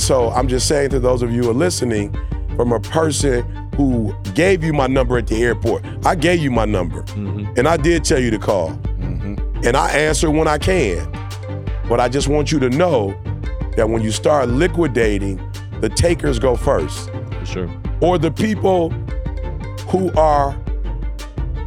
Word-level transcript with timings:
And 0.00 0.06
so 0.06 0.30
I'm 0.30 0.48
just 0.48 0.66
saying 0.66 0.88
to 0.90 0.98
those 0.98 1.20
of 1.20 1.30
you 1.30 1.42
who 1.42 1.50
are 1.50 1.52
listening, 1.52 2.16
from 2.56 2.72
a 2.72 2.80
person 2.80 3.42
who 3.76 4.14
gave 4.32 4.64
you 4.64 4.72
my 4.72 4.86
number 4.86 5.18
at 5.18 5.26
the 5.26 5.42
airport, 5.42 5.84
I 6.06 6.14
gave 6.14 6.40
you 6.40 6.50
my 6.50 6.64
number, 6.64 7.02
mm-hmm. 7.02 7.52
and 7.58 7.68
I 7.68 7.76
did 7.76 8.02
tell 8.02 8.18
you 8.18 8.30
to 8.30 8.38
call, 8.38 8.70
mm-hmm. 8.70 9.34
and 9.62 9.76
I 9.76 9.90
answer 9.90 10.30
when 10.30 10.48
I 10.48 10.56
can. 10.56 11.06
But 11.86 12.00
I 12.00 12.08
just 12.08 12.28
want 12.28 12.50
you 12.50 12.58
to 12.60 12.70
know 12.70 13.08
that 13.76 13.90
when 13.90 14.00
you 14.00 14.10
start 14.10 14.48
liquidating, 14.48 15.36
the 15.82 15.90
takers 15.90 16.38
go 16.38 16.56
first 16.56 17.10
For 17.10 17.44
sure. 17.44 17.82
or 18.00 18.16
the 18.16 18.30
people 18.30 18.88
who 19.90 20.10
are 20.14 20.58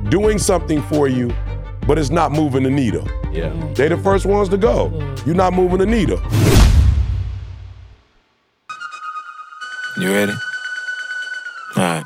doing 0.09 0.39
something 0.39 0.81
for 0.81 1.07
you, 1.07 1.31
but 1.85 1.99
it's 1.99 2.09
not 2.09 2.31
moving 2.31 2.63
the 2.63 2.71
needle. 2.71 3.07
Yeah. 3.31 3.53
They 3.75 3.89
the 3.89 3.97
first 3.97 4.25
ones 4.25 4.49
to 4.49 4.57
go. 4.57 4.89
Mm-hmm. 4.89 5.29
You're 5.29 5.35
not 5.35 5.53
moving 5.53 5.77
the 5.77 5.85
needle. 5.85 6.19
You 9.95 10.11
ready? 10.11 10.33
All 11.75 11.83
right. 11.83 12.05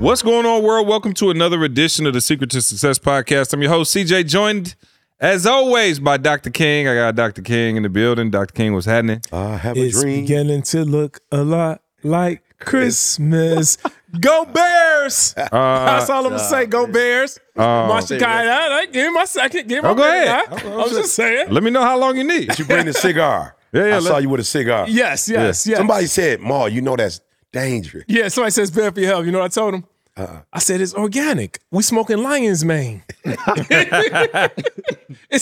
What's 0.00 0.22
going 0.22 0.46
on, 0.46 0.64
world? 0.64 0.88
Welcome 0.88 1.14
to 1.14 1.30
another 1.30 1.62
edition 1.62 2.04
of 2.06 2.14
the 2.14 2.20
Secret 2.20 2.50
to 2.50 2.60
Success 2.60 2.98
podcast. 2.98 3.52
I'm 3.52 3.62
your 3.62 3.70
host, 3.70 3.94
CJ, 3.94 4.26
joined 4.26 4.74
as 5.20 5.46
always 5.46 6.00
by 6.00 6.16
Dr. 6.16 6.50
King. 6.50 6.88
I 6.88 6.96
got 6.96 7.14
Dr. 7.14 7.42
King 7.42 7.76
in 7.76 7.84
the 7.84 7.88
building. 7.88 8.30
Dr. 8.30 8.52
King, 8.52 8.74
what's 8.74 8.86
happening? 8.86 9.20
I 9.30 9.58
have 9.58 9.76
a 9.76 9.78
dream. 9.78 9.86
It's 9.86 10.00
dream. 10.00 10.20
beginning 10.22 10.62
to 10.62 10.84
look 10.84 11.20
a 11.30 11.44
lot 11.44 11.82
like 12.02 12.42
Christmas. 12.58 13.78
Go 14.18 14.44
Bears! 14.44 15.34
Uh, 15.36 15.48
That's 15.52 16.10
all 16.10 16.24
I'm 16.24 16.30
gonna 16.32 16.42
say. 16.42 16.66
Go 16.66 16.86
Bears! 16.86 17.38
Marcia 17.56 18.18
Kai, 18.18 18.46
I, 18.46 18.78
I, 18.78 18.86
give 18.86 19.06
me 19.06 19.12
my 19.12 19.24
second. 19.24 19.68
Give 19.68 19.82
me 19.84 19.88
Oh, 19.90 19.94
my 19.94 20.00
go 20.00 20.08
ahead. 20.08 20.46
huh? 20.48 20.80
I, 20.80 20.82
am 20.84 20.88
just 20.90 21.14
saying. 21.14 21.50
Let 21.50 21.62
me 21.62 21.70
know 21.70 21.82
how 21.82 21.98
long 21.98 22.16
you 22.16 22.24
need. 22.24 22.58
You 22.58 22.64
bring 22.64 22.86
the 22.86 22.92
cigar. 22.94 23.56
Yeah, 23.72 23.82
yeah, 23.86 23.94
I 23.94 23.98
let- 24.00 24.02
saw 24.02 24.18
you 24.18 24.28
with 24.28 24.40
a 24.40 24.44
cigar. 24.44 24.86
Yes, 24.88 25.28
yes, 25.28 25.64
yes. 25.64 25.78
Somebody 25.78 26.06
said, 26.06 26.40
Ma, 26.40 26.64
you 26.66 26.80
know 26.80 26.96
that's 26.96 27.20
dangerous. 27.52 28.02
Yeah, 28.08 28.26
somebody 28.26 28.50
says 28.50 28.68
better 28.68 28.90
for 28.90 28.98
your 28.98 29.10
health. 29.10 29.26
You 29.26 29.30
know 29.30 29.38
what 29.38 29.44
I 29.44 29.48
told 29.60 29.74
him? 29.74 29.84
Uh-uh. 30.16 30.40
I 30.52 30.58
said 30.58 30.80
it's 30.80 30.92
organic. 30.92 31.60
We 31.70 31.84
smoking 31.84 32.18
lion's 32.18 32.64
mane. 32.64 33.04
it's 33.24 33.38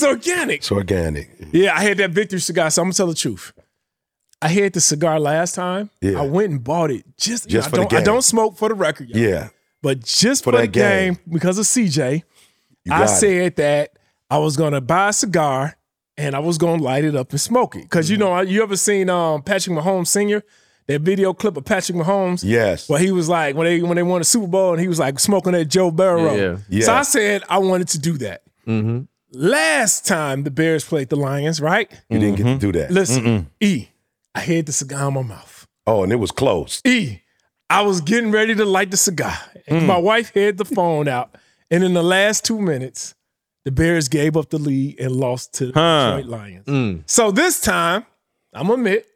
organic. 0.02 0.58
It's 0.58 0.70
organic. 0.70 1.30
Yeah, 1.52 1.74
I 1.74 1.80
had 1.82 1.96
that 1.98 2.10
victory 2.10 2.40
cigar, 2.40 2.70
so 2.70 2.82
I'm 2.82 2.86
gonna 2.88 2.94
tell 2.94 3.06
the 3.06 3.14
truth. 3.14 3.52
I 4.40 4.48
had 4.48 4.72
the 4.72 4.80
cigar 4.80 5.18
last 5.18 5.54
time. 5.54 5.90
Yeah. 6.00 6.20
I 6.20 6.26
went 6.26 6.50
and 6.52 6.62
bought 6.62 6.90
it 6.90 7.04
just, 7.16 7.48
Just 7.48 7.68
I 7.68 7.70
for 7.70 7.76
the 7.76 7.82
don't, 7.82 7.92
I 7.92 7.96
game. 7.96 8.04
don't 8.04 8.22
smoke 8.22 8.56
for 8.56 8.68
the 8.68 8.74
record. 8.74 9.08
y'all. 9.10 9.18
Yeah. 9.18 9.48
But 9.82 10.04
just 10.04 10.44
for, 10.44 10.52
For 10.52 10.58
the 10.60 10.66
game. 10.68 11.14
game, 11.14 11.22
because 11.28 11.58
of 11.58 11.64
CJ, 11.64 12.22
I 12.86 12.88
got 12.88 13.04
it. 13.04 13.08
said 13.08 13.56
that 13.56 13.90
I 14.30 14.38
was 14.38 14.56
gonna 14.56 14.80
buy 14.80 15.08
a 15.08 15.12
cigar 15.12 15.76
and 16.16 16.34
I 16.34 16.38
was 16.40 16.58
gonna 16.58 16.82
light 16.82 17.04
it 17.04 17.14
up 17.16 17.30
and 17.30 17.40
smoke 17.40 17.76
it. 17.76 17.82
Because 17.82 18.10
you 18.10 18.16
Mm-hmm. 18.16 18.24
know, 18.24 18.40
you 18.40 18.62
ever 18.62 18.76
seen 18.76 19.08
um, 19.10 19.42
Patrick 19.42 19.76
Mahomes 19.76 20.08
Sr. 20.08 20.42
That 20.88 21.02
video 21.02 21.34
clip 21.34 21.56
of 21.58 21.64
Patrick 21.66 21.98
Mahomes, 21.98 22.42
Yes. 22.42 22.88
where 22.88 22.98
he 22.98 23.10
was 23.12 23.28
like 23.28 23.54
when 23.56 23.66
they 23.66 23.82
when 23.82 23.96
they 23.96 24.02
won 24.02 24.20
the 24.20 24.24
Super 24.24 24.46
Bowl 24.46 24.72
and 24.72 24.80
he 24.80 24.88
was 24.88 24.98
like 24.98 25.18
smoking 25.20 25.52
that 25.52 25.66
Joe 25.66 25.90
Burrow. 25.90 26.34
Yeah, 26.34 26.56
yeah. 26.70 26.84
So 26.86 26.94
I 26.94 27.02
said 27.02 27.42
I 27.48 27.58
wanted 27.58 27.88
to 27.88 27.98
do 27.98 28.16
that. 28.18 28.42
Mm-hmm. 28.66 29.00
Last 29.32 30.06
time 30.06 30.44
the 30.44 30.50
Bears 30.50 30.84
played 30.84 31.10
the 31.10 31.16
Lions, 31.16 31.60
right? 31.60 31.90
You 32.08 32.18
didn't 32.18 32.36
get 32.36 32.44
to 32.44 32.58
do 32.58 32.72
that. 32.72 32.90
Listen, 32.90 33.50
E, 33.60 33.88
I 34.38 34.42
had 34.42 34.66
the 34.66 34.72
cigar 34.72 35.08
in 35.08 35.14
my 35.14 35.22
mouth. 35.22 35.66
Oh, 35.84 36.04
and 36.04 36.12
it 36.12 36.16
was 36.16 36.30
close. 36.30 36.80
E, 36.86 37.18
I 37.68 37.82
was 37.82 38.00
getting 38.00 38.30
ready 38.30 38.54
to 38.54 38.64
light 38.64 38.92
the 38.92 38.96
cigar. 38.96 39.36
Mm. 39.68 39.84
My 39.86 39.98
wife 39.98 40.32
had 40.32 40.58
the 40.58 40.64
phone 40.64 41.08
out. 41.08 41.34
And 41.72 41.82
in 41.82 41.92
the 41.92 42.04
last 42.04 42.44
two 42.44 42.60
minutes, 42.60 43.14
the 43.64 43.72
Bears 43.72 44.08
gave 44.08 44.36
up 44.36 44.50
the 44.50 44.58
lead 44.58 45.00
and 45.00 45.10
lost 45.16 45.54
to 45.54 45.66
the 45.66 45.72
Huh. 45.74 46.16
Detroit 46.18 46.30
Lions. 46.66 47.02
So 47.06 47.32
this 47.32 47.60
time, 47.60 48.06
I'm 48.54 48.70
admit, 48.70 49.06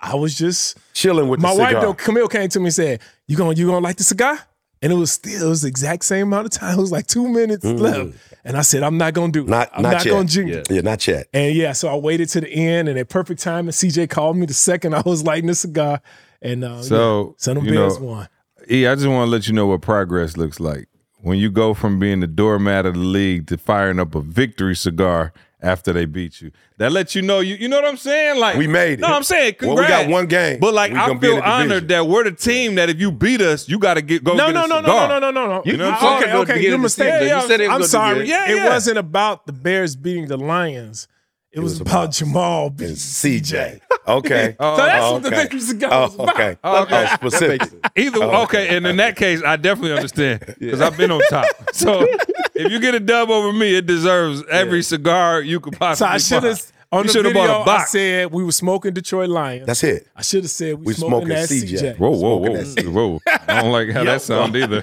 I 0.00 0.14
was 0.14 0.38
just 0.38 0.78
Chilling 0.94 1.28
with 1.28 1.40
my 1.40 1.52
wife 1.52 1.72
though, 1.80 1.92
Camille 1.94 2.28
came 2.28 2.48
to 2.50 2.60
me 2.60 2.66
and 2.66 2.74
said, 2.74 3.00
You 3.26 3.36
gonna 3.36 3.54
you 3.54 3.66
gonna 3.66 3.80
light 3.84 3.96
the 3.96 4.04
cigar? 4.04 4.38
And 4.82 4.92
it 4.92 4.96
was 4.96 5.12
still 5.12 5.46
it 5.46 5.48
was 5.48 5.62
the 5.62 5.68
exact 5.68 6.04
same 6.04 6.28
amount 6.28 6.46
of 6.46 6.52
time. 6.52 6.74
It 6.78 6.80
was 6.80 6.92
like 6.92 7.06
two 7.06 7.28
minutes 7.28 7.64
left. 7.64 8.16
And 8.44 8.56
I 8.56 8.62
said, 8.62 8.82
I'm 8.82 8.96
not 8.96 9.12
gonna 9.12 9.30
do 9.32 9.42
it. 9.42 9.46
Mm. 9.46 9.50
Not- 9.50 9.70
I'm 9.74 9.82
not 9.82 9.92
not, 9.92 10.04
yet. 10.06 10.10
gonna 10.12 10.28
jingle. 10.28 10.62
yeah, 10.70 10.80
not 10.80 11.06
yet. 11.06 11.26
And 11.34 11.54
yeah, 11.54 11.72
so 11.72 11.88
I 11.88 11.96
waited 11.96 12.28
to 12.30 12.40
the 12.40 12.48
end, 12.50 12.88
and 12.88 12.98
at 12.98 13.08
perfect 13.10 13.42
time, 13.42 13.66
and 13.68 13.74
CJ 13.74 14.08
called 14.08 14.36
me 14.38 14.46
the 14.46 14.54
second 14.54 14.94
I 14.94 15.02
was 15.04 15.22
lighting 15.22 15.48
the 15.48 15.54
cigar, 15.54 16.00
and 16.40 16.64
uh, 16.64 16.82
So, 16.82 17.26
yeah, 17.26 17.32
so 17.36 17.54
them 17.54 17.64
you 17.66 17.72
Bears 17.72 17.98
know, 18.00 18.06
won. 18.06 18.28
E, 18.70 18.86
I 18.86 18.94
just 18.94 19.06
want 19.06 19.26
to 19.26 19.30
let 19.30 19.46
you 19.48 19.52
know 19.52 19.66
what 19.66 19.82
progress 19.82 20.36
looks 20.38 20.58
like. 20.60 20.86
When 21.22 21.38
you 21.38 21.50
go 21.50 21.74
from 21.74 21.98
being 21.98 22.20
the 22.20 22.26
doormat 22.26 22.86
of 22.86 22.94
the 22.94 23.00
league 23.00 23.46
to 23.48 23.58
firing 23.58 23.98
up 24.00 24.14
a 24.14 24.22
victory 24.22 24.74
cigar 24.74 25.34
after 25.62 25.92
they 25.92 26.04
beat 26.06 26.40
you. 26.40 26.50
That 26.78 26.92
lets 26.92 27.14
you 27.14 27.22
know 27.22 27.40
you 27.40 27.54
you 27.56 27.68
know 27.68 27.76
what 27.76 27.84
I'm 27.84 27.96
saying? 27.96 28.38
Like 28.40 28.56
We 28.56 28.66
made 28.66 28.94
it. 28.94 29.00
No, 29.00 29.08
I'm 29.08 29.22
saying 29.22 29.56
Well, 29.60 29.76
we 29.76 29.86
got 29.86 30.08
one 30.08 30.26
game. 30.26 30.58
But 30.60 30.74
like 30.74 30.92
I 30.92 31.06
gonna 31.08 31.18
be 31.18 31.28
in 31.28 31.34
feel 31.34 31.42
honored 31.42 31.88
that 31.88 32.06
we're 32.06 32.24
the 32.24 32.32
team 32.32 32.76
that 32.76 32.88
if 32.88 33.00
you 33.00 33.12
beat 33.12 33.40
us, 33.40 33.68
you 33.68 33.78
gotta 33.78 34.02
get 34.02 34.24
go 34.24 34.34
No, 34.34 34.46
get 34.46 34.54
no, 34.54 34.64
a 34.64 34.68
no, 34.68 34.80
no, 34.80 35.06
no, 35.08 35.18
no, 35.18 35.30
no, 35.30 35.46
no. 35.46 35.62
You 35.64 35.76
know 35.76 35.90
what 35.90 36.02
I'm 36.02 36.16
okay, 36.16 36.24
saying? 36.26 36.36
okay, 36.36 36.52
Beginning 36.54 36.62
you're 36.62 36.74
of 36.74 36.80
the 36.80 36.82
mistaken. 36.82 37.28
You 37.28 37.48
said 37.48 37.60
it 37.60 37.68
was 37.68 37.74
I'm 37.76 37.84
sorry. 37.84 38.28
Yeah, 38.28 38.48
Yeah, 38.48 38.66
it 38.66 38.68
wasn't 38.68 38.98
about 38.98 39.46
the 39.46 39.52
Bears 39.52 39.96
beating 39.96 40.26
the 40.28 40.36
Lions. 40.38 41.08
It, 41.52 41.60
was, 41.60 41.72
was 41.72 41.80
about, 41.80 42.04
about- 42.04 42.12
Jamal 42.14 42.70
beating 42.70 42.88
And 42.90 42.96
CJ. 42.96 43.80
Okay. 44.08 44.56
Oh, 44.58 44.76
So 44.76 44.86
that's 44.86 45.04
oh, 45.04 45.12
what 45.12 45.22
the 45.22 45.28
okay. 45.28 45.36
victory 45.42 45.60
cigar 45.60 45.90
Oh, 45.92 46.00
was 46.02 46.14
about. 46.14 46.30
okay. 46.34 46.56
Oh, 46.64 46.82
okay. 46.82 47.06
Oh, 47.10 47.14
specific. 47.14 47.62
Either 47.96 48.22
oh, 48.24 48.42
okay, 48.44 48.74
and 48.76 48.86
in 48.86 48.96
that 48.96 49.14
case, 49.14 49.42
I 49.44 49.56
definitely 49.56 49.92
understand 49.92 50.40
because 50.58 50.80
I've 50.80 50.96
been 50.96 51.10
on 51.10 51.20
top. 51.28 51.46
So 51.74 52.06
if 52.54 52.72
you 52.72 52.80
get 52.80 52.94
a 52.94 53.00
dub 53.00 53.30
over 53.30 53.52
me, 53.52 53.76
it 53.76 53.86
deserves 53.86 54.42
every 54.50 54.82
cigar 54.82 55.40
you 55.42 55.60
could 55.60 55.78
possibly. 55.78 56.18
So 56.18 56.36
possibly. 56.36 56.36
I 56.38 56.40
should 56.40 56.48
have 56.48 56.72
buy. 56.90 56.98
on 56.98 57.04
You 57.06 57.12
the 57.12 57.22
video. 57.22 57.32
bought 57.46 57.50
a 57.50 57.62
I 57.62 57.64
box. 57.64 57.90
said 57.92 58.32
we 58.32 58.42
were 58.42 58.52
smoking 58.52 58.92
Detroit 58.94 59.28
Lions. 59.28 59.66
That's 59.66 59.84
it. 59.84 60.08
I 60.16 60.22
should 60.22 60.42
have 60.44 60.50
said 60.50 60.74
we, 60.78 60.86
We 60.86 60.92
smoking, 60.94 61.28
smoking 61.28 61.28
that 61.28 61.48
CJ. 61.48 61.96
CJ. 61.96 61.98
Whoa, 61.98 62.10
whoa, 62.10 62.64
Smoking 62.64 62.92
whoa, 62.94 63.08
whoa! 63.10 63.20
I 63.46 63.62
don't 63.62 63.70
like 63.72 63.90
how 63.90 64.04
that 64.04 64.22
sound 64.22 64.56
either. 64.56 64.80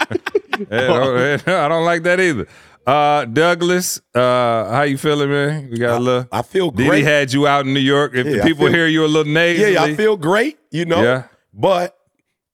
I 0.71 1.67
don't 1.67 1.85
like 1.85 2.03
that 2.03 2.19
either. 2.19 2.47
Uh, 2.87 3.25
Douglas, 3.25 3.99
uh, 4.15 4.71
how 4.71 4.83
you 4.83 4.97
feeling, 4.97 5.29
man? 5.29 5.69
We 5.69 5.77
got 5.77 5.97
a 5.97 5.99
little. 5.99 6.27
I 6.31 6.41
feel 6.41 6.71
great. 6.71 6.89
Didi 6.89 7.03
had 7.03 7.33
you 7.33 7.45
out 7.45 7.65
in 7.65 7.73
New 7.73 7.81
York. 7.81 8.15
If 8.15 8.25
Yeah, 8.25 8.43
people 8.45 8.67
feel- 8.67 8.73
hear 8.75 8.87
you 8.87 9.03
a 9.03 9.07
little 9.07 9.31
nasally, 9.31 9.73
yeah, 9.73 9.83
I 9.83 9.93
feel 9.95 10.15
great, 10.15 10.57
you 10.71 10.85
know. 10.85 11.03
Yeah. 11.03 11.23
But, 11.53 11.97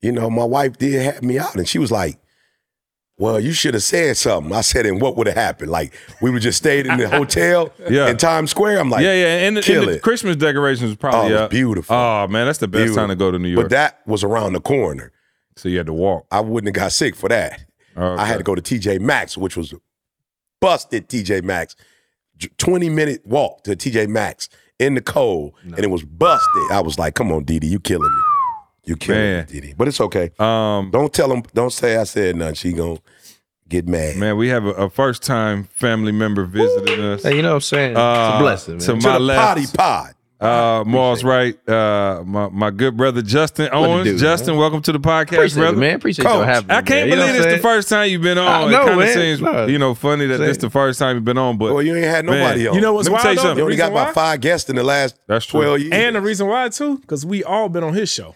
you 0.01 0.11
know, 0.11 0.31
my 0.31 0.43
wife 0.43 0.75
did 0.77 0.99
have 1.01 1.21
me 1.21 1.37
out 1.37 1.55
and 1.55 1.67
she 1.67 1.77
was 1.77 1.91
like, 1.91 2.17
Well, 3.19 3.39
you 3.39 3.51
should 3.53 3.75
have 3.75 3.83
said 3.83 4.17
something. 4.17 4.51
I 4.51 4.61
said, 4.61 4.87
and 4.87 4.99
what 4.99 5.15
would 5.17 5.27
have 5.27 5.35
happened? 5.35 5.69
Like, 5.69 5.93
we 6.19 6.31
would 6.31 6.41
just 6.41 6.57
stayed 6.57 6.87
in 6.87 6.97
the 6.97 7.07
hotel 7.17 7.71
Yeah. 7.87 8.09
in 8.09 8.17
Times 8.17 8.49
Square. 8.49 8.79
I'm 8.79 8.89
like, 8.89 9.03
yeah, 9.03 9.13
yeah, 9.13 9.47
and, 9.47 9.55
the- 9.57 9.73
and 9.81 9.87
the. 9.87 9.99
Christmas 9.99 10.35
decorations 10.35 10.89
was 10.89 10.97
probably 10.97 11.31
Oh, 11.35 11.41
was 11.41 11.49
beautiful. 11.49 11.95
Oh 11.95 12.27
man, 12.27 12.47
that's 12.47 12.57
the 12.57 12.67
best 12.67 12.79
Beautiful. 12.85 13.03
time 13.03 13.09
to 13.09 13.15
go 13.15 13.29
to 13.29 13.37
New 13.37 13.49
York. 13.49 13.65
But 13.65 13.69
that 13.69 13.99
was 14.07 14.23
around 14.23 14.53
the 14.53 14.61
corner. 14.61 15.11
so 15.55 15.69
you 15.69 15.77
had 15.77 15.85
to 15.85 15.93
walk. 15.93 16.25
I 16.31 16.39
wouldn't 16.39 16.75
have 16.75 16.81
got 16.83 16.91
sick 16.91 17.15
for 17.15 17.29
that. 17.29 17.63
Okay. 17.95 18.19
I 18.21 18.25
had 18.25 18.37
to 18.39 18.43
go 18.43 18.55
to 18.55 18.61
TJ 18.63 18.99
Maxx, 18.99 19.37
which 19.37 19.55
was 19.55 19.75
busted 20.63 21.09
TJ 21.09 21.43
Maxx. 21.43 21.75
20 22.57 22.89
minute 22.89 23.21
walk 23.25 23.63
to 23.63 23.75
TJ 23.75 24.07
Maxx 24.07 24.49
in 24.79 24.95
the 24.95 25.01
cold, 25.01 25.53
and 25.63 25.79
it 25.79 25.89
was 25.89 26.03
busted. 26.03 26.71
I 26.71 26.81
was 26.81 26.97
like, 26.97 27.15
come 27.15 27.31
on, 27.31 27.43
Didi, 27.43 27.67
you 27.67 27.79
killing 27.79 28.11
me. 28.11 28.21
You 28.85 28.95
killing 28.97 29.21
Man. 29.21 29.45
me, 29.45 29.53
Didi. 29.53 29.73
But 29.77 29.87
it's 29.87 30.01
okay. 30.01 30.31
Um, 30.39 30.89
Don't 30.91 31.13
tell 31.13 31.31
him, 31.31 31.43
don't 31.53 31.71
say 31.71 31.95
I 31.95 32.03
said 32.03 32.35
nothing. 32.35 32.55
She 32.55 32.73
gonna 32.73 32.97
get 33.69 33.87
mad. 33.87 34.17
man, 34.17 34.35
we 34.35 34.49
have 34.49 34.65
a, 34.65 34.71
a 34.71 34.89
first 34.89 35.23
time 35.23 35.63
family 35.65 36.11
member 36.11 36.43
visiting 36.45 36.99
us. 36.99 37.23
Hey, 37.23 37.35
you 37.37 37.41
know 37.43 37.49
what 37.49 37.55
I'm 37.55 37.61
saying? 37.61 37.91
it's 37.91 37.97
Uh, 37.99 38.33
a 38.35 38.39
blessing, 38.39 38.73
man. 38.73 38.79
to 38.81 38.85
to 38.87 38.95
my 38.95 39.13
the 39.13 39.19
left, 39.19 39.39
potty 39.47 39.77
pod. 39.77 40.13
Uh, 40.43 40.83
Morris 40.85 41.23
Wright, 41.23 41.69
uh, 41.69 42.21
my, 42.25 42.49
my 42.49 42.69
good 42.69 42.97
brother 42.97 43.21
Justin 43.21 43.69
Owens. 43.71 44.03
do, 44.03 44.17
Justin, 44.17 44.57
welcome 44.57 44.81
to 44.81 44.91
the 44.91 44.99
podcast, 44.99 45.33
Appreciate 45.35 45.61
brother. 45.61 45.77
it, 45.77 45.79
man. 45.79 45.95
Appreciate 45.95 46.25
Coach, 46.25 46.33
y'all 46.33 46.43
having 46.43 46.67
me. 46.67 46.75
I 46.75 46.81
can't 46.81 46.89
man. 46.89 47.07
You 47.09 47.15
know 47.15 47.27
believe 47.27 47.41
it's 47.45 47.55
the 47.55 47.61
first 47.61 47.87
time 47.89 48.09
you've 48.09 48.21
been 48.21 48.37
on. 48.37 48.69
know, 48.69 48.81
it 48.81 48.85
kind 48.87 49.01
of 49.01 49.09
seems, 49.09 49.41
No. 49.41 49.65
you 49.67 49.77
know, 49.79 49.93
funny 49.95 50.25
that 50.27 50.37
Saying- 50.37 50.47
this 50.49 50.57
the 50.57 50.69
first 50.69 50.99
time 50.99 51.15
you've 51.15 51.23
been 51.25 51.37
on. 51.37 51.57
But 51.57 51.73
Well, 51.73 51.81
you 51.81 51.95
ain't 51.95 52.03
had 52.05 52.25
Man, 52.25 52.39
nobody 52.39 52.67
on. 52.67 52.75
You 52.75 52.81
know 52.81 52.93
what's 52.93 53.07
Let 53.07 53.11
me 53.11 53.13
wild? 53.13 53.23
tell 53.23 53.33
you 53.33 53.39
something. 53.39 53.57
You 53.59 53.63
only 53.63 53.75
got 53.77 53.85
reason 53.91 54.01
about 54.01 54.13
five 54.15 54.41
guests 54.41 54.69
in 54.69 54.75
the 54.75 54.83
last 54.83 55.15
That's 55.27 55.45
true. 55.45 55.61
12 55.61 55.79
years. 55.79 55.91
And 55.93 56.15
the 56.17 56.21
reason 56.21 56.47
why 56.47 56.67
too, 56.69 56.97
because 56.97 57.25
we 57.25 57.43
all 57.45 57.69
been 57.69 57.83
on 57.85 57.93
his 57.93 58.11
show. 58.11 58.35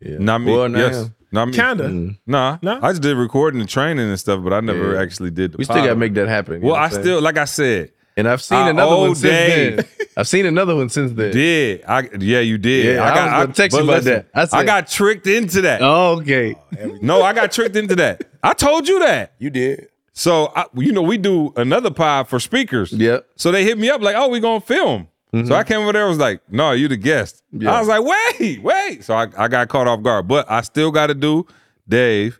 Yeah. 0.00 0.16
not 0.18 0.38
me. 0.40 0.52
Well, 0.52 0.68
now, 0.68 0.78
yes, 0.80 1.10
not 1.30 1.46
me. 1.46 1.52
Kinda. 1.54 1.84
Mm. 1.84 2.18
Nah, 2.26 2.58
No? 2.62 2.80
I 2.82 2.90
just 2.90 3.02
did 3.02 3.16
recording 3.16 3.60
and 3.60 3.68
training 3.70 4.08
and 4.08 4.18
stuff, 4.18 4.42
but 4.42 4.52
I 4.52 4.58
never 4.58 4.94
Yeah. 4.94 5.00
actually 5.02 5.30
did. 5.30 5.52
The 5.52 5.58
We 5.58 5.64
still 5.64 5.76
got 5.76 5.86
to 5.86 5.94
make 5.94 6.14
that 6.14 6.26
happen. 6.26 6.60
Well, 6.62 6.74
I 6.74 6.88
still, 6.88 7.22
like 7.22 7.38
I 7.38 7.44
said, 7.44 7.90
and 8.16 8.28
I've 8.28 8.42
seen 8.42 8.58
Our 8.58 8.70
another 8.70 8.96
one 8.96 9.14
since 9.14 9.22
Dave. 9.22 9.76
then. 9.76 9.86
I've 10.16 10.28
seen 10.28 10.46
another 10.46 10.76
one 10.76 10.88
since 10.88 11.12
then. 11.12 11.32
did 11.32 11.84
I? 11.84 12.08
Yeah, 12.18 12.40
you 12.40 12.58
did. 12.58 12.96
Yeah, 12.96 13.02
I 13.02 13.10
was 13.10 13.44
gonna 13.46 13.52
text 13.52 13.76
you 13.76 13.84
about 13.84 14.04
listen, 14.04 14.12
that. 14.12 14.26
I 14.34 14.44
said- 14.44 14.66
got 14.66 14.88
tricked 14.88 15.26
into 15.26 15.62
that. 15.62 15.80
Oh, 15.82 16.18
okay. 16.20 16.54
Oh, 16.80 16.98
no, 17.00 17.22
I 17.22 17.32
got 17.32 17.52
tricked 17.52 17.76
into 17.76 17.96
that. 17.96 18.24
I 18.42 18.52
told 18.52 18.88
you 18.88 18.98
that. 19.00 19.34
you 19.38 19.50
did. 19.50 19.88
So 20.12 20.52
I, 20.54 20.66
you 20.74 20.92
know, 20.92 21.02
we 21.02 21.16
do 21.16 21.52
another 21.56 21.90
pod 21.90 22.28
for 22.28 22.38
speakers. 22.38 22.92
Yep. 22.92 23.26
So 23.36 23.50
they 23.50 23.64
hit 23.64 23.78
me 23.78 23.88
up 23.88 24.02
like, 24.02 24.14
"Oh, 24.14 24.28
we 24.28 24.40
gonna 24.40 24.60
film." 24.60 25.08
So 25.32 25.38
mm-hmm. 25.38 25.52
I 25.54 25.64
came 25.64 25.80
over 25.80 25.92
there. 25.94 26.06
Was 26.06 26.18
like, 26.18 26.42
no, 26.50 26.72
you 26.72 26.88
the 26.88 26.98
guest. 26.98 27.42
I 27.66 27.80
was 27.80 27.88
like, 27.88 28.04
wait, 28.38 28.62
wait. 28.62 29.02
So 29.02 29.14
I, 29.14 29.28
I 29.38 29.48
got 29.48 29.66
caught 29.68 29.86
off 29.86 30.02
guard, 30.02 30.28
but 30.28 30.50
I 30.50 30.60
still 30.60 30.90
got 30.90 31.06
to 31.06 31.14
do 31.14 31.46
Dave, 31.88 32.38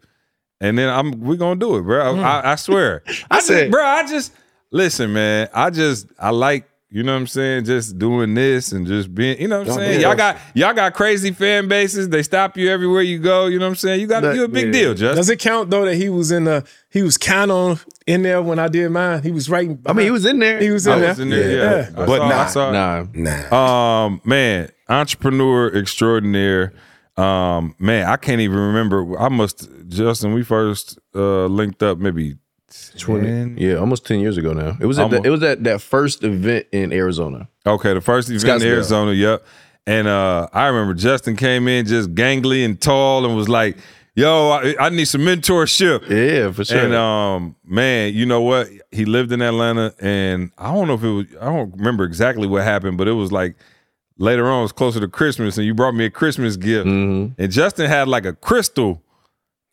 and 0.60 0.76
then 0.76 0.90
I'm 0.90 1.18
we 1.20 1.38
gonna 1.38 1.58
do 1.58 1.76
it, 1.76 1.82
bro. 1.82 2.12
I, 2.12 2.18
mm. 2.18 2.44
I 2.44 2.54
swear. 2.56 3.02
I 3.30 3.40
said- 3.40 3.46
said, 3.46 3.70
bro, 3.70 3.82
I 3.82 4.06
just 4.06 4.34
listen, 4.72 5.12
man. 5.12 5.48
I 5.54 5.70
just 5.70 6.06
I 6.18 6.30
like. 6.30 6.68
You 6.94 7.02
know 7.02 7.14
what 7.14 7.20
I'm 7.20 7.26
saying? 7.26 7.64
Just 7.64 7.98
doing 7.98 8.34
this 8.34 8.72
and 8.72 8.86
just 8.86 9.14
being, 9.14 9.40
you 9.40 9.48
know 9.48 9.60
what 9.60 9.68
I'm 9.70 9.74
saying? 9.76 10.02
Y'all 10.02 10.14
got 10.14 10.36
y'all 10.52 10.74
got 10.74 10.92
crazy 10.92 11.30
fan 11.30 11.66
bases. 11.66 12.10
They 12.10 12.22
stop 12.22 12.54
you 12.58 12.68
everywhere 12.68 13.00
you 13.00 13.18
go. 13.18 13.46
You 13.46 13.58
know 13.58 13.64
what 13.64 13.70
I'm 13.70 13.76
saying? 13.76 14.02
You 14.02 14.06
got 14.06 14.22
That- 14.22 14.34
you 14.36 14.44
a 14.44 14.48
big 14.48 14.66
yeah. 14.66 14.72
deal, 14.72 14.94
Just. 14.94 15.16
Does 15.16 15.30
it 15.30 15.38
count 15.38 15.70
though 15.70 15.86
that 15.86 15.94
he 15.96 16.10
was 16.10 16.30
in 16.30 16.44
the 16.44 16.66
he 16.90 17.00
was 17.00 17.16
kind 17.16 17.50
of 17.50 17.86
in 18.06 18.20
there 18.24 18.42
when 18.42 18.58
I 18.58 18.68
did 18.68 18.90
mine? 18.90 19.22
He 19.22 19.30
was 19.30 19.48
right. 19.48 19.70
I 19.86 19.94
mean, 19.94 20.04
he 20.04 20.10
was 20.10 20.26
in 20.26 20.38
there. 20.38 20.60
He 20.60 20.68
was 20.68 20.86
I 20.86 20.96
in 20.96 21.00
there. 21.00 21.08
was 21.08 21.18
in 21.20 21.30
there, 21.30 21.50
yeah. 21.50 21.88
Yeah. 21.96 22.02
I 22.02 22.04
But 22.06 22.18
saw- 22.18 22.24
I 22.24 22.28
nah. 22.28 22.46
saw. 22.46 22.72
Nah. 22.72 23.06
Nah. 23.50 24.04
Um, 24.04 24.20
man, 24.26 24.68
entrepreneur 24.90 25.74
extraordinaire. 25.74 26.74
Um, 27.16 27.74
man, 27.78 28.06
I 28.06 28.16
can't 28.18 28.42
even 28.42 28.58
remember. 28.58 29.18
I 29.18 29.30
must, 29.30 29.66
Justin. 29.88 30.34
We 30.34 30.42
first 30.42 30.98
uh 31.14 31.46
linked 31.46 31.82
up 31.82 31.96
maybe 31.96 32.36
20. 32.98 33.60
Yeah, 33.62 33.74
almost 33.76 34.06
ten 34.06 34.20
years 34.20 34.36
ago 34.36 34.52
now. 34.52 34.76
It 34.80 34.86
was 34.86 34.98
at 34.98 35.10
the, 35.10 35.22
it 35.22 35.30
was 35.30 35.42
at 35.42 35.64
that 35.64 35.80
first 35.80 36.24
event 36.24 36.66
in 36.72 36.92
Arizona. 36.92 37.48
Okay, 37.66 37.94
the 37.94 38.00
first 38.00 38.30
event 38.30 38.62
in 38.62 38.68
Arizona. 38.68 39.12
Yep. 39.12 39.44
And 39.86 40.06
uh, 40.06 40.48
I 40.52 40.66
remember 40.66 40.94
Justin 40.94 41.36
came 41.36 41.66
in 41.66 41.86
just 41.86 42.14
gangly 42.14 42.64
and 42.64 42.80
tall 42.80 43.26
and 43.26 43.36
was 43.36 43.48
like, 43.48 43.76
"Yo, 44.14 44.50
I, 44.50 44.76
I 44.78 44.88
need 44.90 45.06
some 45.06 45.22
mentorship." 45.22 46.08
Yeah, 46.08 46.52
for 46.52 46.64
sure. 46.64 46.78
And 46.78 46.94
um, 46.94 47.56
man, 47.64 48.14
you 48.14 48.24
know 48.24 48.42
what? 48.42 48.68
He 48.92 49.04
lived 49.04 49.32
in 49.32 49.42
Atlanta, 49.42 49.92
and 49.98 50.52
I 50.56 50.72
don't 50.72 50.86
know 50.86 50.94
if 50.94 51.02
it 51.02 51.10
was. 51.10 51.26
I 51.40 51.46
don't 51.46 51.76
remember 51.76 52.04
exactly 52.04 52.46
what 52.46 52.62
happened, 52.62 52.96
but 52.96 53.08
it 53.08 53.12
was 53.12 53.32
like 53.32 53.56
later 54.18 54.48
on. 54.48 54.60
It 54.60 54.62
was 54.62 54.72
closer 54.72 55.00
to 55.00 55.08
Christmas, 55.08 55.56
and 55.58 55.66
you 55.66 55.74
brought 55.74 55.96
me 55.96 56.04
a 56.04 56.10
Christmas 56.10 56.56
gift. 56.56 56.86
Mm-hmm. 56.86 57.42
And 57.42 57.52
Justin 57.52 57.88
had 57.88 58.06
like 58.06 58.24
a 58.24 58.34
crystal 58.34 59.02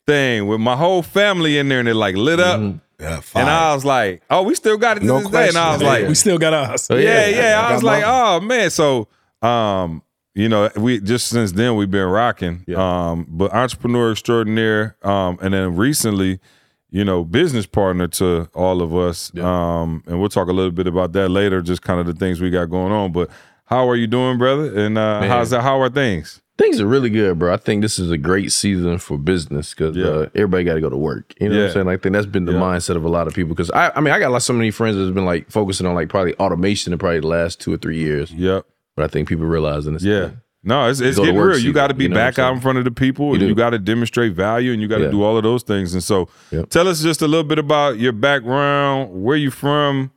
thing 0.08 0.48
with 0.48 0.60
my 0.60 0.74
whole 0.74 1.02
family 1.02 1.56
in 1.56 1.68
there, 1.68 1.78
and 1.78 1.88
it 1.88 1.94
like 1.94 2.16
lit 2.16 2.40
up. 2.40 2.60
Yeah. 3.00 3.20
And 3.34 3.48
I 3.48 3.74
was 3.74 3.84
like, 3.84 4.22
"Oh, 4.30 4.42
we 4.42 4.54
still 4.54 4.76
got 4.76 4.96
it 4.96 5.00
to 5.00 5.06
No 5.06 5.20
this 5.20 5.28
day." 5.30 5.48
And 5.48 5.56
I 5.56 5.72
was 5.72 5.82
question. 5.82 6.02
like, 6.02 6.08
We 6.08 6.14
still 6.14 6.38
got 6.38 6.52
ours. 6.52 6.86
Oh, 6.90 6.96
yeah, 6.96 7.26
yeah. 7.28 7.36
yeah. 7.40 7.60
I 7.60 7.70
I 7.70 7.74
was 7.74 7.82
like, 7.82 8.02
mine. 8.02 8.12
oh 8.14 8.40
man. 8.40 8.70
So, 8.70 9.08
um, 9.42 10.02
you 10.34 10.48
know, 10.48 10.70
we 10.76 11.00
just 11.00 11.28
since 11.28 11.52
then 11.52 11.76
we've 11.76 11.90
been 11.90 12.06
rocking. 12.08 12.64
Yeah. 12.66 13.10
Um, 13.10 13.26
but 13.28 13.52
entrepreneur 13.52 14.12
extraordinaire. 14.12 14.96
Um, 15.02 15.38
and 15.42 15.54
then 15.54 15.76
recently, 15.76 16.40
you 16.90 17.04
know, 17.04 17.24
business 17.24 17.66
partner 17.66 18.06
to 18.08 18.48
all 18.54 18.82
of 18.82 18.94
us. 18.94 19.36
Um, 19.38 20.02
and 20.06 20.20
we'll 20.20 20.28
talk 20.28 20.48
a 20.48 20.52
little 20.52 20.70
bit 20.72 20.86
about 20.86 21.12
that 21.14 21.28
later. 21.30 21.62
Just 21.62 21.82
kind 21.82 22.00
of 22.00 22.06
the 22.06 22.14
things 22.14 22.40
we 22.40 22.50
got 22.50 22.66
going 22.70 22.92
on. 22.92 23.12
But 23.12 23.30
how 23.64 23.88
are 23.88 23.96
you 23.96 24.06
doing, 24.06 24.38
brother? 24.38 24.76
And 24.78 24.98
uh, 24.98 25.22
how's 25.22 25.50
that? 25.50 25.62
How 25.62 25.80
are 25.80 25.88
things? 25.90 26.42
Things 26.60 26.78
are 26.78 26.86
really 26.86 27.08
good, 27.08 27.38
bro. 27.38 27.54
I 27.54 27.56
think 27.56 27.80
this 27.80 27.98
is 27.98 28.10
a 28.10 28.18
great 28.18 28.52
season 28.52 28.98
for 28.98 29.16
business 29.16 29.70
because 29.72 29.96
Yeah. 29.96 30.04
uh, 30.04 30.26
everybody 30.34 30.62
got 30.64 30.74
to 30.74 30.80
go 30.82 30.90
to 30.90 30.96
work. 30.96 31.32
You 31.40 31.48
know 31.48 31.56
what 31.56 31.66
I'm 31.68 31.72
saying? 31.72 31.88
I 31.88 31.96
think 31.96 32.12
that's 32.12 32.26
been 32.26 32.44
the 32.44 32.52
Yeah. 32.52 32.58
mindset 32.58 32.96
of 32.96 33.04
a 33.04 33.08
lot 33.08 33.26
of 33.26 33.32
people. 33.32 33.54
Because 33.54 33.70
I, 33.70 33.90
I 33.96 34.00
mean, 34.00 34.12
I 34.12 34.18
got 34.18 34.30
like 34.30 34.42
so 34.42 34.52
many 34.52 34.70
friends 34.70 34.96
that's 34.98 35.10
been 35.10 35.24
like 35.24 35.50
focusing 35.50 35.86
on 35.86 35.94
like 35.94 36.10
probably 36.10 36.34
automation 36.34 36.92
in 36.92 36.98
probably 36.98 37.20
the 37.20 37.28
last 37.28 37.60
two 37.62 37.72
or 37.72 37.78
three 37.78 37.96
years. 37.96 38.30
Yep. 38.34 38.66
But 38.94 39.04
I 39.04 39.08
think 39.08 39.26
people 39.26 39.46
realizing 39.46 39.94
this. 39.94 40.02
Yeah. 40.02 40.30
No, 40.62 40.86
it's, 40.90 41.00
it's 41.00 41.18
getting 41.18 41.38
real. 41.38 41.56
You 41.58 41.72
got 41.72 41.86
to 41.86 41.94
be 41.94 42.02
you 42.04 42.10
know 42.10 42.16
back 42.16 42.38
out 42.38 42.52
in 42.52 42.60
front 42.60 42.76
of 42.76 42.84
the 42.84 42.90
people, 42.90 43.34
You 43.40 43.46
you 43.48 43.54
got 43.54 43.70
to 43.70 43.78
demonstrate 43.78 44.34
value, 44.34 44.72
and 44.72 44.82
you 44.82 44.88
got 44.88 44.98
to 44.98 45.04
Yeah. 45.04 45.10
do 45.10 45.22
all 45.22 45.38
of 45.38 45.42
those 45.42 45.62
things. 45.62 45.94
And 45.94 46.02
so, 46.02 46.28
Yep. 46.50 46.68
tell 46.68 46.86
us 46.86 47.02
just 47.02 47.22
a 47.22 47.26
little 47.26 47.44
bit 47.48 47.58
about 47.58 47.98
your 47.98 48.12
background, 48.12 49.08
where 49.24 49.38
you 49.38 49.50
from, 49.50 50.10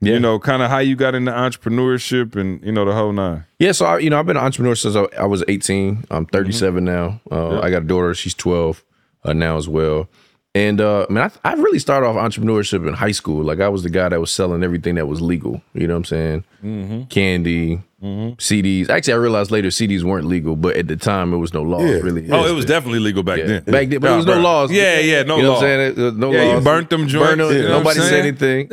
Yeah. 0.00 0.12
you 0.14 0.20
know, 0.20 0.38
kind 0.38 0.62
of 0.62 0.68
how 0.70 0.78
you 0.78 0.94
got 0.94 1.14
into 1.14 1.32
entrepreneurship, 1.32 2.36
and 2.36 2.62
you 2.62 2.70
know 2.72 2.84
the 2.84 2.92
whole 2.92 3.12
nine. 3.12 3.44
Yeah, 3.58 3.72
so 3.72 3.86
I, 3.86 3.98
you 3.98 4.10
know, 4.10 4.18
I've 4.18 4.26
been 4.26 4.36
an 4.36 4.44
entrepreneur 4.44 4.74
since 4.74 4.94
I, 4.94 5.06
I 5.18 5.24
was 5.24 5.42
18. 5.48 6.04
I'm 6.10 6.26
37 6.26 6.84
now. 6.84 7.20
Uh, 7.30 7.60
I 7.60 7.70
got 7.70 7.82
a 7.82 7.86
daughter; 7.86 8.12
she's 8.14 8.34
12 8.34 8.84
uh, 9.24 9.32
now 9.32 9.56
as 9.56 9.68
well. 9.68 10.08
And 10.54 10.80
uh, 10.80 11.04
I 11.08 11.12
mean, 11.12 11.22
I, 11.22 11.30
I 11.50 11.52
really 11.54 11.78
started 11.78 12.06
off 12.06 12.16
entrepreneurship 12.16 12.86
in 12.88 12.94
high 12.94 13.10
school. 13.12 13.42
Like 13.44 13.60
I 13.60 13.68
was 13.68 13.82
the 13.82 13.90
guy 13.90 14.08
that 14.08 14.20
was 14.20 14.30
selling 14.32 14.62
everything 14.62 14.94
that 14.94 15.06
was 15.06 15.20
legal. 15.20 15.60
You 15.74 15.86
know 15.86 15.94
what 15.98 16.10
I'm 16.10 16.44
saying? 16.62 17.06
Candy, 17.10 17.82
CDs. 18.02 18.88
Actually, 18.88 19.12
I 19.12 19.16
realized 19.16 19.50
later 19.50 19.68
CDs 19.68 20.02
weren't 20.02 20.26
legal, 20.26 20.56
but 20.56 20.76
at 20.76 20.88
the 20.88 20.96
time 20.96 21.32
it 21.34 21.36
was 21.38 21.52
no 21.52 21.62
laws 21.62 21.82
Yeah. 21.82 21.96
really. 21.98 22.30
Oh, 22.30 22.46
it 22.46 22.54
was 22.54 22.64
definitely 22.64 23.00
legal 23.00 23.22
back 23.22 23.40
then. 23.40 23.64
Back 23.64 23.88
then, 23.88 24.00
but 24.00 24.12
it 24.12 24.16
was 24.16 24.26
no 24.26 24.40
laws. 24.40 24.70
Yeah, 24.72 25.00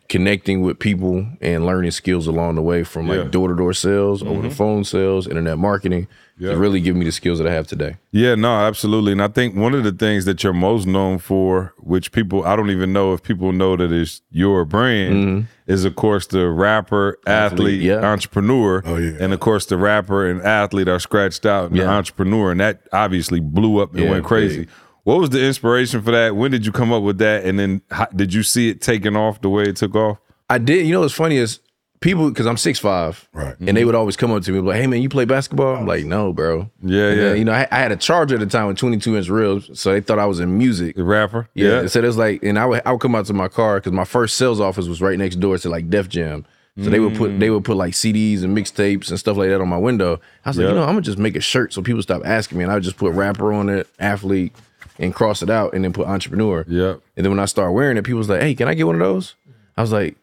connecting 0.07 0.62
with 0.62 0.78
people 0.80 1.25
and 1.42 1.66
learning 1.66 1.92
skills 1.92 2.28
along 2.28 2.56
the 2.56 2.62
way 2.62 2.84
from 2.84 3.07
Yeah. 3.07 3.16
like 3.24 3.31
door 3.31 3.48
to 3.48 3.56
door 3.56 3.74
sales, 3.74 4.22
over 4.22 4.42
the 4.48 4.54
phone 4.54 4.84
sales, 4.84 5.28
internet 5.28 5.57
marketing 5.57 6.07
Yeah. 6.38 6.52
to 6.52 6.57
really 6.57 6.80
give 6.80 6.96
me 6.96 7.06
the 7.06 7.12
skills 7.12 7.40
that 7.40 7.48
I 7.48 7.52
have 7.54 7.66
today. 7.66 7.96
Yeah, 8.12 8.36
no, 8.36 8.50
absolutely. 8.52 9.13
And 9.13 9.22
I 9.24 9.30
think 9.30 9.56
one 9.56 9.74
of 9.74 9.84
the 9.84 9.92
things 9.92 10.25
that 10.25 10.44
you're 10.44 10.54
most 10.54 10.86
known 10.86 11.18
for, 11.18 11.74
which 11.80 12.12
people 12.12 12.44
I 12.44 12.56
don't 12.56 12.69
even 12.69 12.94
know 12.94 13.13
if 13.13 13.24
people 13.24 13.52
know 13.52 13.75
that 13.78 13.92
is 13.92 14.22
your 14.31 14.63
brand, 14.66 15.48
is 15.66 15.86
of 15.86 15.96
course 15.96 16.28
the 16.28 16.50
rapper, 16.50 17.18
athlete, 17.25 17.80
Mm-hmm. 17.81 18.04
yeah. 18.04 18.12
entrepreneur. 18.12 18.84
Oh, 18.86 18.98
yeah. 18.98 19.13
And 19.19 19.34
of 19.34 19.40
course 19.40 19.66
the 19.66 19.78
rapper 19.78 20.30
and 20.30 20.40
athlete 20.42 20.88
are 20.88 21.00
scratched 21.00 21.46
out 21.48 21.72
and 21.72 21.80
the 21.80 21.88
entrepreneur. 21.88 22.51
And 22.51 22.60
that 22.60 22.81
obviously 22.94 23.40
blew 23.40 23.80
up 23.80 23.94
and 23.96 24.04
Yeah, 24.04 24.12
went 24.12 24.25
crazy. 24.25 24.60
big. 24.60 24.69
What 25.06 25.19
was 25.19 25.30
the 25.30 25.44
inspiration 25.46 26.02
for 26.02 26.12
that? 26.12 26.36
When 26.36 26.52
did 26.52 26.66
you 26.66 26.72
come 26.72 26.92
up 26.92 27.02
with 27.04 27.19
that? 27.19 27.46
And 27.46 27.57
then 27.57 27.81
how, 27.92 28.06
did 28.07 28.34
you 28.34 28.44
see 28.44 28.69
it 28.69 28.81
taking 28.81 29.16
off 29.16 29.40
the 29.40 29.50
way 29.50 29.63
it 29.63 29.75
took 29.78 29.96
off? 29.96 30.18
I 30.50 30.57
did. 30.57 30.86
You 30.86 30.94
know 30.94 31.02
what's 31.02 31.13
funny 31.13 31.38
is 31.38 31.60
people 32.02 32.30
because 32.30 32.46
I'm 32.48 32.57
six 32.57 32.78
five, 32.80 33.28
Right. 33.34 33.56
And 33.60 33.78
they 33.78 33.86
would 33.86 33.96
always 33.96 34.16
come 34.18 34.31
up 34.31 34.44
to 34.44 34.52
me 34.52 34.57
and 34.57 34.66
be 34.66 34.72
like, 34.72 34.81
"Hey 34.81 34.88
man, 34.88 35.02
you 35.02 35.10
play 35.10 35.25
basketball?" 35.25 35.75
I'm 35.75 35.86
like, 35.88 36.06
"No, 36.06 36.34
bro." 36.34 36.69
Yeah, 36.84 37.10
And 37.10 37.18
yeah. 37.18 37.24
then, 37.30 37.38
you 37.38 37.46
know, 37.46 37.54
I, 37.54 37.68
I 37.72 37.78
had 37.78 37.92
a 37.92 37.96
charger 37.96 38.36
at 38.36 38.40
the 38.42 38.46
time 38.48 38.68
with 38.68 38.78
22 38.78 39.16
inch 39.16 39.30
reels, 39.30 39.80
so 39.80 39.92
they 39.92 40.02
thought 40.02 40.19
I 40.19 40.25
was 40.25 40.40
in 40.40 40.57
music. 40.57 40.96
The 40.96 41.04
rapper? 41.04 41.50
Yeah. 41.54 41.86
So 41.88 42.01
there's 42.01 42.18
like, 42.18 42.44
and 42.44 42.58
I 42.60 42.66
would 42.66 42.81
I 42.86 42.92
would 42.92 43.01
come 43.01 43.16
out 43.16 43.25
to 43.28 43.34
my 43.34 43.48
car 43.48 43.78
because 43.78 43.92
my 43.94 44.06
first 44.06 44.38
sales 44.38 44.60
office 44.60 44.88
was 44.88 45.01
right 45.01 45.18
next 45.18 45.38
door 45.38 45.58
to 45.58 45.69
like 45.69 45.90
Def 45.90 46.10
Jam. 46.10 46.46
So 46.84 46.89
they 46.89 47.00
would 47.00 47.15
put 47.15 47.39
they 47.39 47.50
would 47.50 47.63
put 47.63 47.77
like 47.77 47.94
CDs 47.94 48.44
and 48.44 48.56
mixtapes 48.58 49.10
and 49.10 49.18
stuff 49.18 49.38
like 49.38 49.48
that 49.50 49.62
on 49.62 49.70
my 49.70 49.77
window. 49.77 50.20
I 50.44 50.50
was 50.50 50.58
like, 50.58 50.68
you 50.68 50.74
know, 50.75 50.82
I'm 50.82 50.89
gonna 50.89 51.01
just 51.01 51.18
make 51.18 51.38
a 51.38 51.39
shirt 51.41 51.72
so 51.72 51.82
people 51.82 52.01
stop 52.01 52.24
asking 52.25 52.58
me, 52.58 52.65
and 52.65 52.72
I 52.72 52.75
would 52.75 52.84
just 52.84 52.98
put 52.98 53.13
rapper 53.13 53.53
on 53.53 53.70
it, 53.70 53.88
athlete, 53.98 54.53
and 55.00 55.13
cross 55.13 55.42
it 55.42 55.50
out, 55.50 55.74
and 55.74 55.84
then 55.84 55.94
put 55.94 56.08
entrepreneur. 56.08 56.65
Yep. 56.68 57.01
And 57.18 57.25
then 57.25 57.32
when 57.32 57.39
I 57.39 57.46
started 57.46 57.72
wearing 57.74 57.98
it, 57.98 58.04
people 58.04 58.20
was 58.20 58.30
like, 58.30 58.42
"Hey, 58.42 58.56
can 58.56 58.68
I 58.68 58.74
get 58.74 58.86
one 58.88 58.96
of 58.96 59.01
those?" 59.01 59.36
I 59.77 59.82
was 59.82 59.92
like, 59.92 60.15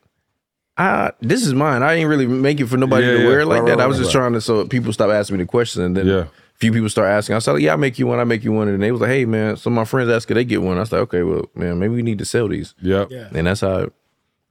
"Ah, 0.78 1.12
this 1.20 1.46
is 1.46 1.54
mine. 1.54 1.82
I 1.82 1.94
ain't 1.94 2.08
really 2.08 2.26
make 2.26 2.60
it 2.60 2.66
for 2.66 2.76
nobody 2.76 3.06
Yeah, 3.06 3.12
to 3.12 3.18
yeah. 3.22 3.26
wear 3.28 3.40
it 3.40 3.46
like 3.46 3.62
Right, 3.62 3.68
that. 3.68 3.76
right, 3.78 3.84
I 3.84 3.86
was 3.86 3.98
right, 3.98 4.04
just 4.04 4.14
right. 4.14 4.20
trying 4.22 4.32
to 4.34 4.40
so 4.40 4.64
people 4.66 4.92
stop 4.92 5.10
asking 5.10 5.36
me 5.38 5.42
the 5.44 5.48
question, 5.48 5.82
and 5.82 5.96
then 5.96 6.06
Yeah. 6.06 6.14
a 6.24 6.26
few 6.58 6.72
people 6.72 6.88
start 6.88 7.08
asking. 7.08 7.34
I 7.34 7.36
was 7.36 7.46
like, 7.46 7.60
"Yeah, 7.62 7.74
I 7.74 7.76
make 7.76 7.98
you 7.98 8.06
one. 8.06 8.18
I 8.18 8.24
make 8.24 8.44
you 8.44 8.52
one." 8.52 8.68
And 8.68 8.82
they 8.82 8.92
was 8.92 9.00
like, 9.00 9.10
"Hey, 9.10 9.24
man, 9.24 9.56
some 9.56 9.72
of 9.74 9.76
my 9.76 9.84
friends 9.84 10.10
asked 10.10 10.28
could 10.28 10.36
they 10.36 10.44
get 10.44 10.62
one." 10.62 10.76
I 10.78 10.80
was 10.80 10.92
like, 10.92 11.02
"Okay, 11.02 11.22
well, 11.22 11.46
man, 11.54 11.78
maybe 11.78 11.94
we 11.94 12.02
need 12.02 12.18
to 12.20 12.24
sell 12.24 12.48
these." 12.48 12.74
Yep. 12.80 13.08
Yeah. 13.10 13.28
And 13.34 13.46
that's 13.46 13.60
how 13.60 13.88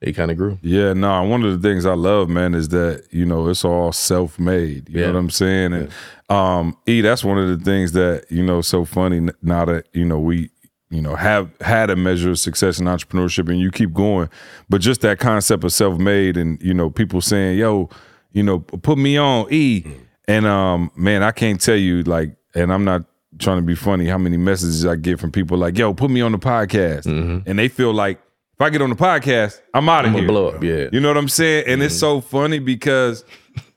it 0.02 0.12
kind 0.14 0.30
of 0.30 0.36
grew. 0.36 0.58
Yeah, 0.62 0.92
no. 0.92 1.22
One 1.22 1.44
of 1.44 1.60
the 1.60 1.68
things 1.68 1.86
I 1.86 1.94
love, 1.94 2.28
man, 2.28 2.54
is 2.54 2.68
that 2.70 3.04
you 3.10 3.24
know 3.24 3.48
it's 3.48 3.64
all 3.64 3.92
self-made. 3.92 4.88
You 4.88 5.00
Yeah. 5.00 5.06
know 5.06 5.12
what 5.14 5.18
I'm 5.20 5.30
saying? 5.30 5.72
And 5.72 5.90
um, 6.28 6.76
E, 6.86 7.00
that's 7.00 7.24
one 7.24 7.38
of 7.38 7.48
the 7.48 7.64
things 7.64 7.92
that 7.92 8.24
you 8.30 8.42
know 8.42 8.60
so 8.62 8.84
funny. 8.84 9.28
Now 9.42 9.64
that 9.66 9.86
you 9.92 10.04
know 10.04 10.18
we, 10.18 10.50
you 10.90 11.00
know, 11.00 11.14
have 11.16 11.50
had 11.60 11.88
a 11.90 11.96
measure 11.96 12.30
of 12.30 12.38
success 12.38 12.78
in 12.80 12.86
entrepreneurship, 12.86 13.48
and 13.48 13.60
you 13.60 13.70
keep 13.70 13.92
going, 13.92 14.28
but 14.68 14.80
just 14.80 15.00
that 15.02 15.18
concept 15.18 15.64
of 15.64 15.72
self-made, 15.72 16.36
and 16.36 16.60
you 16.62 16.74
know, 16.74 16.90
people 16.90 17.20
saying, 17.20 17.58
"Yo, 17.58 17.88
you 18.32 18.42
know, 18.42 18.60
put 18.60 18.98
me 18.98 19.16
on 19.16 19.46
E," 19.50 19.84
and 20.28 20.46
um, 20.46 20.90
man, 20.96 21.22
I 21.22 21.30
can't 21.32 21.60
tell 21.60 21.76
you 21.76 22.02
like, 22.02 22.34
and 22.54 22.72
I'm 22.72 22.84
not 22.84 23.04
trying 23.38 23.56
to 23.58 23.62
be 23.62 23.74
funny. 23.74 24.06
How 24.06 24.18
many 24.18 24.36
messages 24.36 24.84
I 24.84 24.96
get 24.96 25.18
from 25.20 25.30
people 25.32 25.56
like, 25.58 25.78
"Yo, 25.78 25.94
put 25.94 26.10
me 26.10 26.20
on 26.20 26.32
the 26.32 26.38
podcast," 26.38 27.06
and 27.06 27.58
they 27.58 27.68
feel 27.68 27.92
like. 27.94 28.20
If 28.54 28.60
I 28.60 28.70
get 28.70 28.82
on 28.82 28.90
the 28.90 28.96
podcast, 28.96 29.60
I'm 29.74 29.88
out 29.88 30.04
of 30.04 30.12
here. 30.12 30.26
blow 30.26 30.48
up. 30.48 30.62
Yeah. 30.62 30.88
You 30.92 31.00
know 31.00 31.08
what 31.08 31.16
I'm 31.16 31.28
saying? 31.28 31.64
And 31.66 31.82
it's 31.82 31.98
so 31.98 32.20
funny 32.20 32.58
because, 32.58 33.24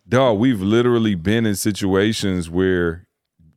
dog, 0.08 0.38
we've 0.38 0.62
literally 0.62 1.15
been 1.15 1.46
in 1.46 1.55
situations 1.55 2.50
where 2.50 3.08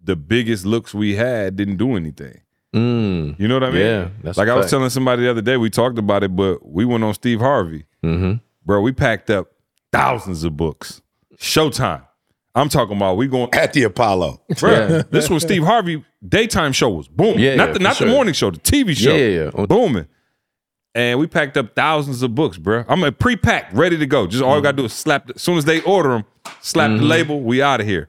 the 0.02 0.16
biggest 0.16 0.64
looks 0.64 0.94
we 0.94 1.16
had 1.16 1.56
didn't 1.56 1.76
do 1.76 1.96
anything. 1.96 2.40
Mm. 2.74 3.38
You 3.38 3.48
know 3.48 3.54
what 3.54 3.64
I 3.64 3.70
mean? 3.70 3.80
Yeah, 3.80 4.08
that's 4.22 4.38
like 4.38 4.48
a 4.48 4.52
I 4.52 4.54
was 4.54 4.64
fact. 4.64 4.70
telling 4.70 4.90
somebody 4.90 5.22
the 5.22 5.30
other 5.30 5.42
day, 5.42 5.56
we 5.56 5.70
talked 5.70 5.98
about 5.98 6.22
it, 6.22 6.34
but 6.36 6.66
we 6.66 6.84
went 6.84 7.02
on 7.02 7.14
Steve 7.14 7.40
Harvey. 7.40 7.84
Mm-hmm. 8.02 8.34
Bro, 8.64 8.82
we 8.82 8.92
packed 8.92 9.30
up 9.30 9.48
thousands 9.92 10.44
of 10.44 10.56
books. 10.56 11.00
Showtime. 11.36 12.04
I'm 12.54 12.68
talking 12.68 12.96
about 12.96 13.16
we 13.16 13.28
going 13.28 13.48
At 13.54 13.72
the 13.72 13.84
Apollo. 13.84 14.42
Bruh, 14.52 15.08
this 15.10 15.30
was 15.30 15.42
Steve 15.42 15.62
Harvey 15.62 16.04
daytime 16.26 16.72
show 16.72 16.88
was 16.90 17.08
booming. 17.08 17.38
Yeah, 17.40 17.54
not 17.54 17.68
yeah, 17.68 17.72
the 17.74 17.78
not 17.80 17.96
sure. 17.96 18.06
the 18.06 18.12
morning 18.12 18.34
show, 18.34 18.50
the 18.50 18.58
TV 18.58 18.96
show. 18.96 19.14
Yeah, 19.14 19.44
yeah, 19.44 19.50
yeah. 19.56 19.66
Booming. 19.66 20.06
And 20.94 21.18
we 21.20 21.26
packed 21.26 21.56
up 21.56 21.74
thousands 21.76 22.22
of 22.22 22.34
books, 22.34 22.58
bruh. 22.58 22.84
I'm 22.88 23.04
a 23.04 23.12
pre-packed, 23.12 23.74
ready 23.74 23.96
to 23.98 24.06
go. 24.06 24.26
Just 24.26 24.42
all 24.42 24.56
you 24.56 24.62
gotta 24.62 24.76
do 24.76 24.84
is 24.86 24.92
slap. 24.92 25.26
The, 25.26 25.34
as 25.36 25.42
soon 25.42 25.58
as 25.58 25.64
they 25.64 25.80
order 25.82 26.08
them, 26.10 26.24
slap 26.60 26.90
Mm-hmm. 26.90 26.98
the 27.00 27.04
label. 27.04 27.40
We 27.40 27.62
out 27.62 27.80
of 27.80 27.86
here. 27.86 28.08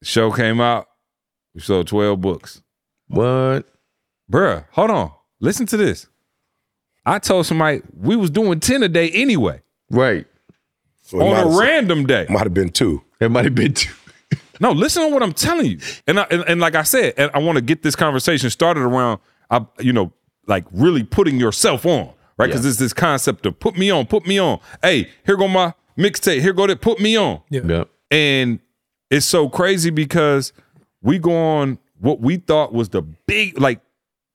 The 0.00 0.06
show 0.06 0.30
came 0.30 0.60
out. 0.60 0.86
We 1.54 1.60
sold 1.60 1.86
12 1.88 2.20
books, 2.20 2.62
What? 3.08 3.66
bruh. 4.30 4.64
Hold 4.72 4.90
on, 4.90 5.12
listen 5.40 5.66
to 5.66 5.76
this. 5.76 6.06
I 7.06 7.18
told 7.18 7.46
somebody 7.46 7.80
we 7.98 8.16
was 8.16 8.30
doing 8.30 8.60
10 8.60 8.82
a 8.82 8.88
day 8.88 9.10
anyway 9.10 9.62
Right. 9.90 10.26
So 11.02 11.22
on 11.26 11.46
a 11.54 11.58
random 11.58 12.04
day. 12.06 12.26
Might 12.28 12.44
have 12.44 12.52
been 12.52 12.68
two. 12.68 13.02
It 13.18 13.30
might 13.30 13.44
have 13.44 13.54
been 13.54 13.72
two. 13.74 13.92
No, 14.60 14.72
listen 14.72 15.02
to 15.06 15.14
what 15.14 15.22
I'm 15.22 15.32
telling 15.32 15.66
you. 15.66 15.78
And 16.08 16.18
I, 16.18 16.24
and, 16.32 16.42
and 16.48 16.60
like 16.60 16.74
I 16.74 16.82
said, 16.82 17.14
and 17.16 17.30
I 17.32 17.38
want 17.38 17.56
to 17.56 17.62
get 17.62 17.82
this 17.84 17.94
conversation 17.94 18.50
started 18.50 18.80
around, 18.80 19.20
I, 19.48 19.64
you 19.78 19.92
know, 19.92 20.12
like 20.48 20.64
really 20.72 21.04
putting 21.04 21.38
yourself 21.38 21.86
on, 21.86 22.10
right? 22.36 22.46
Because 22.46 22.64
Yeah. 22.64 22.70
it's 22.70 22.78
this 22.78 22.92
concept 22.92 23.46
of 23.46 23.58
put 23.60 23.76
me 23.78 23.90
on, 23.90 24.06
put 24.06 24.26
me 24.26 24.38
on. 24.38 24.58
Hey, 24.82 25.08
here 25.24 25.36
go 25.36 25.46
my 25.48 25.74
mixtape. 25.96 26.40
Here 26.40 26.52
go 26.52 26.66
that 26.66 26.80
put 26.80 26.98
me 27.00 27.16
on. 27.16 27.40
Yeah. 27.50 27.60
Yeah. 27.66 27.84
And 28.10 28.58
it's 29.10 29.26
so 29.26 29.48
crazy 29.48 29.90
because 29.90 30.52
we 31.02 31.18
go 31.18 31.36
on 31.36 31.78
what 32.00 32.20
we 32.20 32.36
thought 32.36 32.72
was 32.72 32.88
the 32.90 33.02
big, 33.02 33.60
like, 33.60 33.80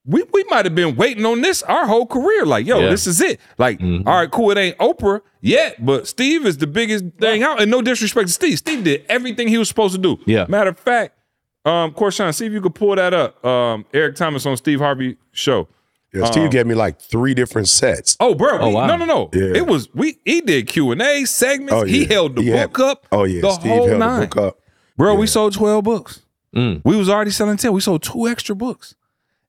we, 0.06 0.22
we 0.34 0.44
might 0.50 0.66
have 0.66 0.76
been 0.76 0.98
waiting 0.98 1.26
on 1.26 1.40
this 1.42 1.64
our 1.64 1.88
whole 1.88 2.06
career. 2.06 2.46
Like, 2.46 2.66
yo, 2.68 2.80
Yeah. 2.82 2.90
this 2.90 3.08
is 3.08 3.22
it. 3.22 3.40
Like, 3.58 3.80
all 3.82 4.02
right, 4.16 4.30
cool. 4.30 4.52
It 4.52 4.58
ain't 4.58 4.78
Oprah 4.80 5.22
yet, 5.40 5.84
but 5.86 6.08
Steve 6.10 6.46
is 6.46 6.58
the 6.58 6.68
biggest 6.68 7.06
thing 7.20 7.42
out. 7.42 7.62
And 7.62 7.72
no 7.72 7.82
disrespect 7.82 8.28
to 8.28 8.34
Steve. 8.34 8.58
Steve 8.58 8.84
did 8.84 9.06
everything 9.08 9.48
he 9.48 9.58
was 9.58 9.70
supposed 9.70 9.96
to 9.96 10.02
do. 10.02 10.20
Yeah. 10.26 10.46
Matter 10.50 10.72
of 10.72 10.78
fact, 10.80 11.18
um, 11.64 11.94
Corshawn, 11.94 12.36
see 12.36 12.46
if 12.46 12.52
you 12.52 12.60
could 12.60 12.76
pull 12.76 12.94
that 12.98 13.14
up. 13.14 13.44
Um, 13.46 13.86
Eric 13.94 14.18
Thomas 14.18 14.46
on 14.46 14.58
Steve 14.58 14.80
Harvey 14.80 15.16
show. 15.32 15.70
Yeah, 16.14 16.26
Steve 16.26 16.52
gave 16.52 16.68
me 16.68 16.76
like 16.76 17.00
three 17.02 17.34
different 17.34 17.68
sets. 17.68 18.16
Oh, 18.20 18.36
bro. 18.36 18.60
Oh, 18.60 18.68
we- 18.70 18.76
wow. 18.76 18.86
No, 18.88 18.98
no, 18.98 19.06
no. 19.06 19.30
Yeah. 19.34 19.56
It 19.58 19.66
was 19.68 19.90
we. 19.96 20.20
He 20.26 20.42
did 20.42 20.68
Q 20.68 20.92
and 20.92 21.02
A 21.02 21.26
segments. 21.26 21.74
Oh, 21.74 21.84
He 21.86 22.06
held 22.06 22.36
the 22.36 22.42
He 22.44 22.50
had- 22.50 22.72
book 22.72 22.80
up. 22.80 23.08
Oh 23.12 23.24
yeah, 23.24 23.42
the 23.42 23.52
Steve 23.54 23.72
whole 23.72 23.88
held 23.88 24.00
nine. 24.00 24.20
the 24.22 24.28
book 24.28 24.38
up. 24.38 24.60
Bro, 24.96 25.16
we 25.16 25.26
sold 25.26 25.54
12 25.54 25.84
books. 25.84 26.22
Mm. 26.56 26.82
We 26.86 26.96
was 26.96 27.10
already 27.10 27.32
selling 27.32 27.58
10. 27.58 27.74
We 27.74 27.82
sold 27.82 28.04
two 28.04 28.28
extra 28.28 28.56
books. 28.56 28.94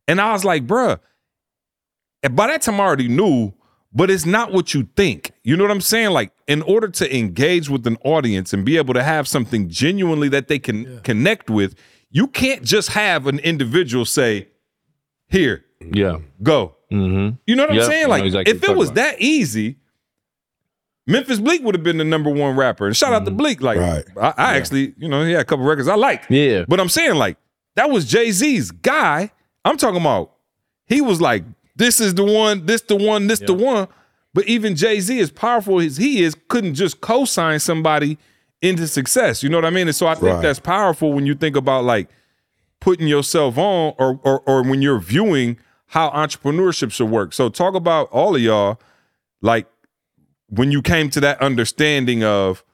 And 0.09 0.19
I 0.21 0.33
was 0.33 0.43
like, 0.45 0.67
bruh, 0.67 0.99
and 2.23 2.35
by 2.35 2.47
that 2.47 2.63
time 2.63 2.81
I 2.81 2.85
already 2.85 3.09
knew, 3.09 3.53
but 3.93 4.11
it's 4.11 4.25
not 4.27 4.53
what 4.53 4.73
you 4.75 4.89
think. 4.97 5.33
You 5.43 5.57
know 5.57 5.65
what 5.65 5.71
I'm 5.71 5.81
saying? 5.83 6.11
Like, 6.11 6.33
in 6.47 6.63
order 6.63 6.89
to 6.89 7.17
engage 7.17 7.69
with 7.69 7.87
an 7.87 7.99
audience 8.05 8.53
and 8.55 8.65
be 8.65 8.77
able 8.79 8.95
to 8.95 9.03
have 9.03 9.29
something 9.29 9.69
genuinely 9.69 10.29
that 10.31 10.49
they 10.49 10.59
can 10.59 11.01
connect 11.01 11.51
with, 11.51 11.75
you 12.11 12.27
can't 12.27 12.63
just 12.63 12.91
have 12.91 13.27
an 13.27 13.39
individual 13.41 14.05
say, 14.07 14.49
here, 15.29 15.65
Yeah. 15.93 16.19
go. 16.43 16.75
Mm-hmm. 16.93 17.37
You 17.47 17.57
know 17.57 17.67
what 17.67 17.75
Yep, 17.75 17.83
I'm 17.85 17.91
saying? 17.91 18.09
Like, 18.09 18.25
exactly 18.25 18.53
if 18.55 18.63
it 18.65 18.77
was 18.77 18.89
talking 18.91 19.03
that 19.03 19.21
easy, 19.21 19.77
Memphis 21.07 21.39
Bleek 21.39 21.63
would 21.63 21.75
have 21.75 21.85
been 21.85 21.99
the 21.99 22.05
number 22.05 22.31
one 22.31 22.57
rapper. 22.57 22.87
And 22.87 22.97
shout 22.97 23.13
out 23.13 23.25
to 23.27 23.31
Bleak. 23.31 23.61
Like, 23.61 23.79
Right. 23.79 24.05
I, 24.21 24.29
I 24.37 24.57
actually, 24.57 24.95
you 24.97 25.09
know, 25.09 25.25
he 25.25 25.33
had 25.33 25.43
a 25.43 25.45
couple 25.45 25.65
records 25.67 25.89
I 25.89 25.97
like. 25.97 26.25
Yeah. 26.31 26.65
But 26.67 26.81
I'm 26.81 26.89
saying, 26.89 27.15
like, 27.17 27.37
that 27.77 27.91
was 27.91 28.07
Jay 28.07 28.31
Z's 28.31 28.71
guy. 28.71 29.31
I'm 29.65 29.77
talking 29.77 30.01
about, 30.01 30.33
he 30.87 31.01
was 31.01 31.21
like, 31.21 31.45
this 31.77 32.01
is 32.01 32.15
the 32.15 32.25
one, 32.25 32.67
this 32.67 32.83
the 32.83 32.97
one, 32.97 33.27
this 33.27 33.41
the 33.41 33.53
one. 33.55 33.89
But 34.33 34.47
even 34.47 34.77
Jay 34.77 35.01
Z, 35.01 35.19
as 35.21 35.31
powerful 35.31 35.81
as 35.81 35.97
he 35.97 36.23
is, 36.23 36.37
couldn't 36.49 36.75
just 36.75 37.01
co 37.01 37.25
sign 37.25 37.59
somebody 37.61 38.17
into 38.63 38.87
success. 38.89 39.43
You 39.43 39.49
know 39.49 39.59
what 39.59 39.65
I 39.65 39.71
mean? 39.71 39.89
And 39.89 39.95
so 39.97 40.07
I 40.07 40.15
think 40.15 40.27
Right. 40.35 40.43
that's 40.43 40.61
powerful 40.61 41.13
when 41.13 41.27
you 41.27 41.35
think 41.35 41.55
about 41.57 41.85
like 41.85 42.09
putting 42.81 43.07
yourself 43.09 43.59
on 43.59 43.95
or, 43.99 44.19
or, 44.25 44.41
or 44.41 44.63
when 44.63 44.81
you're 44.83 44.99
viewing 44.99 45.59
how 45.95 46.11
entrepreneurship 46.11 46.91
should 46.91 47.09
work. 47.09 47.33
So 47.33 47.49
talk 47.49 47.77
about 47.77 48.11
all 48.11 48.35
of 48.35 48.43
y'all, 48.43 48.81
like 49.43 49.69
when 50.49 50.73
you 50.73 50.83
came 50.83 51.09
to 51.11 51.21
that 51.21 51.41
understanding 51.41 52.25
of, 52.25 52.65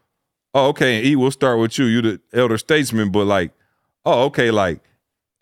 oh, 0.55 0.69
okay, 0.69 1.05
E, 1.05 1.17
we'll 1.17 1.31
start 1.31 1.59
with 1.59 1.79
you. 1.79 1.85
You 1.85 2.00
the 2.00 2.21
elder 2.33 2.57
statesman, 2.57 3.11
but 3.12 3.27
like, 3.27 3.53
oh, 4.07 4.23
okay, 4.25 4.50
like 4.50 4.81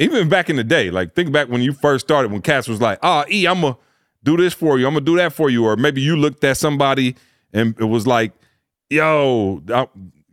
even 0.00 0.28
back 0.28 0.50
in 0.50 0.56
the 0.56 0.64
day, 0.64 0.90
like 0.90 1.14
think 1.14 1.30
back 1.30 1.48
when 1.50 1.62
you 1.62 1.72
first 1.72 2.04
started, 2.04 2.32
when 2.32 2.42
Cass 2.42 2.66
was 2.66 2.80
like, 2.80 2.98
oh, 3.04 3.24
E, 3.30 3.46
I'm 3.46 3.60
gonna 3.60 3.76
do 4.24 4.36
this 4.36 4.54
for 4.54 4.76
you, 4.80 4.84
I'm 4.88 4.94
gonna 4.94 5.06
do 5.06 5.16
that 5.18 5.32
for 5.32 5.48
you, 5.48 5.64
or 5.64 5.76
maybe 5.76 6.00
you 6.00 6.16
looked 6.16 6.42
at 6.42 6.56
somebody 6.56 7.14
and 7.52 7.76
it 7.78 7.84
was 7.84 8.08
like, 8.08 8.32
yo, 8.90 9.62
I- 9.72 9.86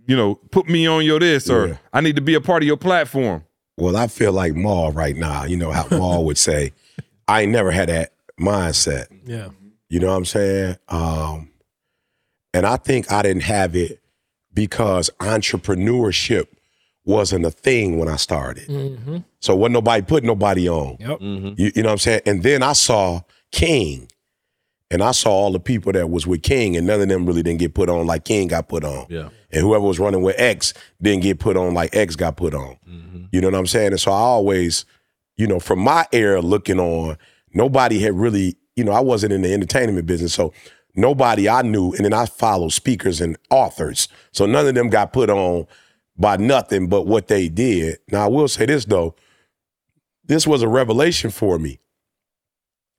you 0.08 0.16
know, 0.16 0.36
put 0.50 0.68
me 0.68 0.88
on 0.88 1.06
your 1.06 1.20
this, 1.20 1.48
or 1.48 1.68
Yeah. 1.68 1.78
I 1.94 2.02
need 2.02 2.16
to 2.16 2.22
be 2.24 2.34
a 2.34 2.42
part 2.42 2.64
of 2.64 2.68
your 2.68 2.78
platform. 2.78 3.44
Well, 3.78 3.96
I 3.98 4.08
feel 4.08 4.32
like 4.34 4.56
Maul 4.56 4.92
right 4.92 5.16
now. 5.16 5.44
You 5.46 5.58
know 5.58 5.72
how 5.72 5.86
Maul 5.92 6.25
would 6.25 6.38
say, 6.40 6.74
"I 7.27 7.46
never 7.46 7.72
had 7.72 7.89
that 7.89 8.13
mindset." 8.39 9.08
Yeah. 9.25 9.50
You 9.89 10.00
know 10.00 10.08
what 10.08 10.17
I'm 10.17 10.25
saying? 10.25 10.77
Um, 10.89 11.51
and 12.53 12.65
I 12.65 12.77
think 12.77 13.12
I 13.12 13.22
didn't 13.22 13.44
have 13.44 13.75
it 13.75 14.01
because 14.53 15.10
entrepreneurship 15.20 16.48
wasn't 17.05 17.46
a 17.46 17.51
thing 17.51 18.00
when 18.00 18.08
I 18.08 18.15
started. 18.15 18.67
Mm-hmm. 18.67 19.17
So 19.39 19.55
wasn't 19.55 19.74
nobody 19.74 20.01
putting 20.01 20.27
nobody 20.27 20.67
on. 20.67 20.98
Yep. 21.00 21.22
You, 21.22 21.72
you 21.75 21.84
know 21.84 21.89
what 21.89 21.94
I'm 21.94 21.98
saying? 22.00 22.22
And 22.25 22.41
then 22.41 22.63
I 22.63 22.74
saw 22.74 23.22
King, 23.51 24.08
and 24.89 25.03
I 25.03 25.12
saw 25.12 25.29
all 25.29 25.51
the 25.51 25.60
people 25.60 25.91
that 25.91 26.10
was 26.10 26.25
with 26.25 26.41
King, 26.41 26.75
and 26.75 26.88
none 26.88 27.01
of 27.01 27.08
them 27.08 27.25
really 27.25 27.44
didn't 27.44 27.60
get 27.60 27.74
put 27.75 27.89
on 27.89 28.08
like 28.08 28.25
King 28.25 28.48
got 28.48 28.67
put 28.67 28.84
on. 28.84 29.05
Yeah. 29.10 29.29
And 29.51 29.62
whoever 29.62 29.86
was 29.86 30.00
running 30.00 30.24
with 30.24 30.39
X 30.39 30.74
didn't 31.01 31.24
get 31.24 31.39
put 31.39 31.58
on 31.58 31.74
like 31.74 31.96
X 31.96 32.15
got 32.15 32.38
put 32.38 32.53
on. 32.53 32.77
You 33.32 33.41
know 33.41 33.50
what 33.50 33.60
I'm 33.60 33.67
saying? 33.67 33.91
And 33.91 34.00
so 34.00 34.12
I 34.12 34.17
always, 34.17 34.86
you 35.38 35.48
know, 35.48 35.60
from 35.60 35.80
my 35.80 36.06
era 36.12 36.42
looking 36.42 36.80
on, 36.80 37.18
nobody 37.54 38.00
had 38.00 38.13
really, 38.13 38.56
you 38.75 38.84
know, 38.84 38.92
I 38.92 39.01
wasn't 39.01 39.34
in 39.34 39.42
the 39.42 39.54
entertainment 39.54 40.06
business. 40.06 40.34
So 40.34 40.54
nobody 40.96 41.50
I 41.50 41.62
knew, 41.62 41.94
and 41.94 42.06
then 42.06 42.13
I 42.13 42.25
followed 42.25 42.74
speakers 42.74 43.22
and 43.22 43.38
authors. 43.50 44.08
So 44.32 44.46
none 44.46 44.68
of 44.68 44.75
them 44.75 44.89
got 44.89 45.13
put 45.13 45.30
on 45.30 45.68
by 46.18 46.38
nothing 46.38 46.88
but 46.88 47.06
what 47.06 47.27
they 47.27 47.50
did. 47.50 48.00
Now 48.12 48.25
I 48.25 48.27
will 48.27 48.48
say 48.48 48.65
this 48.65 48.86
though, 48.86 49.15
this 50.24 50.48
was 50.48 50.62
a 50.62 50.68
revelation 50.68 51.30
for 51.30 51.60
me. 51.60 51.80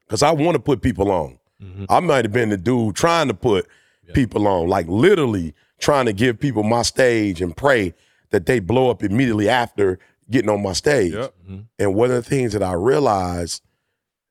Cause 0.09 0.23
I 0.23 0.31
want 0.31 0.55
to 0.55 0.63
put 0.63 0.83
people 0.83 1.11
on. 1.11 1.39
Mm-hmm. 1.61 1.87
I 1.89 1.99
might 2.01 2.25
have 2.25 2.33
been 2.33 2.51
the 2.51 2.57
dude 2.57 2.95
trying 2.95 3.29
to 3.29 3.35
put 3.35 3.67
people 4.15 4.47
on, 4.47 4.69
like 4.69 4.87
literally 4.87 5.53
trying 5.79 6.07
to 6.07 6.13
give 6.13 6.39
people 6.39 6.63
my 6.63 6.83
stage 6.83 7.41
and 7.41 7.57
pray 7.57 7.93
that 8.31 8.47
they 8.47 8.61
blow 8.61 8.91
up 8.91 9.03
immediately 9.03 9.49
after 9.49 9.99
getting 10.31 10.51
on 10.51 10.63
my 10.63 10.73
stage. 10.73 11.13
Yep. 11.13 11.35
Mm-hmm. 11.45 11.61
And 11.79 11.95
one 11.95 12.11
of 12.11 12.17
the 12.17 12.29
things 12.29 12.53
that 12.53 12.63
I 12.63 12.73
realized, 12.73 13.63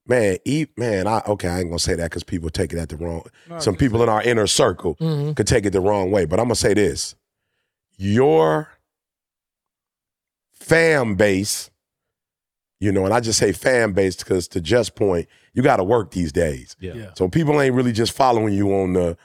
man, 0.06 0.38
e- 0.46 0.68
man, 0.78 1.08
I 1.08 1.22
okay, 1.28 1.48
I 1.48 1.60
ain't 1.60 1.70
gonna 1.70 1.80
say 1.80 1.96
that 1.96 2.10
because 2.10 2.24
people 2.24 2.50
take 2.50 2.74
it 2.74 2.80
at 2.80 2.90
the 2.90 2.98
wrong. 2.98 3.24
Some 3.60 3.76
people 3.76 4.02
in 4.04 4.10
our 4.10 4.22
inner 4.22 4.48
circle 4.48 4.96
mm-hmm. 4.96 5.34
could 5.34 5.48
take 5.48 5.66
it 5.66 5.72
the 5.72 5.82
wrong 5.82 6.12
way. 6.12 6.26
But 6.26 6.40
I'm 6.40 6.46
gonna 6.46 6.56
say 6.56 6.74
this: 6.74 7.16
your 7.98 8.70
fan 10.54 11.16
base, 11.16 11.70
you 12.80 12.92
know, 12.92 13.06
and 13.06 13.14
I 13.14 13.20
just 13.20 13.40
say 13.40 13.52
fan 13.52 13.94
base 13.94 14.16
because 14.18 14.48
to 14.50 14.62
just 14.62 14.96
point, 14.96 15.28
you 15.54 15.62
got 15.62 15.78
to 15.78 15.84
work 15.84 16.12
these 16.12 16.32
days. 16.32 16.76
Yeah. 16.80 16.94
Yeah. 16.94 17.10
So 17.16 17.30
people 17.30 17.60
ain't 17.62 17.76
really 17.76 17.92
just 17.92 18.14
following 18.14 18.54
you 18.54 18.74
on 18.74 18.94
the, 18.94 19.18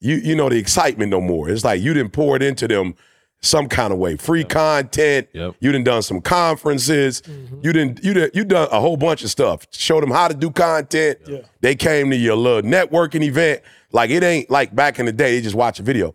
you 0.00 0.16
you 0.16 0.34
know, 0.34 0.48
the 0.48 0.58
excitement 0.58 1.10
no 1.10 1.20
more. 1.20 1.48
It's 1.48 1.64
like 1.64 1.80
you 1.80 1.94
didn't 1.94 2.12
pour 2.12 2.36
it 2.36 2.42
into 2.42 2.66
them 2.66 2.94
some 3.40 3.68
kind 3.68 3.92
of 3.92 3.98
way. 3.98 4.16
Free 4.16 4.44
content. 4.44 5.28
Yep. 5.32 5.54
You 5.60 5.72
done 5.72 5.84
done 5.84 6.02
some 6.02 6.20
conferences. 6.20 7.22
Mm-hmm. 7.22 7.60
You 7.62 7.72
didn't 7.72 8.04
you 8.04 8.14
done, 8.14 8.30
you 8.34 8.44
done 8.44 8.68
a 8.72 8.80
whole 8.80 8.96
bunch 8.96 9.22
of 9.22 9.30
stuff. 9.30 9.66
Showed 9.70 10.02
them 10.02 10.10
how 10.10 10.28
to 10.28 10.34
do 10.34 10.50
content. 10.50 11.18
Yeah. 11.26 11.40
They 11.60 11.74
came 11.74 12.10
to 12.10 12.16
your 12.16 12.36
little 12.36 12.68
networking 12.68 13.22
event. 13.22 13.62
Like 13.92 14.10
it 14.10 14.22
ain't 14.22 14.50
like 14.50 14.74
back 14.74 14.98
in 14.98 15.06
the 15.06 15.12
day. 15.12 15.36
They 15.36 15.42
just 15.42 15.54
watch 15.54 15.78
a 15.78 15.82
video. 15.82 16.14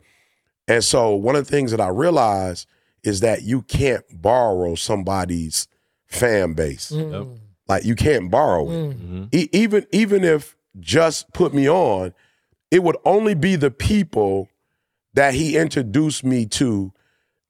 And 0.68 0.84
so 0.84 1.16
one 1.16 1.36
of 1.36 1.46
the 1.46 1.52
things 1.52 1.72
that 1.72 1.82
I 1.82 1.88
realized 1.88 2.68
is 3.04 3.22
that 3.22 3.44
you 3.44 3.62
can't 3.64 4.04
borrow 4.12 4.76
somebody's 4.76 5.68
fan 6.06 6.54
base. 6.54 6.92
Mm. 6.92 7.12
Yep. 7.12 7.40
Like 7.68 7.86
you 7.86 7.96
can't 7.96 8.30
borrow 8.30 8.70
it. 8.70 8.74
Mm. 8.74 8.94
Mm-hmm. 8.94 9.24
E- 9.32 9.50
even 9.54 9.88
even 9.92 10.24
if 10.24 10.58
just 10.80 11.32
put 11.34 11.54
me 11.54 11.70
on, 11.70 12.14
it 12.70 12.84
would 12.84 12.98
only 13.06 13.34
be 13.34 13.56
the 13.56 13.72
people 13.72 14.50
that 15.14 15.34
he 15.34 15.58
introduced 15.58 16.24
me 16.24 16.46
to 16.48 16.92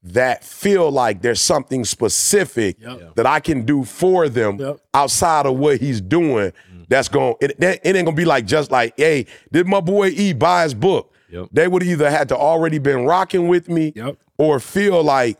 that 0.05 0.43
feel 0.43 0.91
like 0.91 1.22
there's 1.22 1.39
something 1.41 1.86
specific 1.86 2.77
Yep. 2.81 3.15
that 3.15 3.25
I 3.25 3.39
can 3.39 3.65
do 3.65 3.83
for 3.86 4.27
them 4.27 4.60
Yep. 4.60 4.79
outside 4.93 5.45
of 5.45 5.55
what 5.57 5.79
he's 5.79 6.01
doing. 6.01 6.51
Mm. 6.74 6.86
That's 6.89 7.07
going. 7.07 7.36
It, 7.39 7.55
it 7.60 7.81
ain't 7.95 8.05
gonna 8.05 8.12
be 8.12 8.25
like 8.25 8.45
just 8.45 8.69
like, 8.69 8.93
hey, 8.98 9.25
did 9.51 9.65
my 9.67 9.79
boy 9.79 10.10
E 10.10 10.33
buy 10.33 10.63
his 10.63 10.74
book? 10.74 11.12
Yep. 11.29 11.48
They 11.53 11.67
would 11.67 11.83
either 11.83 12.10
had 12.12 12.27
to 12.29 12.38
already 12.38 12.77
been 12.79 13.05
rocking 13.05 13.48
with 13.48 13.69
me, 13.69 13.93
Yep. 13.95 14.17
or 14.38 14.60
feel 14.60 15.01
like, 15.03 15.38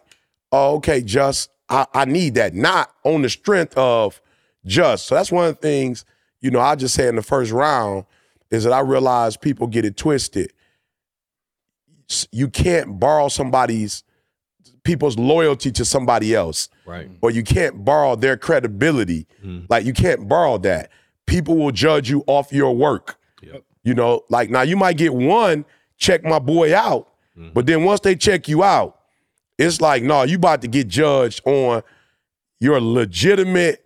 oh, 0.52 0.76
okay, 0.78 1.02
just 1.02 1.50
I, 1.70 1.86
I 1.94 2.06
need 2.06 2.36
that, 2.36 2.54
not 2.54 2.92
on 3.04 3.22
the 3.22 3.30
strength 3.30 3.78
of 3.78 4.22
just. 4.66 5.08
So 5.08 5.16
that's 5.16 5.32
one 5.32 5.46
of 5.50 5.56
the 5.56 5.62
things, 5.62 6.06
you 6.40 6.52
know, 6.52 6.60
I 6.62 6.76
just 6.76 6.96
say 6.96 7.08
in 7.10 7.16
the 7.18 7.22
first 7.22 7.52
round 7.52 8.06
is 8.50 8.64
that 8.64 8.72
I 8.74 8.80
realize 8.80 9.36
people 9.36 9.68
get 9.68 9.84
it 9.84 9.98
twisted. 9.98 10.54
You 12.32 12.48
can't 12.50 13.00
borrow 13.00 13.28
somebody's 13.28 14.04
people's 14.84 15.18
loyalty 15.18 15.72
to 15.72 15.86
somebody 15.86 16.36
else. 16.36 16.70
Right. 16.86 17.10
Or 17.22 17.32
you 17.32 17.44
can't 17.44 17.84
borrow 17.84 18.16
their 18.16 18.38
credibility. 18.38 19.28
Mm-hmm. 19.44 19.66
Like 19.70 19.86
you 19.86 19.94
can't 19.94 20.28
borrow 20.28 20.58
that. 20.60 20.90
People 21.26 21.58
will 21.58 21.72
judge 21.72 22.10
you 22.10 22.24
off 22.28 22.52
your 22.52 22.76
work. 22.76 23.18
Yep. 23.42 23.64
You 23.84 23.94
know, 23.94 24.24
like 24.30 24.50
now 24.50 24.62
you 24.62 24.76
might 24.76 24.98
get 24.98 25.14
one, 25.14 25.66
check 25.98 26.24
my 26.24 26.40
boy 26.40 26.76
out. 26.76 27.10
Mm-hmm. 27.38 27.54
But 27.54 27.66
then 27.66 27.84
once 27.84 28.02
they 28.02 28.16
check 28.16 28.48
you 28.48 28.64
out, 28.64 29.00
it's 29.58 29.80
like, 29.80 30.04
no, 30.04 30.24
you 30.24 30.38
about 30.38 30.62
to 30.62 30.68
get 30.68 30.88
judged 30.88 31.42
on 31.46 31.84
your 32.60 32.82
legitimate, 32.82 33.86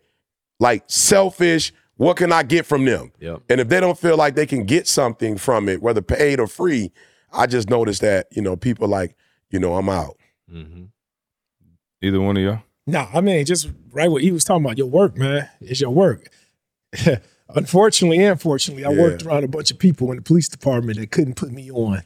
like 0.59 0.83
selfish, 0.87 1.73
what 1.97 2.17
can 2.17 2.31
I 2.31 2.43
get 2.43 2.65
from 2.65 2.85
them? 2.85 3.11
Yep. 3.19 3.41
And 3.49 3.59
if 3.61 3.67
they 3.69 3.79
don't 3.79 3.97
feel 3.97 4.17
like 4.17 4.35
they 4.35 4.45
can 4.45 4.65
get 4.65 4.87
something 4.87 5.37
from 5.37 5.67
it, 5.67 5.81
whether 5.81 6.01
paid 6.01 6.39
or 6.39 6.47
free, 6.47 6.91
I 7.31 7.47
just 7.47 7.69
noticed 7.69 8.01
that, 8.01 8.27
you 8.31 8.41
know, 8.41 8.55
people 8.55 8.87
like, 8.87 9.15
you 9.49 9.59
know, 9.59 9.75
I'm 9.75 9.89
out. 9.89 10.16
Mm-hmm. 10.53 10.83
Either 12.01 12.21
one 12.21 12.37
of 12.37 12.43
y'all. 12.43 12.59
Nah, 12.85 13.07
I 13.13 13.21
mean, 13.21 13.45
just 13.45 13.69
right 13.91 14.09
what 14.09 14.21
he 14.21 14.31
was 14.31 14.43
talking 14.43 14.63
about, 14.65 14.77
your 14.77 14.87
work, 14.87 15.17
man. 15.17 15.49
It's 15.59 15.81
your 15.81 15.89
work. 15.91 16.29
Unfortunately 17.55 18.23
and 18.23 18.39
fortunately, 18.39 18.85
I 18.85 18.91
Yeah. 18.91 19.01
worked 19.01 19.23
around 19.25 19.43
a 19.43 19.47
bunch 19.47 19.71
of 19.71 19.79
people 19.79 20.09
in 20.11 20.17
the 20.17 20.21
police 20.23 20.47
department 20.49 20.99
that 20.99 21.11
couldn't 21.11 21.35
put 21.35 21.51
me 21.51 21.71
on 21.71 22.03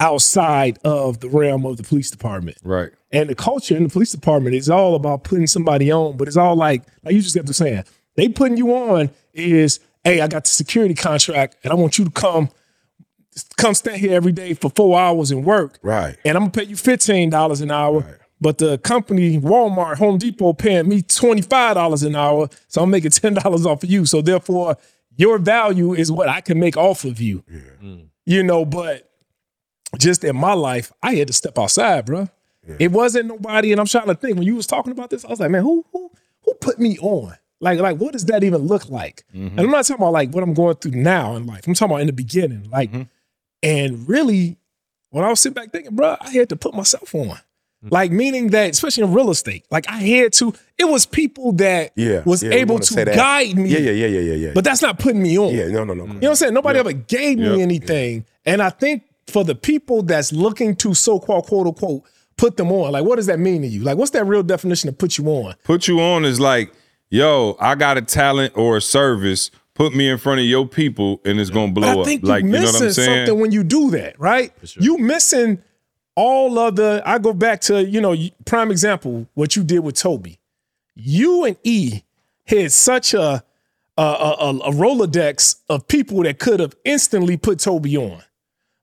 outside 0.00 0.78
of 0.84 1.20
the 1.20 1.28
realm 1.28 1.64
of 1.64 1.76
the 1.76 1.82
police 1.82 2.10
department. 2.10 2.58
Right. 2.62 2.90
And 3.12 3.30
the 3.30 3.34
culture 3.34 3.76
in 3.76 3.84
the 3.84 3.88
police 3.88 4.10
department 4.10 4.54
is 4.54 4.68
all 4.68 4.94
about 4.94 5.22
putting 5.24 5.46
somebody 5.46 5.90
on, 5.92 6.16
but 6.16 6.28
it's 6.28 6.36
all 6.36 6.56
like, 6.56 6.82
like 7.04 7.14
you 7.14 7.22
just 7.22 7.34
got 7.36 7.46
to 7.46 7.54
saying, 7.54 7.84
they 8.16 8.28
putting 8.28 8.56
you 8.58 8.74
on 8.74 9.10
is, 9.32 9.78
hey, 10.04 10.20
I 10.20 10.28
got 10.28 10.44
the 10.44 10.50
security 10.50 10.94
contract 10.94 11.56
and 11.62 11.72
I 11.72 11.76
want 11.76 11.98
you 11.98 12.04
to 12.04 12.10
come, 12.10 12.50
come 13.56 13.74
stand 13.74 13.98
here 13.98 14.14
every 14.14 14.32
day 14.32 14.54
for 14.54 14.70
four 14.70 14.98
hours 14.98 15.30
and 15.30 15.44
work. 15.44 15.78
Right. 15.82 16.16
And 16.24 16.36
I'm 16.36 16.44
gonna 16.44 16.52
pay 16.52 16.64
you 16.64 16.76
$15 16.76 17.62
an 17.62 17.70
hour. 17.70 18.00
Right. 18.00 18.14
But 18.40 18.58
the 18.58 18.78
company, 18.78 19.38
Walmart, 19.38 19.98
Home 19.98 20.16
Depot, 20.16 20.54
paying 20.54 20.88
me 20.88 21.02
$25 21.02 22.06
an 22.06 22.16
hour. 22.16 22.48
So 22.68 22.82
I'm 22.82 22.90
making 22.90 23.10
$10 23.10 23.66
off 23.66 23.82
of 23.82 23.90
you. 23.90 24.06
So 24.06 24.22
therefore, 24.22 24.78
your 25.16 25.38
value 25.38 25.92
is 25.92 26.10
what 26.10 26.28
I 26.28 26.40
can 26.40 26.58
make 26.58 26.76
off 26.76 27.04
of 27.04 27.20
you. 27.20 27.44
Yeah, 27.50 27.60
mm. 27.82 28.06
You 28.24 28.42
know, 28.42 28.64
but 28.64 29.10
just 29.98 30.24
in 30.24 30.36
my 30.36 30.54
life, 30.54 30.92
I 31.02 31.16
had 31.16 31.26
to 31.26 31.34
step 31.34 31.58
outside, 31.58 32.06
bro. 32.06 32.28
It 32.78 32.92
wasn't 32.92 33.26
nobody, 33.26 33.72
and 33.72 33.80
I'm 33.80 33.86
trying 33.86 34.06
to 34.06 34.14
think 34.14 34.36
when 34.36 34.46
you 34.46 34.54
was 34.54 34.66
talking 34.66 34.92
about 34.92 35.10
this, 35.10 35.24
I 35.24 35.28
was 35.28 35.40
like, 35.40 35.50
man, 35.50 35.62
who 35.62 35.84
who 35.92 36.10
who 36.44 36.54
put 36.54 36.78
me 36.78 36.98
on? 36.98 37.34
Like, 37.60 37.78
like, 37.78 37.98
what 37.98 38.12
does 38.12 38.24
that 38.26 38.44
even 38.44 38.62
look 38.62 38.88
like? 38.88 39.24
Mm-hmm. 39.34 39.58
And 39.58 39.60
I'm 39.60 39.70
not 39.70 39.84
talking 39.84 40.02
about 40.02 40.12
like 40.12 40.30
what 40.30 40.42
I'm 40.42 40.54
going 40.54 40.76
through 40.76 40.92
now 40.92 41.36
in 41.36 41.46
life. 41.46 41.66
I'm 41.66 41.74
talking 41.74 41.92
about 41.92 42.00
in 42.00 42.06
the 42.06 42.12
beginning, 42.12 42.68
like, 42.70 42.90
mm-hmm. 42.90 43.02
And 43.62 44.08
really, 44.08 44.56
when 45.10 45.24
I 45.24 45.28
was 45.28 45.40
sitting 45.40 45.54
back 45.54 45.72
thinking, 45.72 45.94
bro, 45.94 46.16
I 46.20 46.30
had 46.30 46.48
to 46.50 46.56
put 46.56 46.74
myself 46.74 47.14
on. 47.14 47.38
Mm. 47.84 47.90
Like, 47.90 48.12
meaning 48.12 48.50
that, 48.50 48.70
especially 48.70 49.04
in 49.04 49.12
real 49.12 49.30
estate, 49.30 49.64
like 49.70 49.88
I 49.88 49.96
had 49.98 50.32
to. 50.34 50.54
It 50.78 50.84
was 50.84 51.06
people 51.06 51.52
that 51.52 51.92
Yeah. 51.96 52.22
was 52.24 52.42
Yeah, 52.42 52.52
able 52.52 52.78
to 52.78 53.04
guide 53.04 53.56
me. 53.56 53.70
Yeah, 53.70 53.78
yeah, 53.78 53.90
yeah, 53.92 54.06
yeah, 54.06 54.20
yeah, 54.20 54.34
yeah. 54.34 54.52
But 54.54 54.64
that's 54.64 54.82
not 54.82 54.98
putting 54.98 55.22
me 55.22 55.38
on. 55.38 55.54
yeah, 55.54 55.68
no, 55.68 55.84
no, 55.84 55.94
no. 55.94 56.04
You 56.04 56.08
know 56.08 56.14
what 56.20 56.28
I'm 56.28 56.34
saying? 56.36 56.54
Nobody 56.54 56.78
ever 56.78 56.92
gave 56.92 57.38
me 57.38 57.44
Yep. 57.50 57.58
anything. 57.58 58.24
And 58.46 58.62
I 58.62 58.70
think 58.70 59.02
for 59.26 59.44
the 59.44 59.54
people 59.54 60.02
that's 60.02 60.32
looking 60.32 60.74
to 60.76 60.92
so 60.94 61.18
called 61.20 61.46
quote 61.46 61.66
unquote 61.66 62.02
put 62.36 62.56
them 62.56 62.70
on, 62.72 62.92
like 62.92 63.04
what 63.04 63.16
does 63.16 63.26
that 63.26 63.38
mean 63.38 63.62
to 63.62 63.68
you? 63.68 63.80
Like 63.82 63.96
what's 63.98 64.10
that 64.12 64.24
real 64.24 64.42
definition 64.42 64.88
of 64.88 64.96
put 64.98 65.18
you 65.18 65.26
on? 65.28 65.54
Put 65.64 65.88
you 65.88 66.00
on 66.00 66.24
is 66.24 66.40
like, 66.40 66.72
yo, 67.10 67.56
I 67.60 67.74
got 67.74 67.96
a 67.98 68.02
talent 68.02 68.54
or 68.56 68.76
a 68.78 68.80
service. 68.82 69.50
Put 69.80 69.94
me 69.94 70.10
in 70.10 70.18
front 70.18 70.40
of 70.40 70.44
your 70.44 70.68
people, 70.68 71.22
and 71.24 71.40
it's 71.40 71.48
gonna 71.48 71.72
But 71.72 71.80
blow 71.80 72.02
I 72.02 72.04
think 72.04 72.22
up. 72.22 72.28
Like 72.28 72.42
you're 72.42 72.50
you 72.50 72.56
know 72.56 72.60
missing 72.60 72.80
what 72.80 72.86
I'm 72.86 72.92
saying? 72.92 73.26
something 73.26 73.40
when 73.40 73.50
you 73.50 73.64
do 73.64 73.90
that, 73.92 74.20
right? 74.20 74.52
You 74.78 74.98
missing 74.98 75.62
all 76.14 76.58
of 76.58 76.76
the. 76.76 77.02
I 77.06 77.16
go 77.18 77.32
back 77.32 77.62
to 77.62 77.82
you 77.82 77.98
know 77.98 78.14
prime 78.44 78.70
example 78.70 79.26
what 79.32 79.56
you 79.56 79.64
did 79.64 79.78
with 79.78 79.94
Toby. 79.94 80.38
You 80.94 81.46
and 81.46 81.56
E 81.64 82.02
had 82.44 82.72
such 82.72 83.14
a 83.14 83.42
a, 83.96 84.02
a, 84.02 84.50
a 84.64 84.70
rolodex 84.70 85.60
of 85.70 85.88
people 85.88 86.24
that 86.24 86.38
could 86.38 86.60
have 86.60 86.76
instantly 86.84 87.38
put 87.38 87.58
Toby 87.58 87.96
on. 87.96 88.22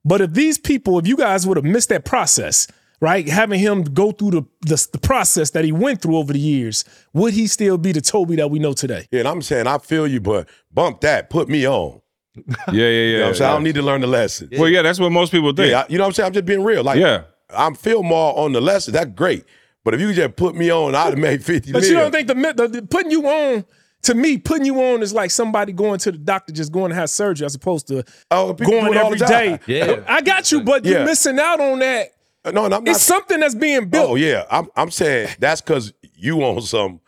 But 0.03 0.21
if 0.21 0.33
these 0.33 0.57
people, 0.57 0.97
if 0.97 1.07
you 1.07 1.15
guys 1.15 1.45
would 1.45 1.57
have 1.57 1.63
missed 1.63 1.89
that 1.89 2.05
process, 2.05 2.65
right, 2.99 3.27
having 3.27 3.59
him 3.59 3.83
go 3.83 4.11
through 4.11 4.31
the, 4.31 4.43
the 4.61 4.87
the 4.93 4.99
process 4.99 5.51
that 5.51 5.63
he 5.65 5.71
went 5.71 6.01
through 6.01 6.17
over 6.17 6.33
the 6.33 6.39
years, 6.39 6.83
would 7.13 7.33
he 7.33 7.47
still 7.47 7.77
be 7.77 7.91
the 7.91 8.01
Toby 8.01 8.35
that 8.37 8.49
we 8.49 8.59
know 8.59 8.73
today? 8.73 9.07
Yeah, 9.11 9.19
and 9.19 9.27
I'm 9.27 9.41
saying 9.41 9.67
I 9.67 9.77
feel 9.77 10.07
you, 10.07 10.19
but 10.21 10.47
bump 10.71 11.01
that, 11.01 11.29
put 11.29 11.49
me 11.49 11.67
on. 11.67 12.01
yeah, 12.35 12.43
yeah, 12.71 12.73
yeah. 12.73 12.89
You 12.89 13.13
know 13.17 13.21
what 13.23 13.27
I'm 13.29 13.35
saying? 13.35 13.49
I 13.49 13.53
don't 13.53 13.63
need 13.63 13.75
to 13.75 13.81
learn 13.81 14.01
the 14.01 14.07
lesson. 14.07 14.49
well, 14.57 14.69
yeah, 14.69 14.81
that's 14.81 14.99
what 14.99 15.11
most 15.11 15.31
people 15.31 15.51
think. 15.53 15.71
Yeah, 15.71 15.81
I- 15.81 15.85
you 15.89 15.97
know 15.97 16.03
what 16.03 16.07
I'm 16.09 16.13
saying? 16.13 16.27
I'm 16.27 16.33
just 16.33 16.45
being 16.45 16.63
real. 16.63 16.83
Like, 16.83 16.99
Yeah. 16.99 17.23
I'm 17.49 17.75
feel 17.75 18.03
more 18.03 18.37
on 18.37 18.51
the 18.51 18.59
lesson. 18.59 18.93
That's 18.93 19.09
great. 19.15 19.45
But 19.85 19.93
if 19.93 20.01
you 20.01 20.11
just 20.11 20.35
put 20.35 20.53
me 20.53 20.69
on, 20.69 20.95
I'd 20.95 21.11
have 21.11 21.17
made 21.17 21.41
50 21.45 21.71
But 21.71 21.83
you 21.83 21.93
don't 21.93 22.11
think 22.11 22.27
the, 22.27 22.33
the, 22.33 22.67
the 22.67 22.81
putting 22.81 23.09
you 23.09 23.25
on 23.25 23.63
to 24.03 24.13
me, 24.13 24.37
putting 24.37 24.65
you 24.65 24.81
on 24.83 25.01
is 25.01 25.13
like 25.13 25.31
somebody 25.31 25.71
going 25.71 25.97
to 25.99 26.11
the 26.11 26.17
doctor 26.17 26.51
just 26.51 26.73
going 26.73 26.89
to 26.89 26.95
have 26.95 27.09
surgery 27.09 27.45
as 27.45 27.55
opposed 27.55 27.87
to 27.87 28.03
Oh, 28.29 28.51
going 28.51 28.87
it 28.93 28.97
all 28.97 29.05
every 29.05 29.17
the 29.19 29.25
day. 29.25 29.47
time. 29.51 29.59
Yeah. 29.65 30.03
I 30.09 30.19
got 30.21 30.51
you, 30.51 30.61
but 30.61 30.83
Yeah. 30.83 30.91
you're 30.97 31.05
missing 31.05 31.39
out 31.39 31.61
on 31.61 31.79
that. 31.79 32.09
Uh, 32.47 32.51
no, 32.51 32.65
and 32.65 32.73
I'm 32.73 32.83
not. 32.83 32.95
It's 32.95 33.03
something 33.03 33.39
that's 33.39 33.55
being 33.55 33.83
oh, 33.83 33.85
built. 33.85 34.09
oh, 34.11 34.15
yeah. 34.15 34.45
I'm, 34.49 34.67
I'm 34.75 34.91
saying 34.91 35.29
that's 35.39 35.61
because 35.61 35.93
you 36.15 36.41
on 36.43 36.61
some 36.61 37.01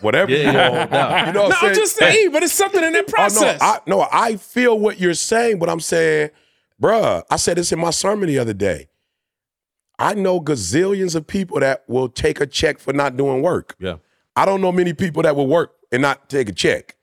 whatever 0.00 0.30
you 0.30 0.38
Yeah, 0.38 0.68
on. 0.68 0.74
yeah. 0.92 1.26
You 1.26 1.32
know 1.32 1.42
what 1.44 1.48
no, 1.50 1.54
I'm 1.56 1.60
saying? 1.60 1.70
I'm 1.70 1.74
just 1.76 1.96
saying, 1.96 2.32
but 2.32 2.42
it's 2.42 2.52
something 2.52 2.82
in 2.82 2.92
that 2.92 3.04
Oh, 3.08 3.12
process. 3.12 3.60
no, 3.60 3.66
I, 3.66 3.78
no, 3.86 4.08
I 4.12 4.36
feel 4.36 4.78
what 4.78 5.00
you're 5.00 5.14
saying, 5.14 5.58
but 5.58 5.68
I'm 5.68 5.80
saying, 5.80 6.30
bruh, 6.80 7.22
I 7.30 7.36
said 7.36 7.56
this 7.58 7.72
in 7.72 7.80
my 7.80 7.90
sermon 7.90 8.28
the 8.28 8.38
other 8.38 8.54
day. 8.54 8.88
I 9.98 10.14
know 10.14 10.40
gazillions 10.40 11.14
of 11.14 11.26
people 11.26 11.60
that 11.60 11.84
will 11.88 12.08
take 12.08 12.40
a 12.40 12.46
check 12.46 12.78
for 12.78 12.92
not 12.92 13.16
doing 13.16 13.42
work. 13.42 13.76
Yeah. 13.78 13.96
I 14.36 14.44
don't 14.44 14.60
know 14.60 14.72
many 14.72 14.92
people 14.92 15.22
that 15.22 15.36
will 15.36 15.46
work 15.46 15.72
and 15.92 16.02
not 16.02 16.28
take 16.28 16.48
a 16.48 16.52
check. 16.52 16.96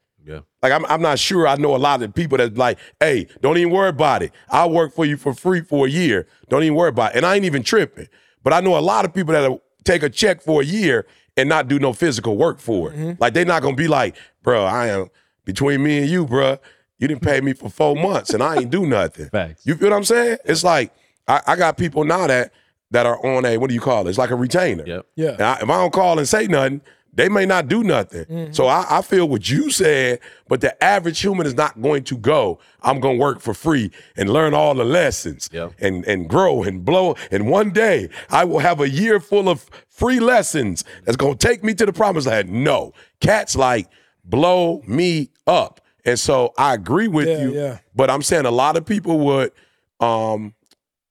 Yeah. 0.63 0.69
Like 0.69 0.79
I'm, 0.79 0.85
I'm 0.91 1.01
not 1.01 1.19
sure. 1.19 1.47
I 1.47 1.55
know 1.55 1.75
a 1.75 1.77
lot 1.77 2.01
of 2.01 2.13
people 2.13 2.37
that's 2.37 2.57
like, 2.57 2.77
"Hey, 2.99 3.27
don't 3.41 3.57
even 3.57 3.71
worry 3.71 3.89
about 3.89 4.23
it. 4.23 4.31
I'll 4.49 4.71
work 4.71 4.93
for 4.93 5.05
you 5.05 5.17
for 5.17 5.33
free 5.33 5.61
for 5.61 5.87
a 5.87 5.89
year. 5.89 6.27
Don't 6.49 6.63
even 6.63 6.75
worry 6.75 6.89
about 6.89 7.11
it." 7.11 7.17
And 7.17 7.25
I 7.25 7.35
ain't 7.35 7.45
even 7.45 7.63
tripping. 7.63 8.07
But 8.43 8.53
I 8.53 8.59
know 8.59 8.77
a 8.77 8.79
lot 8.79 9.05
of 9.05 9.13
people 9.13 9.33
that'll 9.33 9.61
take 9.83 10.03
a 10.03 10.09
check 10.09 10.41
for 10.41 10.61
a 10.61 10.65
year 10.65 11.05
and 11.37 11.47
not 11.49 11.67
do 11.67 11.79
no 11.79 11.93
physical 11.93 12.37
work 12.37 12.59
for 12.59 12.91
it. 12.91 12.97
Mm-hmm. 12.97 13.11
Like 13.19 13.33
they're 13.33 13.45
not 13.45 13.61
gonna 13.61 13.75
be 13.75 13.87
like, 13.87 14.15
"Bro, 14.43 14.65
I 14.65 14.87
am 14.87 15.09
between 15.45 15.83
me 15.83 15.99
and 15.99 16.09
you, 16.09 16.25
bro. 16.25 16.57
You 16.99 17.07
didn't 17.07 17.23
pay 17.23 17.41
me 17.41 17.53
for 17.53 17.69
four 17.69 17.95
months 17.95 18.31
and 18.31 18.43
I 18.43 18.57
ain't 18.57 18.69
do 18.69 18.85
nothing." 18.85 19.29
Facts. 19.31 19.65
You 19.65 19.75
feel 19.75 19.89
what 19.89 19.97
I'm 19.97 20.03
saying? 20.03 20.37
It's 20.45 20.63
like 20.63 20.93
I, 21.27 21.41
I 21.47 21.55
got 21.55 21.77
people 21.77 22.03
now 22.03 22.27
that 22.27 22.51
that 22.91 23.05
are 23.05 23.25
on 23.25 23.45
a 23.45 23.57
what 23.57 23.69
do 23.69 23.73
you 23.73 23.81
call 23.81 24.05
it? 24.05 24.09
It's 24.09 24.17
like 24.17 24.31
a 24.31 24.35
retainer. 24.35 24.83
Yep. 24.85 25.05
yeah. 25.15 25.31
And 25.31 25.41
I, 25.41 25.53
if 25.55 25.63
I 25.63 25.77
don't 25.77 25.93
call 25.93 26.19
and 26.19 26.27
say 26.27 26.47
nothing, 26.47 26.81
they 27.13 27.27
may 27.29 27.45
not 27.45 27.67
do 27.67 27.83
nothing. 27.83 28.53
So 28.53 28.67
I, 28.67 28.85
I 28.99 29.01
feel 29.01 29.27
what 29.27 29.49
you 29.49 29.69
said, 29.69 30.19
but 30.47 30.61
the 30.61 30.81
average 30.83 31.19
human 31.19 31.45
is 31.45 31.53
not 31.55 31.81
going 31.81 32.03
to 32.05 32.17
go. 32.17 32.59
I'm 32.81 32.99
going 32.99 33.17
to 33.17 33.21
work 33.21 33.41
for 33.41 33.53
free 33.53 33.91
and 34.15 34.29
learn 34.29 34.53
all 34.53 34.73
the 34.73 34.85
lessons 34.85 35.49
Yep. 35.51 35.73
and 35.79 36.05
and 36.07 36.29
grow 36.29 36.63
and 36.63 36.85
blow. 36.85 37.15
And 37.29 37.47
one 37.49 37.71
day 37.71 38.09
I 38.29 38.45
will 38.45 38.59
have 38.59 38.79
a 38.79 38.89
year 38.89 39.19
full 39.19 39.49
of 39.49 39.69
free 39.89 40.19
lessons 40.21 40.83
that's 41.03 41.17
going 41.17 41.37
to 41.37 41.47
take 41.47 41.63
me 41.63 41.73
to 41.75 41.85
the 41.85 41.93
promised 41.93 42.27
land. 42.27 42.49
No, 42.49 42.93
cats 43.19 43.55
like 43.55 43.89
blow 44.23 44.81
me 44.87 45.29
up, 45.47 45.81
and 46.05 46.17
so 46.19 46.53
I 46.57 46.73
agree 46.75 47.07
with 47.07 47.27
Yeah, 47.27 47.41
you. 47.41 47.53
yeah. 47.53 47.77
But 47.95 48.09
I'm 48.09 48.21
saying 48.21 48.45
a 48.45 48.51
lot 48.51 48.77
of 48.77 48.85
people 48.85 49.19
would, 49.19 49.51
um, 49.99 50.53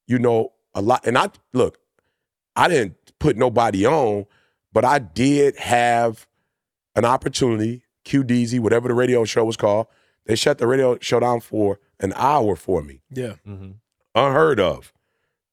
you 0.07 0.19
know, 0.19 0.53
a 0.75 0.81
lot. 0.81 1.07
And 1.07 1.19
I 1.19 1.29
look, 1.53 1.79
I 2.57 2.69
didn't 2.69 2.97
put 3.19 3.37
nobody 3.37 3.85
on, 3.87 4.25
but 4.73 4.85
I 4.85 4.99
did 4.99 5.57
have 5.57 6.27
an 6.95 7.05
opportunity. 7.05 7.83
QDZ, 8.05 8.61
whatever 8.61 8.89
the 8.89 8.95
radio 8.95 9.25
show 9.25 9.45
was 9.45 9.57
called, 9.57 9.87
they 10.27 10.35
shut 10.35 10.59
the 10.59 10.67
radio 10.67 10.99
show 11.01 11.21
down 11.21 11.41
for 11.41 11.79
an 12.01 12.13
hour 12.17 12.57
for 12.57 12.83
me. 12.83 13.03
Yeah. 13.11 13.35
Mm-hmm. 13.47 13.73
Unheard 14.15 14.59
of. 14.59 14.93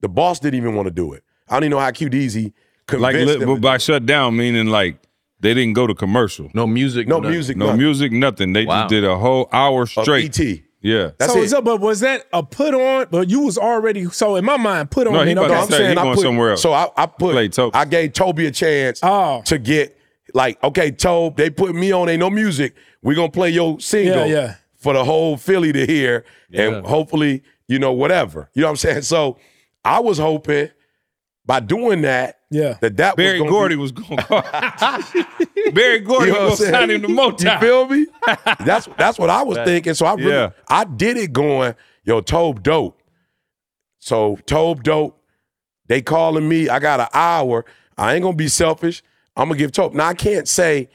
The 0.01 0.07
boss 0.09 0.39
didn't 0.39 0.57
even 0.57 0.73
want 0.75 0.87
to 0.87 0.91
do 0.93 1.13
it. 1.13 1.23
I 1.49 1.55
don't 1.55 1.63
even 1.63 1.71
know 1.71 1.79
how 1.79 1.91
QDZ 1.91 2.53
convinced 2.87 3.27
Like 3.27 3.39
them 3.39 3.49
but 3.49 3.61
by 3.61 3.77
shut 3.77 4.05
down, 4.05 4.37
meaning 4.37 4.67
like 4.67 4.97
they 5.39 5.53
didn't 5.53 5.73
go 5.73 5.87
to 5.87 5.93
commercial. 5.93 6.49
No 6.53 6.65
music. 6.65 7.07
no 7.07 7.17
nothing. 7.17 7.31
music, 7.31 7.57
No 7.57 7.65
nothing. 7.67 7.79
music, 7.81 8.11
nothing. 8.11 8.53
They 8.53 8.65
Wow. 8.65 8.81
just 8.83 8.89
did 8.89 9.03
a 9.03 9.17
whole 9.17 9.49
hour 9.51 9.83
Of 9.83 9.89
straight. 9.89 10.39
ET. 10.39 10.63
Yeah. 10.81 11.11
That's 11.17 11.33
so, 11.33 11.41
it. 11.41 11.49
so, 11.49 11.61
but 11.61 11.81
was 11.81 12.01
that 12.01 12.25
a 12.31 12.43
put 12.43 12.73
on? 12.73 13.07
But 13.09 13.29
you 13.29 13.41
was 13.41 13.57
already 13.57 14.05
so 14.05 14.35
in 14.35 14.45
my 14.45 14.57
mind 14.57 14.91
put 14.91 15.07
on. 15.07 15.13
No, 15.13 15.19
he 15.21 15.25
mean, 15.27 15.37
about 15.37 15.51
okay, 15.51 15.59
I'm 15.59 15.67
say 15.69 15.77
saying 15.77 15.91
he 15.93 15.97
I 15.97 16.03
going 16.03 16.15
put, 16.15 16.21
somewhere 16.23 16.51
else. 16.51 16.61
So 16.61 16.73
I, 16.73 16.89
I 16.95 17.05
put 17.07 17.51
Toby. 17.51 17.75
I 17.75 17.85
gave 17.85 18.13
Toby 18.13 18.45
a 18.45 18.51
chance 18.51 18.99
Oh. 19.03 19.41
to 19.45 19.57
get 19.57 19.97
like, 20.33 20.61
okay, 20.63 20.91
Tobe, 20.91 21.35
they 21.37 21.49
put 21.49 21.73
me 21.73 21.91
on, 21.91 22.09
ain't 22.09 22.19
no 22.19 22.29
music. 22.29 22.75
we 23.01 23.15
gonna 23.15 23.31
play 23.31 23.49
your 23.49 23.79
single 23.79 24.25
Yeah, 24.27 24.41
yeah. 24.41 24.55
for 24.77 24.93
the 24.93 25.03
whole 25.03 25.37
Philly 25.37 25.71
to 25.73 25.85
hear 25.85 26.25
Yeah. 26.49 26.61
and 26.63 26.85
hopefully, 26.85 27.43
you 27.67 27.79
know, 27.79 27.91
whatever. 27.93 28.49
You 28.53 28.61
know 28.61 28.67
what 28.67 28.71
I'm 28.71 28.77
saying? 28.77 29.01
So 29.03 29.37
I 29.83 29.99
was 29.99 30.17
hoping 30.19 30.69
by 31.47 31.59
doing 31.61 32.01
that, 32.03 32.39
Yeah. 32.51 32.77
that 32.81 32.97
that 32.97 33.15
Berry 33.15 33.41
was 33.41 33.49
gonna 33.49 33.51
Gordy 33.51 33.75
be, 33.75 33.81
was 33.81 33.91
going. 35.63 35.73
Berry 35.73 35.99
Gordy 36.01 36.27
You 36.27 36.33
know 36.33 36.39
what 36.39 36.41
I'm 36.43 36.49
was 36.49 36.59
saying? 36.59 36.73
sign 36.73 36.91
him 36.91 37.01
to 37.03 37.07
Motown. 37.07 37.53
You 37.53 37.59
feel 37.67 37.87
me? 37.87 38.05
that's 38.65 38.87
that's 38.97 39.17
what 39.17 39.29
I 39.29 39.43
was 39.43 39.57
thinking. 39.59 39.93
So 39.93 40.05
I 40.05 40.13
really, 40.15 40.31
Yeah. 40.31 40.49
I 40.67 40.83
did 40.83 41.17
it 41.17 41.33
going, 41.33 41.73
yo, 42.03 42.21
Tobe 42.21 42.61
dope. 42.63 43.01
So 43.99 44.37
Tobe 44.45 44.83
dope. 44.83 45.19
They 45.87 46.01
calling 46.01 46.47
me. 46.47 46.67
I 46.69 46.79
got 46.79 46.99
an 46.99 47.07
hour. 47.13 47.65
I 47.97 48.13
ain't 48.15 48.23
gonna 48.23 48.35
be 48.35 48.49
selfish. 48.49 49.01
I'm 49.35 49.47
gonna 49.49 49.57
give 49.57 49.71
Tobe. 49.71 49.93
Now 49.93 50.07
I 50.07 50.13
can't 50.13 50.47
say 50.47 50.89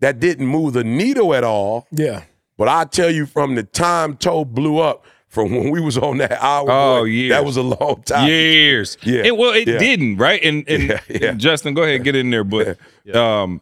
that 0.00 0.20
didn't 0.20 0.46
move 0.46 0.72
the 0.72 0.84
needle 0.84 1.34
at 1.34 1.44
all, 1.44 1.86
Yeah. 1.90 2.22
but 2.56 2.68
I 2.68 2.84
tell 2.84 3.10
you 3.10 3.26
from 3.26 3.56
the 3.56 3.62
time 3.64 4.16
Tobe 4.16 4.54
blew 4.54 4.78
up 4.78 5.04
from 5.28 5.54
when 5.54 5.70
we 5.70 5.80
was 5.80 5.96
on 5.98 6.18
that 6.18 6.32
hour. 6.42 6.66
Oh, 6.70 7.00
boy, 7.00 7.04
years. 7.04 7.30
that 7.30 7.44
was 7.44 7.56
a 7.56 7.62
long 7.62 8.02
time. 8.04 8.28
years. 8.28 8.96
Yeah. 9.02 9.22
It, 9.24 9.36
well, 9.36 9.52
it 9.52 9.68
Yeah. 9.68 9.78
didn't, 9.78 10.16
right? 10.16 10.42
And 10.42 10.68
and, 10.68 10.82
Yeah, 10.84 11.00
yeah. 11.08 11.28
and 11.30 11.40
Justin, 11.40 11.74
go 11.74 11.82
ahead, 11.82 12.02
get 12.04 12.16
in 12.16 12.30
there. 12.30 12.44
But 12.44 12.78
um, 13.14 13.60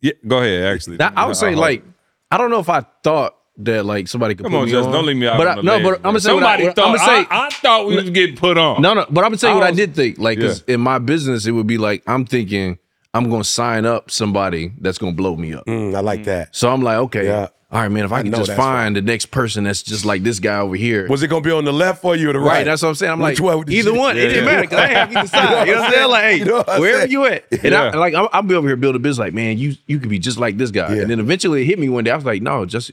yeah, 0.00 0.12
go 0.26 0.38
ahead. 0.38 0.64
Actually, 0.64 0.98
That- 0.98 1.14
I 1.16 1.26
would 1.26 1.36
say 1.36 1.48
Uh-huh. 1.52 1.60
like 1.60 1.82
I 2.30 2.36
don't 2.38 2.50
know 2.50 2.60
if 2.60 2.68
I 2.68 2.82
thought 3.02 3.34
that 3.60 3.84
like 3.86 4.06
somebody 4.06 4.34
could 4.34 4.44
Come 4.44 4.52
put 4.52 4.58
on, 4.58 4.64
me 4.66 4.70
Justin, 4.70 4.88
on. 4.88 4.92
don't 4.92 5.06
leave 5.06 5.16
me 5.16 5.26
out. 5.26 5.38
But 5.38 5.48
I, 5.48 5.54
no, 5.56 5.62
ledge, 5.76 5.82
but 5.82 5.94
I'm 5.96 6.02
gonna 6.02 6.20
say 6.20 6.28
somebody 6.28 6.62
what 6.64 6.70
I, 6.70 6.74
thought. 6.74 6.88
I'm 6.90 6.96
gonna 6.96 7.24
say. 7.24 7.28
I, 7.30 7.46
I 7.46 7.50
thought 7.50 7.86
we 7.88 7.96
was 7.96 8.10
getting 8.10 8.36
put 8.36 8.56
on. 8.58 8.82
No, 8.82 8.94
no, 8.94 9.06
but 9.10 9.24
I'm 9.24 9.30
gonna 9.30 9.36
tell 9.38 9.50
you 9.50 9.56
I 9.56 9.60
what 9.60 9.66
I 9.68 9.72
did 9.72 9.94
think. 9.96 10.18
Like, 10.18 10.38
cause 10.38 10.62
in 10.68 10.80
my 10.80 10.98
business, 10.98 11.46
it 11.46 11.52
would 11.52 11.66
be 11.66 11.78
like 11.78 12.02
I'm 12.06 12.24
thinking 12.26 12.78
I'm 13.14 13.28
gonna 13.30 13.42
sign 13.44 13.86
up 13.86 14.10
somebody 14.10 14.72
that's 14.80 14.98
gonna 14.98 15.12
blow 15.12 15.34
me 15.34 15.54
up. 15.54 15.64
Mm, 15.66 15.96
I 15.96 16.00
like 16.00 16.24
that. 16.24 16.54
So 16.54 16.70
I'm 16.70 16.82
like, 16.82 16.98
okay, 16.98 17.24
Yeah. 17.24 17.48
All 17.70 17.80
right, 17.82 17.88
man. 17.90 18.04
If 18.04 18.12
I, 18.12 18.20
I 18.20 18.22
can 18.22 18.32
just 18.32 18.46
that's 18.46 18.56
find 18.56 18.96
the 18.96 19.02
next 19.02 19.26
person 19.26 19.64
that's 19.64 19.82
just 19.82 20.04
like 20.04 20.22
this 20.22 20.38
guy 20.40 20.58
over 20.60 20.74
here, 20.76 21.06
Was 21.08 21.22
it 21.22 21.28
gonna 21.28 21.42
be 21.42 21.50
on 21.50 21.64
the 21.64 21.72
left 21.72 22.00
for 22.00 22.16
you 22.16 22.30
or 22.30 22.32
the 22.32 22.38
right? 22.38 22.46
right? 22.58 22.64
That's 22.64 22.82
what 22.82 22.88
I'm 22.88 22.94
saying. 22.94 23.12
I'm 23.12 23.18
Which 23.20 23.40
like, 23.40 23.56
one 23.56 23.66
did 23.66 23.74
either 23.74 23.92
one. 23.94 24.16
Yeah, 24.16 24.22
it 24.22 24.28
didn't 24.28 24.44
yeah. 24.44 24.50
matter 24.50 24.62
because 24.62 24.78
I 24.78 24.86
have 24.88 25.08
to 25.10 25.20
decide. 25.22 25.68
You 25.68 25.74
know 25.74 25.80
what 25.80 25.86
I'm 25.88 25.92
saying? 25.92 26.08
Like, 26.10 26.22
hey, 26.22 26.36
You 26.38 26.44
know 26.46 26.56
what 26.56 26.68
I'm 26.70 26.80
wherever 26.80 27.06
you 27.06 27.24
at, 27.26 27.44
and 27.52 27.62
Yeah. 27.64 27.90
I, 27.92 27.96
like 27.96 28.14
I'm, 28.14 28.28
I'll 28.32 28.42
be 28.42 28.54
over 28.54 28.66
here 28.68 28.76
building 28.76 29.00
a 29.00 29.02
business. 29.02 29.18
Like, 29.18 29.34
man, 29.34 29.58
you 29.58 29.74
you 29.86 29.98
could 29.98 30.08
be 30.08 30.18
just 30.18 30.38
like 30.38 30.56
this 30.56 30.70
guy. 30.70 30.94
Yeah. 30.94 31.02
And 31.02 31.10
then 31.10 31.20
eventually 31.20 31.62
it 31.62 31.66
hit 31.66 31.78
me 31.78 31.88
one 31.88 32.04
day. 32.04 32.10
I 32.10 32.16
was 32.16 32.24
like, 32.24 32.40
no, 32.42 32.64
just 32.64 32.90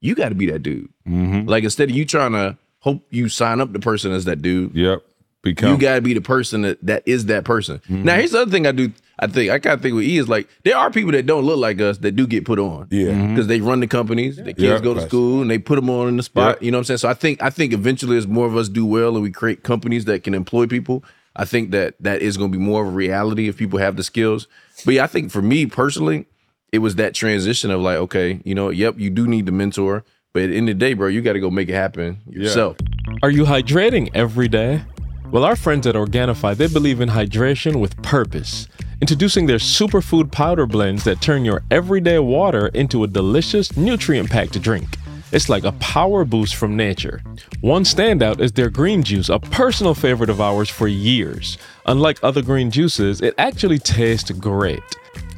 you 0.00 0.14
got 0.14 0.28
to 0.28 0.34
be 0.34 0.46
that 0.50 0.62
dude. 0.62 0.88
Like 1.06 1.64
instead 1.64 1.88
of 1.90 1.96
you 1.96 2.04
trying 2.04 2.32
to 2.32 2.56
hope 2.80 3.04
you 3.10 3.28
sign 3.28 3.60
up 3.60 3.72
the 3.72 3.80
person 3.80 4.12
as 4.12 4.26
that 4.26 4.42
dude, 4.42 4.74
Yep. 4.74 5.02
Become. 5.42 5.72
you 5.72 5.78
got 5.78 5.94
to 5.94 6.00
be 6.00 6.14
the 6.14 6.20
person 6.20 6.62
that, 6.62 6.84
that 6.84 7.02
is 7.06 7.26
that 7.26 7.44
person. 7.44 7.78
Mm-hmm. 7.78 8.02
Now, 8.04 8.16
here's 8.16 8.32
the 8.32 8.40
other 8.42 8.50
thing 8.50 8.66
I 8.66 8.72
do. 8.72 8.92
I 9.20 9.26
think 9.26 9.50
I 9.50 9.58
kind 9.58 9.74
of 9.74 9.80
think 9.82 9.94
with 9.96 10.04
E 10.04 10.18
is 10.18 10.28
like 10.28 10.48
there 10.64 10.76
are 10.76 10.90
people 10.90 11.12
that 11.12 11.26
don't 11.26 11.44
look 11.44 11.58
like 11.58 11.80
us 11.80 11.98
that 11.98 12.12
do 12.12 12.26
get 12.26 12.44
put 12.44 12.58
on. 12.58 12.86
Yeah. 12.90 13.06
Mm-hmm. 13.08 13.28
Because 13.34 13.46
they 13.48 13.60
run 13.60 13.80
the 13.80 13.86
companies. 13.86 14.36
The 14.36 14.44
kids 14.54 14.60
Yeah. 14.60 14.78
go 14.80 14.94
to 14.94 15.00
Right. 15.00 15.08
school 15.08 15.40
and 15.42 15.50
they 15.50 15.58
put 15.58 15.76
them 15.76 15.90
on 15.90 16.08
in 16.08 16.16
the 16.16 16.22
spot. 16.22 16.58
Yeah. 16.60 16.66
You 16.66 16.70
know 16.70 16.78
what 16.78 16.82
I'm 16.82 16.84
saying? 16.84 16.98
So 16.98 17.08
I 17.08 17.14
think 17.14 17.42
I 17.42 17.50
think 17.50 17.72
eventually 17.72 18.16
as 18.16 18.26
more 18.28 18.46
of 18.46 18.56
us 18.56 18.68
do 18.68 18.86
well 18.86 19.14
and 19.14 19.22
we 19.22 19.30
create 19.30 19.62
companies 19.64 20.04
that 20.04 20.22
can 20.22 20.34
employ 20.34 20.66
people, 20.66 21.02
I 21.36 21.44
think 21.44 21.70
that 21.72 21.94
that 22.00 22.22
is 22.22 22.36
going 22.36 22.52
to 22.52 22.58
be 22.58 22.62
more 22.64 22.82
of 22.82 22.88
a 22.88 22.92
reality 22.96 23.48
if 23.48 23.56
people 23.56 23.78
have 23.78 23.96
the 23.96 24.04
skills. 24.04 24.46
But 24.84 24.94
yeah, 24.94 25.04
I 25.04 25.08
think 25.08 25.30
for 25.32 25.42
me 25.42 25.66
personally, 25.66 26.26
it 26.72 26.78
was 26.78 26.94
that 26.96 27.14
transition 27.14 27.70
of 27.70 27.80
like, 27.80 27.96
okay, 27.96 28.40
you 28.44 28.54
know, 28.54 28.70
yep, 28.70 28.98
you 28.98 29.10
do 29.10 29.26
need 29.26 29.46
the 29.46 29.52
mentor, 29.52 30.04
but 30.32 30.42
at 30.44 30.50
the 30.50 30.56
end 30.56 30.68
of 30.68 30.78
the 30.78 30.84
day, 30.86 30.94
bro, 30.94 31.08
you 31.08 31.22
got 31.22 31.32
to 31.32 31.40
go 31.40 31.50
make 31.50 31.68
it 31.68 31.74
happen 31.74 32.18
yourself. 32.28 32.76
Are 33.22 33.30
you 33.30 33.44
hydrating 33.44 34.10
every 34.14 34.48
day? 34.48 34.82
Well, 35.30 35.44
our 35.44 35.56
friends 35.56 35.86
at 35.86 35.94
Organifi, 35.94 36.56
they 36.56 36.68
believe 36.68 37.00
in 37.00 37.08
hydration 37.10 37.80
with 37.80 38.00
purpose, 38.02 38.66
introducing 39.00 39.46
their 39.46 39.58
superfood 39.58 40.30
powder 40.32 40.66
blends 40.66 41.04
that 41.04 41.20
turn 41.20 41.44
your 41.44 41.62
everyday 41.70 42.18
water 42.18 42.68
into 42.68 43.04
a 43.04 43.08
delicious, 43.08 43.76
nutrient-packed 43.76 44.60
drink. 44.60 44.88
It's 45.30 45.48
like 45.48 45.64
a 45.64 45.72
power 45.72 46.24
boost 46.24 46.56
from 46.56 46.76
nature. 46.76 47.22
One 47.60 47.84
standout 47.84 48.40
is 48.40 48.52
their 48.52 48.70
green 48.70 49.02
juice, 49.02 49.28
a 49.28 49.38
personal 49.38 49.94
favorite 49.94 50.30
of 50.30 50.40
ours 50.40 50.70
for 50.70 50.88
years. 50.88 51.58
Unlike 51.86 52.20
other 52.22 52.42
green 52.42 52.70
juices, 52.70 53.20
it 53.20 53.34
actually 53.38 53.78
tastes 53.78 54.30
great. 54.30 54.82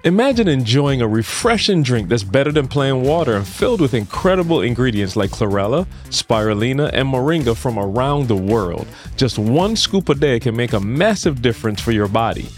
Imagine 0.05 0.49
enjoying 0.49 1.03
a 1.03 1.09
refreshing 1.09 1.83
drink 1.83 2.09
that's 2.09 2.23
better 2.23 2.51
than 2.53 2.69
plain 2.69 3.03
water 3.03 3.35
and 3.35 3.47
filled 3.47 3.83
with 3.83 3.93
incredible 3.93 4.63
ingredients 4.63 5.17
like 5.17 5.31
chlorella, 5.31 5.87
spirulina, 6.09 6.89
and 6.95 7.07
moringa 7.07 7.55
from 7.55 7.79
around 7.79 8.27
the 8.27 8.37
world. 8.37 8.87
Just 9.17 9.39
one 9.39 9.77
scoop 9.77 10.09
a 10.09 10.15
day 10.15 10.41
can 10.41 10.57
make 10.57 10.73
a 10.73 10.81
massive 10.81 11.43
difference 11.43 11.83
for 11.83 11.93
your 11.93 12.09
body. 12.09 12.49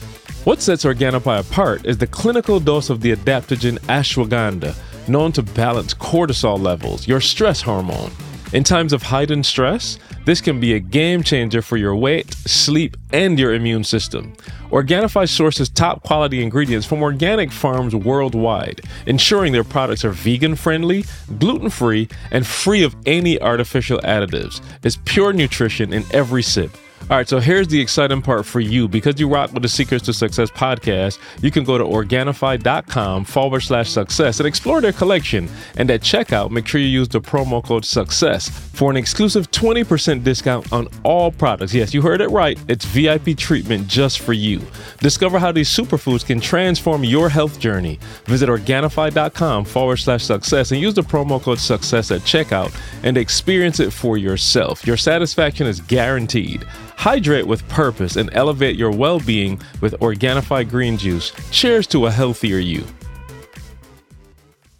What 0.44 0.60
sets 0.60 0.82
Organifi 0.84 1.38
apart 1.38 1.86
is 1.86 1.98
the 1.98 2.06
clinical 2.08 2.58
dose 2.58 2.90
of 2.90 3.00
the 3.00 3.14
adaptogen 3.14 3.78
ashwagandha, 3.82 4.74
known 5.08 5.30
to 5.32 5.42
balance 5.44 5.94
cortisol 5.94 6.60
levels, 6.60 7.06
your 7.06 7.20
stress 7.20 7.62
hormone. 7.62 8.10
In 8.52 8.64
times 8.64 8.92
of 8.92 9.04
heightened 9.04 9.46
stress, 9.46 10.00
this 10.24 10.40
can 10.40 10.58
be 10.58 10.74
a 10.74 10.80
game 10.80 11.22
changer 11.22 11.62
for 11.62 11.76
your 11.76 11.94
weight, 11.94 12.32
sleep, 12.34 12.96
and 13.12 13.38
your 13.38 13.54
immune 13.54 13.84
system. 13.84 14.32
Organifi 14.72 15.28
sources 15.28 15.68
top 15.68 16.02
quality 16.02 16.42
ingredients 16.42 16.88
from 16.88 17.04
organic 17.04 17.52
farms 17.52 17.94
worldwide, 17.94 18.80
ensuring 19.06 19.52
their 19.52 19.62
products 19.62 20.04
are 20.04 20.10
vegan 20.10 20.56
friendly, 20.56 21.04
gluten 21.38 21.70
free, 21.70 22.08
and 22.32 22.44
free 22.44 22.82
of 22.82 22.96
any 23.06 23.40
artificial 23.40 24.00
additives. 24.00 24.60
It's 24.82 24.98
pure 25.04 25.32
nutrition 25.32 25.92
in 25.92 26.02
every 26.10 26.42
sip. 26.42 26.76
All 27.10 27.18
right, 27.18 27.28
so 27.28 27.40
here's 27.40 27.68
the 27.68 27.80
exciting 27.80 28.22
part 28.22 28.46
for 28.46 28.60
you. 28.60 28.88
Because 28.88 29.20
you 29.20 29.28
rock 29.28 29.52
with 29.52 29.62
the 29.62 29.68
Secrets 29.68 30.04
to 30.06 30.12
Success 30.12 30.50
podcast, 30.50 31.18
you 31.42 31.50
can 31.50 31.64
go 31.64 31.76
to 31.76 31.84
Organifi.com 31.84 33.24
forward 33.24 33.60
slash 33.60 33.90
success 33.90 34.40
and 34.40 34.46
explore 34.46 34.80
their 34.80 34.92
collection. 34.92 35.48
And 35.76 35.90
at 35.90 36.00
checkout, 36.00 36.50
make 36.50 36.66
sure 36.66 36.80
you 36.80 36.86
use 36.86 37.08
the 37.08 37.20
promo 37.20 37.62
code 37.62 37.84
SUCCESS 37.84 38.48
for 38.48 38.90
an 38.90 38.96
exclusive 38.96 39.50
20% 39.50 40.24
discount 40.24 40.72
on 40.72 40.88
all 41.02 41.30
products. 41.30 41.74
Yes, 41.74 41.92
you 41.92 42.00
heard 42.02 42.20
it 42.20 42.28
right. 42.28 42.58
It's 42.68 42.84
VIP 42.84 43.36
treatment 43.36 43.88
just 43.88 44.20
for 44.20 44.32
you. 44.32 44.60
Discover 45.00 45.38
how 45.38 45.52
these 45.52 45.68
superfoods 45.68 46.24
can 46.24 46.40
transform 46.40 47.04
your 47.04 47.28
health 47.28 47.58
journey. 47.58 47.98
Visit 48.24 48.48
Organifi.com 48.48 49.64
forward 49.64 49.96
slash 49.96 50.24
success 50.24 50.70
and 50.70 50.80
use 50.80 50.94
the 50.94 51.02
promo 51.02 51.42
code 51.42 51.58
SUCCESS 51.58 52.10
at 52.10 52.20
checkout 52.22 52.74
and 53.02 53.18
experience 53.18 53.80
it 53.80 53.92
for 53.92 54.16
yourself. 54.16 54.86
Your 54.86 54.96
satisfaction 54.96 55.66
is 55.66 55.80
guaranteed. 55.80 56.64
Hydrate 57.06 57.48
with 57.48 57.66
purpose 57.68 58.14
and 58.14 58.30
elevate 58.32 58.76
your 58.76 58.92
well 58.92 59.18
being 59.18 59.60
with 59.80 59.92
Organifi 59.94 60.68
green 60.70 60.96
juice. 60.96 61.32
Cheers 61.50 61.88
to 61.88 62.06
a 62.06 62.12
healthier 62.12 62.58
you. 62.58 62.84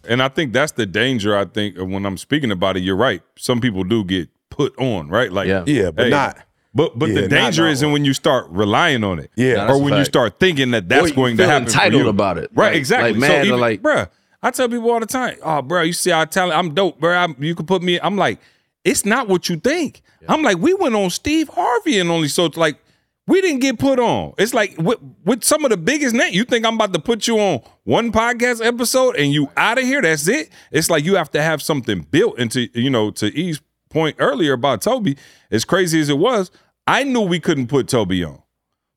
And 0.08 0.22
I 0.22 0.28
think 0.28 0.52
that's 0.52 0.70
the 0.70 0.86
danger. 0.86 1.36
I 1.36 1.46
think 1.46 1.76
when 1.78 2.06
I'm 2.06 2.16
speaking 2.16 2.52
about 2.52 2.76
it, 2.76 2.84
you're 2.84 2.94
right. 2.94 3.22
Some 3.36 3.60
people 3.60 3.82
do 3.82 4.04
get 4.04 4.28
put 4.50 4.72
on, 4.78 5.08
right? 5.08 5.32
Like, 5.32 5.48
Yeah. 5.48 5.64
Yeah, 5.66 5.90
but 5.90 6.04
hey, 6.04 6.10
not. 6.10 6.38
But 6.72 6.96
but 6.96 7.08
Yeah, 7.08 7.14
the 7.14 7.20
not 7.22 7.28
danger 7.30 7.66
is 7.66 7.82
in 7.82 7.90
when 7.90 8.04
you 8.04 8.14
start 8.14 8.46
relying 8.50 9.02
on 9.02 9.18
it. 9.18 9.32
Yeah. 9.34 9.54
Nah, 9.54 9.60
that's 9.66 9.72
or 9.72 9.82
a 9.82 9.84
when 9.84 9.94
you 9.98 10.04
start 10.04 10.38
thinking 10.38 10.70
that 10.70 10.88
that's 10.88 11.06
Or 11.06 11.08
you 11.08 11.14
going 11.14 11.36
to 11.38 11.42
feel 11.42 11.50
happen. 11.50 11.66
for 11.66 11.70
entitled 11.72 12.02
you. 12.04 12.08
about 12.08 12.38
it. 12.38 12.50
Right, 12.54 12.68
Like- 12.68 12.76
exactly. 12.76 13.10
like 13.14 13.20
mad 13.20 13.42
or 13.42 13.46
even, 13.46 13.58
like- 13.60 13.82
bruh, 13.82 14.08
I 14.44 14.52
tell 14.52 14.68
people 14.68 14.92
all 14.92 15.00
the 15.00 15.06
time, 15.06 15.38
oh, 15.42 15.60
bro, 15.60 15.82
you 15.82 15.92
see 15.92 16.10
how 16.10 16.24
talent, 16.24 16.56
I'm 16.56 16.72
dope, 16.72 17.00
bro. 17.00 17.16
I'm, 17.16 17.34
you 17.40 17.56
can 17.56 17.66
put 17.66 17.82
me, 17.82 17.98
I'm 18.00 18.16
like, 18.16 18.38
it's 18.84 19.04
not 19.04 19.28
what 19.28 19.48
you 19.48 19.56
think. 19.56 20.02
I'm 20.28 20.42
like, 20.42 20.58
we 20.58 20.74
went 20.74 20.94
on 20.94 21.10
Steve 21.10 21.48
Harvey 21.48 21.98
and 21.98 22.10
only 22.10 22.28
so 22.28 22.50
like 22.56 22.78
we 23.26 23.40
didn't 23.40 23.60
get 23.60 23.78
put 23.78 23.98
on. 23.98 24.34
It's 24.38 24.54
like 24.54 24.76
with, 24.78 24.98
with 25.24 25.44
some 25.44 25.64
of 25.64 25.70
the 25.70 25.76
biggest 25.76 26.14
names, 26.14 26.34
you 26.34 26.44
think 26.44 26.66
I'm 26.66 26.74
about 26.74 26.92
to 26.92 27.00
put 27.00 27.26
you 27.26 27.38
on 27.38 27.60
one 27.84 28.12
podcast 28.12 28.64
episode 28.64 29.16
and 29.16 29.32
you 29.32 29.50
out 29.56 29.78
of 29.78 29.84
here. 29.84 30.02
That's 30.02 30.26
it. 30.28 30.50
It's 30.70 30.90
like 30.90 31.04
you 31.04 31.16
have 31.16 31.30
to 31.32 31.42
have 31.42 31.62
something 31.62 32.02
built 32.10 32.38
into, 32.38 32.68
you 32.74 32.90
know, 32.90 33.10
to 33.12 33.26
E's 33.36 33.60
point 33.90 34.16
earlier 34.18 34.54
about 34.54 34.82
Toby, 34.82 35.16
as 35.50 35.64
crazy 35.64 36.00
as 36.00 36.08
it 36.08 36.18
was, 36.18 36.50
I 36.86 37.04
knew 37.04 37.20
we 37.20 37.38
couldn't 37.38 37.68
put 37.68 37.88
Toby 37.88 38.24
on. 38.24 38.41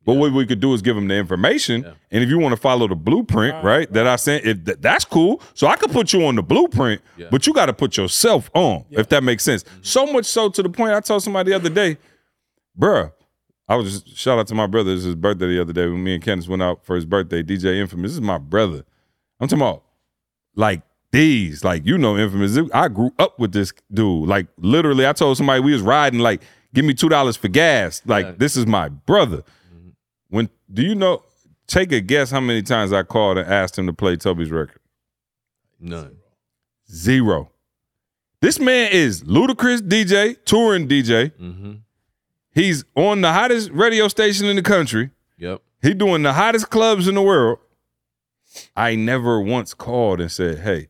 But 0.06 0.16
what 0.16 0.32
we 0.34 0.46
could 0.46 0.60
do 0.60 0.74
is 0.74 0.82
give 0.84 0.96
him 0.96 1.08
the 1.08 1.16
information, 1.16 1.84
and 2.12 2.24
if 2.24 2.30
you 2.30 2.38
want 2.38 2.54
to 2.54 2.62
follow 2.62 2.88
the 2.88 2.96
blueprint, 2.96 3.64
right, 3.64 3.92
that 3.92 4.06
I 4.06 4.16
sent, 4.18 4.46
if 4.46 4.64
th- 4.64 4.78
that's 4.80 5.04
cool. 5.04 5.42
So 5.56 5.66
I 5.68 5.76
could 5.76 5.92
put 5.92 6.14
you 6.14 6.26
on 6.26 6.36
the 6.36 6.44
blueprint, 6.44 7.02
but 7.32 7.48
you 7.48 7.54
got 7.54 7.66
to 7.66 7.74
put 7.74 7.98
yourself 7.98 8.50
on, 8.54 8.86
if 8.92 9.10
that 9.10 9.24
makes 9.24 9.44
sense. 9.44 9.64
Mm-hmm. 9.64 9.80
So 9.82 10.06
much 10.06 10.26
so 10.26 10.50
to 10.50 10.62
the 10.62 10.70
point 10.70 10.94
I 10.94 11.00
told 11.00 11.24
somebody 11.24 11.50
the 11.52 11.56
other 11.56 11.70
day, 11.70 11.98
bruh, 12.80 13.12
I 13.68 13.76
was 13.76 14.02
just 14.02 14.18
shout 14.18 14.38
out 14.38 14.48
to 14.48 14.56
my 14.56 14.68
brother. 14.68 14.92
It 14.92 14.96
was 14.96 15.04
his 15.06 15.16
birthday 15.16 15.48
the 15.48 15.62
other 15.62 15.74
day 15.74 15.88
when 15.88 16.04
me 16.04 16.16
and 16.16 16.24
Candace 16.24 16.48
went 16.48 16.62
out 16.62 16.86
for 16.86 16.96
his 16.96 17.06
birthday. 17.06 17.42
DJ 17.42 17.78
Infamous, 17.78 18.12
this 18.12 18.16
is 18.16 18.22
my 18.22 18.38
brother. 18.38 18.86
I'm 19.40 19.48
talking 19.48 19.62
about 19.62 19.84
like 20.56 20.84
these, 21.12 21.64
like 21.64 21.86
you 21.86 21.98
know, 21.98 22.16
Infamous. 22.18 22.58
I 22.74 22.90
grew 22.90 23.12
up 23.18 23.40
with 23.40 23.54
this 23.54 23.74
dude. 23.92 24.28
Like 24.28 24.48
literally, 24.58 25.08
I 25.08 25.14
told 25.14 25.38
somebody 25.38 25.62
we 25.62 25.74
was 25.74 25.82
riding, 25.82 26.20
like, 26.20 26.42
give 26.74 26.86
me 26.86 26.94
two 26.94 27.10
dollars 27.10 27.38
for 27.38 27.48
gas. 27.48 28.04
Like 28.06 28.38
this 28.38 28.56
is 28.56 28.68
my 28.68 28.90
brother. 28.90 29.44
Do 30.72 30.82
you 30.82 30.96
know? 30.96 31.24
Take 31.68 31.92
a 31.92 32.00
guess 32.00 32.30
how 32.30 32.42
many 32.42 32.62
times 32.62 32.94
I 32.94 33.02
called 33.02 33.40
and 33.40 33.52
asked 33.52 33.78
him 33.78 33.88
to 33.88 33.94
play 33.94 34.18
Toby's 34.18 34.52
record. 34.52 34.80
None. 35.80 36.18
Zero. 36.92 37.52
This 38.40 38.60
man 38.60 38.92
is 38.92 39.26
ludicrous 39.26 39.82
DJ, 39.82 40.38
touring 40.46 40.88
DJ. 40.88 41.32
Mm-hmm. 41.32 41.74
He's 42.54 42.86
on 42.96 43.22
the 43.22 43.34
hottest 43.34 43.72
radio 43.72 44.08
station 44.08 44.46
in 44.46 44.56
the 44.56 44.62
country. 44.62 45.10
Yep. 45.40 45.62
He 45.82 45.94
doing 45.96 46.22
the 46.22 46.34
hottest 46.34 46.70
clubs 46.70 47.08
in 47.08 47.16
the 47.16 47.22
world. 47.22 47.60
I 48.76 48.96
never 48.96 49.42
once 49.42 49.74
called 49.74 50.22
and 50.22 50.32
said, 50.32 50.60
"Hey, 50.60 50.90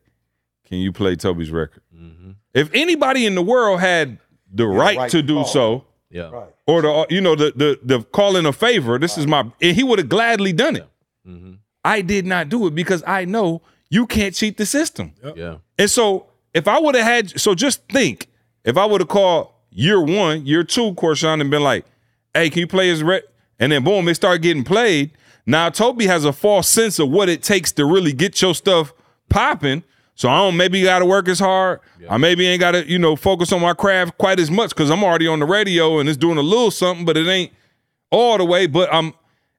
can 0.66 0.78
you 0.78 0.92
play 0.92 1.16
Toby's 1.16 1.50
record?" 1.50 1.82
Mm-hmm. 1.94 2.32
If 2.54 2.70
anybody 2.74 3.26
in 3.26 3.34
the 3.34 3.42
world 3.42 3.80
had 3.80 4.18
the 4.52 4.66
right, 4.66 4.96
right 4.96 5.10
to 5.10 5.22
do 5.22 5.36
call. 5.36 5.44
so, 5.46 5.85
Yeah. 6.10 6.30
or 6.66 6.82
the 6.82 7.06
you 7.10 7.20
know 7.20 7.34
the 7.34 7.52
the 7.56 7.78
the 7.82 8.02
calling 8.04 8.46
a 8.46 8.52
favor, 8.52 8.98
this 8.98 9.18
is 9.18 9.26
my, 9.26 9.40
and 9.60 9.76
he 9.76 9.82
would 9.82 9.98
have 9.98 10.08
gladly 10.08 10.52
done 10.52 10.76
it. 10.76 10.88
Mm-hmm. 11.26 11.54
I 11.84 12.00
did 12.00 12.26
not 12.26 12.48
do 12.48 12.66
it 12.66 12.74
because 12.74 13.02
I 13.06 13.24
know 13.24 13.62
you 13.90 14.06
can't 14.06 14.34
cheat 14.34 14.56
the 14.56 14.66
system. 14.66 15.12
Yeah. 15.34 15.56
And 15.78 15.90
so 15.90 16.26
if 16.54 16.68
I 16.68 16.78
would 16.78 16.94
have 16.94 17.04
had, 17.04 17.40
so 17.40 17.54
just 17.54 17.86
think, 17.88 18.28
if 18.64 18.76
I 18.76 18.84
would 18.84 19.00
have 19.00 19.08
called 19.08 19.50
year 19.70 20.00
one, 20.00 20.46
year 20.46 20.64
two, 20.64 20.94
Corshawn, 20.94 21.40
and 21.40 21.50
been 21.50 21.62
like, 21.62 21.84
hey, 22.34 22.50
can 22.50 22.60
you 22.60 22.66
play 22.66 22.88
his 22.88 23.02
red? 23.02 23.22
And 23.58 23.72
then 23.72 23.84
boom, 23.84 24.08
it 24.08 24.14
started 24.14 24.42
getting 24.42 24.64
played. 24.64 25.10
Now 25.44 25.70
Toby 25.70 26.06
has 26.06 26.24
a 26.24 26.32
false 26.32 26.68
sense 26.68 26.98
of 26.98 27.10
what 27.10 27.28
it 27.28 27.42
takes 27.42 27.72
to 27.72 27.84
really 27.84 28.12
get 28.12 28.40
your 28.42 28.54
stuff 28.54 28.92
popping. 29.28 29.82
So 30.16 30.28
I 30.28 30.38
don't 30.38 30.56
maybe 30.56 30.82
got 30.82 30.98
to 30.98 31.06
work 31.06 31.28
as 31.28 31.38
hard. 31.38 31.80
I 32.10 32.16
maybe 32.16 32.46
ain't 32.46 32.60
got 32.60 32.72
to 32.72 32.88
you 32.88 32.98
know 32.98 33.14
focus 33.14 33.52
on 33.52 33.60
my 33.60 33.74
craft 33.74 34.18
quite 34.18 34.40
as 34.40 34.50
much 34.50 34.70
because 34.70 34.90
I'm 34.90 35.04
already 35.04 35.28
on 35.28 35.38
the 35.38 35.46
radio 35.46 35.98
and 35.98 36.08
it's 36.08 36.18
doing 36.18 36.38
a 36.38 36.42
little 36.42 36.70
something, 36.70 37.04
but 37.04 37.16
it 37.16 37.28
ain't 37.28 37.52
all 38.10 38.38
the 38.38 38.44
way. 38.44 38.66
But 38.66 38.92
I'm 38.92 39.14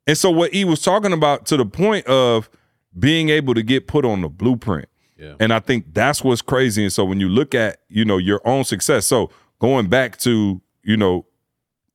and 0.06 0.18
so 0.18 0.30
what 0.32 0.54
he 0.54 0.66
was 0.66 0.82
talking 0.82 1.14
about 1.14 1.46
to 1.48 1.58
the 1.58 1.66
point 1.66 2.06
of 2.08 2.50
being 2.98 3.30
able 3.30 3.54
to 3.54 3.64
get 3.64 3.88
put 3.88 4.06
on 4.06 4.22
the 4.22 4.30
blueprint. 4.30 4.90
Yeah. 5.18 5.34
And 5.40 5.52
I 5.52 5.60
think 5.60 5.94
that's 5.94 6.24
what's 6.24 6.42
crazy. 6.42 6.84
And 6.84 6.94
so 6.94 7.04
when 7.04 7.20
you 7.20 7.30
look 7.30 7.56
at, 7.56 7.80
you 7.90 8.06
know, 8.06 8.18
your 8.18 8.42
own 8.46 8.64
success, 8.64 9.06
so 9.06 9.32
going 9.60 9.88
back 9.88 10.18
to, 10.20 10.62
you 10.84 10.98
know, 10.98 11.26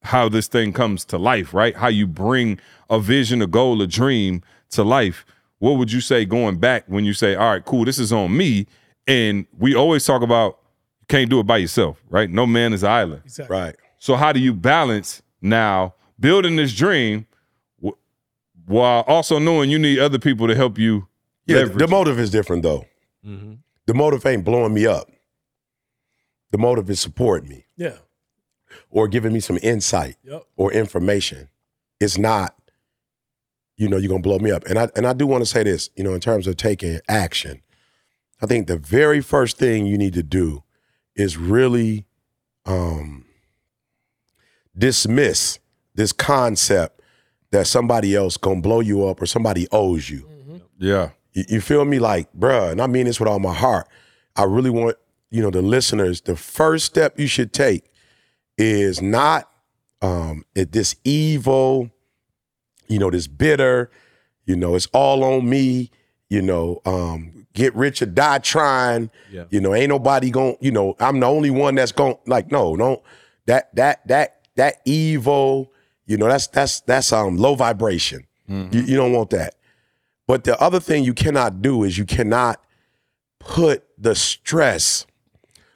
how 0.03 0.29
this 0.29 0.49
thing 0.49 0.73
comes 0.73 1.05
to 1.07 1.19
life, 1.19 1.55
right? 1.55 1.77
How 1.77 1.89
you 1.89 2.07
bring 2.07 2.59
a 2.91 2.99
vision, 2.99 3.41
a 3.41 3.47
goal, 3.47 3.81
a 3.81 3.87
dream 3.87 4.43
to 4.71 4.83
life. 4.83 5.25
What 5.63 5.79
would 5.79 5.93
you 5.93 6.01
say 6.01 6.25
going 6.25 6.57
back 6.59 6.83
when 6.89 7.05
you 7.05 7.13
say, 7.15 7.37
all 7.37 7.49
right, 7.51 7.65
cool, 7.65 7.85
this 7.85 8.01
is 8.01 8.13
on 8.13 8.37
me? 8.37 8.67
And 9.07 9.47
we 9.57 9.77
always 9.77 10.05
talk 10.05 10.21
about 10.23 10.59
you 11.03 11.07
can't 11.07 11.31
do 11.31 11.39
it 11.39 11.47
by 11.47 11.59
yourself, 11.59 12.03
right? 12.11 12.29
No 12.29 12.47
man 12.47 12.73
is 12.73 12.83
an 12.83 12.91
island. 12.91 13.23
Exactly. 13.25 13.57
Right. 13.57 13.77
So 14.01 14.17
how 14.17 14.33
do 14.33 14.41
you 14.41 14.53
balance 14.55 15.23
now 15.41 15.95
building 16.19 16.57
this 16.57 16.75
dream 16.75 17.27
wh- 17.81 17.91
while 18.67 19.03
also 19.07 19.39
knowing 19.39 19.71
you 19.71 19.79
need 19.79 20.01
other 20.01 20.19
people 20.19 20.49
to 20.49 20.57
help 20.57 20.79
you? 20.79 21.07
Yeah, 21.47 21.59
leverage 21.59 21.79
the 21.79 21.87
motive 21.87 22.19
is 22.19 22.31
different 22.31 22.65
though. 22.65 22.85
Mm-hmm. 23.25 23.53
The 23.87 23.95
motive 23.95 24.27
ain't 24.27 24.45
blowing 24.45 24.75
me 24.75 24.85
up. 24.89 25.09
The 26.51 26.59
motive 26.59 26.91
is 26.91 26.99
supporting 26.99 27.49
me 27.49 27.67
Yeah. 27.77 27.99
or 28.91 29.07
giving 29.07 29.33
me 29.33 29.39
some 29.39 29.61
insight 29.63 30.17
Yep. 30.25 30.43
or 30.57 30.73
information. 30.73 31.51
It's 32.01 32.19
not, 32.19 32.57
you 33.77 33.89
know, 33.89 33.97
you're 33.97 34.09
gonna 34.09 34.23
blow 34.23 34.39
me 34.39 34.51
up. 34.51 34.65
And 34.67 34.79
I 34.79 34.89
and 34.97 35.07
I 35.07 35.13
do 35.13 35.27
want 35.27 35.43
to 35.43 35.47
say 35.47 35.63
this, 35.63 35.91
you 35.97 36.05
know, 36.05 36.15
in 36.15 36.21
terms 36.21 36.47
of 36.47 36.57
taking 36.57 37.01
action. 37.09 37.63
I 38.41 38.47
think 38.47 38.67
the 38.67 38.77
very 38.77 39.21
first 39.21 39.57
thing 39.57 39.87
you 39.87 39.97
need 39.97 40.15
to 40.15 40.23
do 40.23 40.63
is 41.15 41.37
really 41.37 42.07
um 42.67 43.25
dismiss 44.77 45.59
this 45.95 46.13
concept 46.13 47.01
that 47.51 47.67
somebody 47.67 48.17
else 48.17 48.37
gonna 48.37 48.61
blow 48.61 48.81
you 48.81 49.07
up 49.07 49.21
or 49.21 49.27
somebody 49.27 49.69
owes 49.73 50.09
you. 50.11 50.29
Yeah. 50.79 51.11
You, 51.33 51.45
you 51.49 51.61
feel 51.61 51.85
me? 51.85 51.99
Like, 51.99 52.33
bruh, 52.33 52.73
and 52.73 52.81
I 52.81 52.87
mean 52.87 53.07
this 53.07 53.21
with 53.21 53.29
all 53.29 53.39
my 53.39 53.55
heart. 53.55 53.89
I 54.37 54.45
really 54.45 54.71
want, 54.71 54.97
you 55.31 55.43
know, 55.43 55.51
the 55.51 55.63
listeners, 55.63 56.21
the 56.23 56.37
first 56.37 56.87
step 56.87 57.19
you 57.19 57.27
should 57.27 57.53
take 57.53 57.91
is 58.59 59.01
not 59.01 59.49
um 60.01 60.45
it, 60.55 60.73
this 60.73 60.97
evil, 61.05 61.91
you 62.93 62.99
know, 62.99 63.11
this 63.11 63.27
bitter, 63.27 63.91
you 64.45 64.55
know, 64.57 64.75
it's 64.75 64.87
all 64.93 65.25
on 65.25 65.49
me, 65.49 65.91
you 66.29 66.43
know, 66.43 66.81
um, 66.85 67.47
get 67.55 67.75
rich 67.75 68.03
or 68.03 68.07
die 68.07 68.39
trying. 68.39 69.11
Yeah. 69.31 69.45
You 69.51 69.61
know, 69.61 69.75
ain't 69.75 69.89
nobody 69.89 70.31
going, 70.31 70.57
you 70.61 70.71
know, 70.71 70.95
I'm 71.01 71.21
the 71.21 71.27
only 71.27 71.51
one 71.51 71.75
that's 71.75 71.93
going 71.93 72.17
like, 72.27 72.51
no, 72.51 72.75
no, 72.75 73.03
that 73.47 73.75
that 73.77 74.07
that 74.09 74.47
that 74.57 74.77
evil, 74.85 75.73
you 76.07 76.17
know, 76.17 76.29
that's 76.29 76.47
that's 76.49 76.81
that's 76.81 77.13
um 77.13 77.37
low 77.37 77.55
vibration. 77.55 78.27
You, 78.49 78.83
you 78.83 78.97
don't 78.97 79.13
want 79.13 79.31
that. 79.31 79.55
But 80.27 80.45
the 80.45 80.61
other 80.61 80.79
thing 80.81 81.05
you 81.05 81.15
cannot 81.15 81.63
do 81.63 81.85
is 81.85 81.97
you 81.97 82.05
cannot 82.05 82.61
put 83.39 83.85
the 83.97 84.15
stress 84.15 85.07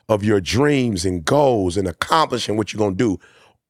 of 0.08 0.22
your 0.22 0.40
dreams 0.40 1.06
and 1.06 1.24
goals 1.24 1.76
and 1.78 1.88
accomplishing 1.88 2.56
what 2.56 2.72
you're 2.72 2.78
gonna 2.78 2.94
do 2.94 3.18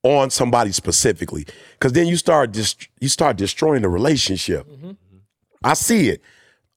on 0.07 0.31
somebody 0.31 0.73
specifically. 0.73 1.47
Cause 1.81 1.93
then 1.93 2.07
you 2.07 2.17
start 2.17 2.53
dis- 2.53 2.77
you 3.01 3.09
start 3.09 3.37
destroying 3.37 3.83
the 3.83 3.89
relationship. 3.89 4.67
I 5.63 5.75
see 5.75 6.09
it. 6.09 6.23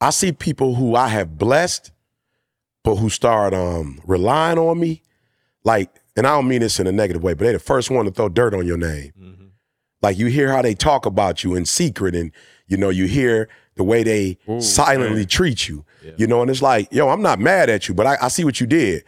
I 0.02 0.10
see 0.12 0.32
people 0.32 0.76
who 0.76 0.96
I 0.96 1.08
have 1.10 1.38
blessed, 1.38 1.92
but 2.84 2.96
who 2.96 3.10
start 3.10 3.54
um 3.54 4.00
relying 4.06 4.58
on 4.58 4.80
me. 4.80 5.02
Like, 5.64 5.90
and 6.16 6.26
I 6.26 6.32
don't 6.36 6.48
mean 6.48 6.62
this 6.62 6.80
in 6.80 6.88
a 6.88 6.92
negative 6.92 7.22
way, 7.24 7.34
but 7.34 7.44
they're 7.44 7.54
the 7.54 7.60
first 7.60 7.90
one 7.92 8.06
to 8.06 8.12
throw 8.12 8.30
dirt 8.30 8.54
on 8.54 8.66
your 8.66 8.78
name. 8.78 9.12
Like 10.02 10.18
you 10.18 10.28
hear 10.28 10.52
how 10.54 10.62
they 10.62 10.74
talk 10.76 11.06
about 11.06 11.44
you 11.44 11.56
in 11.56 11.66
secret, 11.66 12.16
and 12.16 12.32
you 12.68 12.78
know, 12.78 12.90
you 12.90 13.06
hear 13.06 13.50
the 13.76 13.84
way 13.84 14.04
they 14.04 14.38
silently 14.62 15.26
treat 15.26 15.68
you. 15.68 15.86
You 16.18 16.28
know, 16.28 16.42
and 16.42 16.50
it's 16.50 16.62
like, 16.62 16.88
yo, 16.92 17.10
I'm 17.10 17.22
not 17.22 17.40
mad 17.40 17.70
at 17.70 17.88
you, 17.90 17.94
but 17.94 18.06
I, 18.08 18.18
I 18.22 18.28
see 18.30 18.44
what 18.46 18.62
you 18.62 18.68
did. 18.68 19.04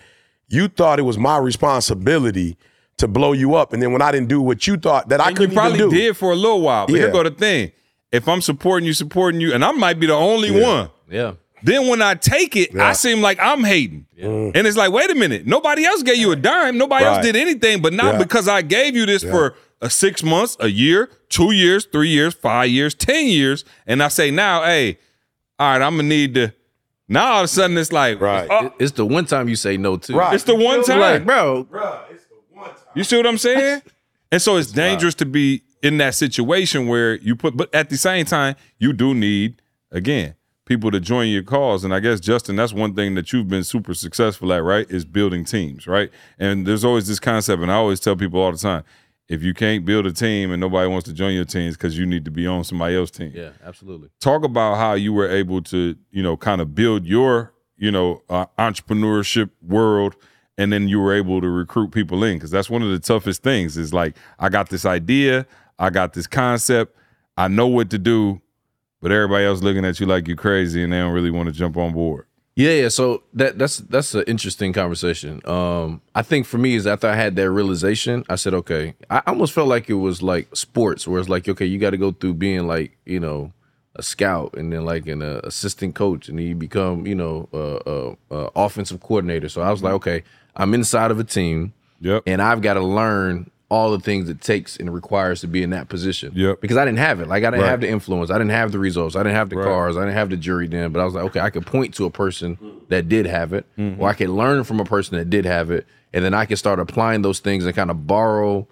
You 0.49 0.67
thought 0.67 0.99
it 0.99 1.03
was 1.03 1.17
my 1.17 1.37
responsibility 1.37 2.57
to 3.01 3.07
blow 3.07 3.33
you 3.33 3.55
up, 3.55 3.73
and 3.73 3.81
then 3.83 3.91
when 3.91 4.01
I 4.01 4.11
didn't 4.11 4.29
do 4.29 4.41
what 4.41 4.65
you 4.65 4.77
thought 4.77 5.09
that 5.09 5.19
I 5.21 5.27
And 5.27 5.31
you 5.31 5.37
couldn't 5.37 5.55
probably 5.55 5.77
even 5.79 5.89
do, 5.91 5.95
did 5.97 6.17
for 6.17 6.31
a 6.31 6.35
little 6.35 6.61
while. 6.61 6.87
But 6.87 6.93
Yeah. 6.95 7.01
here 7.03 7.11
go 7.11 7.23
the 7.23 7.31
thing. 7.31 7.71
If 8.11 8.27
I'm 8.27 8.41
supporting 8.41 8.87
you, 8.87 8.93
supporting 8.93 9.39
you, 9.41 9.53
and 9.53 9.63
I 9.63 9.71
might 9.71 9.99
be 9.99 10.07
the 10.07 10.13
only 10.15 10.49
Yeah. 10.49 10.67
one. 10.67 10.89
Yeah. 11.09 11.31
Then 11.63 11.87
when 11.87 12.01
I 12.01 12.15
take 12.15 12.55
it, 12.55 12.73
Yeah. 12.73 12.87
I 12.89 12.93
seem 12.93 13.21
like 13.21 13.37
I'm 13.39 13.63
hating. 13.63 14.05
Mm. 14.19 14.51
And 14.55 14.65
it's 14.67 14.75
like, 14.77 14.91
wait 14.91 15.11
a 15.11 15.15
minute. 15.15 15.45
Nobody 15.45 15.85
else 15.85 16.01
gave 16.01 16.17
you 16.17 16.31
a 16.31 16.35
dime. 16.35 16.77
Nobody 16.77 17.05
Right. 17.05 17.17
else 17.17 17.25
did 17.25 17.35
anything. 17.35 17.81
But 17.81 17.93
not 17.93 18.13
Yeah. 18.13 18.17
because 18.19 18.47
I 18.47 18.61
gave 18.63 18.95
you 18.95 19.05
this 19.05 19.23
for 19.23 19.53
a 19.81 19.89
six 19.89 20.23
months, 20.23 20.57
a 20.59 20.67
year, 20.69 21.09
two 21.29 21.51
years, 21.51 21.85
three 21.91 22.09
years, 22.09 22.33
five 22.33 22.69
years, 22.69 22.93
ten 22.95 23.27
years. 23.27 23.63
And 23.87 24.01
I 24.01 24.07
say 24.09 24.31
now, 24.31 24.63
hey, 24.63 24.97
all 25.59 25.71
right, 25.73 25.81
I'm 25.81 25.95
gonna 25.97 26.07
need 26.07 26.33
to 26.35 26.51
now 27.07 27.33
all 27.33 27.39
of 27.39 27.45
a 27.45 27.47
sudden 27.47 27.77
it's 27.77 27.91
like 27.91 28.19
Right. 28.21 28.47
oh, 28.49 28.73
It's 28.79 28.93
the 28.93 29.05
one 29.05 29.25
time 29.25 29.47
you 29.49 29.55
say 29.55 29.77
no 29.77 29.97
to. 29.97 30.13
Right. 30.15 30.33
it's 30.33 30.43
the 30.45 30.55
one 30.55 30.83
time. 30.83 30.99
Like, 30.99 31.25
bro, 31.25 31.67
You 32.95 33.03
see 33.03 33.17
what 33.17 33.27
I'm 33.27 33.37
saying? 33.37 33.81
And 34.33 34.41
so 34.41 34.55
it's 34.55 34.71
dangerous 34.71 35.13
to 35.15 35.25
be 35.25 35.61
in 35.83 35.97
that 35.97 36.15
situation 36.15 36.87
where 36.87 37.15
you 37.15 37.35
put, 37.35 37.57
but 37.57 37.73
at 37.75 37.89
the 37.89 37.97
same 37.97 38.23
time, 38.23 38.55
you 38.79 38.93
do 38.93 39.13
need, 39.13 39.61
again, 39.91 40.35
people 40.63 40.89
to 40.91 41.01
join 41.01 41.27
your 41.27 41.43
cause. 41.43 41.83
And 41.83 41.93
I 41.93 41.99
guess, 41.99 42.21
Justin, 42.21 42.55
that's 42.55 42.71
one 42.71 42.95
thing 42.95 43.15
that 43.15 43.33
you've 43.33 43.49
been 43.49 43.65
super 43.65 43.93
successful 43.93 44.53
at, 44.53 44.63
right? 44.63 44.89
Is 44.89 45.03
building 45.03 45.43
teams, 45.43 45.85
right? 45.85 46.09
And 46.39 46.65
there's 46.65 46.85
always 46.85 47.07
this 47.09 47.19
concept, 47.19 47.61
and 47.61 47.69
I 47.69 47.75
always 47.75 47.99
tell 47.99 48.15
people 48.15 48.39
all 48.39 48.53
the 48.53 48.57
time 48.57 48.85
if 49.31 49.41
you 49.43 49.53
can't 49.53 49.85
build 49.85 50.05
a 50.05 50.11
team 50.11 50.51
and 50.51 50.59
nobody 50.59 50.89
wants 50.89 51.05
to 51.07 51.13
join 51.13 51.33
your 51.33 51.45
teams 51.45 51.77
because 51.77 51.97
you 51.97 52.05
need 52.05 52.25
to 52.25 52.31
be 52.31 52.45
on 52.45 52.65
somebody 52.65 52.97
else's 52.97 53.17
team 53.17 53.31
yeah, 53.33 53.51
absolutely. 53.63 54.09
talk 54.19 54.43
about 54.43 54.75
how 54.75 54.93
you 54.93 55.13
were 55.13 55.29
able 55.29 55.61
to 55.61 55.95
you 56.11 56.21
know 56.21 56.35
kind 56.35 56.59
of 56.59 56.75
build 56.75 57.05
your 57.05 57.53
you 57.77 57.89
know 57.89 58.21
uh, 58.29 58.45
entrepreneurship 58.59 59.49
world 59.61 60.17
and 60.61 60.71
then 60.71 60.87
you 60.87 60.99
were 60.99 61.13
able 61.13 61.41
to 61.41 61.49
recruit 61.49 61.91
people 61.91 62.23
in 62.23 62.37
because 62.37 62.51
that's 62.51 62.69
one 62.69 62.81
of 62.81 62.89
the 62.89 62.99
toughest 62.99 63.43
things 63.43 63.77
is 63.77 63.93
like 63.93 64.15
i 64.39 64.47
got 64.49 64.69
this 64.69 64.85
idea 64.85 65.45
i 65.79 65.89
got 65.89 66.13
this 66.13 66.27
concept 66.27 66.95
i 67.37 67.47
know 67.47 67.67
what 67.67 67.89
to 67.89 67.97
do 67.97 68.39
but 69.01 69.11
everybody 69.11 69.45
else 69.45 69.61
looking 69.61 69.85
at 69.85 69.99
you 69.99 70.05
like 70.05 70.27
you're 70.27 70.37
crazy 70.37 70.83
and 70.83 70.93
they 70.93 70.99
don't 70.99 71.13
really 71.13 71.31
want 71.31 71.47
to 71.47 71.53
jump 71.53 71.75
on 71.77 71.91
board 71.93 72.25
Yeah, 72.55 72.75
yeah. 72.81 72.89
So 72.89 73.23
that 73.33 73.57
that's 73.57 73.77
that's 73.77 74.13
an 74.13 74.23
interesting 74.27 74.73
conversation. 74.73 75.41
Um, 75.45 76.01
I 76.13 76.21
think 76.21 76.45
for 76.45 76.57
me 76.57 76.75
is 76.75 76.85
after 76.85 77.07
I 77.07 77.15
had 77.15 77.35
that 77.37 77.49
realization, 77.49 78.25
I 78.27 78.35
said, 78.35 78.53
okay. 78.53 78.93
I 79.09 79.21
almost 79.25 79.53
felt 79.53 79.69
like 79.69 79.89
it 79.89 79.99
was 80.07 80.21
like 80.21 80.53
sports, 80.53 81.07
where 81.07 81.19
it's 81.21 81.29
like, 81.29 81.47
okay, 81.47 81.65
you 81.65 81.79
got 81.79 81.91
to 81.91 81.97
go 81.97 82.11
through 82.11 82.35
being 82.35 82.67
like, 82.67 82.97
you 83.05 83.21
know, 83.21 83.53
a 83.95 84.03
scout 84.03 84.53
and 84.57 84.71
then 84.71 84.83
like 84.85 85.07
an 85.07 85.21
uh, 85.21 85.39
assistant 85.43 85.95
coach, 85.95 86.27
and 86.29 86.37
then 86.37 86.45
you 86.45 86.55
become, 86.55 87.07
you 87.07 87.15
know, 87.15 87.47
uh, 87.53 87.79
uh, 87.93 88.15
uh, 88.29 88.49
offensive 88.55 88.99
coordinator. 88.99 89.49
So 89.49 89.61
I 89.61 89.71
was 89.71 89.81
like, 89.81 89.93
okay, 89.93 90.23
I'm 90.55 90.73
inside 90.73 91.11
of 91.11 91.19
a 91.19 91.23
team, 91.23 91.73
yep 91.99 92.23
and 92.25 92.41
I've 92.41 92.61
got 92.61 92.73
to 92.75 92.81
learn 92.81 93.49
all 93.69 93.91
the 93.91 93.99
things 93.99 94.27
it 94.27 94.41
takes 94.41 94.75
and 94.75 94.93
requires 94.93 95.39
to 95.39 95.47
be 95.47 95.63
in 95.63 95.69
that 95.69 95.87
position. 95.87 96.33
Yep. 96.35 96.59
Because 96.59 96.75
I 96.75 96.83
didn't 96.83 96.97
have 96.97 97.21
it. 97.21 97.27
Like 97.29 97.45
I 97.45 97.51
didn't 97.51 97.61
Right. 97.63 97.69
have 97.69 97.79
the 97.79 97.89
influence. 97.89 98.29
I 98.29 98.33
didn't 98.37 98.51
have 98.51 98.73
the 98.73 98.79
results. 98.79 99.15
I 99.15 99.19
didn't 99.23 99.35
have 99.37 99.49
the 99.49 99.55
Right. 99.55 99.63
cars. 99.65 99.95
I 99.95 100.01
didn't 100.01 100.15
have 100.15 100.29
the 100.29 100.35
jury 100.35 100.67
then. 100.67 100.91
But 100.91 100.99
I 100.99 101.05
was 101.05 101.13
like, 101.13 101.23
okay, 101.25 101.39
I 101.39 101.49
could 101.51 101.65
point 101.65 101.93
to 101.93 102.03
a 102.05 102.09
person 102.09 102.57
that 102.89 103.07
did 103.07 103.25
have 103.27 103.53
it, 103.53 103.65
Mm-hmm. 103.79 104.01
or 104.01 104.09
I 104.09 104.13
could 104.13 104.29
learn 104.29 104.65
from 104.65 104.81
a 104.81 104.83
person 104.83 105.17
that 105.17 105.29
did 105.29 105.45
have 105.45 105.71
it, 105.71 105.85
and 106.13 106.25
then 106.25 106.33
I 106.33 106.43
could 106.45 106.57
start 106.57 106.79
applying 106.79 107.21
those 107.21 107.39
things 107.39 107.65
and 107.65 107.73
kind 107.73 107.89
of 107.89 108.05
borrow 108.05 108.67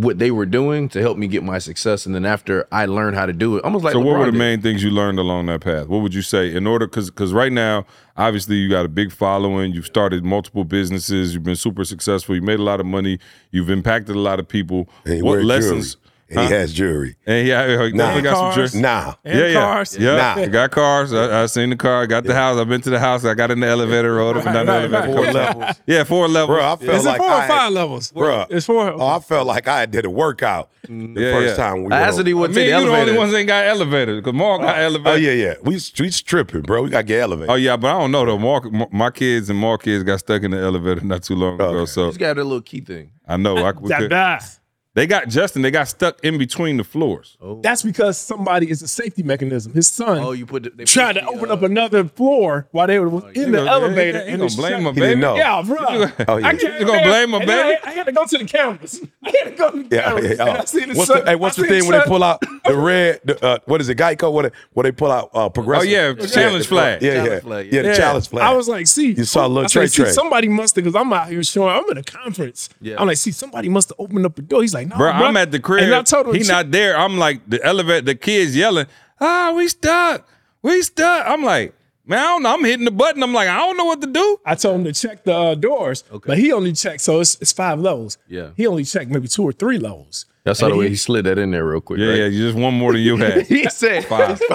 what 0.00 0.18
they 0.18 0.30
were 0.30 0.46
doing 0.46 0.88
to 0.88 1.00
help 1.00 1.18
me 1.18 1.26
get 1.26 1.42
my 1.42 1.58
success. 1.58 2.06
And 2.06 2.14
then 2.14 2.24
after 2.24 2.66
I 2.72 2.86
learned 2.86 3.16
how 3.16 3.26
to 3.26 3.32
do 3.32 3.56
it, 3.56 3.64
almost 3.64 3.84
like 3.84 3.92
so 3.92 4.00
what 4.00 4.18
were 4.18 4.26
the 4.26 4.32
did. 4.32 4.38
main 4.38 4.62
things 4.62 4.82
you 4.82 4.90
learned 4.90 5.18
along 5.18 5.46
that 5.46 5.60
path? 5.60 5.88
What 5.88 5.98
would 5.98 6.14
you 6.14 6.22
say 6.22 6.54
in 6.54 6.66
order 6.66 6.86
because 6.86 7.10
because 7.10 7.32
right 7.32 7.52
now 7.52 7.84
obviously 8.16 8.56
you 8.56 8.68
got 8.68 8.84
a 8.84 8.88
big 8.88 9.12
following. 9.12 9.72
You've 9.72 9.86
started 9.86 10.24
multiple 10.24 10.64
businesses. 10.64 11.34
You've 11.34 11.42
been 11.42 11.56
super 11.56 11.84
successful. 11.84 12.34
You 12.34 12.42
made 12.42 12.60
a 12.60 12.62
lot 12.62 12.80
of 12.80 12.86
money. 12.86 13.18
You've 13.50 13.70
impacted 13.70 14.16
a 14.16 14.20
lot 14.20 14.40
of 14.40 14.48
people. 14.48 14.88
What 15.04 15.42
lessons 15.44 15.94
jewelry, 15.94 15.99
and 16.30 16.40
he 16.40 16.46
has 16.54 16.72
jewelry. 16.72 17.16
and 17.26 17.46
yeah 17.46 17.66
he 17.66 17.92
Nah. 17.92 18.04
definitely 18.04 18.22
got 18.22 18.36
some 18.36 18.52
jewelry. 18.52 18.54
jerseys. 18.66 18.80
Nah, 18.80 19.14
And 19.24 19.38
yeah, 19.38 19.46
yeah, 19.46 19.52
cars. 19.60 19.98
yeah. 19.98 20.16
Nah. 20.16 20.42
I 20.42 20.46
got 20.46 20.70
cars. 20.70 21.12
I, 21.12 21.42
I 21.42 21.46
seen 21.46 21.70
the 21.70 21.76
car. 21.76 22.06
Got 22.06 22.24
the 22.24 22.34
house. 22.34 22.58
I've 22.58 22.68
been 22.68 22.80
to 22.82 22.90
the 22.90 22.98
house. 22.98 23.24
I 23.24 23.34
got 23.34 23.50
in 23.50 23.60
the 23.60 23.66
elevator, 23.66 24.14
rode 24.14 24.36
up 24.36 24.46
and 24.46 24.54
down 24.54 24.66
the 24.66 24.72
Right, 24.72 24.90
right, 24.90 25.04
elevator. 25.08 25.12
four 25.22 25.32
levels, 25.32 25.80
Yeah, 25.86 26.04
four 26.04 26.28
levels. 26.28 26.56
bro. 26.56 26.64
I 26.72 26.76
felt 26.76 26.82
Is 26.96 27.04
it 27.04 27.08
like 27.08 27.18
four 27.18 27.28
I 27.30 27.36
or 27.38 27.40
had- 27.42 27.48
five 27.48 27.72
levels? 27.72 28.12
Bruh. 28.12 28.46
It's 28.50 28.66
four. 28.66 28.90
Oh, 28.92 29.06
I 29.06 29.18
felt 29.20 29.46
like 29.46 29.66
I 29.68 29.86
did 29.86 30.04
a 30.04 30.10
workout 30.10 30.70
mm, 30.86 31.14
the 31.14 31.20
Yeah, 31.20 31.32
first 31.32 31.58
yeah. 31.58 31.64
time 31.66 31.74
we. 31.76 31.80
I 31.80 31.82
went 31.82 31.94
asked 31.94 32.12
over. 32.14 32.20
if 32.22 32.26
he 32.26 32.34
would 32.34 32.50
Me 32.50 32.54
take 32.56 32.72
and 32.72 32.82
the 32.82 32.86
you 32.86 32.90
the 32.92 33.00
only 33.00 33.18
ones 33.18 33.32
that 33.32 33.38
ain't 33.38 33.48
got 33.48 33.66
elevator 33.66 34.16
because 34.16 34.34
Mark 34.34 34.60
got 34.62 34.78
oh. 34.78 34.82
elevator. 34.82 35.10
Oh 35.10 35.14
yeah, 35.16 35.32
yeah. 35.32 35.54
We 35.62 35.78
we 36.00 36.10
tripping, 36.10 36.62
bro. 36.62 36.82
We 36.82 36.90
got 36.90 36.98
to 36.98 37.04
get 37.04 37.20
elevated. 37.20 37.50
Oh 37.50 37.54
yeah, 37.56 37.76
but 37.76 37.94
I 37.94 37.98
don't 37.98 38.10
know 38.12 38.24
though. 38.24 38.38
Mark, 38.38 38.70
my- 38.72 38.88
my 38.92 39.10
kids 39.10 39.50
and 39.50 39.58
Mark 39.58 39.82
kids 39.82 40.04
got 40.04 40.20
stuck 40.20 40.42
in 40.42 40.52
the 40.52 40.58
elevator 40.58 41.00
not 41.00 41.22
too 41.22 41.34
long 41.34 41.60
oh, 41.60 41.70
ago, 41.70 41.78
Okay. 41.78 41.86
so 41.90 42.06
He's 42.06 42.16
got 42.18 42.38
a 42.38 42.44
little 42.44 42.60
key 42.62 42.80
thing. 42.80 43.12
I 43.26 43.36
know 43.36 43.56
I 43.58 43.72
we 43.72 43.88
that 43.88 43.98
could, 44.00 44.10
bath. 44.10 44.60
They 44.94 45.06
got 45.06 45.28
Justin. 45.28 45.62
They 45.62 45.70
got 45.70 45.86
stuck 45.86 46.18
in 46.24 46.36
between 46.36 46.76
the 46.76 46.82
floors. 46.82 47.36
Oh. 47.40 47.60
That's 47.62 47.82
because 47.82 48.18
somebody 48.18 48.68
is 48.68 48.82
a 48.82 48.88
safety 48.88 49.22
mechanism. 49.22 49.72
His 49.72 49.86
son 49.86 50.18
Oh, 50.18 50.32
you 50.32 50.46
put 50.46 50.64
the, 50.64 50.70
they 50.70 50.84
tried 50.84 51.14
put 51.14 51.20
to 51.20 51.26
the, 51.26 51.30
open 51.32 51.50
uh, 51.50 51.54
up 51.54 51.62
another 51.62 52.04
floor 52.04 52.66
while 52.72 52.88
they 52.88 52.98
were 52.98 53.30
in 53.30 53.52
the 53.52 53.58
gonna- 53.58 53.70
elevator. 53.70 54.24
he 54.24 54.30
and 54.32 54.38
gonna 54.40 54.54
blame 54.56 54.82
my 54.82 54.90
baby? 54.90 55.20
know. 55.20 55.36
Yeah, 55.36 55.62
bro. 55.64 55.76
Oh, 56.26 56.36
yeah. 56.38 56.46
I 56.48 56.56
can't, 56.56 56.80
You 56.80 56.86
gonna 56.86 57.04
blame 57.04 57.30
my 57.30 57.38
baby? 57.38 57.52
I, 57.52 57.78
I 57.84 57.90
had 57.92 58.06
to 58.06 58.12
go 58.12 58.26
to 58.26 58.38
the 58.38 58.44
cameras. 58.44 59.00
I 59.22 59.32
had 59.38 59.50
to 59.50 59.56
go 59.56 59.70
to 59.70 59.82
the 59.84 59.94
Yeah, 59.96 60.02
cameras. 60.02 60.38
yeah. 60.38 60.46
And 60.48 60.58
I 60.58 60.64
see 60.64 60.84
the 60.84 60.94
What's 60.94 61.06
son- 61.06 61.24
the, 61.24 61.30
hey, 61.30 61.36
what's 61.36 61.56
I 61.58 61.62
the 61.62 61.68
see 61.68 61.80
thing 61.80 61.88
when 61.88 62.00
they 62.00 62.04
pull 62.06 62.24
out 62.24 62.40
the 62.64 62.76
red? 62.76 63.20
The, 63.24 63.44
uh, 63.44 63.58
what 63.66 63.80
is 63.80 63.88
it, 63.88 63.96
Geico? 63.96 64.32
What 64.32 64.52
they, 64.74 64.82
they 64.82 64.92
pull 64.92 65.12
out 65.12 65.30
uh, 65.32 65.48
Oh 65.56 65.82
yeah, 65.82 66.14
challenge 66.14 66.66
flag. 66.66 67.00
Yeah, 67.00 67.12
yeah, 67.24 67.40
yeah. 67.46 67.58
yeah. 67.60 67.82
the 67.82 67.94
challenge 67.96 68.28
flag. 68.28 68.42
I 68.42 68.52
was 68.54 68.66
like, 68.68 68.88
see, 68.88 69.12
You 69.12 69.22
saw 69.24 69.46
a 69.46 69.48
little 69.48 69.64
I 69.64 69.86
said, 69.86 69.92
Trey 69.92 70.10
somebody 70.10 70.48
must 70.48 70.74
have, 70.74 70.84
because 70.84 70.96
I'm 71.00 71.12
out 71.12 71.28
here 71.28 71.44
showing, 71.44 71.72
I'm 71.76 71.88
at 71.90 71.98
a 71.98 72.02
conference. 72.02 72.70
Yeah. 72.80 72.96
I'm 73.00 73.06
like, 73.06 73.18
see, 73.18 73.30
somebody 73.30 73.68
must 73.68 73.90
have 73.90 73.96
opened 74.00 74.26
up 74.26 74.34
the 74.34 74.42
door. 74.42 74.62
He's 74.62 74.74
like, 74.74 74.79
no, 74.88 74.96
Bro, 74.96 75.12
bro. 75.12 75.26
I'm 75.26 75.36
at 75.36 75.50
the 75.50 75.60
crib. 75.60 75.84
And 75.84 75.94
I 75.94 76.02
told 76.02 76.28
him, 76.28 76.34
he 76.34 76.42
not 76.46 76.70
there. 76.70 76.96
I'm 76.96 77.18
like 77.18 77.48
the 77.48 77.62
elevator. 77.64 78.02
The 78.06 78.14
kids 78.14 78.54
yelling, 78.56 78.86
"Ah, 79.20 79.52
we 79.54 79.68
stuck. 79.68 80.28
We 80.62 80.82
stuck." 80.82 81.26
I'm 81.26 81.42
like, 81.44 81.74
man, 82.06 82.18
I 82.18 82.22
don't 82.22 82.42
know. 82.42 82.54
I'm 82.54 82.64
hitting 82.64 82.84
the 82.84 82.90
button. 82.90 83.22
I'm 83.22 83.32
like, 83.32 83.48
I 83.48 83.58
don't 83.58 83.76
know 83.76 83.84
what 83.84 84.00
to 84.00 84.06
do. 84.06 84.38
I 84.44 84.54
told 84.54 84.80
him 84.80 84.84
to 84.84 84.92
check 84.92 85.24
the 85.24 85.34
uh, 85.34 85.54
doors, 85.54 86.04
but 86.26 86.38
he 86.38 86.52
only 86.52 86.72
checked, 86.72 87.00
so 87.02 87.20
it's, 87.20 87.36
it's 87.40 87.52
five 87.52 87.78
levels. 87.80 88.18
Yeah. 88.28 88.50
He 88.56 88.66
only 88.66 88.84
checked 88.84 89.10
maybe 89.10 89.28
two 89.28 89.42
or 89.44 89.52
three 89.52 89.78
levels. 89.78 90.26
That's 90.44 90.60
how 90.60 90.70
the 90.70 90.76
way 90.76 90.84
he- 90.86 90.90
he 90.90 90.96
slid 90.96 91.26
that 91.26 91.38
in 91.38 91.50
there 91.50 91.66
real 91.66 91.80
quick. 91.82 92.00
Yeah, 92.00 92.08
right? 92.08 92.18
yeah. 92.18 92.26
You 92.26 92.46
just 92.50 92.58
one 92.58 92.74
more 92.74 92.92
than 92.92 93.02
you 93.02 93.16
had. 93.18 93.46
He 93.46 93.68
said 93.68 94.04
Five. 94.06 94.40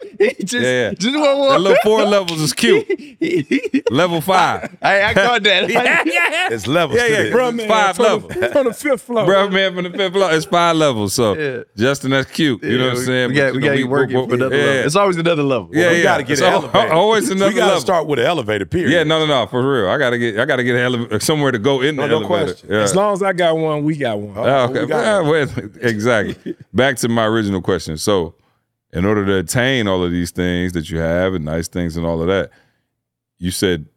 just, 0.39 0.53
Yeah, 0.53 0.61
yeah. 0.61 0.91
just 0.93 1.15
one 1.17 1.37
more. 1.37 1.49
That 1.51 1.59
little 1.59 1.77
four 1.83 2.03
levels 2.03 2.41
is 2.41 2.53
cute. 2.53 2.87
Level 3.91 4.21
five. 4.21 4.77
I, 4.81 5.03
I 5.03 5.13
caught 5.13 5.43
that. 5.43 5.69
yeah, 5.69 6.03
yeah. 6.05 6.49
it's 6.51 6.67
levels. 6.67 6.99
Yeah, 6.99 7.07
yeah. 7.07 7.31
Bro, 7.31 7.51
man, 7.53 7.67
Five 7.67 7.95
from, 7.95 8.05
levels. 8.05 8.33
The, 8.33 8.49
from 8.49 8.65
the 8.67 8.73
fifth 8.73 9.01
floor. 9.03 9.25
Bro, 9.25 9.49
man, 9.49 9.73
from 9.75 9.83
the 9.83 9.89
fifth 9.91 10.13
floor, 10.13 10.31
it's 10.31 10.45
five 10.45 10.75
levels. 10.75 11.13
So, 11.13 11.33
Yeah. 11.37 11.63
Justin, 11.75 12.11
that's 12.11 12.29
cute. 12.31 12.63
You 12.63 12.77
know 12.77 12.89
what 12.89 12.97
I'm 12.97 13.03
saying? 13.05 13.29
We 13.29 13.35
got, 13.35 13.53
we 13.53 13.59
got 13.61 13.75
to 13.75 13.83
work 13.85 14.09
it 14.09 14.13
for 14.13 14.33
another 14.33 14.55
yeah. 14.57 14.63
level. 14.65 14.85
It's 14.85 14.95
always 14.95 15.17
another 15.17 15.43
level. 15.43 15.69
Yeah, 15.73 15.91
we 15.91 15.97
yeah. 15.97 16.03
gotta 16.03 16.23
get 16.23 16.31
It's 16.33 16.41
an 16.41 16.47
al- 16.47 16.63
elevator. 16.63 16.93
always 16.93 17.29
another 17.29 17.45
level. 17.45 17.61
We 17.63 17.69
gotta 17.69 17.81
start 17.81 18.07
with 18.07 18.19
an 18.19 18.25
elevator. 18.25 18.65
Period. 18.65 18.91
Yeah, 18.91 19.03
no, 19.03 19.19
no, 19.19 19.25
no, 19.27 19.47
for 19.47 19.61
real. 19.81 19.89
I 19.89 19.97
gotta 19.97 20.17
get, 20.17 20.39
I 20.39 20.45
gotta 20.45 20.63
get 20.63 20.75
an 20.75 20.81
elevator, 20.81 21.19
somewhere 21.19 21.51
to 21.51 21.59
go 21.59 21.81
in 21.81 21.95
the 21.95 22.07
No, 22.07 22.19
no 22.19 22.25
elevator. 22.25 22.53
question. 22.53 22.69
Yeah. 22.71 22.81
As 22.81 22.95
long 22.95 23.13
as 23.13 23.23
I 23.23 23.33
got 23.33 23.55
one, 23.57 23.83
we 23.83 23.97
got 23.97 24.19
one. 24.19 24.37
Oh, 24.37 24.63
okay. 24.69 24.85
got 24.85 25.03
Yeah, 25.03 25.29
well, 25.29 25.47
exactly. 25.81 26.55
Back 26.73 26.97
to 26.97 27.09
my 27.09 27.25
original 27.25 27.61
question. 27.61 27.97
So, 27.97 28.35
in 28.93 29.05
order 29.05 29.25
to 29.25 29.37
attain 29.37 29.87
all 29.87 30.03
of 30.03 30.11
these 30.11 30.31
things 30.31 30.73
that 30.73 30.89
you 30.89 30.99
have 30.99 31.33
and 31.33 31.45
nice 31.45 31.67
things 31.67 31.97
and 31.97 32.05
all 32.05 32.21
of 32.21 32.27
that, 32.27 32.51
you 33.37 33.51
said, 33.51 33.87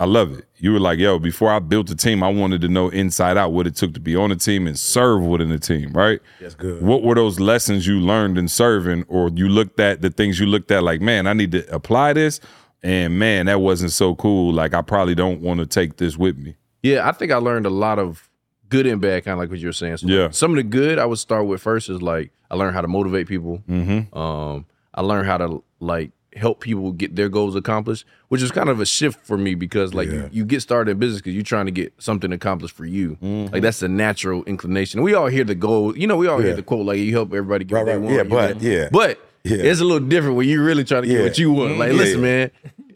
I 0.00 0.06
love 0.06 0.36
it. 0.36 0.44
You 0.56 0.72
were 0.72 0.80
like, 0.80 0.98
yo, 0.98 1.18
before 1.18 1.50
I 1.50 1.60
built 1.60 1.88
a 1.90 1.94
team, 1.94 2.22
I 2.22 2.28
wanted 2.28 2.60
to 2.62 2.68
know 2.68 2.88
inside 2.88 3.36
out 3.36 3.52
what 3.52 3.66
it 3.66 3.76
took 3.76 3.94
to 3.94 4.00
be 4.00 4.16
on 4.16 4.32
a 4.32 4.36
team 4.36 4.66
and 4.66 4.78
serve 4.78 5.22
within 5.22 5.52
a 5.52 5.58
team, 5.58 5.92
right? 5.92 6.20
That's 6.40 6.54
good. 6.54 6.82
What 6.82 7.02
were 7.04 7.14
those 7.14 7.38
lessons 7.38 7.86
you 7.86 8.00
learned 8.00 8.36
in 8.36 8.48
serving, 8.48 9.04
or 9.08 9.30
you 9.30 9.48
looked 9.48 9.78
at 9.78 10.02
the 10.02 10.10
things 10.10 10.40
you 10.40 10.46
looked 10.46 10.70
at 10.72 10.82
like, 10.82 11.00
man, 11.00 11.26
I 11.26 11.32
need 11.32 11.52
to 11.52 11.74
apply 11.74 12.12
this, 12.12 12.40
and 12.82 13.18
man, 13.18 13.46
that 13.46 13.60
wasn't 13.60 13.92
so 13.92 14.14
cool. 14.16 14.52
Like, 14.52 14.74
I 14.74 14.82
probably 14.82 15.14
don't 15.14 15.40
want 15.40 15.60
to 15.60 15.66
take 15.66 15.96
this 15.96 16.16
with 16.16 16.36
me. 16.36 16.56
Yeah, 16.82 17.08
I 17.08 17.12
think 17.12 17.30
I 17.30 17.36
learned 17.36 17.64
a 17.64 17.70
lot 17.70 17.98
of 17.98 18.28
good 18.68 18.86
and 18.86 19.00
bad, 19.00 19.24
kind 19.24 19.34
of 19.34 19.38
like 19.38 19.50
what 19.50 19.60
you 19.60 19.68
were 19.68 19.72
saying. 19.72 19.98
So 19.98 20.08
Yeah. 20.08 20.30
Some 20.30 20.50
of 20.50 20.56
the 20.56 20.64
good 20.64 20.98
I 20.98 21.06
would 21.06 21.18
start 21.18 21.46
with 21.46 21.62
first 21.62 21.88
is 21.88 22.02
like 22.02 22.32
I 22.54 22.56
learned 22.56 22.74
how 22.76 22.82
to 22.82 22.88
motivate 22.88 23.26
people. 23.26 23.62
Mm-hmm. 23.68 24.16
Um, 24.16 24.64
I 24.94 25.00
learned 25.00 25.26
how 25.26 25.38
to 25.38 25.62
like 25.80 26.12
help 26.36 26.60
people 26.60 26.92
get 26.92 27.14
their 27.16 27.28
goals 27.28 27.56
accomplished, 27.56 28.04
which 28.28 28.42
is 28.42 28.50
kind 28.52 28.68
of 28.68 28.78
a 28.80 28.86
shift 28.86 29.24
for 29.26 29.36
me 29.36 29.54
because 29.56 29.92
like 29.92 30.06
Yeah. 30.08 30.14
you, 30.14 30.28
you 30.32 30.44
get 30.44 30.62
started 30.62 30.92
in 30.92 30.98
business 30.98 31.20
because 31.20 31.34
you're 31.34 31.42
trying 31.42 31.66
to 31.66 31.72
get 31.72 31.92
something 31.98 32.32
accomplished 32.32 32.76
for 32.76 32.84
you. 32.84 33.16
Mm-hmm. 33.22 33.52
Like 33.52 33.62
that's 33.62 33.80
the 33.80 33.88
natural 33.88 34.44
inclination. 34.44 35.02
We 35.02 35.14
all 35.14 35.26
hear 35.26 35.42
the 35.44 35.54
goal, 35.56 35.96
you 35.96 36.06
know, 36.06 36.16
we 36.16 36.28
all 36.28 36.38
Yeah. 36.40 36.46
hear 36.46 36.56
the 36.56 36.62
quote 36.62 36.86
like 36.86 36.98
you 36.98 37.12
help 37.12 37.28
everybody 37.34 37.64
get 37.64 37.74
Right, 37.74 37.80
what 37.80 37.86
they 37.86 37.98
right. 37.98 38.02
want. 38.02 38.14
Yeah, 38.16 38.22
but- 38.22 38.60
get- 38.60 38.62
yeah. 38.72 38.88
but 38.92 39.18
Yeah. 39.44 39.56
it's 39.70 39.80
a 39.80 39.84
little 39.84 40.06
different 40.08 40.36
when 40.36 40.48
you're 40.48 40.64
really 40.64 40.84
trying 40.84 41.02
to 41.02 41.08
get 41.08 41.22
what 41.22 41.38
you 41.38 41.52
want. 41.52 41.76
Like, 41.78 41.90
Mhm. 41.92 41.96
listen, 41.98 42.20
man, 42.22 42.50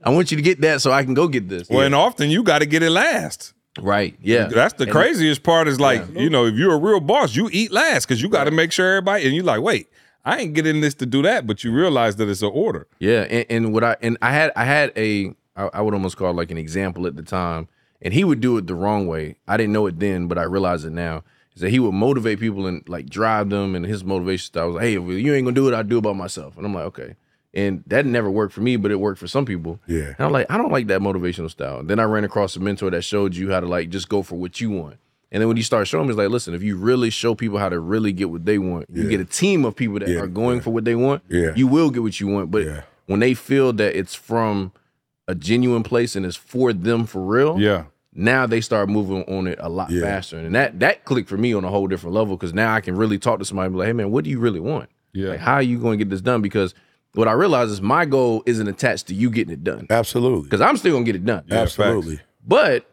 I 0.04 0.10
want 0.10 0.30
you 0.30 0.36
to 0.36 0.42
get 0.42 0.60
that 0.62 0.80
so 0.80 0.92
I 0.92 1.02
can 1.04 1.14
go 1.14 1.26
get 1.28 1.48
this. 1.48 1.68
Well, 1.68 1.82
and 1.82 1.94
often 1.94 2.30
you 2.30 2.42
got 2.44 2.60
to 2.60 2.66
get 2.66 2.82
it 2.84 2.90
last. 2.90 3.54
Right. 3.80 4.16
Yeah. 4.22 4.46
That's 4.46 4.74
the 4.74 4.84
And- 4.84 4.92
craziest 4.92 5.42
part 5.42 5.68
is 5.68 5.78
like, 5.80 6.02
you 6.14 6.30
know, 6.30 6.46
if 6.46 6.54
you're 6.54 6.74
a 6.74 6.78
real 6.78 7.00
boss, 7.00 7.34
you 7.36 7.48
eat 7.52 7.72
last 7.72 8.06
because 8.06 8.22
you 8.22 8.28
got 8.28 8.44
to 8.44 8.50
make 8.50 8.72
sure 8.72 8.88
everybody, 8.96 9.26
and 9.26 9.34
you're 9.34 9.44
like, 9.44 9.60
wait, 9.62 9.88
I 10.24 10.38
ain't 10.40 10.54
getting 10.54 10.80
this 10.80 10.94
to 10.96 11.06
do 11.06 11.22
that, 11.22 11.46
but 11.46 11.64
you 11.64 11.72
realize 11.72 12.16
that 12.16 12.28
it's 12.28 12.42
an 12.42 12.50
order. 12.52 12.86
Yeah, 12.98 13.22
and, 13.22 13.46
and 13.48 13.72
what 13.72 13.82
I 13.84 13.96
and 14.02 14.18
I 14.20 14.32
had 14.32 14.52
I 14.56 14.64
had 14.64 14.92
a 14.96 15.34
I, 15.56 15.70
I 15.74 15.80
would 15.80 15.94
almost 15.94 16.16
call 16.16 16.30
it 16.30 16.36
like 16.36 16.50
an 16.50 16.58
example 16.58 17.06
at 17.06 17.16
the 17.16 17.22
time, 17.22 17.68
and 18.02 18.12
he 18.12 18.24
would 18.24 18.40
do 18.40 18.56
it 18.58 18.66
the 18.66 18.74
wrong 18.74 19.06
way. 19.06 19.36
I 19.48 19.56
didn't 19.56 19.72
know 19.72 19.86
it 19.86 19.98
then, 19.98 20.26
but 20.28 20.36
I 20.38 20.42
realize 20.42 20.84
it 20.84 20.92
now. 20.92 21.24
Is 21.54 21.62
that 21.62 21.70
he 21.70 21.78
would 21.80 21.92
motivate 21.94 22.38
people 22.40 22.66
and 22.66 22.86
like 22.88 23.08
drive 23.08 23.48
them, 23.50 23.74
and 23.74 23.84
his 23.86 24.04
motivation 24.04 24.44
style 24.46 24.66
was 24.68 24.74
like, 24.76 24.84
"Hey, 24.84 24.94
if 24.96 25.02
you 25.02 25.34
ain't 25.34 25.44
gonna 25.46 25.54
do 25.54 25.66
it, 25.68 25.74
I'll 25.74 25.82
do 25.82 25.98
it 25.98 26.02
by 26.02 26.12
myself." 26.12 26.56
And 26.56 26.66
I'm 26.66 26.74
like, 26.74 26.84
okay. 26.86 27.14
And 27.54 27.82
that 27.86 28.04
never 28.04 28.30
worked 28.30 28.52
for 28.52 28.60
me, 28.60 28.76
but 28.76 28.90
it 28.90 28.96
worked 29.00 29.18
for 29.18 29.26
some 29.26 29.46
people. 29.46 29.80
Yeah. 29.86 30.08
And 30.18 30.20
I'm 30.20 30.32
like, 30.32 30.46
I 30.50 30.58
don't 30.58 30.70
like 30.70 30.86
that 30.88 31.00
motivational 31.00 31.50
style. 31.50 31.78
And 31.80 31.88
then 31.88 31.98
I 31.98 32.04
ran 32.04 32.24
across 32.24 32.54
a 32.56 32.60
mentor 32.60 32.90
that 32.90 33.02
showed 33.02 33.34
you 33.34 33.50
how 33.50 33.60
to 33.60 33.66
like 33.66 33.88
just 33.88 34.08
go 34.08 34.22
for 34.22 34.34
what 34.36 34.60
you 34.60 34.70
want. 34.70 34.96
And 35.32 35.40
then 35.40 35.48
when 35.48 35.56
you 35.56 35.62
start 35.62 35.88
showing 35.88 36.06
me, 36.06 36.10
it's 36.12 36.18
like, 36.18 36.28
listen, 36.30 36.54
if 36.54 36.62
you 36.62 36.76
really 36.76 37.10
show 37.10 37.34
people 37.34 37.58
how 37.58 37.68
to 37.68 37.80
really 37.80 38.12
get 38.12 38.30
what 38.30 38.44
they 38.44 38.58
want, 38.58 38.86
you 38.92 39.04
Yeah. 39.04 39.08
get 39.10 39.20
a 39.20 39.24
team 39.24 39.64
of 39.64 39.76
people 39.76 39.98
that 39.98 40.08
Yeah, 40.08 40.20
are 40.20 40.26
going 40.26 40.60
for 40.60 40.70
what 40.70 40.84
they 40.84 40.94
want, 40.94 41.22
Yeah. 41.28 41.52
you 41.56 41.66
will 41.66 41.90
get 41.90 42.02
what 42.02 42.18
you 42.20 42.26
want. 42.28 42.50
But 42.50 42.64
Yeah. 42.66 42.80
when 43.06 43.20
they 43.20 43.34
feel 43.34 43.72
that 43.74 43.94
it's 43.96 44.14
from 44.14 44.72
a 45.26 45.34
genuine 45.34 45.82
place 45.82 46.16
and 46.16 46.24
it's 46.26 46.36
for 46.36 46.72
them 46.72 47.04
for 47.06 47.22
real, 47.22 47.58
Yeah. 47.58 47.84
now 48.14 48.46
they 48.46 48.60
start 48.62 48.88
moving 48.90 49.22
on 49.24 49.46
it 49.46 49.58
a 49.60 49.68
lot 49.70 49.90
Yeah. 49.90 50.02
faster. 50.02 50.38
And 50.38 50.54
that 50.54 50.80
that 50.80 51.04
clicked 51.06 51.28
for 51.30 51.36
me 51.38 51.52
on 51.54 51.64
a 51.64 51.68
whole 51.68 51.86
different 51.88 52.14
level 52.14 52.36
because 52.36 52.52
now 52.54 52.74
I 52.74 52.80
can 52.82 52.94
really 52.96 53.18
talk 53.18 53.38
to 53.38 53.44
somebody 53.46 53.66
and 53.66 53.74
be 53.74 53.78
like, 53.78 53.86
hey 53.86 53.92
man, 53.94 54.10
what 54.10 54.24
do 54.24 54.30
you 54.30 54.38
really 54.38 54.60
want? 54.60 54.88
Yeah. 55.14 55.30
Like, 55.30 55.40
how 55.40 55.54
are 55.54 55.62
you 55.62 55.78
going 55.78 55.98
to 55.98 56.04
get 56.04 56.10
this 56.10 56.20
done? 56.22 56.40
Because 56.42 56.74
what 57.14 57.28
I 57.28 57.32
realize 57.32 57.70
is 57.70 57.80
my 57.80 58.04
goal 58.04 58.42
isn't 58.46 58.68
attached 58.68 59.06
to 59.08 59.14
you 59.14 59.30
getting 59.30 59.52
it 59.52 59.64
done. 59.64 59.86
Absolutely. 59.90 60.42
Because 60.44 60.60
I'm 60.60 60.76
still 60.76 60.92
gonna 60.92 61.04
get 61.04 61.16
it 61.16 61.24
done. 61.24 61.44
Yeah, 61.48 61.58
Absolutely. 61.62 62.20
But 62.46 62.86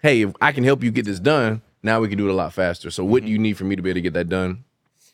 hey, 0.00 0.22
if 0.22 0.32
I 0.40 0.52
can 0.52 0.64
help 0.64 0.82
you 0.82 0.90
get 0.90 1.04
this 1.06 1.18
done, 1.20 1.62
now 1.82 2.00
we 2.00 2.08
can 2.08 2.18
do 2.18 2.28
it 2.28 2.32
a 2.32 2.34
lot 2.34 2.52
faster. 2.52 2.90
So 2.90 3.02
Mm-hmm. 3.02 3.10
what 3.12 3.24
do 3.24 3.30
you 3.30 3.38
need 3.38 3.56
for 3.56 3.64
me 3.64 3.76
to 3.76 3.82
be 3.82 3.90
able 3.90 3.96
to 3.98 4.02
get 4.02 4.12
that 4.14 4.28
done? 4.28 4.64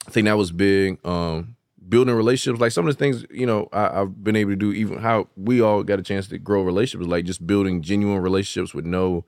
I 0.07 0.11
think 0.11 0.27
that 0.27 0.37
was 0.37 0.51
big. 0.53 1.05
Um, 1.07 1.57
building 1.89 2.15
relationships, 2.15 2.61
like 2.61 2.73
some 2.73 2.87
of 2.87 2.95
the 2.95 2.99
things, 2.99 3.25
you 3.31 3.47
know, 3.47 3.69
I, 3.73 4.01
I've 4.01 4.23
been 4.23 4.37
able 4.37 4.53
to 4.53 4.57
do, 4.57 4.73
even 4.73 4.99
how 4.99 5.29
we 5.37 5.61
all 5.61 5.83
got 5.83 5.99
a 5.99 6.03
chance 6.03 6.29
to 6.29 6.39
grow 6.39 6.63
relationships, 6.63 7.09
like 7.09 7.25
just 7.25 7.47
building 7.47 7.83
genuine 7.83 8.21
relationships 8.23 8.73
with 8.75 8.85
no 8.85 9.25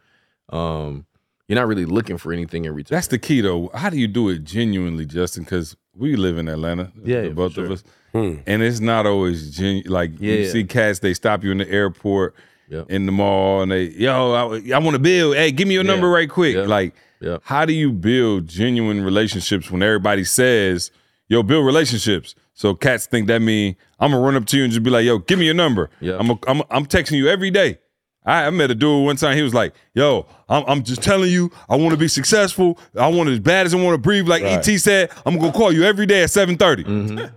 um 0.51 1.07
you're 1.49 1.57
not 1.59 1.67
really 1.67 1.85
looking 1.85 2.17
for 2.19 2.33
anything 2.33 2.65
in 2.65 2.75
return. 2.75 2.97
That's 2.97 3.09
the 3.09 3.19
key, 3.19 3.41
though. 3.41 3.71
How 3.75 3.91
do 3.91 3.99
you 3.99 4.07
do 4.09 4.29
it 4.31 4.45
genuinely, 4.45 5.05
Justin? 5.05 5.43
Because 5.43 5.77
we 5.95 6.17
live 6.17 6.39
in 6.39 6.49
Atlanta, 6.49 6.93
Yeah, 7.05 7.23
the 7.23 7.27
yeah, 7.29 7.33
both 7.33 7.55
for 7.55 7.63
of 7.65 7.67
sure. 7.81 7.91
Us, 8.15 8.39
and 8.47 8.63
it's 8.63 8.81
not 8.81 9.07
always 9.07 9.57
genuine. 9.57 9.91
Like 9.91 10.21
you 10.21 10.47
see 10.49 10.65
cats, 10.65 10.99
they 11.01 11.15
stop 11.15 11.43
you 11.45 11.51
in 11.51 11.59
the 11.59 11.69
airport, 11.71 12.35
Yeah. 12.69 12.85
in 12.89 13.07
the 13.07 13.13
mall, 13.13 13.63
and 13.63 13.71
they, 13.73 13.85
yo, 13.91 14.33
I, 14.33 14.73
I 14.75 14.79
want 14.79 14.95
to 14.95 14.99
build. 14.99 15.37
Hey, 15.37 15.51
give 15.53 15.67
me 15.69 15.75
your 15.75 15.85
number 15.85 16.09
right 16.09 16.29
quick. 16.29 16.57
Yeah. 16.57 16.63
Like, 16.63 16.95
Yeah. 17.21 17.39
how 17.43 17.65
do 17.65 17.73
you 17.73 17.93
build 17.93 18.49
genuine 18.49 19.03
relationships 19.05 19.71
when 19.71 19.83
everybody 19.83 20.25
says, 20.25 20.91
"Yo, 21.29 21.43
build 21.43 21.65
relationships"? 21.67 22.35
So 22.55 22.75
cats 22.75 23.07
think 23.07 23.29
that 23.29 23.41
mean 23.41 23.77
I'm 23.99 24.11
gonna 24.11 24.23
run 24.23 24.37
up 24.37 24.45
to 24.47 24.57
you 24.59 24.65
and 24.65 24.73
just 24.73 24.83
be 24.83 24.91
like, 24.91 25.05
"Yo, 25.05 25.19
give 25.19 25.39
me 25.39 25.45
your 25.47 25.55
number." 25.55 25.89
Yeah. 26.01 26.17
I'm 26.19 26.31
a, 26.31 26.39
I'm 26.47 26.63
I'm 26.71 26.87
texting 26.87 27.17
you 27.17 27.29
every 27.29 27.51
day. 27.51 27.79
I, 28.25 28.47
I 28.47 28.51
met 28.51 28.71
a 28.71 28.75
dude 28.77 29.05
one 29.05 29.17
time. 29.17 29.37
He 29.37 29.43
was 29.43 29.53
like, 29.55 29.75
"Yo, 29.95 30.27
I'm, 30.49 30.63
I'm 30.69 30.83
just 30.85 31.03
telling 31.03 31.31
you, 31.31 31.51
I 31.69 31.75
want 31.77 31.91
to 31.93 31.97
be 31.97 32.07
successful. 32.09 32.79
I 32.97 33.09
want 33.09 33.29
it 33.31 33.33
as 33.33 33.41
bad 33.41 33.67
as 33.67 33.75
I 33.75 33.79
want 33.83 33.95
to 33.95 33.99
breathe." 33.99 34.29
Like 34.29 34.43
Right. 34.45 34.69
ET 34.69 34.79
said, 34.79 35.11
I'm 35.27 35.39
gonna 35.39 35.51
call 35.53 35.73
you 35.73 35.83
every 35.85 36.07
day 36.07 36.23
at 36.23 36.29
7:30. 36.31 36.85
My 36.87 36.91
man. 37.15 37.33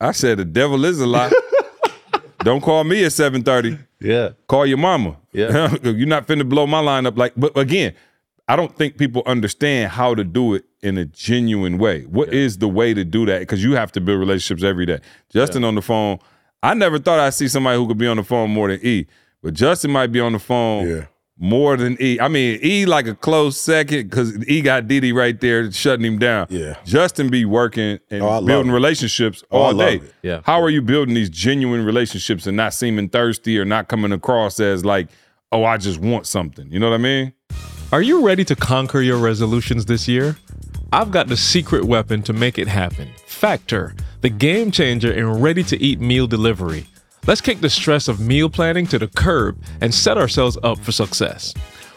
I 0.00 0.12
said, 0.12 0.38
"The 0.38 0.44
devil 0.44 0.84
is 0.84 1.00
a 1.00 1.06
lie. 1.06 1.32
Don't 2.38 2.60
call 2.60 2.84
me 2.84 3.04
at 3.04 3.12
7:30. 3.12 3.78
yeah. 4.00 4.30
Call 4.46 4.66
your 4.66 4.78
mama. 4.78 5.16
Yeah. 5.32 5.74
You're 5.82 6.06
not 6.06 6.26
finna 6.26 6.48
blow 6.48 6.66
my 6.66 6.80
line 6.80 7.06
up. 7.06 7.16
Like, 7.18 7.32
but 7.36 7.56
again, 7.56 7.94
I 8.46 8.54
don't 8.54 8.76
think 8.76 8.96
people 8.98 9.22
understand 9.26 9.90
how 9.90 10.14
to 10.14 10.22
do 10.22 10.54
it 10.54 10.64
in 10.82 10.96
a 10.98 11.04
genuine 11.06 11.78
way. 11.78 12.02
What 12.02 12.32
is 12.32 12.58
the 12.58 12.68
way 12.68 12.94
to 12.94 13.04
do 13.04 13.26
that? 13.26 13.40
Because 13.40 13.64
you 13.64 13.72
have 13.72 13.90
to 13.92 14.00
build 14.00 14.20
relationships 14.20 14.62
every 14.62 14.86
day. 14.86 15.00
Justin 15.30 15.64
on 15.64 15.74
the 15.74 15.82
phone. 15.82 16.18
I 16.62 16.74
never 16.74 16.98
thought 17.00 17.18
I'd 17.18 17.34
see 17.34 17.48
somebody 17.48 17.76
who 17.78 17.88
could 17.88 17.98
be 17.98 18.06
on 18.06 18.16
the 18.18 18.22
phone 18.22 18.50
more 18.50 18.68
than 18.68 18.78
E, 18.84 19.06
but 19.42 19.54
Justin 19.54 19.90
might 19.90 20.12
be 20.12 20.20
on 20.20 20.32
the 20.32 20.38
phone 20.38 20.88
Yeah. 20.88 21.06
More 21.38 21.76
than 21.76 21.98
E. 22.00 22.18
I 22.18 22.28
mean, 22.28 22.58
E 22.64 22.86
like 22.86 23.06
a 23.06 23.14
close 23.14 23.60
second 23.60 24.08
because 24.08 24.34
E 24.48 24.62
got 24.62 24.88
Didi 24.88 25.12
right 25.12 25.38
there 25.38 25.70
shutting 25.70 26.06
him 26.06 26.18
down. 26.18 26.46
Yeah. 26.48 26.76
Justin 26.86 27.28
be 27.28 27.44
working 27.44 27.98
and 28.10 28.22
Oh, 28.22 28.40
building 28.40 28.70
it. 28.70 28.74
relationships 28.74 29.44
Oh, 29.50 29.58
all 29.58 29.74
day. 29.74 29.96
it. 29.96 30.14
Yeah. 30.22 30.40
How 30.44 30.62
are 30.62 30.70
you 30.70 30.80
building 30.80 31.14
these 31.14 31.28
genuine 31.28 31.84
relationships 31.84 32.46
and 32.46 32.56
not 32.56 32.72
seeming 32.72 33.10
thirsty 33.10 33.58
or 33.58 33.66
not 33.66 33.88
coming 33.88 34.12
across 34.12 34.58
as 34.60 34.82
like, 34.84 35.08
oh, 35.52 35.64
I 35.64 35.76
just 35.76 36.00
want 36.00 36.26
something? 36.26 36.70
You 36.72 36.78
know 36.78 36.88
what 36.88 36.94
I 36.94 37.02
mean? 37.02 37.32
Are 37.92 38.00
you 38.02 38.24
ready 38.26 38.44
to 38.46 38.56
conquer 38.56 39.02
your 39.02 39.18
resolutions 39.18 39.84
this 39.84 40.08
year? 40.08 40.36
I've 40.90 41.10
got 41.10 41.28
the 41.28 41.36
secret 41.36 41.84
weapon 41.84 42.22
to 42.22 42.32
make 42.32 42.58
it 42.58 42.68
happen 42.68 43.08
Factor, 43.26 43.94
the 44.22 44.30
game 44.30 44.70
changer 44.70 45.12
in 45.12 45.30
ready 45.42 45.62
to 45.64 45.76
eat 45.82 46.00
meal 46.00 46.26
delivery. 46.26 46.86
Let's 47.26 47.40
kick 47.40 47.60
the 47.60 47.68
stress 47.68 48.06
of 48.06 48.20
meal 48.20 48.48
planning 48.48 48.86
to 48.86 49.00
the 49.00 49.08
curb 49.08 49.60
and 49.80 49.92
set 49.92 50.16
ourselves 50.16 50.56
up 50.62 50.78
for 50.78 50.92
success. 50.92 51.52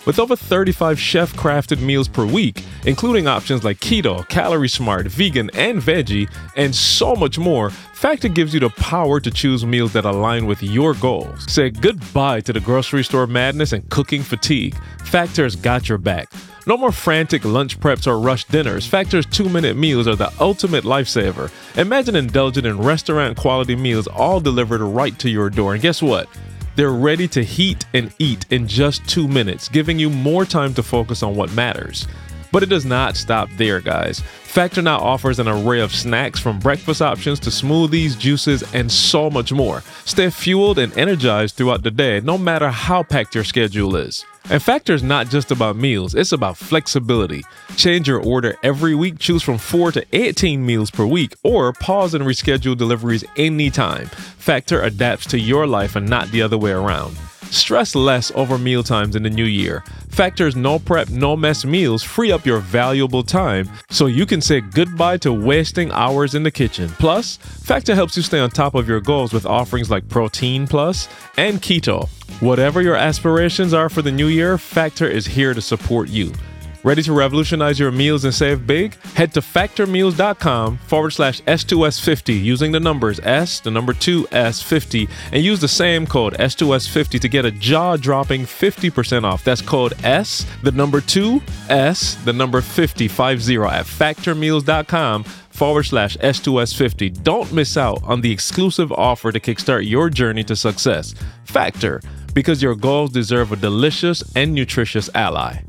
With 0.07 0.17
over 0.17 0.35
35 0.35 0.99
chef 0.99 1.33
crafted 1.33 1.81
meals 1.81 2.07
per 2.07 2.25
week, 2.25 2.63
including 2.87 3.27
options 3.27 3.63
like 3.63 3.77
keto, 3.79 4.27
calorie 4.27 4.67
smart, 4.67 5.05
vegan, 5.05 5.51
and 5.53 5.83
veggie, 5.83 6.27
and 6.55 6.73
so 6.73 7.13
much 7.13 7.37
more, 7.37 7.69
Factor 7.69 8.27
gives 8.27 8.55
you 8.55 8.59
the 8.59 8.69
power 8.69 9.19
to 9.19 9.29
choose 9.29 9.63
meals 9.63 9.93
that 9.93 10.05
align 10.05 10.47
with 10.47 10.63
your 10.63 10.95
goals. 10.95 11.51
Say 11.51 11.69
goodbye 11.69 12.39
to 12.41 12.53
the 12.53 12.61
grocery 12.61 13.03
store 13.03 13.27
madness 13.27 13.71
and 13.71 13.87
cooking 13.91 14.23
fatigue. 14.23 14.75
Factor's 15.03 15.55
got 15.55 15.89
your 15.89 15.99
back. 15.99 16.31
No 16.69 16.77
more 16.77 16.91
frantic 16.91 17.45
lunch 17.45 17.79
preps 17.79 18.05
or 18.05 18.19
rushed 18.19 18.51
dinners. 18.51 18.85
Factor's 18.85 19.25
two 19.25 19.49
minute 19.49 19.75
meals 19.75 20.07
are 20.07 20.15
the 20.15 20.31
ultimate 20.39 20.83
lifesaver. 20.83 21.49
Imagine 21.79 22.15
indulging 22.15 22.67
in 22.67 22.77
restaurant 22.77 23.35
quality 23.35 23.75
meals 23.75 24.05
all 24.05 24.39
delivered 24.39 24.81
right 24.81 25.17
to 25.17 25.31
your 25.31 25.49
door. 25.49 25.73
And 25.73 25.81
guess 25.81 25.99
what? 25.99 26.29
They're 26.75 26.91
ready 26.91 27.27
to 27.29 27.43
heat 27.43 27.87
and 27.95 28.13
eat 28.19 28.45
in 28.51 28.67
just 28.67 29.03
two 29.09 29.27
minutes, 29.27 29.67
giving 29.67 29.97
you 29.97 30.11
more 30.11 30.45
time 30.45 30.75
to 30.75 30.83
focus 30.83 31.23
on 31.23 31.35
what 31.35 31.51
matters. 31.53 32.07
But 32.51 32.61
it 32.61 32.69
does 32.69 32.85
not 32.85 33.17
stop 33.17 33.49
there, 33.57 33.79
guys. 33.79 34.19
Factor 34.19 34.83
now 34.83 34.99
offers 34.99 35.39
an 35.39 35.47
array 35.47 35.79
of 35.79 35.91
snacks 35.91 36.39
from 36.39 36.59
breakfast 36.59 37.01
options 37.01 37.39
to 37.39 37.49
smoothies, 37.49 38.15
juices, 38.15 38.63
and 38.75 38.91
so 38.91 39.31
much 39.31 39.51
more. 39.51 39.81
Stay 40.05 40.29
fueled 40.29 40.77
and 40.77 40.95
energized 40.95 41.55
throughout 41.55 41.81
the 41.81 41.89
day, 41.89 42.19
no 42.19 42.37
matter 42.37 42.69
how 42.69 43.01
packed 43.01 43.33
your 43.33 43.43
schedule 43.43 43.95
is. 43.95 44.23
And 44.49 44.61
Factor 44.61 44.93
is 44.93 45.03
not 45.03 45.29
just 45.29 45.51
about 45.51 45.75
meals, 45.75 46.15
it's 46.15 46.31
about 46.31 46.57
flexibility. 46.57 47.43
Change 47.75 48.07
your 48.07 48.19
order 48.19 48.57
every 48.63 48.95
week, 48.95 49.19
choose 49.19 49.43
from 49.43 49.57
4 49.57 49.91
to 49.93 50.05
18 50.13 50.65
meals 50.65 50.89
per 50.89 51.05
week, 51.05 51.35
or 51.43 51.73
pause 51.73 52.13
and 52.13 52.23
reschedule 52.23 52.77
deliveries 52.77 53.23
anytime. 53.37 54.07
Factor 54.07 54.81
adapts 54.81 55.27
to 55.27 55.39
your 55.39 55.67
life 55.67 55.95
and 55.95 56.09
not 56.09 56.29
the 56.31 56.41
other 56.41 56.57
way 56.57 56.71
around. 56.71 57.15
Stress 57.51 57.95
less 57.95 58.31
over 58.35 58.57
meal 58.57 58.83
times 58.83 59.15
in 59.15 59.23
the 59.23 59.29
new 59.29 59.45
year. 59.45 59.83
Factor's 60.09 60.55
no 60.55 60.79
prep, 60.79 61.09
no 61.09 61.35
mess 61.35 61.65
meals 61.65 62.03
free 62.03 62.31
up 62.31 62.45
your 62.45 62.59
valuable 62.59 63.23
time 63.23 63.69
so 63.89 64.05
you 64.05 64.25
can 64.25 64.41
say 64.41 64.61
goodbye 64.61 65.17
to 65.17 65.33
wasting 65.33 65.91
hours 65.91 66.35
in 66.35 66.43
the 66.43 66.51
kitchen. 66.51 66.89
Plus, 66.99 67.37
Factor 67.37 67.95
helps 67.95 68.15
you 68.15 68.23
stay 68.23 68.39
on 68.39 68.49
top 68.49 68.75
of 68.75 68.87
your 68.87 68.99
goals 69.01 69.33
with 69.33 69.45
offerings 69.45 69.89
like 69.89 70.07
Protein 70.09 70.67
Plus 70.67 71.07
and 71.37 71.61
Keto. 71.61 72.07
Whatever 72.41 72.81
your 72.81 72.95
aspirations 72.95 73.73
are 73.73 73.89
for 73.89 74.01
the 74.01 74.11
new 74.11 74.27
year, 74.27 74.57
Factor 74.57 75.07
is 75.07 75.25
here 75.25 75.53
to 75.53 75.61
support 75.61 76.09
you. 76.09 76.31
Ready 76.81 77.03
to 77.03 77.11
revolutionize 77.11 77.77
your 77.77 77.91
meals 77.91 78.23
and 78.23 78.33
save 78.33 78.65
big? 78.65 78.95
Head 79.13 79.33
to 79.33 79.41
factormeals.com 79.41 80.77
forward 80.77 81.09
slash 81.09 81.41
S2S50 81.41 82.41
using 82.41 82.71
the 82.71 82.79
numbers 82.79 83.19
S, 83.19 83.59
the 83.59 83.69
number 83.69 83.91
2 83.91 84.23
S50, 84.31 85.09
and 85.33 85.43
use 85.43 85.59
the 85.59 85.67
same 85.67 86.07
code 86.07 86.35
S2S50 86.35 87.19
to 87.19 87.27
get 87.27 87.43
a 87.43 87.51
jaw 87.51 87.97
dropping 87.97 88.43
50% 88.43 89.25
off. 89.25 89.43
That's 89.43 89.61
code 89.61 89.93
S, 90.05 90.45
the 90.63 90.71
number 90.71 91.01
2 91.01 91.41
S, 91.67 92.15
the 92.23 92.31
number 92.31 92.61
50, 92.61 93.09
50 93.09 93.55
at 93.57 93.85
factormeals.com 93.85 95.25
forward 95.25 95.83
slash 95.83 96.15
S2S50. 96.15 97.23
Don't 97.23 97.51
miss 97.51 97.75
out 97.75 98.01
on 98.03 98.21
the 98.21 98.31
exclusive 98.31 98.93
offer 98.93 99.33
to 99.33 99.39
kickstart 99.41 99.85
your 99.85 100.09
journey 100.09 100.45
to 100.45 100.55
success. 100.55 101.13
Factor, 101.43 101.99
because 102.33 102.63
your 102.63 102.75
goals 102.75 103.11
deserve 103.11 103.51
a 103.51 103.57
delicious 103.57 104.23
and 104.37 104.53
nutritious 104.53 105.09
ally. 105.13 105.59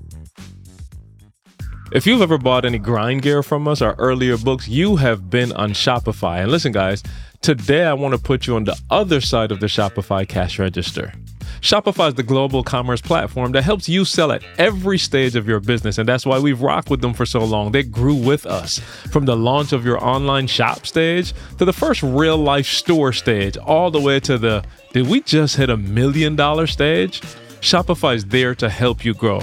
If 1.93 2.07
you've 2.07 2.23
ever 2.23 2.39
bought 2.39 2.65
any 2.65 2.79
grind 2.79 3.23
gear 3.23 3.43
from 3.43 3.67
us, 3.67 3.83
our 3.83 3.97
earlier 3.99 4.39
books, 4.39 4.69
you 4.69 4.95
have 4.95 5.29
been 5.29 5.51
on 5.53 5.73
Shopify. 5.73 6.41
And 6.41 6.49
listen, 6.49 6.71
guys, 6.71 7.03
today 7.43 7.85
I 7.85 7.95
want 7.95 8.15
to 8.15 8.21
put 8.21 8.47
you 8.47 8.55
on 8.55 8.63
the 8.63 8.79
other 8.91 9.21
side 9.21 9.51
of 9.51 9.59
the 9.59 9.67
Shopify 9.67 10.27
cash 10.29 10.61
register. 10.61 11.13
Shopify 11.61 12.07
is 12.07 12.15
the 12.15 12.23
global 12.23 12.63
commerce 12.63 13.01
platform 13.01 13.51
that 13.53 13.65
helps 13.65 13.89
you 13.89 14.05
sell 14.05 14.31
at 14.31 14.45
every 14.57 14.99
stage 14.99 15.35
of 15.35 15.49
your 15.49 15.59
business. 15.59 15.99
And 15.99 16.09
that's 16.09 16.25
why 16.25 16.39
we've 16.39 16.63
rocked 16.63 16.91
with 16.91 17.01
them 17.01 17.13
for 17.13 17.27
so 17.27 17.45
long. 17.45 17.73
They 17.73 17.83
grew 17.83 18.15
with 18.15 18.47
us 18.47 18.79
from 19.11 19.25
the 19.25 19.37
launch 19.37 19.73
of 19.73 19.85
your 19.85 20.03
online 20.03 20.47
shop 20.47 20.87
stage 20.87 21.35
to 21.59 21.65
the 21.65 21.73
first 21.73 22.05
real 22.05 22.37
life 22.39 22.67
store 22.67 23.13
stage, 23.13 23.57
all 23.57 23.91
the 23.91 24.01
way 24.01 24.21
to 24.21 24.39
the 24.39 24.65
did 24.93 25.09
we 25.09 25.23
just 25.23 25.57
hit 25.57 25.71
a 25.71 25.77
million 25.77 26.37
dollar 26.37 26.69
stage? 26.69 27.21
Shopify 27.61 28.15
is 28.15 28.27
there 28.27 28.55
to 28.55 28.69
help 28.69 29.05
you 29.05 29.13
grow. 29.13 29.43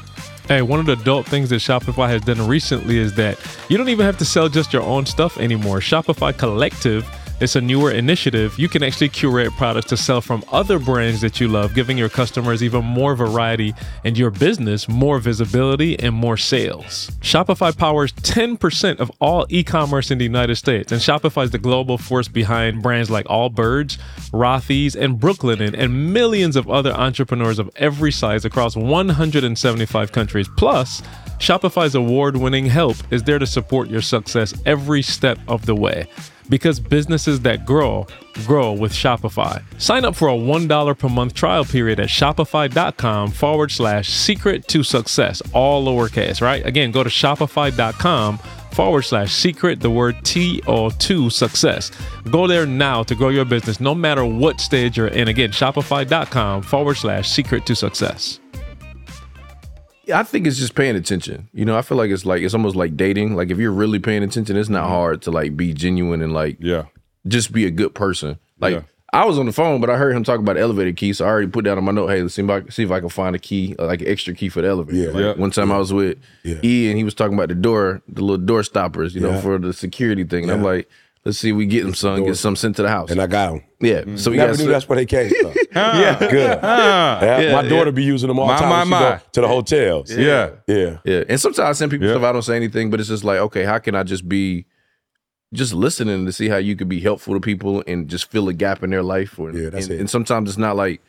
Hey, 0.51 0.61
one 0.61 0.81
of 0.81 0.85
the 0.85 0.97
dope 0.97 1.27
things 1.27 1.49
that 1.51 1.61
Shopify 1.61 2.09
has 2.09 2.23
done 2.23 2.45
recently 2.45 2.97
is 2.97 3.15
that 3.15 3.39
you 3.69 3.77
don't 3.77 3.87
even 3.87 4.05
have 4.05 4.17
to 4.17 4.25
sell 4.25 4.49
just 4.49 4.73
your 4.73 4.81
own 4.81 5.05
stuff 5.05 5.37
anymore. 5.37 5.79
Shopify 5.79 6.37
Collective 6.37 7.07
it's 7.41 7.55
a 7.55 7.61
newer 7.61 7.89
initiative. 7.89 8.59
You 8.59 8.69
can 8.69 8.83
actually 8.83 9.09
curate 9.09 9.51
products 9.53 9.87
to 9.87 9.97
sell 9.97 10.21
from 10.21 10.43
other 10.51 10.77
brands 10.77 11.21
that 11.21 11.39
you 11.39 11.47
love, 11.47 11.73
giving 11.73 11.97
your 11.97 12.07
customers 12.07 12.61
even 12.61 12.85
more 12.85 13.15
variety 13.15 13.73
and 14.05 14.15
your 14.15 14.29
business 14.29 14.87
more 14.87 15.17
visibility 15.17 15.99
and 15.99 16.13
more 16.13 16.37
sales. 16.37 17.09
Shopify 17.21 17.75
powers 17.75 18.13
10% 18.13 18.99
of 18.99 19.11
all 19.19 19.47
e 19.49 19.63
commerce 19.63 20.11
in 20.11 20.19
the 20.19 20.23
United 20.23 20.55
States, 20.55 20.91
and 20.91 21.01
Shopify 21.01 21.45
is 21.45 21.49
the 21.49 21.57
global 21.57 21.97
force 21.97 22.27
behind 22.27 22.83
brands 22.83 23.09
like 23.09 23.25
Allbirds, 23.25 23.97
Rothy's, 24.31 24.95
and 24.95 25.19
Brooklinen, 25.19 25.73
and 25.75 26.13
millions 26.13 26.55
of 26.55 26.69
other 26.69 26.91
entrepreneurs 26.93 27.57
of 27.57 27.71
every 27.75 28.11
size 28.11 28.45
across 28.45 28.75
175 28.75 30.11
countries. 30.11 30.47
Plus, 30.57 31.01
Shopify's 31.39 31.95
award 31.95 32.37
winning 32.37 32.67
help 32.67 32.97
is 33.11 33.23
there 33.23 33.39
to 33.39 33.47
support 33.47 33.89
your 33.89 34.01
success 34.01 34.53
every 34.67 35.01
step 35.01 35.39
of 35.47 35.65
the 35.65 35.73
way 35.73 36.07
because 36.51 36.79
businesses 36.79 37.39
that 37.39 37.65
grow 37.65 38.05
grow 38.45 38.73
with 38.73 38.91
Shopify. 38.91 39.63
Sign 39.81 40.05
up 40.05 40.15
for 40.15 40.27
a 40.27 40.33
$1 40.33 40.99
per 40.99 41.09
month 41.09 41.33
trial 41.33 41.65
period 41.65 41.99
at 41.99 42.09
shopify.com 42.09 43.31
forward 43.31 43.71
slash 43.71 44.09
secret 44.09 44.67
to 44.67 44.83
success, 44.83 45.41
all 45.53 45.85
lowercase, 45.85 46.41
right? 46.41 46.63
Again, 46.65 46.91
go 46.91 47.03
to 47.03 47.09
shopify.com 47.09 48.37
forward 48.73 49.03
slash 49.03 49.33
secret, 49.33 49.79
the 49.79 49.89
word 49.89 50.15
T 50.23 50.61
O 50.67 50.89
2 50.89 51.29
success. 51.29 51.91
Go 52.29 52.47
there 52.47 52.65
now 52.65 53.03
to 53.03 53.15
grow 53.15 53.29
your 53.29 53.45
business 53.45 53.79
no 53.79 53.95
matter 53.95 54.25
what 54.25 54.59
stage 54.59 54.97
you're 54.97 55.07
in. 55.07 55.29
Again, 55.29 55.51
shopify.com 55.51 56.61
forward 56.61 56.95
slash 56.97 57.29
secret 57.29 57.65
to 57.65 57.75
success. 57.75 58.40
I 60.13 60.23
think 60.23 60.47
it's 60.47 60.57
just 60.57 60.75
paying 60.75 60.95
attention. 60.95 61.47
You 61.53 61.65
know, 61.65 61.77
I 61.77 61.81
feel 61.81 61.97
like 61.97 62.09
it's 62.11 62.25
like 62.25 62.41
it's 62.41 62.53
almost 62.53 62.75
like 62.75 62.97
dating. 62.97 63.35
Like 63.35 63.49
if 63.51 63.57
you're 63.57 63.71
really 63.71 63.99
paying 63.99 64.23
attention, 64.23 64.57
it's 64.57 64.69
not 64.69 64.87
hard 64.87 65.21
to 65.23 65.31
like 65.31 65.55
be 65.55 65.73
genuine 65.73 66.21
and 66.21 66.33
like 66.33 66.57
Yeah. 66.59 66.85
just 67.27 67.51
be 67.51 67.65
a 67.65 67.71
good 67.71 67.93
person. 67.93 68.39
Like 68.59 68.73
Yeah. 68.75 68.81
I 69.13 69.25
was 69.25 69.37
on 69.37 69.45
the 69.45 69.51
phone, 69.51 69.81
but 69.81 69.89
I 69.89 69.97
heard 69.97 70.15
him 70.15 70.23
talk 70.23 70.39
about 70.39 70.55
the 70.55 70.61
elevator 70.61 70.93
key, 70.93 71.11
so 71.11 71.25
I 71.25 71.27
already 71.27 71.47
put 71.47 71.65
down 71.65 71.77
on 71.77 71.83
my 71.83 71.91
note. 71.91 72.07
Hey, 72.07 72.21
let's 72.21 72.33
see 72.33 72.41
if 72.43 72.49
I, 72.49 72.63
see 72.69 72.83
if 72.83 72.91
I 72.91 73.01
can 73.01 73.09
find 73.09 73.35
a 73.35 73.39
key, 73.39 73.75
uh, 73.77 73.85
like 73.87 73.99
an 74.01 74.07
extra 74.07 74.33
key 74.33 74.47
for 74.47 74.61
the 74.61 74.69
elevator. 74.69 74.97
Yeah. 74.97 75.09
Like, 75.09 75.21
Yeah. 75.21 75.33
One 75.33 75.51
time 75.51 75.69
I 75.69 75.77
was 75.77 75.91
with. 75.91 76.17
E, 76.45 76.89
and 76.89 76.97
he 76.97 77.03
was 77.03 77.13
talking 77.13 77.33
about 77.33 77.49
the 77.49 77.55
door, 77.55 78.01
the 78.07 78.21
little 78.21 78.37
door 78.45 78.63
stoppers, 78.63 79.13
you 79.13 79.19
know, 79.19 79.37
for 79.41 79.57
the 79.57 79.73
security 79.73 80.23
thing. 80.23 80.43
And 80.43 80.51
I'm 80.53 80.63
like, 80.63 80.89
let's 81.25 81.37
see, 81.37 81.49
if 81.51 81.55
we 81.55 81.65
get 81.65 81.83
them 81.83 81.93
some, 81.93 82.23
get 82.25 82.35
some 82.37 82.55
sent 82.55 82.75
to 82.77 82.81
the 82.83 82.89
house. 82.89 83.11
And 83.11 83.21
I 83.21 83.27
got 83.27 83.51
them. 83.51 83.61
yeah, 83.79 84.15
so 84.15 84.31
we 84.31 84.37
Never 84.37 84.53
got 84.53 84.57
knew 84.57 84.63
some- 84.63 84.71
that's 84.71 84.89
where 84.89 84.95
they 84.97 85.05
came 85.05 85.29
from. 85.41 85.53
Yeah. 85.73 86.19
Good. 86.19 86.59
Ah. 86.61 87.21
Yeah, 87.21 87.39
Yeah, 87.39 87.51
my 87.53 87.61
daughter 87.61 87.85
yeah. 87.85 87.91
be 87.91 88.03
using 88.03 88.27
them 88.27 88.39
all 88.39 88.47
the 88.47 88.53
My, 88.53 88.59
time. 88.59 88.69
my, 88.69 88.77
when 88.79 88.85
she 88.85 88.89
my. 89.15 89.21
to 89.33 89.41
the 89.41 89.47
hotels. 89.47 90.11
Yeah. 90.11 90.49
Yeah. 90.67 90.97
Yeah, 91.05 91.23
and 91.29 91.39
sometimes 91.39 91.59
I 91.69 91.71
send 91.73 91.91
people 91.91 92.07
Yeah. 92.07 92.13
stuff. 92.15 92.23
I 92.23 92.31
don't 92.33 92.41
say 92.41 92.55
anything, 92.55 92.89
but 92.89 92.99
it's 92.99 93.09
just 93.09 93.23
like, 93.23 93.39
okay, 93.39 93.63
how 93.63 93.77
can 93.79 93.95
I 93.95 94.03
just 94.03 94.27
be, 94.27 94.65
just 95.53 95.73
listening 95.73 96.25
to 96.25 96.31
see 96.31 96.47
how 96.49 96.57
you 96.57 96.75
could 96.75 96.89
be 96.89 96.99
helpful 96.99 97.33
to 97.33 97.39
people 97.39 97.83
and 97.87 98.07
just 98.09 98.29
fill 98.31 98.47
a 98.49 98.53
gap 98.53 98.83
in 98.83 98.89
their 98.89 99.03
life. 99.03 99.37
Or, 99.39 99.51
Yeah, 99.51 99.69
that's 99.69 99.85
and, 99.87 99.95
it. 99.95 99.99
and 99.99 100.09
sometimes 100.09 100.49
it's 100.49 100.57
not 100.57 100.75
like, 100.75 101.01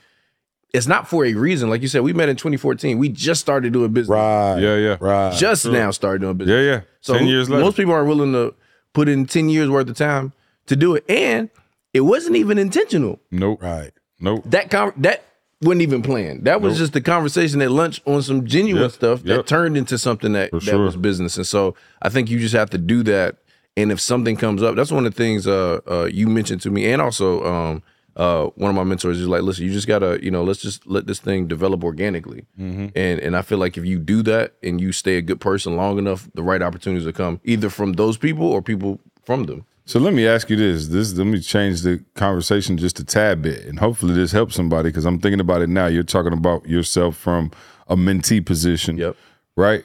it's 0.75 0.87
not 0.87 1.07
for 1.07 1.25
a 1.27 1.35
reason. 1.35 1.69
Like 1.69 1.83
you 1.83 1.89
said, 1.89 2.01
we 2.03 2.13
met 2.13 2.29
in 2.29 2.37
2014. 2.37 2.97
We 2.99 3.09
just 3.11 3.41
started 3.41 3.73
doing 3.73 3.93
business. 3.93 4.11
Right. 4.15 4.59
Yeah, 4.59 4.77
yeah. 4.77 4.97
Right. 5.01 5.35
Just 5.35 5.67
now 5.67 5.91
started 5.91 6.23
doing 6.23 6.37
business. 6.39 6.55
Yeah, 6.65 6.71
yeah. 6.73 6.81
So 7.03 7.15
Ten 7.19 7.27
years 7.27 7.51
later. 7.51 7.63
most 7.63 7.77
people 7.77 7.93
aren't 7.93 8.09
willing 8.09 8.33
to 8.33 8.55
put 8.93 9.09
in 9.09 9.27
10 9.27 9.49
years 9.49 9.69
worth 9.69 9.89
of 9.89 9.97
time 9.97 10.33
to 10.67 10.77
do 10.77 10.95
it, 10.95 11.05
and 11.09 11.51
it 11.95 12.01
wasn't 12.03 12.37
even 12.37 12.59
intentional. 12.59 13.21
nope. 13.31 13.63
right. 13.63 13.91
Nope. 14.21 14.45
That 14.47 14.71
con- 14.71 14.93
that 14.99 15.25
wasn't 15.61 15.83
even 15.83 16.01
planned. 16.03 16.45
That 16.45 16.61
was 16.61 16.75
Nope. 16.75 16.79
just 16.79 16.93
the 16.93 17.01
conversation 17.01 17.61
at 17.63 17.71
lunch 17.73 18.01
on 18.07 18.23
some 18.23 18.47
genuine 18.47 18.83
Yep, 18.85 18.93
stuff 18.93 19.23
that 19.25 19.35
yep. 19.37 19.47
turned 19.47 19.77
into 19.77 19.99
something 19.99 20.33
that, 20.35 20.51
For 20.51 20.61
that 20.61 20.65
sure. 20.71 20.85
was 20.85 20.97
business. 20.97 21.37
And 21.37 21.47
so 21.47 21.75
I 22.03 22.09
think 22.09 22.31
you 22.31 22.39
just 22.39 22.55
have 22.55 22.71
to 22.71 22.79
do 22.79 23.03
that. 23.05 23.37
And 23.77 23.91
if 23.91 24.01
something 24.01 24.37
comes 24.37 24.63
up, 24.63 24.77
that's 24.77 24.93
one 24.93 25.07
of 25.07 25.15
the 25.15 25.17
things 25.17 25.47
uh, 25.47 25.81
uh, 25.91 26.05
you 26.05 26.27
mentioned 26.29 26.61
to 26.63 26.71
me, 26.71 26.91
and 26.93 27.01
also 27.03 27.45
um, 27.45 27.83
uh, 28.17 28.47
one 28.57 28.69
of 28.71 28.77
my 28.77 28.85
mentors 28.85 29.19
is 29.19 29.27
like, 29.29 29.43
listen, 29.43 29.65
you 29.65 29.73
just 29.73 29.87
gotta, 29.87 30.23
you 30.23 30.31
know, 30.31 30.45
let's 30.45 30.61
just 30.61 30.87
let 30.87 31.07
this 31.07 31.19
thing 31.19 31.47
develop 31.49 31.83
organically. 31.85 32.47
Mm-hmm. 32.59 32.89
And 32.95 33.21
and 33.21 33.37
I 33.37 33.43
feel 33.43 33.59
like 33.59 33.77
if 33.79 33.85
you 33.85 33.99
do 33.99 34.23
that 34.25 34.55
and 34.63 34.81
you 34.81 34.93
stay 34.93 35.17
a 35.17 35.23
good 35.23 35.41
person 35.41 35.77
long 35.77 35.99
enough, 35.99 36.29
the 36.35 36.43
right 36.43 36.61
opportunities 36.63 37.05
will 37.07 37.13
come 37.13 37.41
either 37.45 37.71
from 37.71 37.95
those 37.95 38.17
people 38.17 38.47
or 38.47 38.61
people 38.63 39.01
from 39.25 39.45
them. 39.45 39.65
So 39.85 39.99
let 39.99 40.15
me 40.15 40.27
ask 40.27 40.49
you 40.49 40.57
this. 40.57 40.89
This 40.89 41.13
let 41.15 41.27
me 41.27 41.41
change 41.41 41.83
the 41.83 42.05
conversation 42.15 42.77
just 42.79 43.01
a 43.01 43.05
tad 43.05 43.43
bit, 43.43 43.65
and 43.67 43.79
hopefully 43.79 44.15
this 44.15 44.31
helps 44.33 44.55
somebody 44.55 44.91
because 44.91 45.05
I'm 45.05 45.19
thinking 45.19 45.41
about 45.41 45.63
it 45.63 45.69
now. 45.69 45.87
You're 45.87 46.03
talking 46.05 46.33
about 46.33 46.69
yourself 46.69 47.17
from 47.17 47.51
a 47.89 47.97
mentee 47.97 48.45
position, 48.45 48.97
Yep. 48.97 49.17
right? 49.57 49.85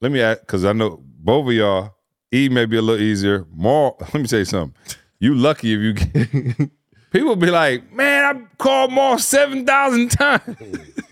Let 0.00 0.10
me 0.10 0.20
ask 0.20 0.40
because 0.40 0.64
I 0.64 0.72
know 0.72 1.00
both 1.04 1.46
of 1.48 1.52
y'all. 1.54 1.94
E 2.34 2.48
may 2.48 2.64
be 2.64 2.78
a 2.78 2.82
little 2.82 3.00
easier. 3.04 3.46
More. 3.54 3.94
Let 4.00 4.14
me 4.14 4.26
say 4.26 4.44
something. 4.44 4.74
You 5.20 5.34
lucky 5.34 5.74
if 5.74 5.80
you 5.80 5.92
get. 5.92 6.70
People 7.12 7.36
be 7.36 7.50
like, 7.50 7.92
man, 7.92 8.24
I 8.24 8.40
called 8.56 8.90
Maul 8.90 9.18
seven 9.18 9.66
thousand 9.66 10.10
times. 10.10 10.56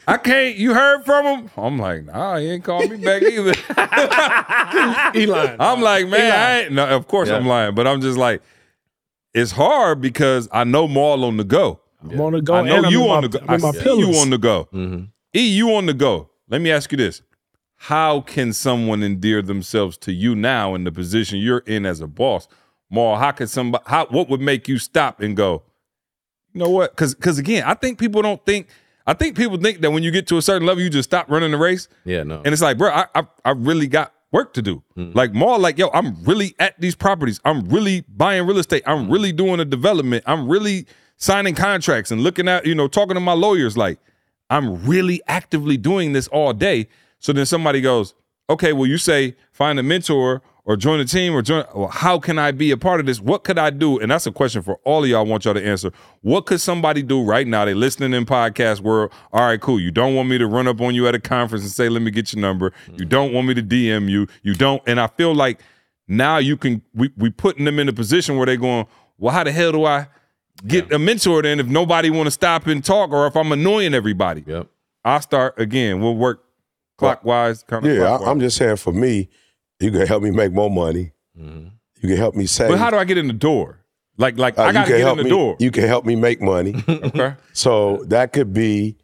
I 0.09 0.16
can't. 0.16 0.57
You 0.57 0.72
heard 0.72 1.05
from 1.05 1.26
him? 1.26 1.51
I'm 1.59 1.78
like, 1.78 2.07
nah, 2.07 2.38
he 2.38 2.51
ain't 2.51 2.64
called 2.64 2.90
me 2.90 2.96
back 2.96 3.22
either. 3.22 3.53
Eli. 5.20 5.57
I'm 5.61 5.82
like, 5.82 6.09
man, 6.09 6.32
I 6.32 6.61
ain't. 6.62 6.72
No, 6.72 6.86
of 6.86 7.07
course 7.07 7.28
Yeah. 7.28 7.36
I'm 7.36 7.46
lying, 7.46 7.74
but 7.74 7.86
I'm 7.86 8.01
just 8.01 8.16
like, 8.16 8.42
it's 9.34 9.53
hard 9.53 10.01
because 10.01 10.48
I 10.53 10.64
know 10.64 10.88
Maul 10.88 11.24
on 11.24 11.36
the 11.36 11.44
go. 11.44 11.80
I'm 12.03 12.18
on 12.18 12.32
the 12.32 12.40
go. 12.40 12.55
I 12.55 12.62
know 12.62 12.88
you 12.88 13.03
on 13.03 13.20
my, 13.22 13.28
the 13.28 13.38
go. 13.38 13.44
I'm 13.46 13.61
my 13.61 13.70
see 13.72 13.98
you 13.98 14.16
on 14.16 14.30
the 14.30 14.38
go. 14.38 14.68
Mm-hmm. 14.72 15.05
E, 15.36 15.48
you 15.48 15.74
on 15.74 15.84
the 15.84 15.94
go. 15.94 16.30
Let 16.48 16.62
me 16.62 16.70
ask 16.70 16.90
you 16.90 16.96
this: 16.98 17.20
How 17.76 18.22
can 18.22 18.55
someone 18.55 19.03
endear 19.03 19.42
themselves 19.42 19.98
to 19.98 20.12
you 20.12 20.34
now 20.34 20.74
in 20.74 20.84
the 20.84 20.92
position 20.92 21.38
you're 21.38 21.59
in 21.59 21.84
as 21.84 22.01
a 22.01 22.07
boss? 22.07 22.48
Maul, 22.88 23.16
how 23.16 23.32
can 23.32 23.46
somebody? 23.46 23.84
How 23.86 24.07
what 24.07 24.30
would 24.30 24.40
make 24.40 24.66
you 24.66 24.78
stop 24.78 25.20
and 25.20 25.36
go? 25.36 25.62
You 26.53 26.61
know 26.61 26.70
what? 26.70 26.92
Because 26.92 27.14
because 27.14 27.38
again, 27.38 27.64
I 27.64 27.74
think 27.74 27.98
people 27.98 28.22
don't 28.22 28.44
think. 28.44 28.68
I 29.07 29.14
think 29.14 29.36
people 29.36 29.57
think 29.57 29.80
that 29.80 29.90
when 29.90 30.03
you 30.03 30.11
get 30.11 30.26
to 30.28 30.36
a 30.36 30.42
certain 30.42 30.66
level, 30.66 30.84
you 30.84 30.90
just 30.90 31.09
stop 31.09 31.28
running 31.30 31.51
the 31.51 31.57
race. 31.57 31.88
Yeah, 32.05 32.22
no. 32.22 32.42
And 32.44 32.48
it's 32.48 32.62
like, 32.62 32.78
bro, 32.78 32.90
I 32.90 33.07
I, 33.14 33.26
I 33.44 33.51
really 33.53 33.86
got 33.86 34.12
work 34.32 34.53
to 34.55 34.62
do. 34.62 34.82
Mm. 34.96 35.14
Like 35.14 35.32
more 35.32 35.59
like, 35.59 35.78
yo, 35.78 35.88
I'm 35.92 36.22
really 36.24 36.55
at 36.59 36.80
these 36.80 36.94
properties. 36.94 37.40
I'm 37.44 37.68
really 37.68 38.03
buying 38.09 38.46
real 38.46 38.59
estate. 38.59 38.82
I'm 38.86 39.07
mm. 39.09 39.12
really 39.12 39.32
doing 39.32 39.61
a 39.61 39.64
development. 39.64 40.24
I'm 40.26 40.48
really 40.48 40.86
signing 41.16 41.55
contracts 41.55 42.11
and 42.11 42.22
looking 42.22 42.48
at, 42.48 42.66
you 42.66 42.74
know, 42.74 42.88
talking 42.88 43.14
to 43.14 43.20
my 43.20 43.32
lawyers. 43.32 43.76
Like, 43.76 43.98
I'm 44.48 44.84
really 44.86 45.20
actively 45.26 45.76
doing 45.76 46.12
this 46.12 46.28
all 46.28 46.53
day. 46.53 46.88
So 47.18 47.32
then 47.32 47.46
somebody 47.46 47.80
goes, 47.80 48.14
okay, 48.48 48.72
well, 48.72 48.86
you 48.86 48.98
say 48.98 49.36
find 49.53 49.78
a 49.78 49.82
mentor 49.82 50.42
or 50.64 50.76
join 50.76 51.00
a 51.00 51.04
team 51.04 51.34
or 51.34 51.42
join. 51.42 51.64
Well, 51.74 51.88
how 51.88 52.18
can 52.18 52.38
I 52.38 52.52
be 52.52 52.70
a 52.70 52.76
part 52.76 53.00
of 53.00 53.06
this? 53.06 53.20
What 53.20 53.44
could 53.44 53.58
I 53.58 53.70
do? 53.70 53.98
And 53.98 54.11
that's 54.11 54.26
a 54.26 54.32
question 54.32 54.62
for 54.62 54.76
all 54.84 55.04
of 55.04 55.11
y'all. 55.11 55.20
I 55.20 55.22
want 55.22 55.44
y'all 55.44 55.54
to 55.54 55.66
answer. 55.66 55.92
What 56.22 56.46
could 56.46 56.61
somebody 56.61 57.02
do 57.02 57.22
right 57.22 57.46
now? 57.46 57.64
They 57.64 57.74
listening 57.74 58.12
in 58.12 58.26
podcast 58.26 58.80
world. 58.80 59.12
All 59.32 59.42
right, 59.42 59.61
cool. 59.61 59.80
You 59.80 59.90
don't 59.90 60.14
want 60.14 60.28
me 60.28 60.38
to 60.38 60.46
run 60.46 60.66
up 60.68 60.80
on 60.80 60.94
you 60.94 61.06
at 61.06 61.14
a 61.14 61.20
conference 61.20 61.64
and 61.64 61.72
say, 61.72 61.88
let 61.88 62.02
me 62.02 62.11
get 62.11 62.32
your 62.32 62.40
number. 62.40 62.72
You 62.86 62.92
mm-hmm. 62.92 63.08
don't 63.08 63.32
want 63.32 63.48
me 63.48 63.54
to 63.54 63.62
DM 63.62 64.08
you. 64.08 64.26
You 64.42 64.54
don't. 64.54 64.82
And 64.86 65.00
I 65.00 65.06
feel 65.06 65.34
like 65.34 65.61
now 66.08 66.38
you 66.38 66.56
can, 66.56 66.82
we, 66.94 67.11
we 67.16 67.30
putting 67.30 67.64
them 67.64 67.78
in 67.78 67.88
a 67.88 67.92
position 67.92 68.36
where 68.36 68.46
they're 68.46 68.56
going, 68.56 68.86
well, 69.18 69.34
how 69.34 69.44
the 69.44 69.52
hell 69.52 69.72
do 69.72 69.84
I 69.84 70.08
get 70.66 70.92
a 70.92 70.98
mentor 70.98 71.42
then 71.42 71.61
if 71.61 71.66
nobody 71.66 72.11
want 72.11 72.26
to 72.26 72.30
stop 72.30 72.66
and 72.66 72.84
talk 72.84 73.11
or 73.11 73.26
if 73.26 73.36
I'm 73.36 73.52
annoying 73.52 73.94
everybody? 73.94 74.44
Yep. 74.46 74.68
I'll 75.04 75.20
start 75.20 75.58
again. 75.58 76.00
We'll 76.00 76.16
work 76.16 76.44
clockwise. 76.96 77.64
Yeah, 77.82 78.18
I. 78.20 78.30
I'm 78.30 78.40
just 78.40 78.56
saying 78.56 78.76
for 78.76 78.92
me, 78.92 79.28
you 79.81 79.91
can 79.91 80.07
help 80.07 80.22
me 80.22 80.31
make 80.31 80.53
more 80.53 80.70
money. 80.70 81.12
You 81.37 82.09
can 82.09 82.16
help 82.16 82.35
me 82.35 82.47
save. 82.47 82.68
But 82.70 82.78
how 82.78 82.91
do 82.91 82.97
I 82.97 83.05
get 83.05 83.18
in 83.18 83.26
the 83.26 83.33
door? 83.33 83.78
Like, 84.16 84.39
like 84.39 84.59
Uh, 84.59 84.62
I 84.62 84.66
you 84.68 84.72
gotta 84.74 84.87
can 84.87 84.93
get 84.93 85.01
in 85.01 85.07
help 85.07 85.18
the 85.18 85.24
me, 85.24 85.31
door. 85.31 85.57
You 85.59 85.70
can 85.70 85.85
help 85.85 86.05
me 86.05 86.16
make 86.16 86.41
money. 86.43 86.74
okay. 86.89 87.35
so 87.53 88.05
that 88.09 88.33
could 88.33 88.53
be 88.53 88.97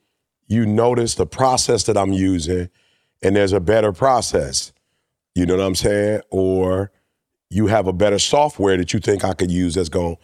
you 0.47 0.67
notice 0.67 1.15
the 1.15 1.27
process 1.27 1.85
that 1.85 1.97
I'm 1.97 2.13
using, 2.13 2.69
and 3.23 3.35
there's 3.37 3.53
a 3.53 3.61
better 3.61 3.93
process. 3.93 4.73
You 5.35 5.45
know 5.47 5.57
what 5.57 5.65
I'm 5.65 5.75
saying? 5.75 6.21
Or 6.31 6.91
you 7.51 7.67
have 7.69 7.87
a 7.87 7.93
better 7.93 8.19
software 8.19 8.77
that 8.77 8.93
you 8.93 9.01
think 9.01 9.25
I 9.25 9.33
could 9.35 9.51
use 9.51 9.75
that's 9.75 9.89
going. 9.89 10.17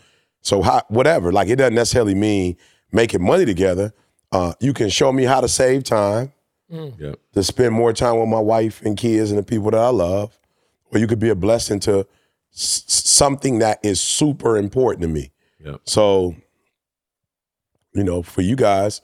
So 0.43 0.61
how, 0.63 0.83
whatever. 0.89 1.33
Like 1.33 1.49
it 1.49 1.57
doesn't 1.57 1.75
necessarily 1.75 2.15
mean 2.15 2.57
making 2.93 3.23
money 3.23 3.45
together. 3.45 3.93
Uh, 4.33 4.55
you 4.61 4.73
can 4.73 4.89
show 4.89 5.13
me 5.13 5.25
how 5.25 5.41
to 5.41 5.49
save 5.49 5.85
time 5.85 6.33
Yep. 6.71 7.19
to 7.35 7.43
spend 7.43 7.75
more 7.75 7.93
time 7.93 8.19
with 8.19 8.29
my 8.31 8.41
wife 8.41 8.81
and 8.83 8.97
kids 8.97 9.31
and 9.31 9.39
the 9.39 9.43
people 9.43 9.71
that 9.71 9.81
I 9.81 9.89
love, 9.91 10.39
or 10.93 10.99
you 10.99 11.07
could 11.07 11.19
be 11.19 11.29
a 11.31 11.35
blessing 11.35 11.81
to 11.81 12.07
s- 12.55 12.85
something 12.87 13.59
that 13.59 13.81
is 13.83 14.01
super 14.01 14.57
important 14.57 15.03
to 15.03 15.09
me. 15.09 15.33
Yep. 15.65 15.81
So, 15.85 16.37
you 17.95 18.05
know, 18.05 18.23
for 18.23 18.43
you 18.43 18.57
guys, 18.57 19.01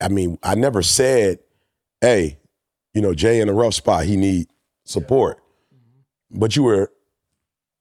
I 0.00 0.08
mean, 0.08 0.38
I 0.42 0.54
never 0.54 0.82
said, 0.82 1.40
"Hey, 2.00 2.38
you 2.94 3.02
know, 3.02 3.14
Jay 3.14 3.40
in 3.40 3.48
a 3.48 3.52
rough 3.52 3.74
spot, 3.74 4.04
he 4.04 4.16
need 4.16 4.48
support," 4.84 5.38
mm-hmm. 5.74 6.38
but 6.38 6.56
you 6.56 6.62
were 6.62 6.92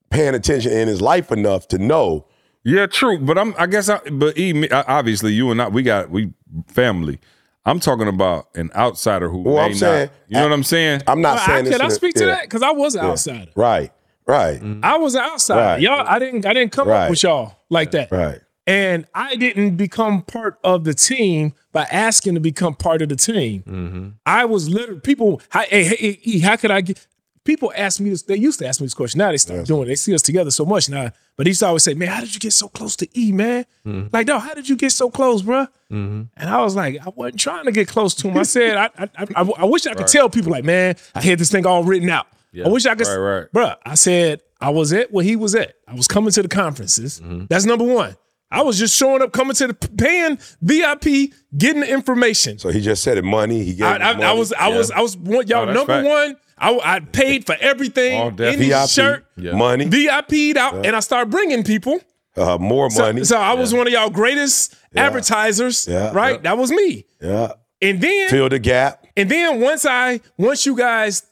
paying 0.09 0.35
attention 0.35 0.71
in 0.71 0.87
his 0.87 1.01
life 1.01 1.31
enough 1.31 1.67
to 1.69 1.77
know. 1.77 2.25
Yeah, 2.63 2.87
true. 2.87 3.19
But 3.19 3.37
I'm. 3.37 3.53
I 3.57 3.67
guess. 3.67 3.87
I, 3.87 3.99
but 4.09 4.37
E, 4.37 4.51
me- 4.53 4.69
obviously, 4.69 5.33
you 5.33 5.51
and 5.51 5.61
I, 5.61 5.67
we 5.69 5.83
got 5.83 6.09
we 6.09 6.33
family. 6.67 7.19
I'm 7.67 7.79
talking 7.79 8.07
about 8.07 8.47
an 8.55 8.71
outsider 8.75 9.29
who. 9.29 9.39
Well, 9.41 9.55
may 9.55 9.61
I'm 9.65 9.69
not- 9.71 9.77
saying- 9.77 10.09
you 10.29 10.35
know 10.37 10.43
what 10.43 10.53
I'm 10.53 10.63
saying? 10.63 11.01
I'm 11.05 11.21
not 11.21 11.35
Well, 11.35 11.45
saying 11.45 11.57
I, 11.59 11.61
this. 11.63 11.71
can 11.73 11.81
I 11.81 11.85
in 11.85 11.91
a- 11.91 11.95
speak 11.95 12.13
to 12.15 12.25
yeah, 12.25 12.31
that? 12.31 12.41
Because 12.43 12.63
I 12.63 12.71
was 12.71 12.95
an 12.95 13.03
Yeah. 13.03 13.11
outsider. 13.11 13.51
Right, 13.55 13.91
right, 14.25 14.61
I 14.83 14.97
was 14.97 15.13
an 15.15 15.21
outsider. 15.21 15.59
Right. 15.61 15.81
Y'all, 15.81 16.03
I 16.07 16.17
didn't 16.17 16.45
I 16.45 16.53
didn't 16.53 16.71
come 16.71 16.87
Right. 16.87 17.03
up 17.03 17.09
with 17.11 17.21
y'all 17.23 17.53
like 17.69 17.91
that. 17.91 18.11
right. 18.11 18.39
And 18.65 19.05
I 19.15 19.35
didn't 19.37 19.77
become 19.77 20.23
part 20.23 20.59
of 20.63 20.83
the 20.83 20.93
team 20.93 21.53
by 21.71 21.83
asking 21.89 22.33
to 22.33 22.41
become 22.41 22.73
part 22.75 23.01
of 23.01 23.07
the 23.07 23.15
team. 23.15 23.63
Mm-hmm. 23.65 24.07
I 24.25 24.43
was 24.43 24.67
literally 24.69 24.99
people. 24.99 25.41
How, 25.49 25.61
hey, 25.61 25.85
hey, 25.85 26.19
E, 26.23 26.39
how 26.39 26.57
could 26.57 26.71
I 26.71 26.81
get? 26.81 27.05
People 27.47 27.71
ask 27.77 27.99
me 28.01 28.09
this. 28.09 28.23
They 28.23 28.35
used 28.35 28.59
to 28.59 28.67
ask 28.67 28.81
me 28.81 28.85
this 28.85 28.93
question. 28.93 29.19
Now 29.19 29.31
they 29.31 29.37
start 29.37 29.65
doing 29.65 29.83
it. 29.83 29.85
They 29.85 29.95
see 29.95 30.13
us 30.13 30.21
together 30.21 30.51
so 30.51 30.65
much 30.65 30.89
now. 30.89 31.11
But 31.37 31.45
they 31.45 31.51
used 31.51 31.61
to 31.61 31.67
always 31.67 31.83
say, 31.83 31.93
"Man, 31.93 32.09
how 32.09 32.19
did 32.19 32.33
you 32.33 32.39
get 32.41 32.51
so 32.53 32.67
close 32.67 32.95
to 32.97 33.07
E, 33.17 33.31
man? 33.31 33.65
Mm-hmm. 33.85 34.07
Like, 34.11 34.27
no, 34.27 34.37
how 34.37 34.53
did 34.53 34.67
you 34.67 34.75
get 34.75 34.91
so 34.91 35.09
close, 35.09 35.41
bruh? 35.41 35.67
And 35.89 36.29
I 36.37 36.61
was 36.61 36.75
like, 36.75 36.99
I 37.05 37.09
wasn't 37.09 37.39
trying 37.39 37.65
to 37.65 37.71
get 37.71 37.87
close 37.87 38.13
to 38.15 38.27
him. 38.27 38.37
I 38.37 38.43
said, 38.43 38.75
I, 38.77 38.89
I, 38.97 39.09
I, 39.35 39.49
I 39.59 39.65
wish 39.65 39.87
I 39.87 39.93
could 39.93 40.07
tell 40.07 40.29
people, 40.29 40.51
like, 40.51 40.65
man, 40.65 40.95
I 41.15 41.21
had 41.21 41.39
this 41.39 41.49
thing 41.49 41.65
all 41.65 41.83
written 41.85 42.09
out. 42.09 42.27
I 42.63 42.67
wish 42.67 42.85
I 42.85 42.95
could, 42.95 43.07
Right, 43.07 43.17
right. 43.17 43.51
bruh. 43.53 43.77
I 43.85 43.95
said 43.95 44.41
I 44.59 44.69
was 44.71 44.91
at 44.91 45.11
where 45.13 45.23
he 45.23 45.35
was 45.35 45.55
at. 45.55 45.75
I 45.87 45.93
was 45.93 46.07
coming 46.07 46.31
to 46.31 46.41
the 46.41 46.47
conferences. 46.49 47.21
That's 47.49 47.65
number 47.65 47.85
one. 47.85 48.17
I 48.49 48.61
was 48.63 48.79
just 48.79 48.95
showing 48.95 49.21
up, 49.21 49.31
coming 49.33 49.53
to 49.55 49.67
the 49.67 49.73
paying 49.73 50.37
VIP, 50.61 51.33
getting 51.57 51.81
the 51.81 51.89
information. 51.91 52.57
So 52.59 52.69
he 52.69 52.81
just 52.81 53.03
said 53.03 53.17
it 53.17 53.23
money. 53.23 53.63
He 53.63 53.73
gave 53.75 53.85
I, 53.87 53.95
I, 53.97 54.13
money. 54.13 54.23
I 54.23 54.31
was, 54.33 54.53
I 54.53 54.67
was, 54.69 54.89
I 54.91 55.01
was 55.01 55.17
one, 55.17 55.47
y'all 55.47 55.67
Oh, 55.69 55.73
number 55.73 56.01
fact. 56.01 56.07
one. 56.07 56.35
I, 56.57 56.79
I 56.83 56.99
paid 57.01 57.45
for 57.45 57.55
everything, 57.59 58.19
All 58.19 58.31
day. 58.31 58.53
any 58.53 58.69
VIP 58.69 58.89
shirt, 58.89 59.25
money, 59.37 59.85
VIP'd 59.85 60.57
out, 60.57 60.85
and 60.85 60.95
I 60.95 60.99
started 61.01 61.29
bringing 61.29 61.63
people. 61.63 61.99
uh, 62.35 62.57
more 62.59 62.89
money. 62.95 63.23
so 63.23 63.37
I 63.37 63.53
was 63.53 63.73
one 63.73 63.87
of 63.87 63.93
y'all 63.93 64.09
greatest 64.09 64.75
advertisers, 64.95 65.87
Yeah. 65.87 66.11
right? 66.13 66.41
That 66.43 66.57
was 66.57 66.71
me. 66.71 67.05
yeah, 67.21 67.51
And 67.81 68.01
then 68.01 68.29
fill 68.29 68.49
the 68.49 68.59
gap. 68.59 69.05
and 69.15 69.29
then 69.29 69.59
once 69.61 69.85
I 69.85 70.21
once 70.37 70.65
you 70.65 70.75
guys 70.75 71.23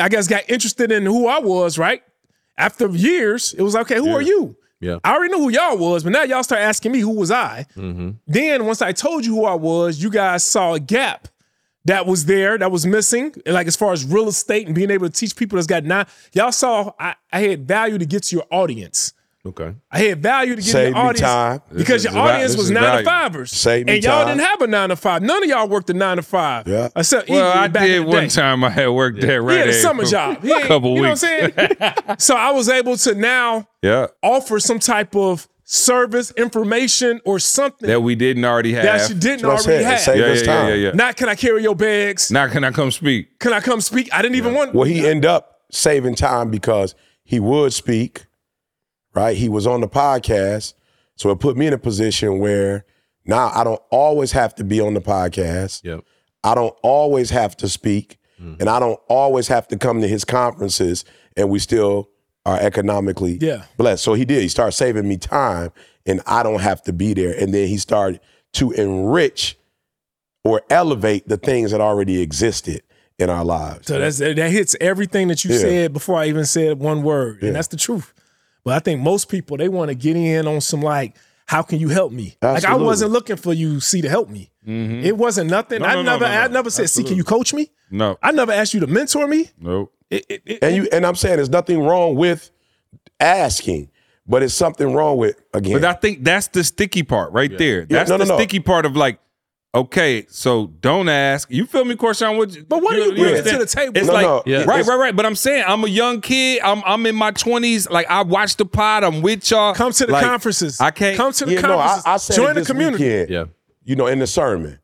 I 0.00 0.08
guess 0.08 0.28
got 0.28 0.48
interested 0.48 0.90
in 0.92 1.04
who 1.04 1.26
I 1.26 1.40
was, 1.40 1.78
right? 1.78 2.02
After 2.56 2.88
years, 2.88 3.54
it 3.54 3.62
was 3.62 3.76
okay, 3.76 3.96
who 3.96 4.10
are 4.14 4.22
you? 4.22 4.56
Yeah. 4.80 4.98
I 5.04 5.14
already 5.14 5.34
knew 5.34 5.42
who 5.42 5.50
y'all 5.50 5.76
was, 5.76 6.04
but 6.04 6.12
now 6.12 6.22
y'all 6.22 6.42
start 6.42 6.60
asking 6.62 6.92
me 6.92 7.00
who 7.00 7.10
was 7.10 7.30
I. 7.30 7.66
Then 8.26 8.64
once 8.66 8.80
I 8.82 8.92
told 8.92 9.26
you 9.26 9.34
who 9.34 9.44
I 9.44 9.54
was, 9.54 10.02
you 10.02 10.10
guys 10.10 10.44
saw 10.44 10.74
a 10.74 10.80
gap 10.80 11.28
that 11.88 12.06
was 12.06 12.24
there, 12.26 12.56
that 12.58 12.70
was 12.70 12.86
missing. 12.86 13.34
And 13.44 13.54
like 13.54 13.66
as 13.66 13.76
far 13.76 13.92
as 13.92 14.04
real 14.04 14.28
estate 14.28 14.66
and 14.66 14.74
being 14.74 14.90
able 14.90 15.08
to 15.08 15.12
teach 15.12 15.34
people 15.36 15.56
that's 15.56 15.66
got 15.66 15.84
nine, 15.84 16.06
y'all 16.32 16.52
saw 16.52 16.92
I, 16.98 17.16
I 17.32 17.40
had 17.40 17.66
value 17.66 17.98
to 17.98 18.06
get 18.06 18.22
to 18.24 18.36
your 18.36 18.46
audience. 18.50 19.12
Okay. 19.46 19.72
I 19.90 19.98
had 20.00 20.22
value 20.22 20.56
to 20.56 20.60
get 20.62 20.70
Save 20.72 20.88
your 20.88 20.94
me 20.94 21.00
audience 21.00 21.20
time. 21.20 21.62
because 21.74 22.02
This 22.02 22.04
your 22.04 22.12
is 22.12 22.16
audience 22.30 22.50
this 22.52 22.60
was 22.60 22.70
nine 22.70 22.82
value. 22.82 23.04
to 23.04 23.10
fivers. 23.10 23.50
Save 23.52 23.86
me 23.86 23.94
and 23.94 24.04
y'all 24.04 24.24
time. 24.24 24.36
didn't 24.36 24.46
have 24.46 24.60
a 24.62 24.66
nine 24.66 24.88
to 24.90 24.96
five. 24.96 25.22
None 25.22 25.42
of 25.42 25.48
y'all 25.48 25.68
worked 25.68 25.88
a 25.88 25.94
nine 25.94 26.16
to 26.16 26.22
five. 26.22 26.66
Yeah. 26.68 26.88
Except 26.94 27.30
well, 27.30 27.56
I 27.56 27.68
back 27.68 27.84
in 27.84 27.88
did 27.88 28.02
the 28.02 28.06
one 28.10 28.22
day. 28.24 28.28
time. 28.28 28.62
I 28.64 28.70
had 28.70 28.88
worked 28.88 29.20
there 29.20 29.40
He 29.40 29.46
right 29.48 29.58
had 29.60 29.68
a 29.68 29.72
summer 29.74 30.04
job. 30.04 30.42
He 30.42 30.50
a 30.50 30.56
ain't- 30.56 30.66
couple 30.66 30.94
you 30.96 31.02
weeks. 31.02 31.22
know 31.22 31.38
what 31.38 31.58
I'm 31.58 31.76
saying? 31.80 32.16
so 32.18 32.36
I 32.36 32.50
was 32.50 32.68
able 32.68 32.96
to 32.98 33.14
now 33.14 33.66
yeah, 33.82 34.08
offer 34.22 34.58
some 34.60 34.80
type 34.80 35.16
of 35.16 35.48
service, 35.70 36.30
information, 36.30 37.20
or 37.26 37.38
something 37.38 37.86
that 37.86 38.00
we 38.00 38.14
didn't 38.14 38.42
already 38.42 38.72
have. 38.72 38.84
that 38.84 39.08
you 39.10 39.14
didn't 39.14 39.46
That's 39.46 39.66
already 39.66 39.84
have. 39.84 40.00
Save 40.00 40.18
yeah, 40.18 40.24
us 40.24 40.40
yeah, 40.40 40.52
yeah, 40.52 40.58
time. 40.58 40.68
yeah, 40.70 40.74
yeah. 40.74 40.90
Not 40.92 41.16
can 41.16 41.28
I 41.28 41.34
carry 41.34 41.62
your 41.62 41.76
bags? 41.76 42.30
Now 42.30 42.48
can 42.48 42.64
I 42.64 42.70
come 42.70 42.90
speak? 42.90 43.38
Can 43.38 43.52
I 43.52 43.60
come 43.60 43.82
speak? 43.82 44.08
I 44.10 44.22
didn't 44.22 44.36
even 44.36 44.54
want. 44.54 44.74
Well, 44.74 44.86
he 44.88 45.06
ended 45.06 45.26
up 45.26 45.60
saving 45.70 46.14
time 46.14 46.50
because 46.50 46.94
he 47.22 47.38
would 47.38 47.74
speak, 47.74 48.24
right? 49.14 49.36
He 49.36 49.50
was 49.50 49.66
on 49.66 49.82
the 49.82 49.88
podcast. 49.88 50.72
So 51.16 51.30
it 51.30 51.38
put 51.38 51.56
me 51.56 51.66
in 51.66 51.74
a 51.74 51.78
position 51.78 52.38
where 52.38 52.86
now 53.26 53.50
I 53.54 53.62
don't 53.62 53.82
always 53.90 54.32
have 54.32 54.54
to 54.54 54.64
be 54.64 54.80
on 54.80 54.94
the 54.94 55.02
podcast. 55.02 55.84
Yep. 55.84 56.02
I 56.44 56.54
don't 56.54 56.74
always 56.82 57.28
have 57.28 57.54
to 57.58 57.68
speak. 57.68 58.18
Mm. 58.40 58.58
And 58.60 58.70
I 58.70 58.80
don't 58.80 58.98
always 59.08 59.48
have 59.48 59.68
to 59.68 59.76
come 59.76 60.00
to 60.00 60.08
his 60.08 60.24
conferences 60.24 61.04
and 61.36 61.50
we 61.50 61.58
still 61.58 62.08
are 62.48 62.58
economically 62.60 63.38
Yeah. 63.40 63.64
blessed. 63.76 64.02
So 64.04 64.14
he 64.14 64.24
did. 64.24 64.42
He 64.42 64.48
started 64.48 64.72
saving 64.72 65.06
me 65.08 65.16
time, 65.16 65.70
and 66.06 66.20
I 66.26 66.42
don't 66.42 66.60
have 66.60 66.82
to 66.84 66.92
be 66.92 67.14
there. 67.14 67.32
And 67.38 67.52
then 67.52 67.68
he 67.68 67.76
started 67.76 68.20
to 68.54 68.70
enrich 68.72 69.58
or 70.44 70.62
elevate 70.70 71.28
the 71.28 71.36
things 71.36 71.70
that 71.72 71.80
already 71.80 72.20
existed 72.22 72.82
in 73.18 73.28
our 73.28 73.44
lives. 73.44 73.88
So 73.88 73.98
that's 73.98 74.18
that 74.18 74.36
hits 74.50 74.76
everything 74.80 75.28
that 75.28 75.44
you 75.44 75.52
Yeah. 75.52 75.58
said 75.60 75.92
before 75.92 76.16
I 76.18 76.26
even 76.26 76.46
said 76.46 76.78
one 76.78 77.02
word, 77.02 77.38
Yeah. 77.42 77.48
and 77.48 77.56
that's 77.56 77.68
the 77.68 77.76
truth. 77.76 78.14
But 78.64 78.74
I 78.74 78.78
think 78.78 79.00
most 79.02 79.28
people 79.28 79.56
they 79.56 79.68
want 79.68 79.88
to 79.90 79.94
get 79.94 80.16
in 80.16 80.46
on 80.46 80.60
some 80.60 80.80
like, 80.82 81.16
how 81.46 81.62
can 81.62 81.78
you 81.80 81.88
help 81.88 82.12
me? 82.12 82.36
Like 82.42 82.64
I 82.64 82.76
wasn't 82.76 83.10
looking 83.10 83.36
for 83.36 83.52
you, 83.52 83.80
see, 83.80 84.00
to 84.02 84.08
help 84.08 84.28
me. 84.28 84.50
Mm-hmm. 84.66 85.04
It 85.04 85.16
wasn't 85.16 85.50
nothing. 85.50 85.80
No, 85.80 85.86
I 85.88 85.94
no, 85.94 86.02
no, 86.02 86.12
never, 86.12 86.24
no, 86.26 86.30
no. 86.30 86.40
I 86.42 86.48
never 86.48 86.70
said, 86.70 86.88
see, 86.90 87.02
can 87.04 87.16
you 87.16 87.24
coach 87.24 87.52
me? 87.54 87.70
No, 87.90 88.18
I 88.22 88.32
never 88.32 88.52
asked 88.52 88.74
you 88.74 88.80
to 88.80 88.86
mentor 88.86 89.26
me. 89.26 89.50
nope. 89.60 89.92
It, 90.10 90.24
it, 90.28 90.42
it- 90.46 90.58
and 90.62 90.74
you 90.76 90.88
and 90.92 91.04
I'm 91.06 91.14
saying 91.14 91.36
there's 91.36 91.50
nothing 91.50 91.80
wrong 91.80 92.14
with 92.16 92.50
asking, 93.20 93.90
but 94.26 94.42
it's 94.42 94.54
something 94.54 94.92
wrong 94.92 95.16
with 95.18 95.40
again. 95.54 95.74
But 95.80 95.84
I 95.84 95.92
think 95.94 96.24
that's 96.24 96.48
the 96.48 96.64
sticky 96.64 97.02
part 97.02 97.32
right 97.32 97.56
there. 97.56 97.84
That's 97.84 98.10
no, 98.10 98.18
the 98.18 98.24
no, 98.24 98.30
no. 98.30 98.36
sticky 98.38 98.60
part 98.60 98.86
of 98.86 98.96
like, 98.96 99.18
okay, 99.74 100.24
so 100.30 100.68
don't 100.80 101.08
ask. 101.08 101.50
You 101.50 101.66
feel 101.66 101.84
me, 101.84 101.94
Corshawn? 101.94 102.36
What, 102.38 102.56
But 102.68 102.82
what 102.82 102.94
do 102.94 103.02
you 103.02 103.14
bring 103.14 103.44
to 103.44 103.58
the 103.58 103.66
table? 103.66 103.92
It's 103.96 104.06
No, 104.06 104.12
like, 104.14 104.22
no. 104.24 104.42
Yeah. 104.46 104.64
right, 104.64 104.84
right, 104.84 104.96
right. 104.98 105.16
But 105.16 105.26
I'm 105.26 105.34
saying 105.36 105.64
I'm 105.66 105.84
a 105.84 105.88
young 105.88 106.20
kid. 106.20 106.60
I'm 106.62 106.82
I'm 106.86 107.04
in 107.06 107.14
my 107.16 107.32
20s. 107.32 107.90
Like 107.90 108.06
I 108.08 108.22
watch 108.22 108.56
the 108.56 108.64
pod. 108.66 109.04
I'm 109.04 109.20
with 109.22 109.50
y'all. 109.50 109.74
come 109.74 109.92
to 109.92 110.06
the 110.06 110.12
Like, 110.12 110.24
conferences. 110.24 110.80
I 110.80 110.90
can't. 110.90 111.16
come 111.16 111.32
to 111.32 111.44
the 111.44 111.52
yeah, 111.54 111.60
no, 111.60 111.78
I, 111.78 111.86
conferences. 111.86 112.06
I 112.06 112.16
said 112.16 112.36
Join 112.36 112.54
the 112.54 112.64
community. 112.64 113.04
weekend. 113.04 113.30
Yeah. 113.30 113.44
You 113.84 113.96
know, 113.96 114.06
in 114.06 114.18
the 114.20 114.26
sermon, 114.26 114.78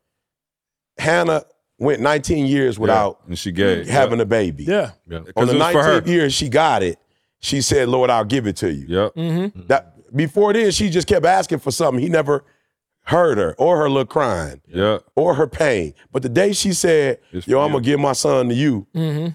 Hannah 0.97 1.43
went 1.77 1.99
19 2.01 2.45
years 2.45 2.79
without 2.79 3.19
and 3.27 3.37
she 3.37 3.51
gave 3.51 3.87
having 3.87 4.19
a 4.21 4.25
baby. 4.25 4.63
Yeah. 4.65 4.91
On 5.11 5.23
the 5.23 5.29
it 5.29 5.35
was 5.35 5.71
for 5.73 5.83
her. 5.83 6.01
19th 6.01 6.07
year 6.07 6.29
she 6.29 6.49
got 6.49 6.83
it, 6.83 6.97
she 7.39 7.61
said, 7.61 7.89
"Lord, 7.89 8.09
I'll 8.09 8.23
give 8.25 8.47
it 8.47 8.55
to 8.57 8.71
you." 8.73 8.85
Yep. 8.87 9.13
That 9.67 10.15
before 10.15 10.53
then, 10.53 10.71
she 10.71 10.89
just 10.89 11.07
kept 11.07 11.25
asking 11.25 11.59
for 11.59 11.71
something. 11.71 12.01
He 12.01 12.09
never 12.09 12.45
heard 13.01 13.37
her 13.37 13.53
or 13.59 13.77
her 13.77 13.89
little 13.89 14.05
crying 14.05 14.61
Yep. 14.67 15.03
or 15.15 15.35
her 15.35 15.45
pain. 15.47 15.93
But 16.11 16.23
the 16.23 16.29
day 16.29 16.53
she 16.53 16.73
said, 16.73 17.19
It's 17.31 17.47
"Yo, 17.47 17.59
I'm 17.61 17.71
gonna 17.71 17.83
give 17.83 17.99
my 17.99 18.13
son 18.13 18.47
to 18.49 18.55
you," 18.55 18.87
Mm-hmm. 18.95 19.27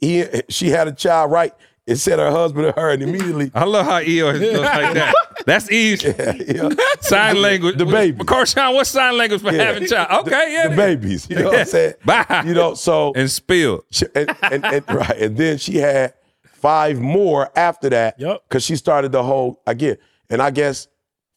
he 0.00 0.24
she 0.48 0.70
had 0.70 0.88
a 0.88 0.92
child 0.92 1.30
right. 1.32 1.52
It 1.86 1.96
said 1.96 2.18
her 2.18 2.30
husband 2.30 2.66
to 2.74 2.80
her, 2.80 2.90
and 2.90 3.02
immediately, 3.02 3.50
I 3.54 3.64
love 3.64 3.84
how 3.84 4.00
EO 4.00 4.28
is 4.30 4.58
like 4.58 4.94
that. 4.94 5.14
That's 5.46 5.70
easy. 5.70 6.14
yeah, 6.18 6.70
Sign 7.00 7.42
language. 7.42 7.76
The 7.76 7.84
baby. 7.84 8.24
Corshawn, 8.24 8.72
what's 8.74 8.88
sign 8.88 9.18
language 9.18 9.42
for 9.42 9.52
Yeah. 9.52 9.64
having 9.64 9.82
a 9.82 9.88
child? 9.88 10.26
Okay, 10.26 10.52
yeah. 10.54 10.68
the 10.68 10.76
babies. 10.76 11.28
You 11.28 11.36
know 11.36 11.44
what 11.50 11.58
I'm 11.58 11.66
saying? 11.66 11.94
Bye. 12.04 12.42
You 12.46 12.54
know, 12.54 12.72
so 12.74 13.12
and 13.14 13.30
spill. 13.30 13.84
She- 13.90 14.06
and, 14.14 14.34
and, 14.42 14.64
and 14.64 14.84
right, 14.88 15.16
and 15.18 15.36
then 15.36 15.58
she 15.58 15.76
had 15.76 16.14
five 16.44 16.98
more 17.00 17.50
after 17.54 17.90
that. 17.90 18.18
Yep. 18.18 18.44
Because 18.48 18.64
she 18.64 18.76
started 18.76 19.12
the 19.12 19.22
whole 19.22 19.60
again. 19.66 19.98
And 20.30 20.40
I 20.40 20.50
guess 20.52 20.88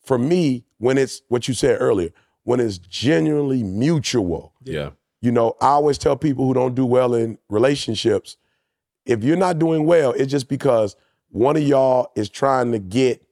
for 0.05 0.17
me, 0.17 0.63
when 0.77 0.97
it's 0.97 1.21
what 1.27 1.49
you 1.49 1.53
said 1.53 1.77
earlier, 1.81 2.11
when 2.43 2.61
it's 2.61 2.77
genuinely 2.77 3.63
mutual, 3.63 4.53
Yeah. 4.63 4.91
you 5.19 5.33
know, 5.33 5.57
I 5.59 5.67
always 5.71 5.97
tell 5.97 6.15
people 6.15 6.45
who 6.45 6.53
don't 6.53 6.73
do 6.75 6.85
well 6.85 7.13
in 7.13 7.37
relationships, 7.49 8.37
if 9.07 9.23
you're 9.23 9.37
not 9.37 9.57
doing 9.59 9.85
well, 9.85 10.11
it's 10.13 10.31
just 10.31 10.47
because 10.47 10.95
one 11.29 11.55
of 11.57 11.63
y'all 11.63 12.11
is 12.15 12.29
trying 12.29 12.71
to 12.73 12.79
get 12.79 13.23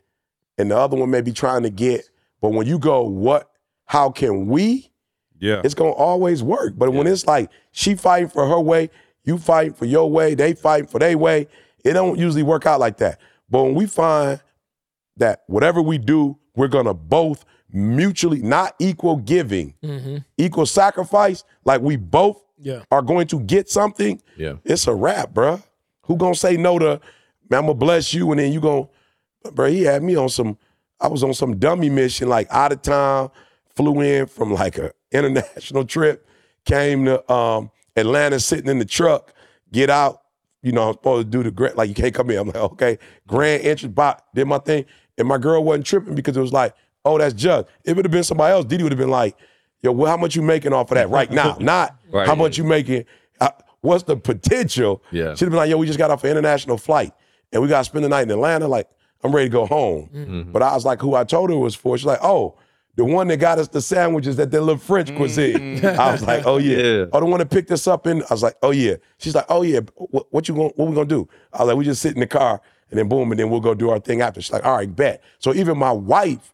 and 0.58 0.72
the 0.72 0.78
other 0.78 0.96
one 0.98 1.10
may 1.12 1.22
be 1.22 1.32
trying 1.34 1.64
to 1.64 1.70
get. 1.70 2.10
But 2.42 2.50
when 2.54 2.66
you 2.68 2.80
go, 2.80 3.04
what, 3.04 3.52
how 3.86 4.10
can 4.10 4.48
we? 4.48 4.92
Yeah. 5.38 5.62
it's 5.66 5.74
gonna 5.74 5.92
always 5.92 6.42
work. 6.42 6.74
But 6.78 6.94
when 6.94 7.06
it's 7.08 7.28
like 7.28 7.52
she 7.72 7.94
fighting 7.96 8.30
for 8.30 8.48
her 8.48 8.60
way, 8.60 8.90
you 9.26 9.38
fighting 9.38 9.74
for 9.74 9.86
your 9.86 10.10
way, 10.10 10.34
they 10.34 10.54
fighting 10.54 10.88
for 10.88 10.98
their 10.98 11.18
way, 11.18 11.48
it 11.84 11.94
don't 11.94 12.18
usually 12.18 12.42
work 12.42 12.66
out 12.66 12.80
like 12.80 12.98
that. 12.98 13.20
But 13.50 13.64
when 13.64 13.76
we 13.76 13.86
find 13.86 14.42
that 15.18 15.44
whatever 15.48 15.82
we 15.82 15.98
do, 15.98 16.38
we're 16.56 16.70
gonna 16.70 16.94
both 16.94 17.44
mutually 17.72 18.42
not 18.42 18.76
equal 18.80 19.18
giving, 19.18 19.74
Mm-hmm. 19.84 20.18
equal 20.38 20.66
sacrifice, 20.66 21.44
like 21.66 21.82
we 21.82 21.98
both 21.98 22.42
Yeah. 22.58 22.84
are 22.90 23.02
going 23.02 23.28
to 23.28 23.40
get 23.42 23.70
something, 23.70 24.22
Yeah. 24.38 24.54
it's 24.64 24.88
a 24.88 24.96
wrap, 24.96 25.34
bruh. 25.34 25.62
Who 26.06 26.16
gonna 26.18 26.36
say 26.36 26.58
no 26.58 26.80
to, 26.80 27.00
man, 27.50 27.60
I'm 27.60 27.66
gonna 27.66 27.74
bless 27.74 28.14
you, 28.14 28.32
and 28.32 28.40
then 28.40 28.52
you 28.54 28.60
gonna, 28.62 28.88
bruh, 29.46 29.72
he 29.72 29.84
had 29.84 30.04
me 30.04 30.16
on 30.16 30.30
some, 30.30 30.58
I 31.00 31.08
was 31.08 31.24
on 31.24 31.34
some 31.34 31.58
dummy 31.58 31.90
mission, 31.90 32.30
like 32.30 32.48
out 32.52 32.72
of 32.72 32.82
town, 32.82 33.32
flew 33.76 34.02
in 34.02 34.28
from 34.28 34.54
like 34.54 34.78
a 34.78 34.92
international 35.12 35.86
trip, 35.86 36.28
came 36.66 37.06
to 37.06 37.32
um, 37.32 37.72
Atlanta, 37.96 38.40
sitting 38.40 38.70
in 38.70 38.80
the 38.80 38.86
truck, 38.86 39.34
get 39.72 39.90
out, 39.90 40.22
you 40.62 40.72
know, 40.72 40.88
I'm 40.90 40.94
supposed 40.94 41.28
to 41.28 41.38
do 41.38 41.44
the 41.44 41.52
grant, 41.52 41.76
like 41.78 41.90
you 41.90 41.96
can't 41.96 42.14
come 42.14 42.30
in. 42.32 42.38
I'm 42.40 42.48
like, 42.48 42.56
okay, 42.56 42.98
grand 43.28 43.64
entrance, 43.64 43.94
bot, 43.94 44.24
did 44.34 44.46
my 44.48 44.58
thing. 44.60 44.86
And 45.18 45.28
my 45.28 45.38
girl 45.38 45.64
wasn't 45.64 45.86
tripping 45.86 46.16
because 46.16 46.36
it 46.36 46.42
was 46.42 46.52
like, 46.54 46.74
oh, 47.06 47.18
that's 47.18 47.34
just. 47.34 47.68
It 47.84 47.96
would 47.96 48.04
have 48.06 48.12
been 48.12 48.24
somebody 48.24 48.52
else, 48.52 48.66
Didi 48.66 48.84
would 48.84 48.92
have 48.92 49.00
been 49.00 49.10
like, 49.12 49.38
yo, 49.82 49.92
well, 49.92 50.10
how 50.10 50.18
much 50.18 50.36
you 50.36 50.42
making 50.42 50.74
off 50.74 50.92
of 50.92 50.96
that 50.96 51.10
right 51.10 51.30
now? 51.32 51.56
Not 51.60 51.96
Right. 52.12 52.28
how 52.28 52.34
much 52.36 52.58
you 52.58 52.64
making, 52.64 53.06
what's 53.86 54.04
the 54.04 54.18
potential? 54.18 55.02
Yeah. 55.12 55.36
She'd 55.36 55.46
have 55.46 55.52
been 55.52 55.58
like, 55.58 55.70
yo, 55.70 55.78
we 55.78 55.88
just 55.88 56.00
got 56.00 56.12
off 56.12 56.24
an 56.24 56.32
international 56.32 56.78
flight 56.78 57.14
and 57.54 57.62
we 57.62 57.68
got 57.68 57.80
to 57.80 57.84
spend 57.86 58.04
the 58.04 58.10
night 58.10 58.24
in 58.24 58.32
Atlanta. 58.32 58.68
Like, 58.68 58.90
I'm 59.24 59.34
ready 59.34 59.48
to 59.50 59.54
go 59.54 59.66
home. 59.66 60.10
Mm-hmm. 60.14 60.52
But 60.52 60.62
I 60.62 60.74
was 60.74 60.86
like, 60.86 61.00
who 61.02 61.16
I 61.16 61.24
told 61.24 61.50
her 61.50 61.56
it 61.56 61.60
was 61.60 61.76
for. 61.76 61.98
She's 61.98 62.06
like, 62.06 62.20
oh, 62.22 62.58
the 62.96 63.04
one 63.06 63.28
that 63.28 63.38
got 63.38 63.60
us 63.60 63.68
the 63.68 63.82
sandwiches 63.82 64.40
at 64.40 64.52
that 64.52 64.62
little 64.62 64.78
French 64.78 65.14
cuisine. 65.16 65.86
I 65.86 66.12
was 66.12 66.24
like, 66.24 66.46
oh 66.46 66.58
yeah. 66.58 66.78
Yeah. 66.78 67.06
Oh, 67.14 67.20
the 67.20 67.26
one 67.26 67.40
that 67.40 67.50
picked 67.50 67.72
us 67.72 67.88
up 67.88 68.08
in. 68.08 68.22
I 68.24 68.28
was 68.34 68.44
like, 68.44 68.56
oh 68.64 68.72
yeah. 68.72 68.96
She's 69.18 69.36
like, 69.36 69.46
oh 69.50 69.62
yeah. 69.64 69.82
What, 69.96 70.28
what 70.32 70.48
you 70.48 70.56
going? 70.56 70.72
What 70.76 70.88
we 70.90 70.96
gonna 70.96 71.06
do? 71.08 71.28
I 71.54 71.60
was 71.60 71.68
like, 71.70 71.78
we 71.78 71.86
just 71.86 72.02
sit 72.02 72.14
in 72.14 72.20
the 72.22 72.28
car 72.28 72.62
and 72.90 73.00
then 73.00 73.10
boom, 73.10 73.32
and 73.32 73.40
then 73.40 73.50
we'll 73.50 73.60
go 73.62 73.74
do 73.74 73.90
our 73.90 74.00
thing 74.00 74.22
after. 74.22 74.42
She's 74.42 74.54
like, 74.54 74.66
all 74.66 74.78
right, 74.78 74.94
bet. 74.96 75.24
So 75.40 75.54
even 75.54 75.78
my 75.78 75.92
wife 75.92 76.54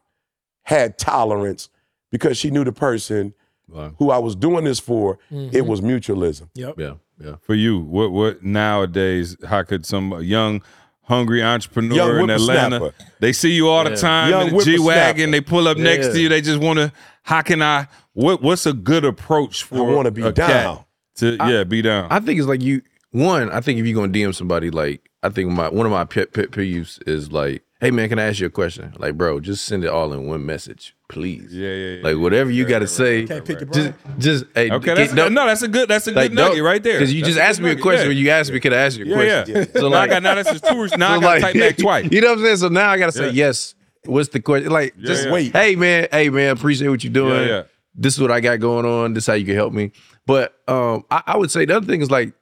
had 0.62 0.98
tolerance 0.98 1.68
because 2.10 2.36
she 2.38 2.50
knew 2.50 2.64
the 2.64 2.72
person 2.72 3.34
Wow. 3.68 3.94
who 3.98 4.10
I 4.10 4.18
was 4.18 4.34
doing 4.36 4.64
this 4.64 4.78
for. 4.80 5.18
Mm-hmm. 5.30 5.56
It 5.56 5.64
was 5.66 5.80
mutualism. 5.80 6.48
Yep. 6.54 6.74
Yeah. 6.78 6.94
Yeah. 7.22 7.36
For 7.42 7.54
you, 7.54 7.78
what 7.80 8.12
what 8.12 8.42
nowadays? 8.42 9.36
How 9.46 9.62
could 9.62 9.86
some 9.86 10.22
young, 10.22 10.62
hungry 11.02 11.42
entrepreneur 11.42 11.96
Young 12.18 12.20
in 12.24 12.30
Atlanta? 12.30 12.92
They 13.20 13.32
see 13.32 13.52
you 13.52 13.68
all 13.68 13.84
the 13.84 13.96
time 13.96 14.30
Young 14.30 14.48
in 14.48 14.56
the 14.56 14.64
G 14.64 14.78
wagon. 14.78 15.30
They 15.30 15.40
pull 15.40 15.68
up 15.68 15.76
next 15.78 16.06
Yeah. 16.08 16.12
to 16.12 16.20
you. 16.20 16.28
They 16.28 16.40
just 16.40 16.60
want 16.60 16.78
to. 16.78 16.92
How 17.22 17.42
can 17.42 17.62
I? 17.62 17.86
What 18.14 18.42
What's 18.42 18.66
a 18.66 18.72
good 18.72 19.04
approach 19.04 19.62
for? 19.62 19.76
I 19.76 19.94
wanna 19.94 20.10
be 20.10 20.22
down. 20.22 20.34
cat 20.34 20.84
To 21.16 21.36
yeah, 21.40 21.64
be 21.64 21.80
down. 21.82 22.08
I 22.10 22.20
think 22.20 22.38
it's 22.38 22.48
like 22.48 22.62
you. 22.62 22.82
One, 23.12 23.50
I 23.50 23.60
think 23.60 23.78
if 23.78 23.86
you're 23.86 23.94
gonna 23.94 24.12
DM 24.12 24.34
somebody, 24.34 24.70
like 24.70 25.08
I 25.22 25.28
think 25.28 25.50
my 25.50 25.68
one 25.68 25.86
of 25.86 25.92
my 25.92 26.04
pet 26.04 26.32
pet 26.32 26.50
peeves 26.50 26.98
is 27.06 27.30
like, 27.30 27.62
hey 27.80 27.90
man, 27.90 28.08
can 28.08 28.18
I 28.18 28.24
ask 28.24 28.40
you 28.40 28.46
a 28.46 28.50
question? 28.50 28.92
Like, 28.98 29.16
bro, 29.16 29.38
just 29.38 29.64
send 29.64 29.84
it 29.84 29.88
all 29.88 30.12
in 30.12 30.26
one 30.26 30.44
message, 30.44 30.96
please. 31.12 31.54
yeah, 31.54 31.68
yeah, 31.68 31.94
yeah. 31.96 32.02
Like 32.02 32.16
whatever 32.16 32.50
you 32.50 32.64
got 32.64 32.80
to 32.80 32.88
say. 32.88 33.24
Can't 33.26 33.44
pick 33.44 33.60
your 33.60 33.68
Just, 33.70 34.02
brain. 34.02 34.14
just 34.18 34.44
hey, 34.54 34.70
okay, 34.70 34.84
get- 34.86 34.96
that's 34.96 35.12
no, 35.12 35.28
no, 35.28 35.46
that's 35.46 35.62
a 35.62 35.68
good. 35.68 35.88
That's 35.88 36.08
a 36.08 36.12
like, 36.12 36.30
good 36.30 36.36
nugget 36.36 36.62
right 36.64 36.82
there. 36.82 36.94
Because 36.98 37.14
you 37.14 37.20
That's 37.22 37.34
just 37.34 37.38
a 37.38 37.42
good 37.42 37.48
asked 37.48 37.60
me 37.60 37.66
a 37.66 37.68
nugget. 37.70 37.82
question 37.82 38.02
Yeah. 38.04 38.08
when 38.08 38.16
you 38.16 38.30
asked 38.30 38.50
me, 38.52 38.58
could 38.60 38.72
I 38.72 38.76
ask 38.78 38.98
you 38.98 39.04
a 39.04 39.08
Yeah, 39.08 39.14
question? 39.44 39.56
yeah. 39.56 39.80
So 39.80 39.88
now 39.90 39.96
I 39.96 40.00
like, 40.00 40.10
got 40.10 40.22
now 40.24 40.34
that's 40.34 40.50
just 40.50 40.64
two. 40.66 40.88
Now 40.98 41.12
I 41.14 41.20
got 41.20 41.20
to 41.20 41.26
like- 41.26 41.42
type 41.42 41.54
back 41.60 41.76
twice. 41.76 42.08
You 42.12 42.20
know 42.20 42.30
what 42.30 42.38
I'm 42.38 42.44
saying? 42.44 42.56
So 42.56 42.68
now 42.68 42.90
I 42.90 42.98
gotta 42.98 43.12
say 43.12 43.26
Yeah. 43.26 43.46
yes. 43.46 43.74
What's 44.04 44.30
the 44.30 44.40
question? 44.40 44.70
Like, 44.72 44.96
just 44.98 45.26
yeah. 45.26 45.32
Wait. 45.32 45.52
Hey 45.52 45.76
man, 45.76 46.08
hey 46.10 46.28
man, 46.28 46.50
appreciate 46.56 46.88
what 46.88 47.04
you're 47.04 47.12
doing. 47.12 47.42
Yeah, 47.42 47.46
yeah. 47.56 47.62
This 47.94 48.14
is 48.14 48.20
what 48.20 48.30
I 48.32 48.40
got 48.40 48.58
going 48.58 48.84
on. 48.86 49.14
This 49.14 49.24
is 49.24 49.26
how 49.28 49.34
you 49.34 49.44
can 49.44 49.54
help 49.54 49.72
me. 49.72 49.92
But 50.26 50.54
um, 50.66 51.04
I, 51.10 51.22
I 51.26 51.36
would 51.36 51.50
say 51.50 51.66
the 51.66 51.76
other 51.76 51.86
thing 51.86 52.00
is 52.00 52.10
like, 52.10 52.32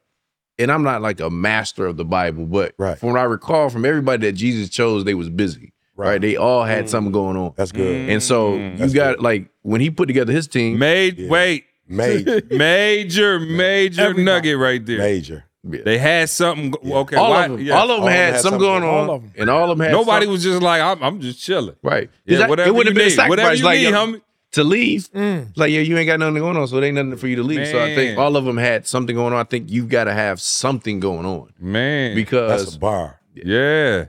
and 0.58 0.70
I'm 0.70 0.82
not 0.82 1.02
like 1.02 1.20
a 1.20 1.28
master 1.30 1.86
of 1.86 1.96
the 1.96 2.04
Bible, 2.04 2.46
but 2.46 2.74
Right. 2.78 2.96
from 2.98 3.10
what 3.10 3.18
I 3.18 3.24
recall 3.24 3.68
from 3.70 3.84
everybody 3.84 4.26
that 4.26 4.32
Jesus 4.32 4.68
chose, 4.68 5.04
they 5.04 5.14
was 5.14 5.28
busy. 5.28 5.72
Right. 6.00 6.08
Right. 6.12 6.20
They 6.20 6.36
all 6.36 6.64
had 6.64 6.84
mm. 6.86 6.88
something 6.88 7.12
going 7.12 7.36
on. 7.36 7.52
That's 7.56 7.72
good. 7.72 8.08
and 8.08 8.22
so 8.22 8.52
mm. 8.52 8.72
you 8.72 8.76
That's 8.78 8.92
got 8.94 9.16
good. 9.16 9.22
like 9.22 9.50
when 9.62 9.80
he 9.80 9.90
put 9.90 10.06
together 10.06 10.32
his 10.32 10.48
team, 10.48 10.78
Made 10.78 11.28
wait, 11.28 11.64
Major, 11.86 12.40
major, 12.50 13.40
major 13.40 14.02
Everybody. 14.02 14.24
nugget 14.24 14.58
right 14.58 14.84
there. 14.86 14.98
major. 14.98 15.44
They 15.62 15.98
had 15.98 16.30
something. 16.30 16.70
go- 16.70 16.78
Okay, 17.00 17.16
all 17.16 17.30
why- 17.30 17.44
of 17.46 17.50
them, 17.52 17.60
yeah. 17.60 17.74
all 17.74 17.90
of 17.90 17.96
them 17.96 18.02
All 18.04 18.08
had 18.08 18.32
had 18.34 18.40
something 18.40 18.60
something. 18.60 18.80
going 18.80 18.82
on, 18.82 19.08
All 19.08 19.14
of 19.16 19.22
them. 19.22 19.32
and 19.36 19.50
all 19.50 19.70
of 19.70 19.76
them 19.76 19.84
had 19.84 19.92
Nobody 19.92 20.24
something- 20.24 20.30
was 20.30 20.42
just 20.42 20.62
like, 20.62 20.80
I'm, 20.80 21.02
I'm 21.02 21.20
just 21.20 21.38
chilling. 21.42 21.76
right. 21.82 22.08
Yeah, 22.24 22.38
That- 22.38 22.48
whatever 22.48 22.68
it 22.70 22.74
would 22.74 22.86
have 22.86 22.94
been 22.94 23.06
a 23.06 23.08
need. 23.10 23.28
Whatever 23.28 23.54
sacrifice, 23.56 23.58
you 23.58 23.64
like 23.64 23.80
need, 23.80 23.92
homie. 24.18 24.22
to 24.52 24.64
leave. 24.64 25.12
Mm. 25.12 25.52
Like, 25.56 25.70
yeah, 25.70 25.80
you 25.80 25.98
ain't 25.98 26.06
got 26.06 26.18
nothing 26.18 26.36
going 26.36 26.56
on, 26.56 26.66
so 26.66 26.78
it 26.78 26.84
ain't 26.86 26.94
nothing 26.94 27.16
for 27.16 27.26
you 27.26 27.36
to 27.36 27.42
leave. 27.42 27.66
So 27.68 27.82
I 27.82 27.94
think 27.94 28.18
all 28.18 28.36
of 28.36 28.44
them 28.46 28.56
had 28.56 28.86
something 28.86 29.14
going 29.14 29.34
on. 29.34 29.38
I 29.40 29.44
think 29.44 29.70
you've 29.70 29.88
got 29.90 30.04
to 30.04 30.14
have 30.14 30.40
something 30.40 30.98
going 30.98 31.26
on 31.26 31.52
Man, 31.58 32.14
because 32.14 32.64
That's 32.64 32.76
a 32.76 32.78
bar. 32.78 33.20
yeah, 33.34 34.06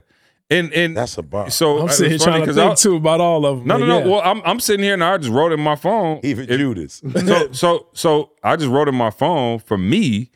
and 0.52 0.72
and 0.72 0.96
That's 0.96 1.16
a 1.18 1.22
bar. 1.22 1.50
so 1.50 1.78
I'm 1.80 1.84
uh, 1.84 1.88
sitting 1.88 2.10
here 2.10 2.18
funny 2.18 2.30
trying 2.30 2.40
to 2.42 2.46
'cause 2.46 2.56
think 2.56 2.72
I- 2.72 2.74
too 2.74 2.96
about 2.96 3.20
all 3.20 3.44
of 3.46 3.58
them. 3.58 3.66
No, 3.68 3.76
no, 3.78 3.86
no. 3.86 3.98
yeah. 4.00 4.06
Well, 4.06 4.22
I'm 4.24 4.40
I'm 4.44 4.60
sitting 4.60 4.84
here 4.84 4.94
and 4.94 5.02
I 5.04 5.16
just 5.18 5.30
wrote 5.32 5.52
in 5.52 5.60
my 5.60 5.76
phone. 5.76 6.20
Even 6.22 6.48
If- 6.50 6.58
Judas. 6.58 7.02
so 7.26 7.52
so 7.52 7.86
so 7.92 8.30
I 8.42 8.56
just 8.56 8.68
wrote 8.70 8.88
in 8.88 8.94
my 8.94 9.10
phone 9.10 9.58
for 9.58 9.76
me. 9.78 10.30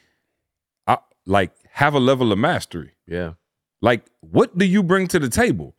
I 0.86 0.98
like 1.26 1.52
have 1.70 1.94
a 1.94 2.00
level 2.00 2.32
of 2.32 2.38
mastery. 2.38 2.92
yeah, 3.06 3.34
Like, 3.82 4.04
what 4.20 4.56
do 4.56 4.64
you 4.64 4.82
bring 4.82 5.06
to 5.08 5.18
the 5.18 5.28
table? 5.28 5.74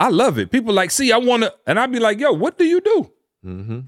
I 0.00 0.08
love 0.10 0.38
it. 0.38 0.50
People 0.50 0.74
like, 0.74 0.90
see, 0.90 1.12
I 1.12 1.18
want 1.18 1.44
to, 1.44 1.54
and 1.66 1.78
I'd 1.78 1.92
be 1.92 2.00
like, 2.00 2.18
yo, 2.18 2.32
what 2.32 2.58
do 2.58 2.64
you 2.64 2.80
do? 2.80 3.10
mm-hmm. 3.46 3.80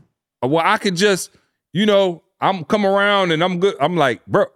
Well, 0.43 0.63
I 0.65 0.79
could 0.79 0.95
just, 0.97 1.31
you 1.73 1.85
know, 1.85 2.23
I'm 2.41 2.65
come 2.65 2.87
around 2.87 3.33
and 3.33 3.43
I'm 3.43 3.59
good. 3.59 3.75
I'm 3.81 3.97
like, 3.97 4.25
bro, 4.27 4.47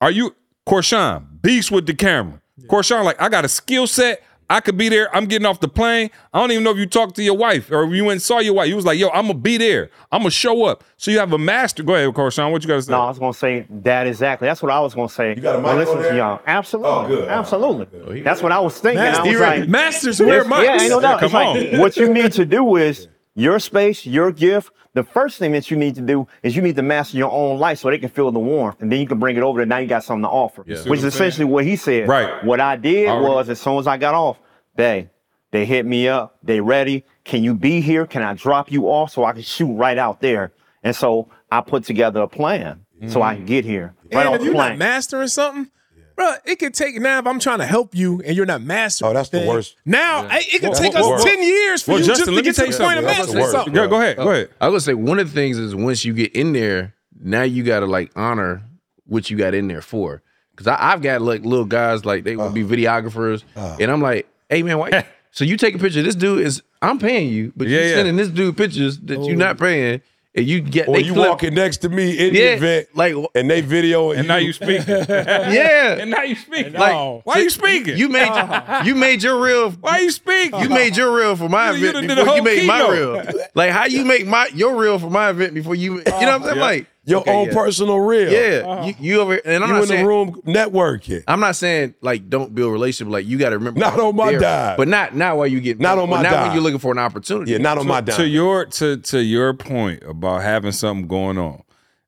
are 0.00 0.10
you 0.12 0.34
Corshawn, 0.68 1.42
beast 1.42 1.70
with 1.72 1.86
the 1.86 1.94
camera? 1.94 2.40
Corshawn, 2.68 3.04
like, 3.04 3.20
I 3.20 3.28
got 3.28 3.44
a 3.44 3.48
skill 3.48 3.86
set. 3.88 4.22
I 4.50 4.60
could 4.60 4.78
be 4.78 4.88
there. 4.88 5.14
I'm 5.14 5.26
getting 5.26 5.44
off 5.46 5.60
the 5.60 5.68
plane. 5.68 6.10
I 6.32 6.40
don't 6.40 6.50
even 6.52 6.64
know 6.64 6.70
if 6.70 6.78
you 6.78 6.86
talked 6.86 7.16
to 7.16 7.22
your 7.22 7.36
wife 7.36 7.70
or 7.70 7.84
you 7.94 8.04
went 8.04 8.12
and 8.12 8.22
saw 8.22 8.38
your 8.38 8.54
wife. 8.54 8.68
You 8.68 8.76
was 8.76 8.86
like, 8.86 8.98
yo, 8.98 9.08
I'm 9.10 9.26
gonna 9.26 9.34
be 9.34 9.58
there. 9.58 9.90
I'm 10.10 10.20
gonna 10.20 10.30
show 10.30 10.64
up. 10.64 10.84
So 10.96 11.10
you 11.10 11.18
have 11.18 11.32
a 11.32 11.38
master. 11.38 11.82
Go 11.82 11.94
ahead, 11.94 12.08
Corshawn. 12.14 12.50
What 12.50 12.62
you 12.62 12.68
gotta 12.68 12.82
say? 12.82 12.92
No, 12.92 13.00
I 13.02 13.08
was 13.08 13.18
gonna 13.18 13.34
say 13.34 13.66
that 13.68 14.06
exactly. 14.06 14.48
That's 14.48 14.62
what 14.62 14.72
I 14.72 14.80
was 14.80 14.94
gonna 14.94 15.08
say. 15.08 15.34
You 15.34 15.42
got 15.42 15.56
a 15.56 15.60
mic 15.60 15.74
listen 15.74 15.96
on 15.98 16.02
to 16.02 16.08
there? 16.08 16.16
y'all. 16.16 16.40
Absolutely. 16.46 16.90
Oh, 16.90 17.06
good. 17.08 17.28
Absolutely. 17.28 17.86
Oh, 18.20 18.22
That's 18.24 18.42
what 18.42 18.52
I 18.52 18.58
was 18.60 18.78
thinking. 18.80 18.98
I 19.04 19.22
was 19.22 19.40
like, 19.40 19.68
masters 19.68 20.20
wear 20.20 20.38
Yes, 20.38 20.46
mics. 20.46 20.64
Yeah, 20.64 20.80
ain't 20.80 20.90
no 20.90 21.00
doubt. 21.00 21.20
Come 21.20 21.26
It's 21.26 21.34
like, 21.34 21.72
on. 21.74 21.80
what 21.80 21.96
you 21.96 22.12
need 22.12 22.32
to 22.32 22.46
do 22.46 22.76
is 22.76 23.06
your 23.38 23.60
space, 23.60 24.04
your 24.04 24.32
gift. 24.32 24.72
The 24.94 25.04
first 25.04 25.38
thing 25.38 25.52
that 25.52 25.70
you 25.70 25.76
need 25.76 25.94
to 25.94 26.00
do 26.00 26.26
is 26.42 26.56
you 26.56 26.62
need 26.62 26.74
to 26.74 26.82
master 26.82 27.16
your 27.16 27.30
own 27.30 27.58
life 27.58 27.78
so 27.78 27.88
they 27.88 27.98
can 27.98 28.08
feel 28.08 28.32
the 28.32 28.40
warmth, 28.40 28.82
and 28.82 28.90
then 28.90 29.00
you 29.00 29.06
can 29.06 29.20
bring 29.20 29.36
it 29.36 29.42
over. 29.42 29.60
And 29.60 29.68
now 29.68 29.78
you 29.78 29.86
got 29.86 30.02
something 30.02 30.24
to 30.24 30.28
offer, 30.28 30.62
which 30.62 30.98
is 30.98 31.04
essentially 31.04 31.44
what 31.44 31.64
he 31.64 31.76
said. 31.76 32.08
Right. 32.08 32.44
What 32.44 32.58
I 32.60 32.74
did 32.76 33.08
Already. 33.08 33.26
was, 33.26 33.48
as 33.48 33.60
soon 33.60 33.78
as 33.78 33.86
I 33.86 33.96
got 33.96 34.14
off, 34.14 34.38
they 34.74 35.08
they 35.52 35.64
hit 35.64 35.86
me 35.86 36.08
up. 36.08 36.38
They 36.42 36.60
ready? 36.60 37.04
Can 37.24 37.44
you 37.44 37.54
be 37.54 37.80
here? 37.80 38.06
Can 38.06 38.22
I 38.22 38.34
drop 38.34 38.72
you 38.72 38.86
off 38.86 39.12
so 39.12 39.24
I 39.24 39.32
can 39.32 39.42
shoot 39.42 39.72
right 39.72 39.98
out 39.98 40.20
there? 40.20 40.52
And 40.82 40.96
so 40.96 41.28
I 41.50 41.60
put 41.60 41.84
together 41.84 42.22
a 42.22 42.28
plan 42.28 42.84
so 43.06 43.22
I 43.22 43.36
can 43.36 43.44
mm. 43.44 43.48
get 43.48 43.64
here. 43.64 43.94
Right 44.12 44.26
and 44.26 44.34
off 44.34 44.40
if 44.40 44.42
you're 44.42 44.54
not 44.54 44.78
mastering 44.78 45.28
something, 45.28 45.70
bro, 46.18 46.34
it 46.44 46.58
could 46.58 46.74
take 46.74 47.00
now. 47.00 47.20
If 47.20 47.26
I'm 47.26 47.38
trying 47.38 47.60
to 47.60 47.66
help 47.66 47.94
you 47.94 48.20
and 48.22 48.36
you're 48.36 48.44
not 48.44 48.60
mastering, 48.60 49.12
Oh, 49.12 49.14
that's 49.14 49.28
the 49.30 49.38
thing, 49.38 49.48
worst. 49.48 49.76
Now 49.86 50.26
I- 50.26 50.38
it 50.38 50.60
could 50.60 50.70
Well, 50.70 50.78
take 50.78 50.92
well, 50.94 51.14
us 51.14 51.24
well, 51.24 51.34
ten 51.34 51.42
years 51.42 51.82
for 51.82 51.92
well, 51.92 52.00
you 52.00 52.06
Justin, 52.06 52.34
just 52.34 52.36
to 52.36 52.42
get 52.42 52.54
to 52.56 52.60
the 52.62 52.66
you 52.66 52.76
point 52.76 52.98
of 52.98 53.04
something. 53.04 53.04
That's 53.04 53.18
mastering 53.34 53.46
something. 53.46 53.72
go, 53.72 53.88
go 53.88 53.96
ahead. 54.00 54.18
Uh, 54.18 54.24
go 54.24 54.30
ahead. 54.32 54.50
I 54.60 54.68
was 54.68 54.84
gonna 54.84 54.96
say 54.98 55.02
one 55.02 55.18
of 55.20 55.28
the 55.28 55.34
things 55.34 55.56
is 55.56 55.74
once 55.74 56.04
you 56.04 56.12
get 56.12 56.34
in 56.34 56.52
there, 56.52 56.94
now 57.20 57.42
you 57.42 57.62
gotta 57.62 57.86
like 57.86 58.10
honor 58.16 58.62
what 59.06 59.30
you 59.30 59.36
got 59.38 59.54
in 59.54 59.68
there 59.68 59.80
for. 59.80 60.22
Cause 60.56 60.66
I, 60.66 60.92
I've 60.92 61.02
got 61.02 61.22
like 61.22 61.44
little 61.44 61.64
guys 61.64 62.04
like 62.04 62.24
they 62.24 62.34
would 62.34 62.52
be 62.52 62.64
uh. 62.64 62.66
videographers, 62.66 63.44
uh. 63.54 63.76
and 63.78 63.90
I'm 63.90 64.02
like, 64.02 64.28
hey 64.50 64.64
man, 64.64 64.78
why? 64.78 65.06
so 65.30 65.44
you 65.44 65.56
take 65.56 65.76
a 65.76 65.78
picture. 65.78 66.02
This 66.02 66.16
dude 66.16 66.44
is 66.44 66.62
I'm 66.82 66.98
paying 66.98 67.30
you, 67.32 67.52
but 67.56 67.68
Yeah, 67.68 67.78
you're 67.78 67.88
yeah. 67.88 67.94
sending 67.94 68.16
this 68.16 68.28
dude 68.28 68.56
pictures 68.56 68.98
that 69.00 69.22
you're 69.22 69.36
oh. 69.36 69.38
not 69.38 69.58
paying, 69.58 69.94
and 69.94 70.02
you 70.42 70.60
get 70.60 70.88
Or 70.88 70.96
they 70.96 71.02
you 71.04 71.12
clip- 71.14 71.28
walking 71.28 71.54
next 71.54 71.78
to 71.78 71.88
me 71.88 72.10
in 72.18 72.32
the 72.34 72.40
event 72.40 72.88
like 72.94 73.14
and 73.34 73.50
they 73.50 73.60
video 73.60 74.10
And 74.12 74.26
now 74.28 74.36
you 74.36 74.52
speaking. 74.52 74.84
yeah, 75.08 75.98
and 75.98 76.10
now 76.10 76.22
you 76.22 76.34
speaking. 76.36 76.72
Like, 76.72 76.92
Like, 76.92 77.26
why 77.26 77.38
you 77.38 77.50
speaking? 77.50 77.96
you 77.96 78.08
made 78.08 78.82
you 78.84 78.94
made 78.94 79.22
your 79.22 79.40
real 79.40 79.70
why 79.80 79.98
you 80.00 80.10
speaking? 80.10 80.60
You 80.60 80.68
made 80.68 80.96
your 80.96 81.14
reel 81.16 81.36
for 81.36 81.48
my 81.48 81.70
You- 81.72 81.76
you 81.78 81.88
event 81.88 81.94
done 81.94 82.02
did 82.08 82.18
a 82.18 82.22
before 82.22 82.36
you 82.36 82.42
whole 82.42 82.44
made 82.44 82.66
my 82.66 82.80
keynote. 82.80 83.26
reel. 83.26 83.44
Like 83.54 83.70
how 83.70 83.86
you 83.86 84.04
make 84.04 84.26
my 84.26 84.48
your 84.54 84.76
reel 84.76 84.98
for 84.98 85.10
my 85.10 85.30
event 85.30 85.54
before 85.54 85.74
you, 85.74 85.98
you 85.98 86.04
know 86.04 86.12
what 86.12 86.26
I'm 86.28 86.42
saying? 86.44 86.56
Yeah. 86.56 86.62
Like 86.62 86.86
your 87.08 87.20
okay, 87.20 87.32
own 87.32 87.48
yeah. 87.48 87.54
personal 87.54 88.00
reel. 88.00 88.30
Yeah, 88.30 88.68
uh-huh. 88.68 88.86
you, 88.86 88.94
you 88.98 89.20
over, 89.20 89.34
and 89.44 89.64
I'm 89.64 89.70
You 89.70 89.74
not 89.74 89.82
in 89.82 89.88
saying 89.88 90.02
the 90.04 90.08
room 90.08 90.42
networking. 90.46 91.24
I'm 91.26 91.40
not 91.40 91.56
saying 91.56 91.94
like 92.02 92.28
don't 92.28 92.54
build 92.54 92.70
a 92.70 92.72
relationship. 92.72 93.10
Like 93.12 93.26
you 93.26 93.38
got 93.38 93.50
to 93.50 93.58
remember, 93.58 93.80
Not 93.80 93.98
on 93.98 94.14
my 94.14 94.32
there. 94.32 94.40
dime. 94.40 94.76
but 94.76 94.88
not 94.88 95.14
not 95.14 95.36
while 95.36 95.46
you 95.46 95.60
get 95.60 95.80
Not 95.80 95.98
on 95.98 96.08
my 96.10 96.18
but 96.18 96.22
not 96.22 96.32
when 96.32 96.42
dime. 96.42 96.52
you're 96.54 96.62
looking 96.62 96.78
for 96.78 96.92
an 96.92 96.98
opportunity. 96.98 97.52
Yeah, 97.52 97.58
not 97.58 97.78
on 97.78 97.86
my 97.86 98.00
dime. 98.00 98.16
to 98.16 98.26
your 98.26 98.66
to 98.66 98.96
to 98.98 99.22
your 99.22 99.54
point 99.54 100.02
about 100.04 100.42
having 100.42 100.72
something 100.72 101.08
going 101.08 101.38
on, 101.38 101.62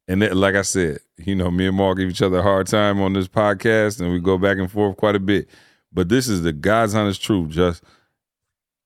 and 0.07 0.23
it, 0.23 0.35
like 0.37 0.55
I 0.55 0.63
said, 0.63 0.99
you 1.17 1.35
know, 1.35 1.51
me 1.51 1.67
and 1.67 1.77
Mark 1.77 1.99
give 1.99 2.11
each 2.11 2.23
other 2.23 2.39
a 2.39 2.43
hard 2.43 2.67
time 2.67 3.01
on 3.01 3.13
this 3.15 3.29
podcast, 3.29 4.01
and 4.01 4.13
we 4.13 4.21
go 4.21 4.39
back 4.39 4.59
and 4.59 4.71
forth 4.71 4.97
quite 4.97 5.17
a 5.17 5.21
bit. 5.21 5.49
But 5.93 6.09
this 6.09 6.29
is 6.29 6.43
the 6.43 6.53
God's 6.53 6.95
honest 6.95 7.23
truth. 7.23 7.51
Just 7.51 7.83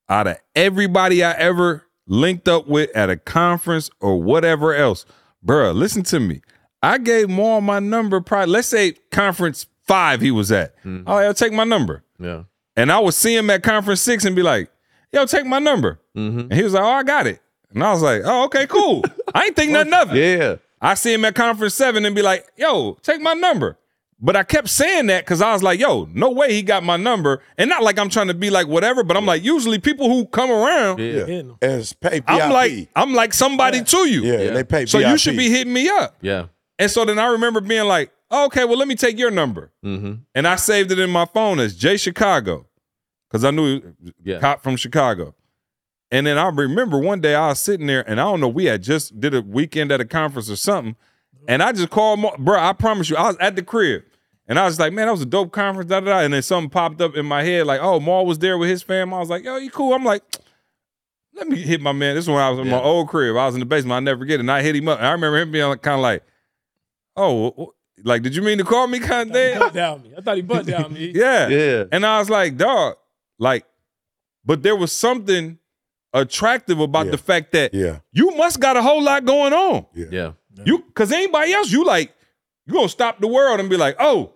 out 0.08 0.26
of 0.26 0.36
everybody 0.54 1.24
I 1.24 1.32
ever 1.32 1.86
linked 2.06 2.48
up 2.48 2.68
with 2.68 2.94
at 2.94 3.10
a 3.10 3.16
conference 3.16 3.90
or 4.00 4.20
whatever 4.22 4.74
else, 4.74 5.06
bruh, 5.44 5.74
listen 5.74 6.02
to 6.04 6.20
me. 6.20 6.40
I 6.82 6.98
gave 6.98 7.28
Maul 7.30 7.60
my 7.60 7.78
number. 7.78 8.20
Probably, 8.20 8.52
let's 8.52 8.68
say 8.68 8.92
conference 9.10 9.66
five 9.84 10.20
he 10.20 10.30
was 10.30 10.52
at. 10.52 10.74
Hmm. 10.82 11.02
Oh, 11.06 11.16
I'll 11.16 11.34
take 11.34 11.52
my 11.52 11.64
number. 11.64 12.02
yeah, 12.18 12.44
And 12.76 12.90
I 12.92 12.98
would 13.00 13.14
see 13.14 13.34
him 13.36 13.50
at 13.50 13.62
conference 13.62 14.00
six 14.02 14.24
and 14.24 14.34
be 14.36 14.42
like, 14.42 14.70
yo, 15.12 15.24
take 15.26 15.46
my 15.46 15.58
number. 15.58 16.00
Mm-hmm. 16.16 16.40
And 16.40 16.52
he 16.52 16.62
was 16.62 16.72
like, 16.74 16.82
oh, 16.82 16.86
I 16.88 17.02
got 17.02 17.26
it. 17.26 17.40
And 17.72 17.82
I 17.82 17.92
was 17.92 18.02
like, 18.02 18.22
oh, 18.24 18.44
okay, 18.44 18.66
cool. 18.66 19.02
I 19.34 19.46
ain't 19.46 19.56
think 19.56 19.72
nothing 19.72 19.92
of 19.94 20.14
it. 20.14 20.38
yeah, 20.38 20.56
I 20.80 20.94
see 20.94 21.12
him 21.14 21.24
at 21.24 21.34
conference 21.34 21.74
seven 21.74 22.04
and 22.04 22.14
be 22.14 22.22
like, 22.22 22.46
yo, 22.56 22.98
take 23.02 23.20
my 23.20 23.32
number. 23.34 23.78
But 24.24 24.36
I 24.36 24.42
kept 24.42 24.70
saying 24.70 25.08
that 25.08 25.26
because 25.26 25.42
I 25.42 25.52
was 25.52 25.62
like, 25.62 25.78
yo, 25.78 26.08
no 26.14 26.30
way 26.30 26.54
he 26.54 26.62
got 26.62 26.82
my 26.82 26.96
number. 26.96 27.42
And 27.58 27.68
not 27.68 27.82
like 27.82 27.98
I'm 27.98 28.08
trying 28.08 28.28
to 28.28 28.34
be 28.34 28.48
like 28.48 28.66
whatever, 28.66 29.04
but 29.04 29.18
I'm 29.18 29.26
like, 29.26 29.44
usually 29.44 29.78
people 29.78 30.08
who 30.08 30.24
come 30.24 30.50
around, 30.50 30.98
yeah, 30.98 31.26
Yeah. 31.26 31.42
As 31.60 31.92
pay 31.92 32.20
VIP. 32.20 32.24
I'm 32.30 32.50
like, 32.50 32.88
I'm 32.96 33.12
like 33.12 33.34
somebody 33.34 33.84
to 33.84 34.08
you. 34.08 34.24
yeah, 34.24 34.38
and 34.40 34.56
they 34.56 34.64
pay 34.64 34.86
So 34.86 34.98
you 34.98 35.18
should 35.18 35.36
be 35.36 35.50
hitting 35.50 35.74
me 35.74 35.88
up. 35.90 36.16
yeah. 36.22 36.46
And 36.78 36.90
so 36.90 37.04
then 37.04 37.18
I 37.18 37.26
remember 37.26 37.60
being 37.60 37.84
like, 37.86 38.12
oh, 38.30 38.46
okay, 38.46 38.64
well, 38.64 38.78
let 38.78 38.88
me 38.88 38.94
take 38.96 39.18
your 39.18 39.30
number. 39.30 39.70
Mm-hmm. 39.84 40.14
And 40.34 40.48
I 40.48 40.56
saved 40.56 40.90
it 40.90 40.98
in 40.98 41.10
my 41.10 41.26
phone 41.26 41.60
as 41.60 41.76
Jay 41.76 41.98
Chicago. 41.98 42.66
Because 43.28 43.44
I 43.44 43.50
knew 43.50 43.82
Yeah. 44.24 44.38
cop 44.38 44.62
from 44.62 44.76
Chicago. 44.76 45.34
And 46.10 46.26
then 46.26 46.38
I 46.38 46.48
remember 46.48 46.98
one 46.98 47.20
day 47.20 47.34
I 47.34 47.48
was 47.48 47.58
sitting 47.60 47.86
there 47.88 48.08
and 48.08 48.18
I 48.20 48.24
don't 48.24 48.40
know, 48.40 48.48
we 48.48 48.64
had 48.64 48.82
just 48.82 49.20
did 49.20 49.34
a 49.34 49.42
weekend 49.42 49.92
at 49.92 50.00
a 50.00 50.04
conference 50.06 50.48
or 50.48 50.56
something. 50.56 50.96
And 51.46 51.62
I 51.62 51.72
just 51.72 51.90
called, 51.90 52.20
Mar- 52.20 52.36
bro, 52.38 52.58
I 52.58 52.72
promise 52.72 53.10
you, 53.10 53.16
I 53.16 53.24
was 53.26 53.36
at 53.38 53.54
the 53.56 53.62
crib. 53.62 54.02
And 54.46 54.58
I 54.58 54.64
was 54.66 54.78
like, 54.78 54.92
man, 54.92 55.06
that 55.06 55.12
was 55.12 55.22
a 55.22 55.26
dope 55.26 55.52
conference, 55.52 55.88
da 55.88 56.00
da 56.00 56.06
da. 56.06 56.18
And 56.20 56.34
then 56.34 56.42
something 56.42 56.68
popped 56.70 57.00
up 57.00 57.16
in 57.16 57.24
my 57.24 57.42
head, 57.42 57.66
like, 57.66 57.80
oh, 57.80 57.98
Maul 58.00 58.26
was 58.26 58.38
there 58.38 58.58
with 58.58 58.68
his 58.68 58.82
fam. 58.82 59.14
I 59.14 59.18
was 59.18 59.30
like, 59.30 59.42
yo, 59.44 59.56
you 59.56 59.70
cool? 59.70 59.94
I'm 59.94 60.04
like, 60.04 60.22
let 61.34 61.48
me 61.48 61.56
hit 61.56 61.80
my 61.80 61.92
man. 61.92 62.14
This 62.14 62.24
is 62.26 62.28
when 62.28 62.38
I 62.38 62.50
was 62.50 62.58
in 62.60 62.68
my 62.68 62.80
old 62.80 63.08
crib. 63.08 63.36
I 63.36 63.46
was 63.46 63.54
in 63.54 63.60
the 63.60 63.66
basement. 63.66 63.92
I 63.94 64.00
never 64.00 64.20
forget 64.20 64.34
it. 64.34 64.40
And 64.40 64.50
I 64.52 64.62
hit 64.62 64.76
him 64.76 64.86
up. 64.88 64.98
And 64.98 65.06
I 65.08 65.12
remember 65.12 65.38
him 65.38 65.50
being 65.50 65.74
kind 65.78 65.94
of 65.96 66.00
like, 66.02 66.22
oh, 67.16 67.50
wh- 67.50 67.60
wh- 67.62 68.06
like, 68.06 68.22
did 68.22 68.36
you 68.36 68.42
mean 68.42 68.58
to 68.58 68.64
call 68.64 68.86
me 68.86 68.98
kind 69.00 69.30
of 69.30 69.34
thing? 69.34 69.58
butt 69.58 69.72
down 69.72 70.02
me. 70.02 70.12
I 70.16 70.20
thought 70.20 70.36
he 70.36 70.42
butt 70.42 70.66
down 70.66 70.92
me. 70.92 71.10
Yeah. 71.14 71.48
Yeah. 71.48 71.84
And 71.90 72.04
I 72.04 72.18
was 72.18 72.28
like, 72.28 72.56
dog, 72.56 72.96
like, 73.38 73.64
but 74.44 74.62
there 74.62 74.76
was 74.76 74.92
something 74.92 75.58
attractive 76.12 76.78
about 76.80 77.06
Yeah. 77.06 77.12
the 77.12 77.18
fact 77.18 77.52
that 77.52 77.72
Yeah, 77.74 78.00
you 78.12 78.30
must 78.36 78.60
got 78.60 78.76
a 78.76 78.82
whole 78.82 79.02
lot 79.02 79.24
going 79.24 79.52
on. 79.54 79.86
Yeah. 79.94 80.32
You 80.64 80.84
cause 80.94 81.10
anybody 81.10 81.52
else, 81.52 81.72
you 81.72 81.84
like, 81.84 82.14
you 82.66 82.74
gonna 82.74 82.88
stop 82.88 83.18
the 83.20 83.26
world 83.26 83.58
and 83.58 83.68
be 83.68 83.76
like, 83.76 83.96
oh, 83.98 84.33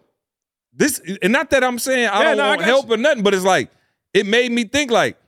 this 0.79 1.01
and 1.22 1.33
not 1.33 1.51
that 1.51 1.62
I'm 1.62 1.79
saying 1.79 2.09
I 2.09 2.18
Yeah, 2.20 2.24
don't 2.31 2.37
no, 2.39 2.47
want 2.49 2.61
got 2.61 2.66
help 2.66 2.91
or 2.91 2.97
nothing, 2.97 3.22
but 3.22 3.35
it's 3.35 3.45
like, 3.45 3.70
it 4.14 4.24
made 4.26 4.51
me 4.53 4.64
think 4.64 4.91
like, 4.91 5.18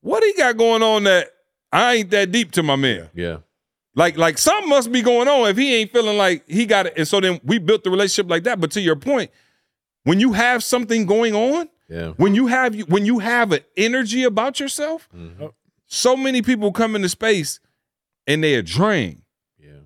what 0.00 0.22
he 0.24 0.32
got 0.34 0.56
going 0.56 0.82
on 0.82 1.04
that 1.04 1.28
I 1.70 1.94
ain't 1.96 2.10
that 2.10 2.32
deep 2.32 2.50
to 2.52 2.62
my 2.62 2.76
man. 2.76 3.10
Yeah. 3.14 3.38
Like, 3.94 4.16
like 4.18 4.38
something 4.38 4.68
must 4.68 4.90
be 4.90 5.02
going 5.02 5.28
on 5.28 5.48
if 5.48 5.56
he 5.56 5.74
ain't 5.76 5.92
feeling 5.92 6.16
like 6.18 6.48
he 6.48 6.66
got 6.66 6.86
it. 6.86 6.94
And 6.96 7.06
so 7.06 7.20
then 7.20 7.40
we 7.44 7.58
built 7.58 7.84
the 7.84 7.90
relationship 7.90 8.28
like 8.30 8.42
that. 8.44 8.60
But 8.60 8.70
to 8.72 8.80
your 8.80 8.96
point, 8.96 9.30
when 10.02 10.18
you 10.20 10.32
have 10.32 10.64
something 10.64 11.06
going 11.06 11.34
on, 11.34 11.68
Yeah. 11.88 12.08
when 12.16 12.34
you 12.34 12.46
have 12.48 12.74
when 12.88 13.04
you 13.06 13.18
have 13.20 13.52
an 13.52 13.60
energy 13.76 14.24
about 14.24 14.58
yourself, 14.58 15.08
Mhm. 15.14 15.52
so 15.86 16.16
many 16.16 16.42
people 16.42 16.72
come 16.72 16.96
into 16.96 17.08
space 17.08 17.60
and 18.26 18.42
they 18.42 18.54
are 18.56 18.62
drained. 18.62 19.22
Yeah. 19.58 19.80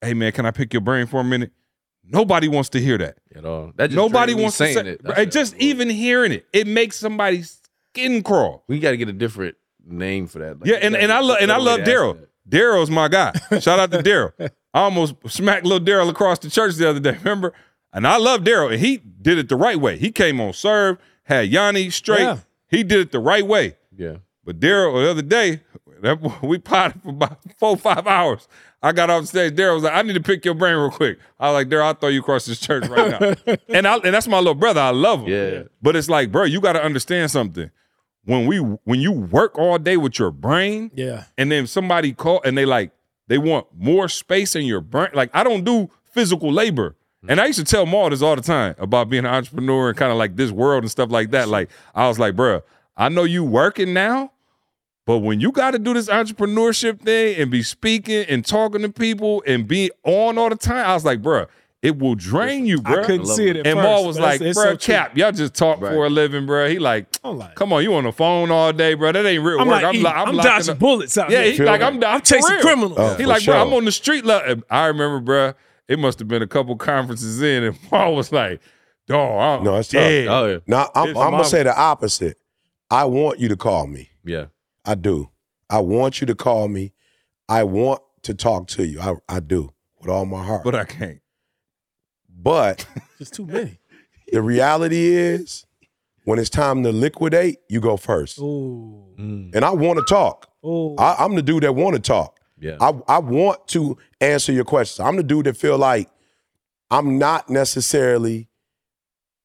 Hey 0.00 0.14
man, 0.14 0.32
can 0.32 0.46
I 0.46 0.50
pick 0.52 0.72
your 0.72 0.80
brain 0.82 1.06
for 1.06 1.20
a 1.20 1.24
minute? 1.24 1.50
Nobody 2.04 2.48
wants 2.48 2.68
to 2.70 2.80
hear 2.80 2.96
that. 2.98 3.18
At 3.36 3.44
all. 3.44 3.72
That 3.76 3.88
just 3.88 3.96
Nobody 3.96 4.32
drained 4.32 4.38
me 4.38 4.42
wants 4.44 4.58
to 4.58 4.72
say 4.72 4.80
it. 4.88 5.02
Bro, 5.02 5.14
That's 5.14 5.34
just 5.34 5.54
it. 5.54 5.62
even 5.62 5.88
hearing 5.90 6.32
it, 6.32 6.46
it 6.52 6.66
makes 6.66 6.96
somebody's 6.96 7.60
skin 7.92 8.22
crawl. 8.22 8.64
we 8.68 8.78
got 8.78 8.90
to 8.92 8.96
get 8.96 9.08
a 9.08 9.12
different 9.12 9.56
name 9.84 10.26
for 10.26 10.38
that. 10.40 10.60
Like, 10.60 10.68
yeah, 10.68 10.76
and, 10.76 10.94
and 10.96 11.10
I 11.12 11.16
gotta- 11.16 11.26
love 11.26 11.38
and 11.40 11.52
I 11.52 11.56
love 11.58 11.80
Daryl. 11.80 12.26
Daryl's 12.48 12.90
my 12.90 13.08
guy. 13.08 13.32
Shout 13.60 13.78
out 13.78 13.90
to 13.92 13.98
Daryl. 13.98 14.32
I 14.74 14.80
almost 14.80 15.14
smacked 15.28 15.64
little 15.64 15.84
Daryl 15.86 16.08
across 16.08 16.38
the 16.40 16.50
church 16.50 16.74
the 16.76 16.88
other 16.88 17.00
day. 17.00 17.12
Remember? 17.18 17.52
And 17.92 18.06
I 18.06 18.16
love 18.16 18.40
Daryl, 18.40 18.72
and 18.72 18.80
he 18.80 18.96
did 18.96 19.38
it 19.38 19.48
the 19.48 19.56
right 19.56 19.78
way. 19.78 19.98
He 19.98 20.10
came 20.10 20.40
on 20.40 20.52
serve, 20.54 20.98
had 21.24 21.48
Yanni 21.48 21.90
straight. 21.90 22.20
Yeah. 22.22 22.38
He 22.68 22.82
did 22.82 23.00
it 23.00 23.12
the 23.12 23.18
right 23.20 23.46
way. 23.46 23.76
Yeah. 23.96 24.16
But 24.44 24.58
Daryl, 24.60 25.04
the 25.04 25.10
other 25.10 25.22
day, 25.22 25.60
that 26.00 26.20
boy- 26.20 26.34
we 26.42 26.58
potted 26.58 27.02
for 27.02 27.10
about 27.10 27.38
four, 27.58 27.76
five 27.76 28.06
hours. 28.06 28.48
I 28.82 28.92
got 28.92 29.10
off 29.10 29.26
stage. 29.26 29.54
Daryl 29.54 29.74
was 29.74 29.84
like, 29.84 29.94
"I 29.94 30.02
need 30.02 30.14
to 30.14 30.20
pick 30.22 30.44
your 30.44 30.54
brain 30.54 30.74
real 30.76 30.90
quick." 30.90 31.18
I 31.38 31.50
was 31.50 31.54
like, 31.54 31.68
"Daryl, 31.68 31.84
I'll 31.84 31.94
throw 31.94 32.08
you 32.08 32.20
across 32.20 32.46
this 32.46 32.58
church 32.58 32.86
right 32.88 33.20
now." 33.46 33.56
and 33.68 33.86
I, 33.86 33.96
and 33.96 34.14
that's 34.14 34.26
my 34.28 34.38
little 34.38 34.54
brother. 34.54 34.80
I 34.80 34.90
love 34.90 35.22
him. 35.22 35.28
Yeah. 35.28 35.62
But 35.80 35.94
it's 35.96 36.08
like, 36.08 36.32
bro, 36.32 36.44
you 36.44 36.60
got 36.60 36.72
to 36.72 36.82
understand 36.82 37.30
something. 37.30 37.70
When 38.24 38.46
we 38.46 38.58
when 38.58 39.00
you 39.00 39.12
work 39.12 39.58
all 39.58 39.78
day 39.78 39.96
with 39.96 40.18
your 40.18 40.30
brain, 40.30 40.90
Yeah. 40.94 41.24
and 41.38 41.50
then 41.50 41.66
somebody 41.66 42.12
call 42.12 42.40
and 42.44 42.56
they 42.56 42.64
like 42.64 42.92
they 43.28 43.38
want 43.38 43.66
more 43.76 44.08
space 44.08 44.54
in 44.56 44.64
your 44.64 44.80
brain. 44.80 45.08
Like 45.14 45.30
I 45.34 45.42
don't 45.44 45.64
do 45.64 45.90
physical 46.12 46.52
labor. 46.52 46.96
And 47.28 47.40
I 47.40 47.46
used 47.46 47.60
to 47.60 47.64
tell 47.64 47.86
Maul 47.86 48.10
this 48.10 48.20
all 48.20 48.34
the 48.34 48.42
time 48.42 48.74
about 48.78 49.08
being 49.08 49.24
an 49.24 49.32
entrepreneur 49.32 49.90
and 49.90 49.96
kind 49.96 50.10
of 50.10 50.18
like 50.18 50.34
this 50.34 50.50
world 50.50 50.82
and 50.82 50.90
stuff 50.90 51.08
like 51.12 51.30
that. 51.30 51.48
Like 51.48 51.70
I 51.94 52.08
was 52.08 52.18
like, 52.18 52.34
bro, 52.34 52.62
I 52.96 53.08
know 53.10 53.22
you 53.22 53.44
working 53.44 53.92
now, 53.92 54.32
but 55.06 55.18
when 55.18 55.40
you 55.40 55.50
got 55.52 55.72
to 55.72 55.78
do 55.78 55.94
this 55.94 56.08
entrepreneurship 56.08 57.00
thing 57.00 57.36
and 57.40 57.50
be 57.50 57.62
speaking 57.62 58.24
and 58.28 58.44
talking 58.44 58.82
to 58.82 58.88
people 58.88 59.42
and 59.46 59.66
be 59.66 59.90
on 60.04 60.38
all 60.38 60.48
the 60.48 60.56
time, 60.56 60.86
I 60.86 60.94
was 60.94 61.04
like, 61.04 61.20
bruh, 61.22 61.46
it 61.82 61.98
will 61.98 62.14
drain 62.14 62.64
you, 62.64 62.78
bruh. 62.80 63.02
I 63.02 63.04
couldn't 63.06 63.26
see 63.26 63.48
it 63.48 63.56
at 63.56 63.66
and 63.66 63.76
first. 63.76 63.84
Maul 63.88 64.06
was 64.06 64.16
like, 64.18 64.36
it's- 64.40 64.50
it's 64.50 64.58
bruh, 64.58 64.62
so 64.62 64.76
true. 64.76 64.94
Cap, 64.94 65.16
y'all 65.18 65.32
just 65.32 65.54
talk 65.54 65.80
Right. 65.80 65.92
for 65.92 66.06
a 66.06 66.10
living, 66.10 66.46
bruh. 66.46 66.70
He 66.70 66.78
like, 66.78 67.06
like, 67.24 67.56
come 67.56 67.72
on, 67.72 67.82
you 67.82 67.92
on 67.94 68.04
the 68.04 68.12
phone 68.12 68.52
all 68.52 68.72
day, 68.72 68.94
bruh. 68.94 69.12
That 69.12 69.26
ain't 69.26 69.42
real 69.42 69.60
I'm 69.60 69.66
work. 69.66 69.82
like, 69.82 69.92
li- 69.94 69.98
I'm, 70.06 70.36
locking 70.36 70.36
dodging 70.40 70.72
up- 70.74 70.78
bullets 70.78 71.18
out 71.18 71.30
yeah, 71.30 71.42
here. 71.42 71.52
he 71.54 71.62
like 71.64 71.82
I'm, 71.82 72.02
I'm, 72.04 72.20
chasing 72.20 72.52
real. 72.54 72.60
criminals. 72.62 72.94
Oh, 72.98 73.14
he 73.16 73.24
for 73.24 73.28
like, 73.28 73.44
bro. 73.44 73.60
I'm 73.60 73.72
on 73.72 73.84
the 73.84 73.92
street. 73.92 74.24
Level. 74.24 74.62
I 74.70 74.86
remember, 74.86 75.18
bro. 75.20 75.54
It 75.88 75.98
must 75.98 76.20
have 76.20 76.28
been 76.28 76.42
a 76.42 76.46
couple 76.46 76.76
conferences 76.76 77.42
in, 77.42 77.64
and 77.64 77.76
Paul 77.90 78.14
was 78.14 78.30
like, 78.30 78.60
Dog, 79.08 79.58
I'm 79.60 79.64
No, 79.64 79.76
it's 79.76 79.88
tough. 79.88 79.94
dead. 80.00 80.28
Oh 80.28 80.46
yeah, 80.46 80.58
Now 80.68 80.88
I'm, 80.94 81.08
I'm 81.08 81.32
gonna 81.32 81.44
say 81.44 81.64
the 81.64 81.76
opposite. 81.76 82.38
I 82.88 83.04
want 83.06 83.40
you 83.40 83.48
to 83.48 83.56
call 83.56 83.88
me. 83.88 84.10
yeah. 84.24 84.44
I 84.84 84.94
do. 84.94 85.30
I 85.70 85.80
want 85.80 86.20
you 86.20 86.26
to 86.26 86.34
call 86.34 86.68
me. 86.68 86.92
I 87.48 87.64
want 87.64 88.02
to 88.22 88.34
talk 88.34 88.68
to 88.68 88.86
you. 88.86 89.00
I, 89.00 89.14
I 89.28 89.40
do 89.40 89.72
with 90.00 90.10
all 90.10 90.24
my 90.26 90.44
heart. 90.44 90.64
But 90.64 90.74
I 90.74 90.84
can't. 90.84 91.20
But 92.28 92.86
Just 93.18 93.34
too 93.34 93.46
many. 93.46 93.78
the 94.32 94.42
reality 94.42 95.08
is, 95.14 95.64
when 96.24 96.38
it's 96.38 96.50
time 96.50 96.82
to 96.84 96.92
liquidate, 96.92 97.58
you 97.68 97.80
go 97.80 97.96
first. 97.96 98.38
Oh, 98.40 99.08
And 99.18 99.64
I 99.64 99.70
want 99.70 99.98
to 99.98 100.04
talk. 100.04 100.48
oh. 100.62 100.94
I, 100.96 101.16
I'm 101.24 101.34
the 101.34 101.42
dude 101.42 101.62
that 101.64 101.74
want 101.74 101.94
to 101.96 102.00
talk. 102.00 102.38
Yeah. 102.58 102.76
I, 102.80 102.92
I 103.08 103.18
want 103.18 103.66
to 103.68 103.98
answer 104.20 104.52
your 104.52 104.64
questions. 104.64 105.00
I'm 105.04 105.16
the 105.16 105.24
dude 105.24 105.46
that 105.46 105.56
feel 105.56 105.78
like 105.78 106.08
I'm 106.92 107.18
not 107.18 107.50
necessarily, 107.50 108.48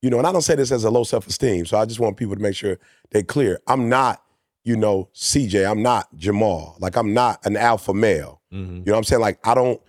you 0.03 0.09
know, 0.11 0.19
and 0.19 0.27
I 0.27 0.31
don't 0.31 0.43
say 0.43 0.53
this 0.55 0.71
as 0.71 0.83
a 0.83 0.91
low 0.91 1.03
self-esteem. 1.03 1.65
So 1.65 1.77
I 1.79 1.85
just 1.85 1.99
want 1.99 2.15
people 2.17 2.35
to 2.35 2.41
make 2.41 2.55
sure 2.55 2.77
they're 3.09 3.23
clear. 3.23 3.59
I'm 3.67 3.89
not, 3.89 4.21
you 4.67 4.75
know, 4.75 5.09
CJ. 5.15 5.69
I'm 5.69 5.81
not 5.81 6.13
Jamal. 6.15 6.75
Like 6.79 6.95
I'm 6.97 7.13
not 7.13 7.45
an 7.45 7.55
alpha 7.57 7.93
male. 7.93 8.41
Mhm. 8.53 8.79
You 8.79 8.83
know 8.85 8.91
what 8.93 8.97
I'm 8.97 9.03
saying? 9.05 9.21
Like 9.21 9.39
I 9.47 9.53
don't, 9.55 9.81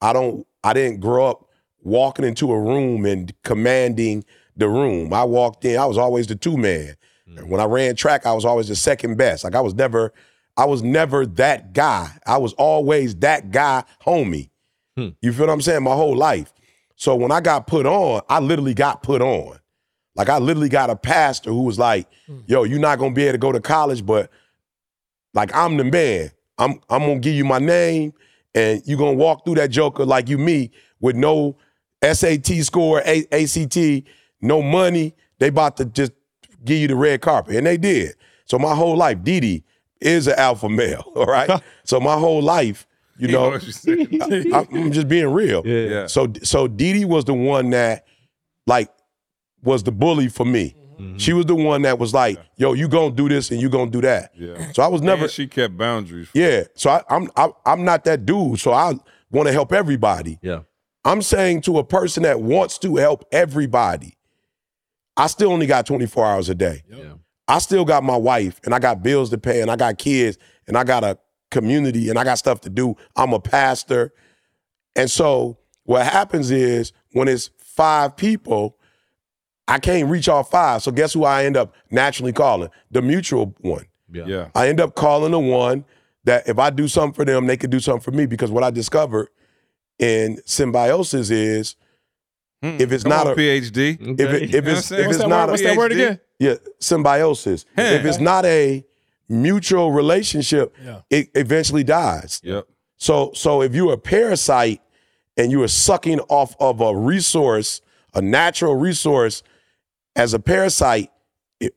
I 0.00 0.12
don't, 0.12 0.46
I 0.62 0.72
didn't 0.72 1.00
grow 1.00 1.26
up 1.26 1.48
walking 1.82 2.24
into 2.24 2.50
a 2.52 2.60
room 2.60 3.06
and 3.06 3.32
commanding 3.44 4.24
the 4.56 4.68
room. 4.68 5.12
I 5.12 5.24
walked 5.24 5.64
in, 5.64 5.78
I 5.78 5.86
was 5.86 5.98
always 5.98 6.26
the 6.26 6.34
two 6.36 6.56
man. 6.56 6.96
And 7.36 7.48
when 7.50 7.60
I 7.60 7.64
ran 7.64 7.96
track, 7.96 8.26
I 8.26 8.32
was 8.32 8.44
always 8.44 8.68
the 8.68 8.76
second 8.76 9.16
best. 9.16 9.44
Like 9.44 9.54
I 9.54 9.60
was 9.60 9.74
never, 9.74 10.12
I 10.56 10.66
was 10.66 10.82
never 10.82 11.24
that 11.26 11.72
guy. 11.72 12.10
I 12.26 12.36
was 12.38 12.52
always 12.54 13.16
that 13.16 13.50
guy, 13.50 13.82
homie. 14.04 14.50
Hmm. 14.96 15.08
You 15.20 15.32
feel 15.32 15.46
what 15.46 15.52
I'm 15.52 15.60
saying? 15.62 15.82
My 15.82 15.94
whole 15.94 16.14
life. 16.16 16.52
So 16.96 17.16
when 17.16 17.32
I 17.32 17.40
got 17.40 17.66
put 17.66 17.86
on, 17.86 18.20
I 18.28 18.38
literally 18.40 18.74
got 18.74 19.02
put 19.02 19.20
on. 19.22 19.58
Like 20.16 20.28
I 20.28 20.38
literally 20.38 20.68
got 20.68 20.90
a 20.90 20.96
pastor 20.96 21.50
who 21.50 21.62
was 21.62 21.78
like, 21.78 22.08
hmm. 22.26 22.40
yo, 22.46 22.64
you're 22.64 22.78
not 22.78 22.98
gonna 22.98 23.14
be 23.14 23.24
able 23.24 23.32
to 23.32 23.38
go 23.38 23.52
to 23.52 23.60
college, 23.60 24.04
but 24.04 24.30
like 25.32 25.54
I'm 25.54 25.76
the 25.76 25.84
man. 25.84 26.30
I'm 26.58 26.80
I'm 26.88 27.00
gonna 27.00 27.18
give 27.18 27.34
you 27.34 27.44
my 27.44 27.58
name, 27.58 28.12
and 28.54 28.82
you're 28.86 28.98
gonna 28.98 29.14
walk 29.14 29.44
through 29.44 29.56
that 29.56 29.70
joker 29.70 30.04
like 30.04 30.28
you 30.28 30.38
me 30.38 30.70
with 31.00 31.16
no 31.16 31.56
SAT 32.02 32.46
score, 32.64 33.02
A- 33.04 33.26
ACT, 33.32 34.06
no 34.40 34.62
money. 34.62 35.14
They 35.38 35.48
about 35.48 35.76
to 35.78 35.84
just 35.84 36.12
give 36.64 36.78
you 36.78 36.88
the 36.88 36.96
red 36.96 37.20
carpet, 37.20 37.56
and 37.56 37.66
they 37.66 37.76
did. 37.76 38.14
So 38.44 38.58
my 38.58 38.74
whole 38.74 38.96
life, 38.96 39.22
Didi 39.22 39.64
is 40.00 40.26
an 40.26 40.34
alpha 40.38 40.68
male. 40.68 41.04
All 41.16 41.26
right. 41.26 41.50
so 41.84 41.98
my 41.98 42.16
whole 42.16 42.42
life, 42.42 42.86
you 43.18 43.28
know, 43.28 43.54
you 43.54 43.72
saying. 43.72 44.22
I, 44.54 44.66
I'm 44.72 44.92
just 44.92 45.08
being 45.08 45.32
real. 45.32 45.66
Yeah. 45.66 46.06
So 46.06 46.32
so 46.42 46.68
Didi 46.68 47.04
was 47.04 47.24
the 47.24 47.34
one 47.34 47.70
that 47.70 48.06
like 48.66 48.90
was 49.64 49.82
the 49.82 49.92
bully 49.92 50.28
for 50.28 50.44
me. 50.44 50.74
Mm-hmm. 50.98 51.16
She 51.18 51.32
was 51.32 51.46
the 51.46 51.54
one 51.56 51.82
that 51.82 51.98
was 51.98 52.14
like, 52.14 52.38
"Yo, 52.56 52.72
you 52.72 52.86
gonna 52.88 53.14
do 53.14 53.28
this 53.28 53.50
and 53.50 53.60
you 53.60 53.68
gonna 53.68 53.90
do 53.90 54.00
that." 54.02 54.30
Yeah. 54.36 54.70
So 54.72 54.82
I 54.82 54.86
was 54.86 55.02
never, 55.02 55.24
And 55.24 55.30
she 55.32 55.46
kept 55.48 55.76
boundaries. 55.76 56.28
yeah. 56.34 56.64
So 56.74 56.90
I, 56.90 57.02
I'm 57.10 57.28
I, 57.36 57.48
I'm 57.66 57.84
not 57.84 58.04
that 58.04 58.24
dude. 58.24 58.60
So 58.60 58.72
I 58.72 58.94
want 59.30 59.48
to 59.48 59.52
help 59.52 59.72
everybody. 59.72 60.38
Yeah. 60.40 60.60
I'm 61.04 61.20
saying 61.20 61.62
to 61.62 61.78
a 61.78 61.84
person 61.84 62.22
that 62.22 62.40
wants 62.40 62.78
to 62.78 62.96
help 62.96 63.24
everybody, 63.32 64.16
I 65.16 65.26
still 65.26 65.52
only 65.52 65.66
got 65.66 65.84
24 65.84 66.24
hours 66.24 66.48
a 66.48 66.54
day. 66.54 66.82
Yeah. 66.88 67.14
I 67.46 67.58
still 67.58 67.84
got 67.84 68.02
my 68.04 68.16
wife 68.16 68.58
and 68.64 68.74
I 68.74 68.78
got 68.78 69.02
bills 69.02 69.28
to 69.30 69.38
pay 69.38 69.60
and 69.60 69.70
I 69.70 69.76
got 69.76 69.98
kids 69.98 70.38
and 70.66 70.78
I 70.78 70.84
got 70.84 71.04
a 71.04 71.18
community 71.50 72.08
and 72.08 72.18
I 72.18 72.24
got 72.24 72.38
stuff 72.38 72.60
to 72.62 72.70
do. 72.70 72.96
I'm 73.16 73.34
a 73.34 73.40
pastor. 73.40 74.14
And 74.96 75.10
so 75.10 75.58
what 75.82 76.06
happens 76.06 76.50
is 76.50 76.92
when 77.12 77.28
it's 77.28 77.50
five 77.58 78.16
people, 78.16 78.73
I 79.66 79.78
can't 79.78 80.08
reach 80.08 80.28
all 80.28 80.44
five. 80.44 80.82
So 80.82 80.92
guess 80.92 81.12
who 81.12 81.24
I 81.24 81.44
end 81.44 81.56
up 81.56 81.74
naturally 81.90 82.32
calling? 82.32 82.70
The 82.90 83.02
mutual 83.02 83.54
one. 83.60 83.86
Yeah. 84.12 84.24
Yeah. 84.26 84.48
I 84.54 84.68
end 84.68 84.80
up 84.80 84.94
calling 84.94 85.32
the 85.32 85.38
one 85.38 85.84
that 86.24 86.48
if 86.48 86.58
I 86.58 86.70
do 86.70 86.88
something 86.88 87.14
for 87.14 87.24
them, 87.24 87.46
they 87.46 87.56
could 87.56 87.70
do 87.70 87.80
something 87.80 88.02
for 88.02 88.10
me. 88.10 88.26
Because 88.26 88.50
what 88.50 88.62
I 88.64 88.70
discovered 88.70 89.28
in 89.98 90.38
symbiosis 90.44 91.30
is 91.30 91.76
hmm. 92.62 92.76
if 92.78 92.92
it's 92.92 93.04
not 93.04 93.26
on, 93.26 93.32
a 93.32 93.36
PhD. 93.36 94.20
if 94.20 94.32
it, 94.32 94.54
if 94.54 94.66
it's 94.66 94.90
what 94.90 94.98
I'm 94.98 95.00
saying? 95.00 95.00
if 95.00 95.06
What's 95.06 95.18
it's 95.18 95.28
not 95.28 95.30
word? 95.30 95.48
a 95.48 95.50
What's 95.52 95.62
that 95.62 95.76
word 95.76 95.92
again? 95.92 96.20
yeah 96.38 96.54
symbiosis. 96.80 97.64
If 97.76 98.04
it's 98.04 98.20
not 98.20 98.44
a 98.44 98.84
mutual 99.28 99.92
relationship, 99.92 100.74
Yeah. 100.84 101.00
it 101.10 101.30
eventually 101.34 101.84
dies. 101.84 102.40
Yep. 102.44 102.66
So 102.96 103.32
so 103.34 103.62
if 103.62 103.74
you're 103.74 103.92
a 103.92 103.98
parasite 103.98 104.80
and 105.36 105.50
you 105.50 105.62
are 105.62 105.68
sucking 105.68 106.20
off 106.28 106.54
of 106.60 106.80
a 106.80 106.96
resource, 106.96 107.80
a 108.14 108.22
natural 108.22 108.76
resource, 108.76 109.42
as 110.16 110.34
a 110.34 110.38
parasite, 110.38 111.10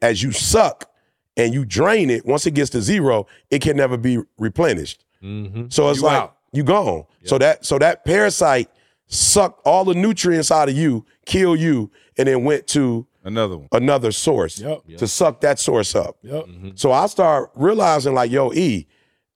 as 0.02 0.22
you 0.24 0.32
suck 0.32 0.90
and 1.36 1.54
you 1.54 1.66
drain 1.66 2.10
it, 2.10 2.26
once 2.26 2.46
it 2.46 2.52
gets 2.52 2.70
to 2.72 2.82
zero, 2.82 3.28
it 3.50 3.62
can 3.62 3.78
never 3.78 3.98
be 3.98 4.20
replenished. 4.38 5.04
Mm-hmm. 5.24 5.66
So 5.70 5.90
it's 5.90 6.00
You 6.00 6.06
like 6.06 6.18
out. 6.22 6.38
you 6.52 6.64
gone. 6.64 7.06
So 7.26 7.38
that 7.38 7.66
so 7.66 7.78
that 7.80 8.06
parasite 8.06 8.70
sucked 9.08 9.62
all 9.66 9.86
the 9.86 9.94
nutrients 9.96 10.52
out 10.52 10.70
of 10.70 10.76
you, 10.76 11.06
kill 11.26 11.56
you, 11.56 11.90
and 12.18 12.28
then 12.28 12.44
went 12.44 12.68
to 12.68 13.06
Another 13.24 13.58
one. 13.58 13.68
another 13.72 14.12
source 14.12 14.60
Yep. 14.60 14.82
to 14.98 15.08
suck 15.08 15.42
that 15.42 15.60
source 15.60 15.96
up. 15.96 16.18
Yep. 16.24 16.46
So 16.76 16.92
I 16.92 17.08
start 17.08 17.52
realizing 17.56 18.14
like, 18.14 18.32
yo, 18.32 18.54
E, 18.54 18.88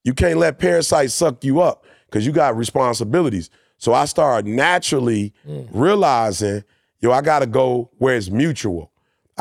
you 0.04 0.14
can't 0.14 0.38
let 0.40 0.60
parasites 0.60 1.14
suck 1.14 1.44
you 1.44 1.62
up 1.62 1.86
because 2.06 2.26
you 2.26 2.32
got 2.32 2.56
responsibilities. 2.58 3.50
So 3.78 3.94
I 3.94 4.06
start 4.06 4.46
naturally 4.46 5.34
realizing, 5.72 6.64
yo, 7.00 7.12
I 7.12 7.22
gotta 7.22 7.48
go 7.48 7.90
where 7.98 8.16
it's 8.16 8.30
mutual. 8.30 8.91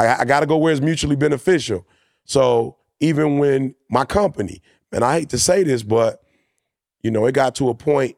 I, 0.06 0.20
I 0.20 0.24
gotta 0.24 0.46
go 0.46 0.56
where 0.56 0.72
it's 0.72 0.80
mutually 0.80 1.16
beneficial. 1.16 1.86
So 2.24 2.76
even 3.00 3.38
when 3.38 3.74
my 3.88 4.04
company, 4.04 4.62
and 4.92 5.04
I 5.04 5.18
hate 5.20 5.28
to 5.30 5.38
say 5.38 5.62
this, 5.62 5.82
but 5.82 6.22
you 7.02 7.10
know, 7.10 7.26
it 7.26 7.32
got 7.32 7.54
to 7.56 7.68
a 7.70 7.74
point 7.74 8.16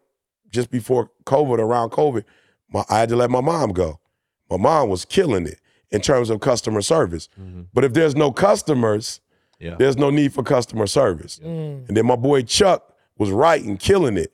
just 0.50 0.70
before 0.70 1.10
COVID, 1.24 1.58
around 1.58 1.90
COVID, 1.90 2.24
my, 2.70 2.84
I 2.90 2.98
had 2.98 3.08
to 3.10 3.16
let 3.16 3.30
my 3.30 3.40
mom 3.40 3.72
go. 3.72 4.00
My 4.50 4.56
mom 4.56 4.88
was 4.88 5.04
killing 5.04 5.46
it 5.46 5.60
in 5.90 6.00
terms 6.00 6.30
of 6.30 6.40
customer 6.40 6.82
service. 6.82 7.28
Mm-hmm. 7.40 7.62
But 7.72 7.84
if 7.84 7.92
there's 7.92 8.16
no 8.16 8.32
customers, 8.32 9.20
Yeah. 9.58 9.76
there's 9.78 9.96
no 9.96 10.10
need 10.10 10.32
for 10.32 10.42
customer 10.42 10.86
service. 10.86 11.38
Mm. 11.42 11.86
And 11.88 11.96
then 11.96 12.06
my 12.06 12.16
boy 12.16 12.42
Chuck 12.42 12.94
was 13.18 13.30
right 13.30 13.62
and 13.62 13.78
killing 13.78 14.16
it. 14.16 14.32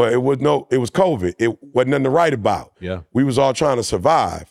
But 0.00 0.14
it 0.14 0.22
was 0.22 0.40
no, 0.40 0.66
it 0.70 0.78
was 0.78 0.90
COVID. 0.90 1.34
It 1.38 1.62
wasn't 1.62 1.90
nothing 1.90 2.04
to 2.04 2.10
write 2.10 2.32
about. 2.32 2.72
Yeah. 2.80 3.02
We 3.12 3.22
was 3.22 3.38
all 3.38 3.52
trying 3.52 3.76
to 3.76 3.82
survive. 3.82 4.50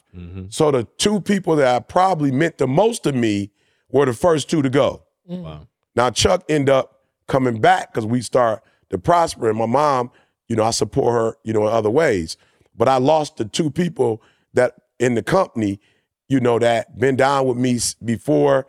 So 0.49 0.69
the 0.69 0.83
two 0.97 1.21
people 1.21 1.55
that 1.55 1.75
I 1.75 1.79
probably 1.79 2.31
meant 2.31 2.59
the 2.59 2.67
most 2.67 3.01
to 3.05 3.13
me 3.13 3.49
were 3.89 4.05
the 4.05 4.13
first 4.13 4.47
two 4.47 4.61
to 4.61 4.69
go. 4.69 5.01
Wow. 5.25 5.65
Now 5.95 6.11
Chuck 6.11 6.43
ended 6.49 6.69
up 6.69 6.99
coming 7.25 7.59
back 7.59 7.91
because 7.91 8.05
we 8.05 8.21
start 8.21 8.63
to 8.91 8.99
prosper, 8.99 9.49
and 9.49 9.57
my 9.57 9.65
mom, 9.65 10.11
you 10.49 10.55
know, 10.55 10.63
I 10.63 10.69
support 10.69 11.13
her, 11.15 11.37
you 11.43 11.51
know, 11.51 11.67
in 11.67 11.73
other 11.73 11.89
ways. 11.89 12.37
But 12.77 12.87
I 12.87 12.97
lost 12.97 13.37
the 13.37 13.45
two 13.45 13.71
people 13.71 14.21
that 14.53 14.75
in 14.99 15.15
the 15.15 15.23
company, 15.23 15.79
you 16.27 16.39
know, 16.39 16.59
that 16.59 16.99
been 16.99 17.15
down 17.15 17.47
with 17.47 17.57
me 17.57 17.79
before 18.05 18.67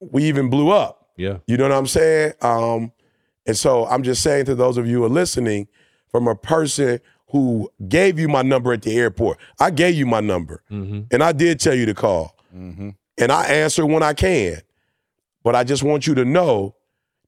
we 0.00 0.24
even 0.24 0.50
blew 0.50 0.68
up. 0.68 1.12
Yeah. 1.16 1.38
You 1.46 1.56
know 1.56 1.64
what 1.64 1.72
I'm 1.72 1.86
saying? 1.86 2.34
Um, 2.42 2.92
and 3.46 3.56
so 3.56 3.86
I'm 3.86 4.02
just 4.02 4.22
saying 4.22 4.44
to 4.44 4.54
those 4.54 4.76
of 4.76 4.86
you 4.86 4.98
who 4.98 5.04
are 5.04 5.08
listening, 5.08 5.66
from 6.10 6.28
a 6.28 6.34
person 6.34 7.00
who 7.28 7.70
gave 7.88 8.18
you 8.18 8.28
my 8.28 8.42
number 8.42 8.72
at 8.72 8.82
the 8.82 8.96
airport, 8.96 9.38
I 9.58 9.70
gave 9.70 9.94
you 9.94 10.06
my 10.06 10.20
number, 10.20 10.62
mm-hmm. 10.70 11.02
and 11.10 11.22
I 11.22 11.32
did 11.32 11.60
tell 11.60 11.74
you 11.74 11.86
to 11.86 11.94
call, 11.94 12.36
mm-hmm. 12.54 12.90
and 13.18 13.32
I 13.32 13.44
answer 13.44 13.86
when 13.86 14.02
I 14.02 14.14
can. 14.14 14.60
But 15.42 15.54
I 15.54 15.64
just 15.64 15.82
want 15.82 16.06
you 16.06 16.14
to 16.16 16.24
know 16.24 16.74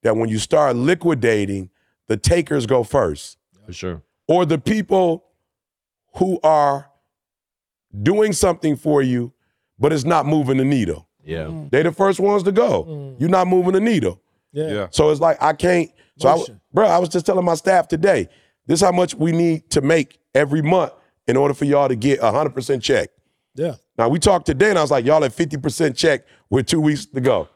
that 0.02 0.16
when 0.16 0.28
you 0.28 0.38
start 0.38 0.76
liquidating, 0.76 1.70
the 2.08 2.16
takers 2.16 2.66
go 2.66 2.82
first, 2.82 3.38
For 3.64 3.72
sure. 3.72 4.02
or 4.28 4.44
the 4.44 4.58
people 4.58 5.24
who 6.16 6.38
are 6.42 6.90
doing 8.02 8.32
something 8.32 8.76
for 8.76 9.02
you, 9.02 9.32
but 9.78 9.92
it's 9.92 10.04
not 10.04 10.26
moving 10.26 10.58
the 10.58 10.64
needle. 10.64 11.08
Yeah. 11.24 11.44
Mm. 11.44 11.70
They're 11.70 11.84
the 11.84 11.92
first 11.92 12.20
ones 12.20 12.42
to 12.42 12.52
go. 12.52 12.84
Mm. 12.84 13.20
You're 13.20 13.30
not 13.30 13.46
moving 13.46 13.72
the 13.72 13.80
needle. 13.80 14.20
Yeah. 14.52 14.68
Yeah. 14.68 14.86
So 14.90 15.10
it's 15.10 15.20
like 15.20 15.40
I 15.40 15.52
can't. 15.52 15.90
So 16.18 16.28
I, 16.28 16.44
bro, 16.72 16.86
I 16.86 16.98
was 16.98 17.08
just 17.08 17.24
telling 17.24 17.44
my 17.44 17.54
staff 17.54 17.88
today. 17.88 18.28
This 18.66 18.80
is 18.80 18.84
how 18.84 18.92
much 18.92 19.14
we 19.14 19.32
need 19.32 19.70
to 19.70 19.80
make 19.80 20.18
every 20.34 20.62
month 20.62 20.92
in 21.26 21.36
order 21.36 21.54
for 21.54 21.64
y'all 21.64 21.88
to 21.88 21.96
get 21.96 22.20
a 22.20 22.30
hundred 22.30 22.54
percent 22.54 22.82
check. 22.82 23.10
Yeah. 23.54 23.74
Now 23.98 24.08
we 24.08 24.18
talked 24.18 24.46
today, 24.46 24.70
and 24.70 24.78
I 24.78 24.82
was 24.82 24.90
like, 24.90 25.04
y'all 25.04 25.24
at 25.24 25.32
fifty 25.32 25.56
percent 25.56 25.96
check 25.96 26.24
with 26.50 26.66
two 26.66 26.80
weeks 26.80 27.06
to 27.06 27.20
go. 27.20 27.48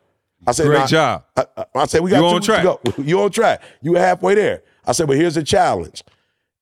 I 0.46 0.52
said, 0.52 0.66
Great 0.66 0.78
nah, 0.80 0.86
job. 0.86 1.24
I, 1.36 1.46
I- 1.56 1.64
I 1.74 1.86
said 1.86 2.02
we 2.02 2.10
got 2.10 2.16
You 2.16 2.22
two 2.22 2.26
on 2.26 2.34
weeks 2.34 2.46
track. 2.46 2.60
to 2.60 2.92
go. 2.92 3.02
You 3.02 3.20
on 3.22 3.30
track. 3.30 3.62
You 3.82 3.94
halfway 3.94 4.34
there. 4.34 4.62
I 4.84 4.92
said, 4.92 5.08
but 5.08 5.16
here's 5.16 5.34
the 5.34 5.42
challenge, 5.42 6.04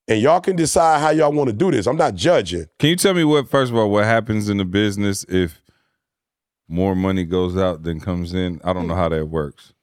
and 0.09 0.21
y'all 0.21 0.41
can 0.41 0.57
decide 0.57 1.01
how 1.01 1.11
y'all 1.11 1.33
want 1.33 1.49
to 1.51 1.53
do 1.53 1.71
this. 1.71 1.87
I'm 1.87 1.97
not 1.97 2.15
judging. 2.15 2.67
Can 2.79 2.91
you 2.91 2.97
tell 2.97 3.13
me 3.13 3.25
what 3.25 3.51
first 3.51 3.71
of 3.71 3.77
all 3.79 3.91
what 3.91 4.05
happens 4.05 4.49
in 4.49 4.57
the 4.57 4.65
business 4.65 5.25
if 5.29 5.61
more 6.67 6.95
money 6.95 7.25
goes 7.25 7.57
out 7.57 7.83
than 7.83 8.01
comes 8.01 8.33
in? 8.33 8.61
I 8.65 8.73
don't 8.73 8.83
hmm. 8.83 8.91
know 8.91 8.95
how 8.95 9.11
that 9.11 9.27
works. 9.29 9.74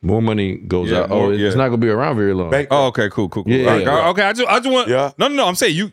More 0.00 0.22
money 0.22 0.56
goes 0.56 0.90
Yeah, 0.90 1.00
out. 1.00 1.10
more- 1.10 1.26
oh, 1.26 1.30
it's 1.30 1.40
yeah. 1.40 1.48
not 1.54 1.68
gonna 1.68 1.78
be 1.78 1.88
around 1.88 2.16
very 2.16 2.32
long. 2.34 2.50
Bank- 2.50 2.68
Oh, 2.70 2.86
okay, 2.86 3.08
cool, 3.10 3.28
cool, 3.28 3.42
cool. 3.44 3.52
Yeah, 3.52 3.64
All 3.64 3.76
right, 3.76 3.84
yeah, 3.86 3.96
yeah. 4.04 4.08
Okay, 4.10 4.22
I 4.22 4.32
just 4.32 4.48
I 4.48 4.58
just 4.60 4.70
want 4.70 4.88
Yeah. 4.88 5.10
No, 5.18 5.28
no, 5.28 5.34
no. 5.34 5.46
I'm 5.46 5.54
saying 5.56 5.74
you 5.76 5.92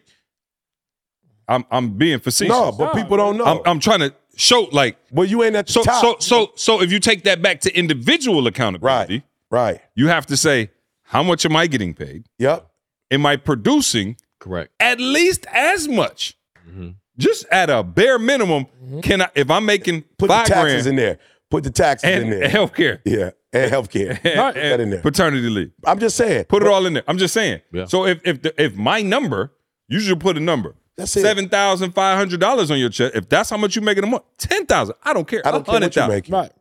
I'm 1.47 1.65
I'm 1.71 1.91
being 1.91 2.19
facetious. 2.19 2.49
No, 2.55 2.71
but 2.71 2.93
people 2.93 3.17
don't 3.17 3.37
know. 3.37 3.45
I'm, 3.45 3.59
I'm 3.65 3.79
trying 3.79 3.99
to 3.99 4.13
show 4.35 4.67
like 4.71 4.97
well, 5.11 5.25
you 5.27 5.43
ain't 5.43 5.55
at 5.55 5.67
the 5.67 5.73
so 5.73 5.83
top. 5.83 6.01
so 6.01 6.15
so 6.19 6.51
so 6.55 6.81
if 6.81 6.91
you 6.91 6.99
take 6.99 7.23
that 7.23 7.41
back 7.41 7.61
to 7.61 7.77
individual 7.77 8.47
accountability, 8.47 9.23
right, 9.49 9.73
right. 9.73 9.81
you 9.95 10.07
have 10.07 10.25
to 10.27 10.37
say 10.37 10.71
how 11.03 11.21
much 11.23 11.45
am 11.45 11.55
I 11.55 11.67
getting 11.67 11.93
paid? 11.93 12.25
Yep. 12.39 12.67
Am 13.11 13.25
I 13.25 13.35
producing 13.37 14.17
Correct. 14.39 14.71
at 14.79 14.99
least 14.99 15.45
as 15.53 15.87
much? 15.87 16.35
Mm-hmm. 16.67 16.89
Just 17.17 17.45
at 17.51 17.69
a 17.69 17.83
bare 17.83 18.17
minimum, 18.19 18.65
can 19.03 19.21
I 19.21 19.29
if 19.35 19.49
I'm 19.51 19.65
making 19.65 20.03
Put 20.17 20.29
five 20.29 20.47
the 20.47 20.53
taxes 20.53 20.83
grand 20.83 20.87
in 20.87 20.95
there. 20.95 21.19
Put 21.51 21.63
the 21.63 21.69
taxes 21.69 22.09
and, 22.09 22.23
in 22.23 22.29
there. 22.31 22.43
and 22.43 22.51
healthcare 22.51 22.99
yeah, 23.05 23.29
and 23.55 23.71
healthcare. 23.71 24.09
and, 24.23 24.53
Put 24.53 24.55
that 24.55 24.79
in 24.79 24.89
there. 24.91 25.01
paternity 25.01 25.49
leave, 25.49 25.71
I'm 25.85 25.99
just 25.99 26.15
saying. 26.17 26.45
put 26.45 26.61
it 26.63 26.67
all 26.69 26.85
in 26.85 26.93
there. 26.93 27.03
I'm 27.07 27.17
just 27.17 27.33
saying. 27.33 27.61
Yeah. 27.71 27.85
So 27.85 28.05
if 28.05 28.19
if 28.25 28.41
the, 28.41 28.61
if 28.61 28.75
my 28.75 29.01
number, 29.01 29.51
you 29.87 29.99
should 29.99 30.19
put 30.19 30.37
a 30.37 30.39
number. 30.39 30.75
That's 30.97 31.15
it. 31.17 31.21
Seven 31.21 31.49
thousand 31.49 31.91
five 31.93 32.17
hundred 32.17 32.39
dollars 32.39 32.71
on 32.71 32.79
your 32.79 32.89
check. 32.89 33.13
If 33.15 33.27
that's 33.29 33.49
how 33.49 33.57
much 33.57 33.75
you 33.75 33.81
make 33.81 33.97
in 33.97 34.03
a 34.03 34.07
month, 34.07 34.23
ten 34.37 34.65
thousand. 34.65 34.95
I 35.03 35.13
don't 35.13 35.27
care. 35.27 35.41
I 35.45 35.51
don't 35.51 35.65
care 35.65 35.79
what 35.79 35.95
you 35.95 36.01
$100,000. 36.01 36.07
make. 36.09 36.29
Right. 36.29 36.51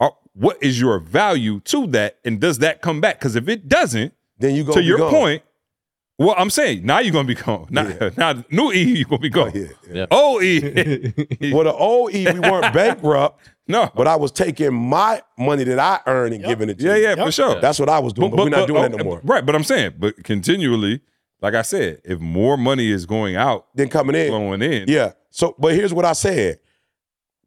Or 0.00 0.16
what 0.32 0.62
is 0.62 0.80
your 0.80 0.98
value 0.98 1.60
to 1.60 1.86
that, 1.88 2.18
and 2.24 2.40
does 2.40 2.58
that 2.58 2.80
come 2.82 3.00
back? 3.00 3.18
Because 3.18 3.36
if 3.36 3.48
it 3.48 3.68
doesn't, 3.68 4.12
Then 4.38 4.54
you 4.54 4.64
go 4.64 4.72
to 4.74 4.82
your 4.82 5.10
point, 5.10 5.42
well, 6.20 6.34
I'm 6.36 6.50
saying 6.50 6.84
now 6.84 6.98
you're 6.98 7.14
gonna 7.14 7.26
be 7.26 7.34
gone. 7.34 7.66
Now, 7.70 8.10
now 8.18 8.44
new 8.50 8.72
E, 8.72 8.98
you're 8.98 9.08
gonna 9.08 9.20
be 9.20 9.30
gone. 9.30 9.52
Yeah, 9.54 9.64
yeah. 9.90 10.06
Old 10.10 10.42
E, 10.42 10.60
Well, 11.50 11.64
the 11.64 11.72
old 11.72 12.14
E, 12.14 12.30
we 12.30 12.40
weren't 12.40 12.74
bankrupt, 12.74 13.40
no. 13.66 13.90
but 13.94 14.06
I 14.06 14.16
was 14.16 14.30
taking 14.30 14.74
my 14.74 15.22
money 15.38 15.64
that 15.64 15.78
I 15.78 16.00
earned 16.06 16.34
and 16.34 16.44
giving 16.44 16.68
it 16.68 16.78
to 16.78 16.84
yeah, 16.84 16.96
you. 16.96 17.02
yeah, 17.02 17.14
for 17.24 17.32
sure. 17.32 17.58
That's 17.58 17.78
what 17.78 17.88
I 17.88 18.00
was 18.00 18.12
doing, 18.12 18.30
but, 18.30 18.38
we're 18.38 18.50
not 18.50 18.66
doing 18.66 18.82
that 18.82 18.90
no 18.90 18.98
oh, 18.98 19.04
more. 19.04 19.20
Right, 19.24 19.46
but 19.46 19.54
I'm 19.54 19.64
saying, 19.64 19.94
but 19.98 20.22
continually, 20.22 21.00
like 21.40 21.54
I 21.54 21.62
said, 21.62 22.02
if 22.04 22.20
more 22.20 22.58
money 22.58 22.90
is 22.90 23.06
going 23.06 23.36
out, 23.36 23.74
than 23.74 23.88
coming 23.88 24.14
in, 24.14 24.28
flowing 24.28 24.60
in, 24.60 24.84
Yeah. 24.88 25.12
So, 25.30 25.54
but 25.58 25.74
here's 25.74 25.94
what 25.94 26.04
I 26.04 26.12
said, 26.12 26.58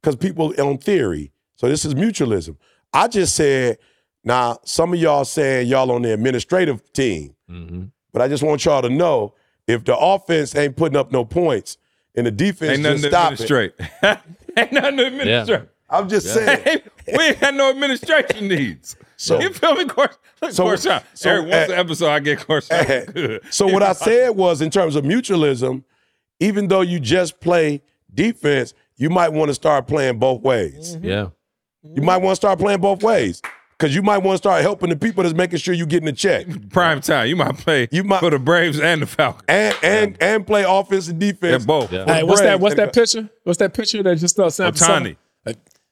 because 0.01 0.15
people 0.15 0.51
on 0.59 0.79
theory. 0.79 1.31
So 1.57 1.69
this 1.69 1.85
is 1.85 1.93
mutualism. 1.93 2.57
I 2.91 3.07
just 3.07 3.35
said, 3.35 3.77
now 4.23 4.57
some 4.65 4.93
of 4.93 4.99
y'all 4.99 5.25
saying 5.25 5.67
y'all 5.67 5.91
on 5.91 6.01
the 6.01 6.11
administrative 6.11 6.91
team, 6.91 7.35
Mm-hmm. 7.51 7.83
But 8.13 8.21
I 8.21 8.27
just 8.29 8.43
want 8.43 8.63
y'all 8.63 8.81
to 8.81 8.89
know 8.89 9.33
if 9.67 9.83
the 9.83 9.97
offense 9.97 10.55
ain't 10.55 10.77
putting 10.77 10.95
up 10.97 11.11
no 11.11 11.25
points 11.25 11.77
and 12.15 12.25
the 12.25 12.31
defense 12.31 12.73
ain't 12.73 12.81
nothing 12.83 13.01
just 13.01 13.03
to 13.03 13.09
stop 13.09 13.31
it. 13.33 13.37
ain't 14.57 14.71
nothing 14.71 14.97
to 14.97 15.05
administrate. 15.07 15.69
I'm 15.89 16.07
just 16.09 16.33
saying. 16.33 16.81
we 17.07 17.23
ain't 17.23 17.39
got 17.39 17.53
no 17.53 17.69
administration 17.69 18.47
needs. 18.47 18.95
So- 19.17 19.39
you 19.39 19.51
feel 19.51 19.75
me, 19.75 19.85
course? 19.85 20.17
So- 20.51 20.65
Corshawn, 20.65 21.03
so, 21.13 21.29
every 21.29 21.49
once 21.49 21.69
uh, 21.69 21.73
an 21.73 21.79
episode 21.79 22.09
I 22.09 22.19
get 22.19 22.39
Corshawn. 22.39 23.13
Good. 23.13 23.41
So 23.53 23.67
what 23.67 23.83
I 23.83 23.93
said 23.93 24.29
was, 24.29 24.61
in 24.61 24.69
terms 24.69 24.95
of 24.95 25.05
mutualism, 25.05 25.83
even 26.39 26.67
though 26.67 26.81
you 26.81 26.99
just 26.99 27.39
play 27.39 27.81
defense, 28.13 28.73
you 28.97 29.09
might 29.09 29.29
want 29.29 29.49
to 29.49 29.53
start 29.53 29.87
playing 29.87 30.19
both 30.19 30.41
ways. 30.41 30.97
Yeah. 31.01 31.29
You 31.83 32.01
might 32.01 32.17
want 32.17 32.31
to 32.33 32.35
start 32.35 32.59
playing 32.59 32.79
both 32.79 33.03
ways 33.03 33.41
because 33.83 33.93
you 33.93 34.01
might 34.01 34.19
want 34.19 34.35
to 34.35 34.37
start 34.37 34.61
helping 34.61 34.89
the 34.89 34.95
people 34.95 35.23
that's 35.23 35.35
making 35.35 35.59
sure 35.59 35.73
you 35.73 35.85
getting 35.85 36.07
a 36.07 36.13
check. 36.13 36.47
Prime 36.69 37.01
time, 37.01 37.27
you 37.27 37.35
might 37.35 37.57
play 37.57 37.89
You 37.91 38.05
might- 38.05 38.21
for 38.21 38.29
the 38.29 38.39
Braves 38.39 38.79
and 38.79 39.01
the 39.01 39.05
Falcons. 39.05 39.43
and 39.49 39.75
and 39.83 40.17
and 40.21 40.47
play 40.47 40.63
offense 40.65 41.09
and 41.09 41.19
defense. 41.19 41.41
They're 41.41 41.59
both. 41.59 41.91
Yeah. 41.91 42.05
Hey, 42.05 42.23
what's 42.23 42.39
that? 42.39 42.61
What's 42.61 42.75
that 42.75 42.93
picture? 42.93 43.29
What's 43.43 43.59
that 43.59 43.73
picture 43.73 44.01
that 44.03 44.17
just 44.19 44.39
uh, 44.39 44.49
Sam 44.49 44.71
Otani. 44.71 45.17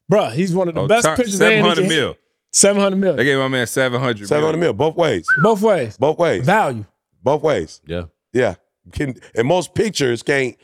Bruh, 0.09 0.31
he's 0.33 0.53
one 0.55 0.67
of 0.69 0.75
the 0.75 0.81
Oh, 0.81 0.87
best 0.87 1.05
Tar- 1.05 1.15
pitchers. 1.17 1.37
700 1.37 1.87
mil. 1.87 2.15
Seven 2.53 2.81
hundred 2.81 2.97
mil. 2.97 3.15
They 3.15 3.23
gave 3.23 3.37
my 3.39 3.47
man 3.47 3.65
700 3.67 4.27
Seven 4.27 4.43
hundred 4.43 4.57
mil, 4.57 4.73
both 4.73 4.95
ways, 4.97 5.25
Both 5.41 5.61
ways. 5.61 5.97
both 5.97 6.17
ways, 6.17 6.45
Value. 6.45 6.85
both 7.23 7.41
ways. 7.43 7.79
Yeah. 7.85 8.03
Yeah, 8.33 8.55
Can, 8.91 9.15
and 9.35 9.47
most 9.47 9.73
pictures 9.73 10.21
can't 10.23 10.55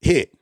hit 0.00 0.32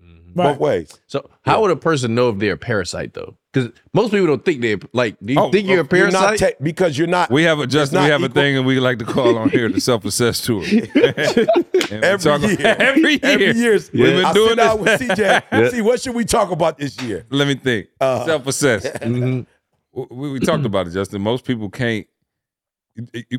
Right. 0.00 0.34
both 0.34 0.58
ways. 0.58 1.00
So 1.06 1.28
how 1.42 1.62
would 1.62 1.70
a 1.70 1.76
person 1.76 2.14
know 2.16 2.28
if 2.30 2.38
they're 2.38 2.54
a 2.54 2.56
parasite 2.58 3.14
though? 3.14 3.36
Because 3.56 3.72
most 3.94 4.10
people 4.10 4.26
don't 4.26 4.44
think 4.44 4.60
they're 4.60 4.76
like. 4.92 5.16
Do 5.24 5.32
you 5.32 5.40
Oh, 5.40 5.50
think 5.50 5.66
you're 5.66 5.80
a 5.80 5.96
You're 5.96 6.10
not 6.10 6.26
parasite? 6.36 6.58
te- 6.58 6.64
because 6.64 6.98
you're 6.98 7.06
not. 7.06 7.30
We 7.30 7.44
have 7.44 7.58
a 7.58 7.66
just 7.66 7.92
we 7.92 7.98
not 7.98 8.10
have 8.10 8.22
a 8.22 8.28
thing 8.28 8.58
and 8.58 8.66
we 8.66 8.78
like 8.80 8.98
to 8.98 9.06
call 9.06 9.38
on 9.38 9.48
here 9.48 9.70
the 9.70 9.80
self-assess 9.80 10.42
tour. 10.42 10.62
Every 11.90 12.18
talk- 12.18 12.42
year. 12.42 12.58
every 12.78 13.12
year. 13.12 13.20
Every 13.22 13.52
year. 13.52 13.72
We've 13.72 13.92
been 13.92 14.24
I 14.26 14.32
doing 14.34 14.48
sit 14.50 14.56
down 14.56 14.84
this. 14.84 15.00
with 15.00 15.10
CJ. 15.18 15.70
See, 15.70 15.80
what 15.80 16.00
should 16.02 16.14
we 16.14 16.24
talk 16.26 16.50
about 16.50 16.76
this 16.76 17.00
year? 17.02 17.24
Let 17.30 17.48
me 17.48 17.54
think. 17.54 17.86
Uh-huh. 18.00 18.26
Self-assess. 18.26 18.86
Mm-hmm. 18.86 20.14
we, 20.14 20.32
we 20.32 20.40
talked 20.40 20.66
about 20.66 20.86
it, 20.88 20.90
Justin. 20.90 21.22
Most 21.22 21.44
people 21.44 21.70
can't 21.70 22.06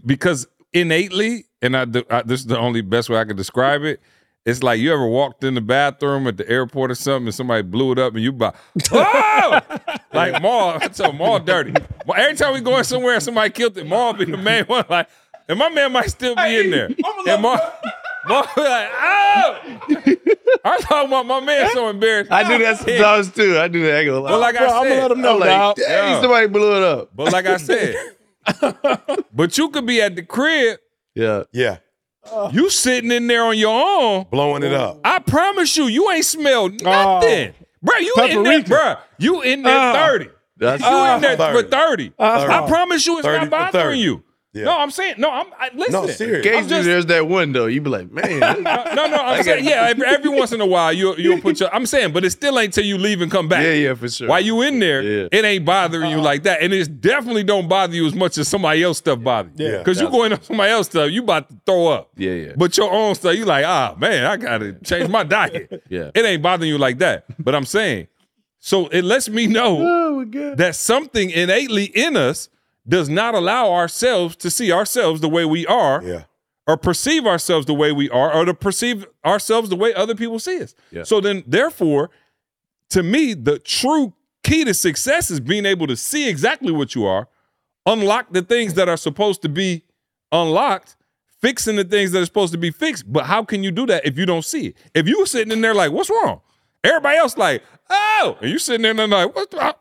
because 0.05 0.47
innately, 0.73 1.45
and 1.61 1.75
I, 1.77 1.81
I 2.09 2.21
this 2.23 2.39
is 2.41 2.45
the 2.47 2.57
only 2.57 2.81
best 2.81 3.09
way 3.09 3.17
I 3.19 3.25
can 3.25 3.35
describe 3.35 3.83
it. 3.83 4.01
It's 4.47 4.63
like 4.63 4.79
you 4.79 4.93
ever 4.93 5.05
walked 5.05 5.43
in 5.43 5.55
the 5.55 5.61
bathroom 5.61 6.25
at 6.25 6.37
the 6.37 6.49
airport 6.49 6.89
or 6.89 6.95
something, 6.95 7.27
and 7.27 7.35
somebody 7.35 7.63
blew 7.63 7.91
it 7.91 7.99
up, 7.99 8.13
and 8.15 8.23
you 8.23 8.29
about 8.29 8.55
oh, 8.93 9.59
like 10.13 10.41
Maul. 10.41 10.77
I 10.81 10.87
tell 10.87 11.11
Maul 11.11 11.39
dirty. 11.41 11.73
Every 12.15 12.33
time 12.35 12.53
we 12.53 12.61
going 12.61 12.85
somewhere, 12.85 13.15
and 13.15 13.23
somebody 13.23 13.49
killed 13.49 13.77
it. 13.77 13.85
Maul 13.85 14.13
be 14.13 14.23
the 14.23 14.37
main 14.37 14.63
one. 14.63 14.85
Like, 14.89 15.09
and 15.49 15.59
my 15.59 15.67
man 15.67 15.91
might 15.91 16.09
still 16.09 16.33
be 16.33 16.61
in 16.61 16.71
there. 16.71 16.89
And 17.27 17.41
Maul, 17.41 17.59
Maul 18.29 18.43
be 18.55 18.61
like, 18.61 18.89
oh. 18.93 19.59
I'm 20.63 20.79
talking 20.81 21.07
about 21.09 21.25
my 21.25 21.41
man 21.41 21.69
so 21.73 21.89
embarrassed. 21.89 22.31
I 22.31 22.47
do 22.47 22.63
that 22.63 22.77
sometimes 22.77 23.31
too. 23.33 23.57
I 23.57 23.67
do 23.67 23.83
that. 23.83 23.97
I 23.97 24.05
go 24.05 24.21
But 24.21 24.39
like 24.39 24.55
Bro, 24.55 24.65
I 24.65 24.69
said, 24.69 24.77
I'm 24.77 24.87
gonna 24.87 25.01
let 25.01 25.11
him 25.11 25.21
know, 25.21 25.33
I'm 25.33 25.39
like, 25.41 25.49
dog. 25.49 25.75
dang, 25.75 25.87
Yeah. 25.89 26.21
somebody 26.21 26.47
blew 26.47 26.77
it 26.77 26.83
up. 26.83 27.09
But 27.13 27.33
like 27.33 27.45
I 27.47 27.57
said, 27.57 27.95
but 29.33 29.57
you 29.57 29.69
could 29.71 29.85
be 29.85 30.01
at 30.01 30.15
the 30.15 30.23
crib, 30.23 30.79
Yeah. 31.15 31.43
Yeah, 31.51 31.77
you 32.51 32.69
sitting 32.69 33.11
in 33.11 33.27
there 33.27 33.43
on 33.43 33.57
your 33.57 33.73
own. 34.01 34.25
blowing 34.31 34.63
it 34.63 34.73
up. 34.73 34.99
I 35.03 35.19
promise 35.19 35.75
you, 35.77 35.85
you 35.87 36.09
ain't 36.11 36.25
smelled 36.25 36.81
nothing. 36.81 37.53
bro, 37.81 37.97
you 37.97 38.13
in 38.23 38.43
there, 38.43 38.61
Paprika. 38.63 38.69
bro. 38.69 38.95
You 39.19 39.41
in 39.41 39.63
there 39.63 39.77
Uh, 39.77 39.93
30. 39.93 40.29
That's 40.59 40.81
You 40.83 40.87
in 41.15 41.21
there 41.21 41.37
30. 41.37 41.61
for 41.63 41.67
30. 41.69 42.13
I 42.19 42.67
promise 42.67 43.05
you 43.05 43.17
it's 43.19 43.25
30 43.27 43.37
not 43.37 43.43
for 43.45 43.49
bothering 43.49 43.85
30. 43.91 43.99
you. 43.99 44.23
Yeah. 44.57 44.65
No, 44.65 44.77
I'm 44.77 44.91
saying, 44.91 45.15
no, 45.17 45.29
I'm 45.31 45.47
I, 45.59 45.69
listen. 45.73 45.93
No, 45.93 46.07
serious. 46.07 46.67
Just- 46.67 46.85
there's 46.85 47.05
that 47.07 47.27
one 47.27 47.51
though. 47.53 47.67
You 47.67 47.81
be 47.81 47.89
like, 47.89 48.11
man, 48.11 48.39
No, 48.63 49.07
no, 49.07 49.17
I'm 49.17 49.43
saying, 49.43 49.65
yeah, 49.65 49.87
every, 49.89 50.05
every 50.07 50.29
once 50.29 50.51
in 50.51 50.61
a 50.61 50.65
while 50.65 50.91
you'll 50.91 51.19
you'll 51.19 51.39
put 51.41 51.59
your 51.59 51.73
I'm 51.73 51.85
saying, 51.85 52.11
but 52.13 52.25
it 52.25 52.31
still 52.31 52.57
ain't 52.59 52.73
till 52.73 52.85
you 52.85 52.97
leave 52.97 53.21
and 53.21 53.31
come 53.31 53.47
back. 53.47 53.63
yeah, 53.63 53.73
yeah, 53.73 53.93
for 53.93 54.09
sure. 54.09 54.27
While 54.29 54.41
you 54.41 54.61
in 54.63 54.79
there, 54.79 55.01
Yeah. 55.01 55.27
it 55.31 55.45
ain't 55.45 55.65
bothering 55.65 56.09
you 56.11 56.19
like 56.21 56.43
that. 56.43 56.61
And 56.61 56.73
it 56.73 57.01
definitely 57.01 57.43
don't 57.43 57.67
bother 57.67 57.93
you 57.95 58.05
as 58.07 58.15
much 58.15 58.37
as 58.37 58.47
somebody 58.47 58.83
else 58.83 58.97
stuff 58.97 59.21
bother 59.23 59.49
you. 59.55 59.65
Yeah. 59.65 59.77
Because 59.79 60.01
you 60.01 60.09
going 60.09 60.33
on 60.33 60.41
somebody 60.41 60.71
else 60.71 60.87
stuff, 60.87 61.11
you 61.11 61.23
about 61.23 61.49
to 61.49 61.55
throw 61.65 61.87
up. 61.87 62.09
Yeah, 62.17 62.31
yeah. 62.33 62.53
But 62.55 62.75
your 62.77 62.91
own 62.91 63.15
stuff, 63.15 63.35
you 63.35 63.45
like, 63.45 63.65
ah, 63.65 63.95
man, 63.97 64.25
I 64.25 64.37
gotta 64.37 64.73
change 64.83 65.09
my 65.09 65.23
diet. 65.23 65.83
Yeah. 65.89 66.11
It 66.15 66.25
ain't 66.25 66.41
bothering 66.41 66.69
you 66.69 66.77
like 66.77 66.97
that. 66.99 67.25
But 67.39 67.55
I'm 67.55 67.65
saying, 67.65 68.07
so 68.59 68.87
it 68.87 69.03
lets 69.03 69.29
me 69.29 69.45
know 69.47 69.77
Oh 69.81 70.25
that 70.55 70.75
something 70.75 71.29
innately 71.29 71.85
in 71.85 72.17
us 72.17 72.49
does 72.87 73.09
not 73.09 73.35
allow 73.35 73.71
ourselves 73.71 74.35
to 74.37 74.49
see 74.49 74.71
ourselves 74.71 75.21
the 75.21 75.29
way 75.29 75.45
we 75.45 75.65
are 75.67 76.01
Yeah, 76.03 76.23
or 76.67 76.77
perceive 76.77 77.25
ourselves 77.25 77.65
the 77.65 77.73
way 77.73 77.91
we 77.91 78.09
are 78.09 78.33
or 78.33 78.45
to 78.45 78.53
perceive 78.53 79.05
ourselves 79.25 79.69
the 79.69 79.75
way 79.75 79.93
other 79.93 80.15
people 80.15 80.39
see 80.39 80.61
us. 80.61 80.75
Yeah. 80.91 81.03
So 81.03 81.21
then, 81.21 81.43
therefore, 81.47 82.09
to 82.91 83.03
me, 83.03 83.33
the 83.33 83.59
true 83.59 84.13
key 84.43 84.63
to 84.65 84.73
success 84.73 85.29
is 85.29 85.39
being 85.39 85.65
able 85.65 85.87
to 85.87 85.97
see 85.97 86.29
exactly 86.29 86.71
what 86.71 86.95
you 86.95 87.05
are, 87.05 87.27
unlock 87.85 88.31
the 88.31 88.41
things 88.41 88.75
that 88.75 88.87
are 88.87 88.97
supposed 88.97 89.41
to 89.41 89.49
be 89.49 89.83
unlocked, 90.31 90.95
fixing 91.41 91.75
the 91.75 91.83
things 91.83 92.11
that 92.11 92.21
are 92.21 92.25
supposed 92.25 92.53
to 92.53 92.57
be 92.57 92.71
fixed. 92.71 93.11
But 93.11 93.25
how 93.25 93.43
can 93.43 93.63
you 93.63 93.71
do 93.71 93.85
that 93.87 94.05
if 94.05 94.17
you 94.17 94.25
don't 94.25 94.45
see 94.45 94.67
it? 94.67 94.77
If 94.93 95.07
you 95.07 95.19
were 95.19 95.25
sitting 95.25 95.51
in 95.51 95.61
there 95.61 95.73
like, 95.73 95.91
what's 95.91 96.09
wrong? 96.09 96.41
Everybody 96.83 97.17
else 97.17 97.37
like, 97.37 97.63
oh, 97.89 98.37
and 98.41 98.49
you 98.49 98.59
sitting 98.59 98.83
there 98.83 98.91
and 98.91 99.11
like, 99.11 99.35
what's 99.35 99.53
wrong? 99.53 99.73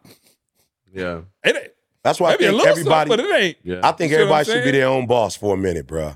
Yeah. 0.92 1.20
It 1.44 1.75
that's 2.06 2.20
why 2.20 2.28
I 2.28 2.32
maybe 2.32 2.44
a 2.44 2.48
think 2.48 2.58
little 2.58 2.70
everybody. 2.72 3.10
something, 3.10 3.26
but 3.26 3.36
it 3.36 3.42
ain't. 3.44 3.56
Yeah. 3.62 3.80
I 3.82 3.92
think 3.92 4.10
See 4.10 4.16
everybody 4.16 4.44
should 4.50 4.64
be 4.64 4.70
their 4.72 4.88
own 4.88 5.06
boss 5.06 5.36
for 5.36 5.54
a 5.54 5.56
minute, 5.56 5.86
bro. 5.86 6.14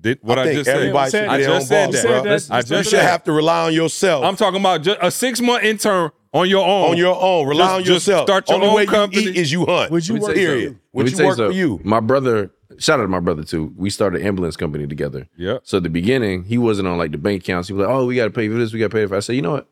Did 0.00 0.18
what 0.22 0.38
I 0.38 0.42
I, 0.42 0.44
think 0.44 0.56
just 0.58 0.66
said. 0.66 0.76
everybody 0.76 1.10
should 1.10 1.22
be 1.24 1.28
I 1.28 1.38
their 1.38 1.50
own 1.50 1.56
just 1.56 1.68
said 1.68 1.86
boss, 1.92 2.02
that. 2.02 2.08
bro. 2.22 2.32
Listen, 2.32 2.52
I 2.54 2.58
you 2.58 2.62
just 2.62 2.70
You 2.70 2.82
should 2.90 2.98
that. 3.00 3.10
have 3.10 3.24
to 3.24 3.32
rely 3.32 3.66
on 3.66 3.72
yourself. 3.74 4.24
I'm 4.24 4.36
talking 4.36 4.60
about 4.60 4.82
just 4.82 4.98
a 5.02 5.10
six 5.10 5.40
month 5.40 5.64
intern 5.64 6.10
on 6.32 6.48
your 6.48 6.64
own. 6.66 6.90
on 6.90 6.96
your 6.96 7.16
own. 7.20 7.48
Rely 7.48 7.64
Just- 7.64 7.72
on 7.74 7.84
just 7.84 8.06
yourself. 8.08 8.26
start 8.28 8.48
your 8.48 8.56
Only 8.56 8.68
own 8.68 8.74
way 8.76 8.86
company. 8.86 9.22
you 9.22 9.30
eat 9.30 9.36
is 9.36 9.50
you 9.50 9.64
hunt. 9.66 9.90
Would 9.90 10.06
you 10.06 10.14
work 10.14 10.22
tell 10.22 10.30
you 10.30 10.34
Period. 10.46 10.64
something. 10.68 10.80
Would 10.92 11.10
you 11.10 11.16
tell 11.16 11.26
work 11.26 11.36
for 11.36 11.50
you? 11.50 11.80
My 11.84 12.00
brother, 12.00 12.50
shout 12.78 13.00
out 13.00 13.02
to 13.04 13.08
my 13.08 13.18
brother 13.18 13.42
too. 13.42 13.72
We 13.76 13.90
started 13.90 14.20
an 14.20 14.26
ambulance 14.28 14.56
company 14.56 14.86
together. 14.86 15.26
Yeah. 15.36 15.58
So 15.64 15.78
at 15.78 15.82
the 15.82 15.88
beginning, 15.90 16.44
he 16.44 16.58
wasn't 16.58 16.86
on 16.86 16.96
like 16.98 17.10
the 17.12 17.18
bank 17.18 17.42
accounts. 17.42 17.66
He 17.68 17.74
was 17.74 17.86
like, 17.86 17.92
"Oh, 17.94 18.04
we 18.06 18.14
got 18.14 18.24
to 18.26 18.30
pay 18.30 18.48
for 18.48 18.54
this. 18.54 18.72
We 18.72 18.78
got 18.78 18.90
to 18.90 18.96
pay 18.96 19.04
for." 19.06 19.10
That. 19.10 19.16
I 19.16 19.20
said, 19.20 19.36
"You 19.36 19.42
know 19.42 19.52
what? 19.52 19.68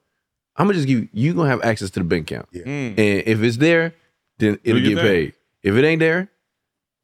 I'm 0.57 0.67
gonna 0.67 0.75
just 0.75 0.89
give 0.89 0.99
you. 1.01 1.09
You 1.13 1.35
gonna 1.35 1.51
have 1.51 1.63
access 1.63 1.91
to 1.91 2.01
the 2.01 2.05
bank 2.05 2.31
account, 2.31 2.49
Yeah. 2.53 2.63
Hmm. 2.63 2.69
and 2.99 2.99
if 3.27 3.43
it's 3.43 3.59
there, 3.59 3.95
then 4.39 4.59
it'll 4.65 4.81
get 4.81 4.95
thing. 4.97 5.05
paid. 5.05 5.33
If 5.67 5.75
it 5.75 5.85
ain't 5.85 6.01
there, 6.01 6.31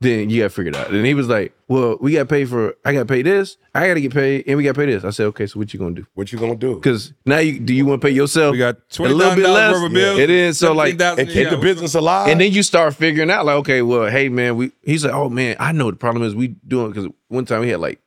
then 0.00 0.30
you 0.30 0.40
got 0.42 0.46
to 0.46 0.50
figure 0.50 0.70
it 0.70 0.76
out." 0.76 0.90
And 0.90 1.04
he 1.04 1.14
was 1.14 1.28
like, 1.28 1.52
"Well, 1.68 1.98
we 2.00 2.12
got 2.12 2.20
to 2.20 2.26
pay 2.26 2.44
for. 2.44 2.74
I 2.84 2.92
got 2.92 3.00
to 3.00 3.06
pay 3.06 3.22
this. 3.22 3.56
I 3.74 3.86
got 3.88 3.94
to 3.94 4.00
get 4.00 4.12
paid, 4.12 4.44
and 4.46 4.56
we 4.56 4.64
got 4.64 4.74
to 4.74 4.80
pay 4.80 4.86
this." 4.86 5.04
I 5.04 5.10
said, 5.10 5.26
"Okay, 5.26 5.46
so 5.46 5.58
what 5.58 5.72
you 5.72 5.78
gonna 5.78 5.94
do? 5.94 6.06
What 6.14 6.32
you 6.32 6.38
gonna 6.38 6.56
do? 6.56 6.74
Because 6.76 7.12
now 7.26 7.38
you 7.38 7.58
do 7.60 7.74
you 7.74 7.86
want 7.86 8.00
to 8.00 8.06
pay 8.08 8.12
yourself? 8.12 8.52
We 8.52 8.58
got 8.58 8.76
a 8.98 9.02
little 9.02 9.34
bit 9.36 9.48
less. 9.48 9.74
worth 9.74 9.86
of 9.86 9.92
bills. 9.92 10.18
It 10.18 10.30
is 10.30 10.58
so 10.58 10.72
like." 10.72 10.96
$17,000 10.96 11.18
And 11.18 11.28
keep 11.28 11.48
the 11.50 11.56
yeah. 11.56 11.62
business 11.62 11.94
alive. 11.94 12.28
And 12.28 12.40
then 12.40 12.52
you 12.52 12.62
start 12.62 12.94
figuring 12.94 13.30
out, 13.30 13.44
like, 13.46 13.56
okay, 13.56 13.82
well, 13.82 14.10
hey, 14.10 14.28
man, 14.28 14.56
we. 14.56 14.72
He's 14.82 15.04
like, 15.04 15.14
oh 15.14 15.28
man, 15.28 15.56
I 15.60 15.72
know 15.72 15.90
the 15.90 15.96
problem 15.96 16.24
is 16.24 16.34
we 16.34 16.48
doing 16.48 16.90
because 16.92 17.08
one 17.28 17.44
time 17.44 17.60
we 17.60 17.68
had 17.68 17.80
like 17.80 18.00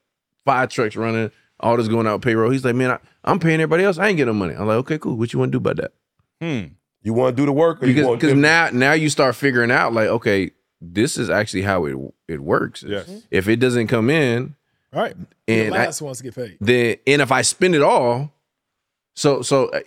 five 0.46 0.70
trucks 0.70 0.96
running. 0.96 1.32
all 1.60 1.78
this 1.78 1.88
going 1.88 2.08
out 2.08 2.22
payroll. 2.22 2.52
He's 2.52 2.66
like, 2.66 2.76
man, 2.76 2.92
I, 2.92 3.00
I'm 3.24 3.40
paying 3.40 3.56
everybody 3.62 3.84
else. 3.86 3.98
I 3.98 4.08
ain't 4.10 4.18
getting 4.18 4.34
no 4.34 4.38
money. 4.38 4.54
I'm 4.54 4.68
like, 4.68 4.78
okay, 4.78 4.98
cool. 5.00 5.16
What 5.16 5.32
you 5.34 5.40
want 5.40 5.52
to 5.52 5.60
do 5.60 5.70
about 5.70 5.78
that? 5.78 5.94
Hmm. 6.42 6.74
You 7.06 7.14
want 7.14 7.38
to 7.38 7.42
do 7.42 7.46
the 7.46 7.52
work, 7.54 7.82
or 7.82 7.86
Because 7.86 8.06
want 8.06 8.20
because 8.20 8.36
now 8.36 8.70
now 8.74 8.94
you 8.94 9.10
start 9.10 9.36
figuring 9.36 9.72
out 9.72 9.94
like, 9.94 10.08
okay, 10.08 10.52
this 10.82 11.18
is 11.18 11.30
actually 11.30 11.62
how 11.62 11.86
it 11.86 11.96
it 12.28 12.40
works. 12.42 12.84
Yes. 12.86 13.10
If 13.32 13.48
it 13.48 13.58
doesn't 13.58 13.88
come 13.88 14.10
in, 14.10 14.56
All 14.92 15.02
right. 15.02 15.16
The 15.48 15.54
and 15.66 15.76
I, 15.76 15.86
last 15.86 16.02
ones 16.02 16.20
get 16.22 16.34
paid. 16.36 16.58
then 16.60 16.98
and 17.06 17.22
if 17.22 17.32
I 17.32 17.44
spend 17.44 17.76
it 17.76 17.82
all, 17.84 18.34
so 19.16 19.42
so 19.42 19.68
uh, 19.70 19.80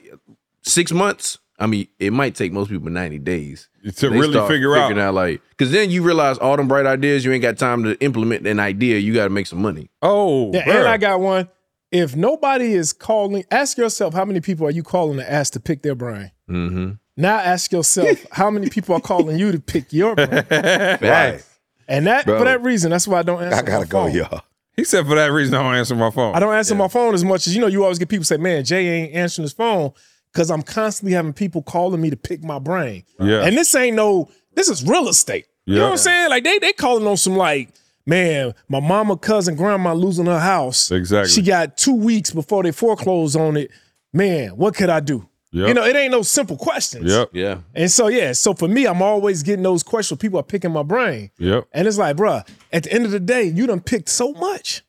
six 0.62 0.93
months. 0.93 1.39
I 1.61 1.66
mean, 1.66 1.89
it 1.99 2.12
might 2.12 2.37
take 2.37 2.53
most 2.53 2.71
people 2.71 2.89
ninety 2.89 3.19
days 3.19 3.69
to 3.85 3.91
They 3.91 4.16
really 4.16 4.33
start 4.33 4.49
figure 4.49 4.77
out. 4.77 4.97
out 4.97 5.12
like 5.14 5.43
because 5.51 5.73
then 5.73 5.91
you 5.91 6.05
realize 6.05 6.39
all 6.39 6.57
them 6.57 6.69
bright 6.69 6.87
ideas 6.87 7.25
you 7.25 7.33
ain't 7.33 7.43
got 7.43 7.59
time 7.59 7.83
to 7.83 7.99
implement 8.01 8.47
an 8.47 8.61
idea. 8.61 8.99
You 8.99 9.12
got 9.12 9.25
to 9.25 9.31
make 9.31 9.49
some 9.49 9.61
money. 9.61 9.91
Oh, 10.01 10.53
Yeah, 10.53 10.71
and 10.71 10.87
I 10.87 10.99
got 10.99 11.19
one. 11.19 11.49
If 11.91 12.14
nobody 12.14 12.75
is 12.75 12.93
calling, 12.93 13.45
ask 13.51 13.77
yourself 13.77 14.14
how 14.14 14.25
many 14.25 14.41
people 14.41 14.69
are 14.69 14.71
you 14.71 14.85
calling 14.85 15.16
to 15.19 15.29
ask 15.29 15.55
to 15.55 15.61
pick 15.61 15.83
their 15.83 15.97
brain. 15.97 16.31
Mm-hmm. 16.49 16.91
Now 17.19 17.37
ask 17.39 17.73
yourself 17.73 18.25
how 18.33 18.51
many 18.51 18.71
people 18.71 18.95
are 18.95 19.01
calling 19.01 19.39
you 19.39 19.53
to 19.53 19.59
pick 19.59 19.93
your 19.93 20.14
brain. 20.14 20.29
Right. 20.51 21.43
And 21.87 22.07
that 22.07 22.25
Bro. 22.27 22.39
for 22.39 22.45
that 22.45 22.62
reason, 22.62 22.91
that's 22.91 23.09
why 23.09 23.19
I 23.19 23.23
don't 23.23 23.43
answer. 23.43 23.57
My 23.57 23.62
brain. 23.62 23.75
I 23.77 23.79
gotta 23.85 23.97
my 23.97 24.11
go, 24.11 24.14
y'all. 24.19 24.43
He 24.77 24.85
said 24.85 25.07
for 25.07 25.14
that 25.16 25.33
reason 25.33 25.55
I 25.55 25.62
don't 25.62 25.75
answer 25.75 25.95
my 25.97 26.11
phone. 26.11 26.35
I 26.35 26.39
don't 26.41 26.55
answer 26.55 26.75
my 26.75 26.89
phone 26.89 27.12
as 27.14 27.25
much 27.25 27.47
as 27.47 27.55
you 27.55 27.61
know. 27.61 27.66
You 27.66 27.83
always 27.83 27.99
get 27.99 28.09
people 28.09 28.25
say, 28.25 28.37
"Man, 28.37 28.62
Jay 28.64 28.87
ain't 28.87 29.14
answering 29.14 29.45
his 29.45 29.53
phone," 29.53 29.93
because 30.33 30.51
I'm 30.51 30.62
constantly 30.62 31.14
having 31.14 31.33
people 31.33 31.62
calling 31.62 32.01
me 32.01 32.11
to 32.11 32.16
pick 32.16 32.45
my 32.45 32.59
brain. 32.59 33.03
Yeah. 33.19 33.45
And 33.45 33.57
this 33.57 33.75
ain't 33.75 33.97
no. 33.97 34.29
This 34.55 34.69
is 34.69 34.85
real 34.85 35.09
estate. 35.09 35.47
You 35.66 35.75
know 35.75 35.81
Yeah. 35.81 35.87
what 35.87 35.93
I'm 35.93 35.99
saying? 35.99 36.31
Like 36.31 36.45
they 36.45 36.59
they 36.59 36.73
calling 36.75 37.07
on 37.07 37.16
some 37.16 37.37
like, 37.37 37.71
man, 38.07 38.55
my 38.69 38.81
mama, 38.81 39.16
cousin, 39.16 39.57
grandma 39.57 39.95
losing 39.95 40.27
her 40.27 40.39
house. 40.39 40.91
Exactly. 40.93 41.33
She 41.33 41.43
got 41.43 41.77
two 41.77 41.95
weeks 41.95 42.31
before 42.31 42.62
they 42.62 42.71
foreclose 42.73 43.35
on 43.35 43.57
it. 43.57 43.71
Man, 44.12 44.51
what 44.51 44.75
could 44.77 44.91
I 44.91 45.01
do? 45.01 45.28
Yep. 45.51 45.69
You 45.69 45.75
know, 45.75 45.85
it 45.85 45.97
ain't 45.97 46.13
no 46.13 46.23
simple 46.23 46.57
questions. 46.57 47.11
Yep. 47.11 47.31
Yeah. 47.33 47.59
And 47.75 47.91
so 47.91 48.09
yeah, 48.09 48.33
so 48.33 48.53
for 48.53 48.69
me, 48.69 48.87
I'm 48.87 49.01
always 49.01 49.43
getting 49.43 49.63
those 49.63 49.83
questions. 49.83 50.19
People 50.19 50.39
are 50.39 50.45
picking 50.45 50.73
my 50.73 50.83
brain. 50.83 51.31
Yep. 51.39 51.69
And 51.73 51.89
it's 51.89 51.99
like, 51.99 52.17
bruh, 52.17 52.47
at 52.73 52.83
the 52.83 52.93
end 52.93 53.07
of 53.07 53.11
the 53.11 53.21
day, 53.21 53.45
you 53.45 53.67
done 53.67 53.81
picked 53.81 54.11
so 54.11 54.33
much. 54.33 54.83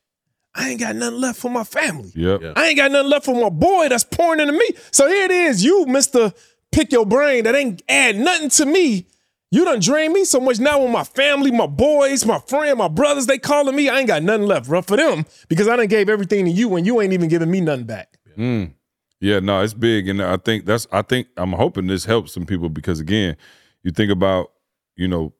I 0.54 0.70
ain't 0.72 0.80
got 0.80 0.96
nothing 0.96 1.22
left 1.22 1.40
for 1.40 1.50
my 1.50 1.64
family. 1.64 2.12
Yep. 2.16 2.42
Yeah. 2.42 2.54
I 2.56 2.68
ain't 2.68 2.78
got 2.78 2.92
nothing 2.92 3.10
left 3.10 3.26
for 3.26 3.42
my 3.42 3.50
boy 3.50 3.88
that's 3.88 4.04
pouring 4.04 4.42
into 4.42 4.54
me. 4.54 4.68
So 4.92 5.08
here 5.08 5.26
it 5.26 5.32
is, 5.32 5.64
you, 5.64 5.86
Mr. 5.88 6.34
Pick 6.72 6.92
Your 6.92 7.06
Brain, 7.06 7.46
that 7.46 7.56
ain't 7.56 7.82
add 7.88 8.18
nothing 8.18 8.50
to 8.50 8.66
me. 8.66 9.08
You 9.52 9.66
done 9.66 9.80
drain 9.80 10.14
me 10.14 10.26
so 10.26 10.40
much 10.40 10.60
now 10.60 10.82
with 10.84 10.92
my 10.92 11.04
family, 11.04 11.50
my 11.50 11.66
boys, 11.66 12.24
my 12.24 12.40
friend, 12.40 12.78
my 12.78 12.88
brothers, 12.88 13.26
they 13.26 13.40
calling 13.40 13.76
me. 13.76 13.90
I 13.90 14.00
ain't 14.00 14.08
got 14.08 14.22
nothing 14.22 14.46
left, 14.46 14.68
bro, 14.68 14.84
for 14.84 14.96
them 14.96 15.26
because 15.48 15.68
I 15.68 15.76
done 15.76 15.88
gave 15.88 16.08
everything 16.08 16.46
to 16.46 16.52
you 16.52 16.76
and 16.76 16.86
you 16.86 17.02
ain't 17.02 17.14
even 17.14 17.30
giving 17.30 17.50
me 17.50 17.62
nothing 17.62 17.86
back. 17.86 18.20
Mm. 18.38 18.74
Yeah, 19.22 19.40
no, 19.40 19.62
it's 19.62 19.74
big, 19.74 20.08
and 20.08 20.22
I 20.22 20.38
think 20.38 20.66
that's. 20.66 20.88
I 20.92 21.02
think 21.02 21.28
I'm 21.36 21.52
hoping 21.54 21.88
this 21.88 22.06
helps 22.06 22.32
some 22.34 22.46
people 22.46 22.70
because 22.70 23.00
again, 23.00 23.36
you 23.84 23.92
think 23.92 24.12
about, 24.12 24.52
you 24.96 25.08
know, 25.08 25.34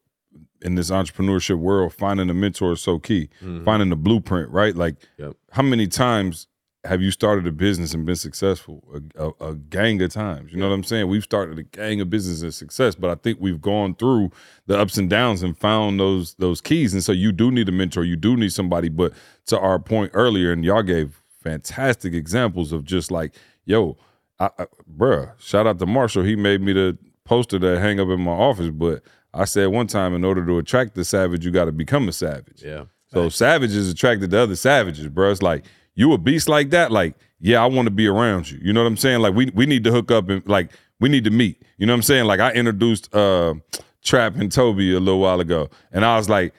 in 0.62 0.76
this 0.76 0.90
entrepreneurship 0.92 1.58
world, 1.60 1.94
finding 1.94 2.30
a 2.30 2.34
mentor 2.34 2.74
is 2.74 2.82
so 2.82 3.00
key. 3.00 3.30
Mm-hmm. 3.42 3.64
Finding 3.64 3.90
the 3.90 3.96
blueprint, 3.96 4.50
right? 4.52 4.76
Like, 4.76 4.96
Yep. 5.18 5.38
how 5.52 5.62
many 5.64 5.88
times 5.88 6.48
have 6.86 7.02
you 7.02 7.12
started 7.12 7.46
a 7.48 7.52
business 7.52 7.94
and 7.94 8.06
been 8.06 8.16
successful? 8.18 8.84
A, 9.18 9.28
a, 9.28 9.52
a 9.52 9.56
gang 9.56 10.02
of 10.02 10.12
times. 10.12 10.52
You 10.52 10.60
know 10.60 10.68
what 10.70 10.76
I'm 10.76 10.84
saying? 10.84 11.08
We've 11.08 11.24
started 11.24 11.58
a 11.60 11.64
gang 11.64 12.02
of 12.02 12.10
business 12.10 12.42
and 12.42 12.54
success, 12.54 12.96
but 12.96 13.10
I 13.10 13.16
think 13.16 13.40
we've 13.40 13.62
gone 13.62 13.96
through 13.96 14.32
the 14.66 14.78
ups 14.78 14.98
and 14.98 15.10
downs 15.10 15.42
and 15.44 15.58
found 15.58 16.00
those 16.02 16.36
those 16.36 16.60
keys. 16.60 16.94
And 16.94 17.04
so 17.04 17.14
you 17.14 17.32
do 17.32 17.50
need 17.52 17.70
a 17.70 17.74
mentor. 17.74 18.04
You 18.04 18.18
do 18.18 18.36
need 18.36 18.52
somebody. 18.52 18.90
But 18.90 19.14
to 19.48 19.58
our 19.60 19.80
point 19.80 20.12
earlier, 20.14 20.52
and 20.52 20.66
y'all 20.66 20.84
gave 20.84 21.22
fantastic 21.42 22.14
examples 22.14 22.74
of 22.74 22.84
just 22.84 23.12
like, 23.12 23.34
yo, 23.70 23.96
I, 24.40 24.50
I, 24.58 24.66
bruh, 24.92 25.40
shout 25.40 25.68
out 25.68 25.80
to 25.80 25.86
Marshall. 25.86 26.24
He 26.24 26.36
made 26.36 26.62
me 26.62 26.74
the 26.74 26.98
poster 27.24 27.60
that 27.60 27.80
hang 27.80 28.00
up 28.00 28.10
in 28.10 28.22
my 28.22 28.32
office. 28.32 28.72
But 28.72 29.04
I 29.34 29.46
said 29.46 29.68
one 29.68 29.88
time, 29.88 30.16
in 30.16 30.26
order 30.26 30.46
to 30.46 30.58
attract 30.58 30.96
the 30.96 31.06
savage, 31.06 31.46
you 31.46 31.52
got 31.52 31.66
to 31.66 31.72
become 31.72 32.10
a 32.10 32.12
savage. 32.12 32.64
Yeah. 32.66 32.86
So 33.14 33.30
savages 33.30 33.90
attracted 33.90 34.32
to 34.32 34.40
other 34.40 34.56
savages, 34.56 35.08
bro. 35.08 35.32
It's 35.32 35.42
like 35.42 35.66
you 35.96 36.14
a 36.14 36.18
beast 36.18 36.50
like 36.50 36.72
that. 36.72 36.92
Like, 36.92 37.16
yeah, 37.40 37.64
I 37.64 37.66
want 37.68 37.88
to 37.88 37.92
be 37.92 38.08
around 38.08 38.52
you. 38.52 38.60
You 38.62 38.74
know 38.74 38.82
what 38.82 38.88
I'm 38.88 38.98
saying? 38.98 39.20
Like, 39.20 39.34
we 39.34 39.52
we 39.54 39.66
need 39.66 39.84
to 39.86 39.92
hook 39.92 40.12
up 40.12 40.30
and 40.30 40.48
like 40.48 40.72
we 41.00 41.10
need 41.10 41.24
to 41.24 41.32
meet. 41.32 41.62
You 41.78 41.86
know 41.86 41.94
what 41.94 41.98
I'm 41.98 42.04
saying? 42.04 42.26
Like, 42.26 42.40
I 42.40 42.52
introduced 42.52 43.14
uh, 43.16 43.56
Trap 44.04 44.36
and 44.36 44.52
Tobe 44.52 44.80
a 44.80 45.00
little 45.00 45.20
while 45.20 45.40
ago, 45.40 45.70
and 45.92 46.06
I 46.06 46.18
was 46.18 46.30
like, 46.30 46.54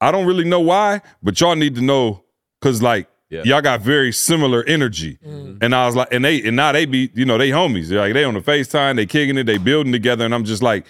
I 0.00 0.10
don't 0.12 0.26
really 0.26 0.44
know 0.44 0.60
why, 0.60 1.00
but 1.22 1.40
y'all 1.40 1.56
need 1.56 1.74
to 1.76 1.82
know 1.82 2.24
because 2.60 2.82
like 2.82 3.08
Yeah. 3.28 3.42
y'all 3.44 3.60
got 3.60 3.80
very 3.80 4.12
similar 4.12 4.62
energy. 4.64 5.18
Mm. 5.26 5.56
Mm-hmm. 5.56 5.64
And 5.64 5.74
I 5.74 5.86
was 5.86 5.96
like, 5.96 6.08
and 6.12 6.24
they 6.24 6.42
and 6.42 6.56
now 6.56 6.72
they 6.72 6.84
be 6.84 7.10
you 7.14 7.24
know 7.24 7.38
they 7.38 7.50
homies. 7.50 7.88
They're 7.88 8.00
like 8.00 8.14
they 8.14 8.24
on 8.24 8.34
the 8.34 8.40
Facetime, 8.40 8.96
they 8.96 9.06
kicking 9.06 9.36
it, 9.36 9.44
they 9.44 9.58
building 9.58 9.92
together, 9.92 10.24
and 10.24 10.34
I'm 10.34 10.44
just 10.44 10.62
like, 10.62 10.86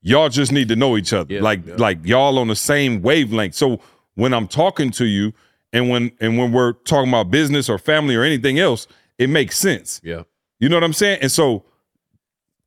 y'all 0.00 0.28
just 0.28 0.52
need 0.52 0.68
to 0.68 0.76
know 0.76 0.96
each 0.96 1.12
other. 1.12 1.34
Yeah, 1.34 1.40
like 1.42 1.66
yeah. 1.66 1.74
like 1.76 1.98
y'all 2.04 2.38
on 2.38 2.48
the 2.48 2.56
same 2.56 3.02
wavelength. 3.02 3.54
So 3.54 3.80
when 4.14 4.32
I'm 4.32 4.48
talking 4.48 4.90
to 4.92 5.04
you 5.04 5.32
and 5.72 5.90
when 5.90 6.12
and 6.20 6.38
when 6.38 6.52
we're 6.52 6.72
talking 6.72 7.08
about 7.08 7.30
business 7.30 7.68
or 7.68 7.78
family 7.78 8.14
or 8.14 8.22
anything 8.22 8.58
else, 8.58 8.86
it 9.18 9.28
makes 9.28 9.58
sense. 9.58 10.00
Yeah. 10.04 10.22
You 10.60 10.68
know 10.68 10.76
what 10.76 10.84
I'm 10.84 10.92
saying? 10.92 11.18
And 11.20 11.32
so 11.32 11.64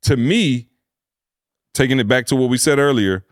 to 0.02 0.16
me, 0.16 0.68
taking 1.74 1.98
it 1.98 2.06
back 2.06 2.26
to 2.26 2.36
what 2.36 2.50
we 2.50 2.58
said 2.58 2.78
earlier, 2.78 3.24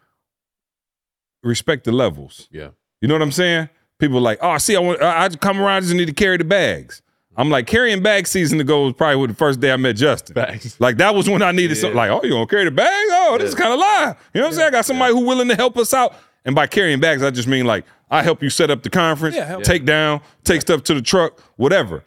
respect 1.42 1.84
the 1.84 1.92
levels. 1.92 2.48
Yeah. 2.50 2.70
You 3.00 3.08
know 3.08 3.14
what 3.14 3.22
I'm 3.22 3.32
saying? 3.32 3.68
People 3.98 4.18
are 4.18 4.22
like, 4.22 4.38
oh, 4.42 4.58
see, 4.58 4.76
I 4.76 4.80
want, 4.80 5.02
I 5.02 5.24
I 5.24 5.28
just 5.28 5.40
come 5.40 5.58
around, 5.58 5.76
I 5.76 5.80
just 5.80 5.94
need 5.94 6.06
to 6.06 6.12
carry 6.12 6.36
the 6.36 6.44
bags. 6.44 7.02
I'm 7.38 7.50
like, 7.50 7.66
carrying 7.66 8.02
bag 8.02 8.26
season 8.26 8.58
ago 8.60 8.84
was 8.84 8.94
probably 8.94 9.16
with 9.16 9.30
the 9.30 9.36
first 9.36 9.60
day 9.60 9.70
I 9.70 9.76
met 9.76 9.96
Justin. 9.96 10.34
Bags. 10.34 10.76
Like 10.80 10.96
that 10.98 11.14
was 11.14 11.28
when 11.28 11.42
I 11.42 11.52
needed 11.52 11.74
something. 11.76 11.96
Like, 11.96 12.10
oh, 12.10 12.20
you 12.22 12.30
gonna 12.30 12.46
carry 12.46 12.64
the 12.64 12.70
bags? 12.70 13.10
Oh, 13.12 13.36
this 13.38 13.50
is 13.50 13.54
kind 13.54 13.72
of 13.72 13.78
live. 13.78 14.16
You 14.32 14.40
know 14.40 14.46
what 14.46 14.52
I'm 14.52 14.54
saying? 14.56 14.68
I 14.68 14.70
got 14.70 14.84
somebody 14.86 15.12
who 15.12 15.20
willing 15.26 15.48
to 15.48 15.54
help 15.56 15.76
us 15.76 15.92
out. 15.92 16.14
And 16.44 16.54
by 16.54 16.66
carrying 16.66 17.00
bags, 17.00 17.22
I 17.22 17.30
just 17.30 17.48
mean 17.48 17.66
like 17.66 17.84
I 18.10 18.22
help 18.22 18.42
you 18.42 18.48
set 18.50 18.70
up 18.70 18.82
the 18.82 18.90
conference, 18.90 19.34
Yeah, 19.36 19.44
help. 19.44 19.64
take 19.64 19.84
down, 19.84 20.20
take 20.44 20.60
stuff 20.62 20.82
to 20.84 20.94
the 20.94 21.02
truck, 21.02 21.38
whatever. 21.56 22.04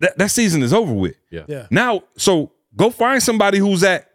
That 0.00 0.18
that 0.18 0.30
season 0.30 0.62
is 0.62 0.72
over 0.74 0.92
with. 0.92 1.14
Yeah. 1.30 1.44
Yeah. 1.48 1.66
Now, 1.70 2.02
so 2.16 2.52
go 2.76 2.90
find 2.90 3.22
somebody 3.22 3.58
who's 3.58 3.82
at 3.84 4.10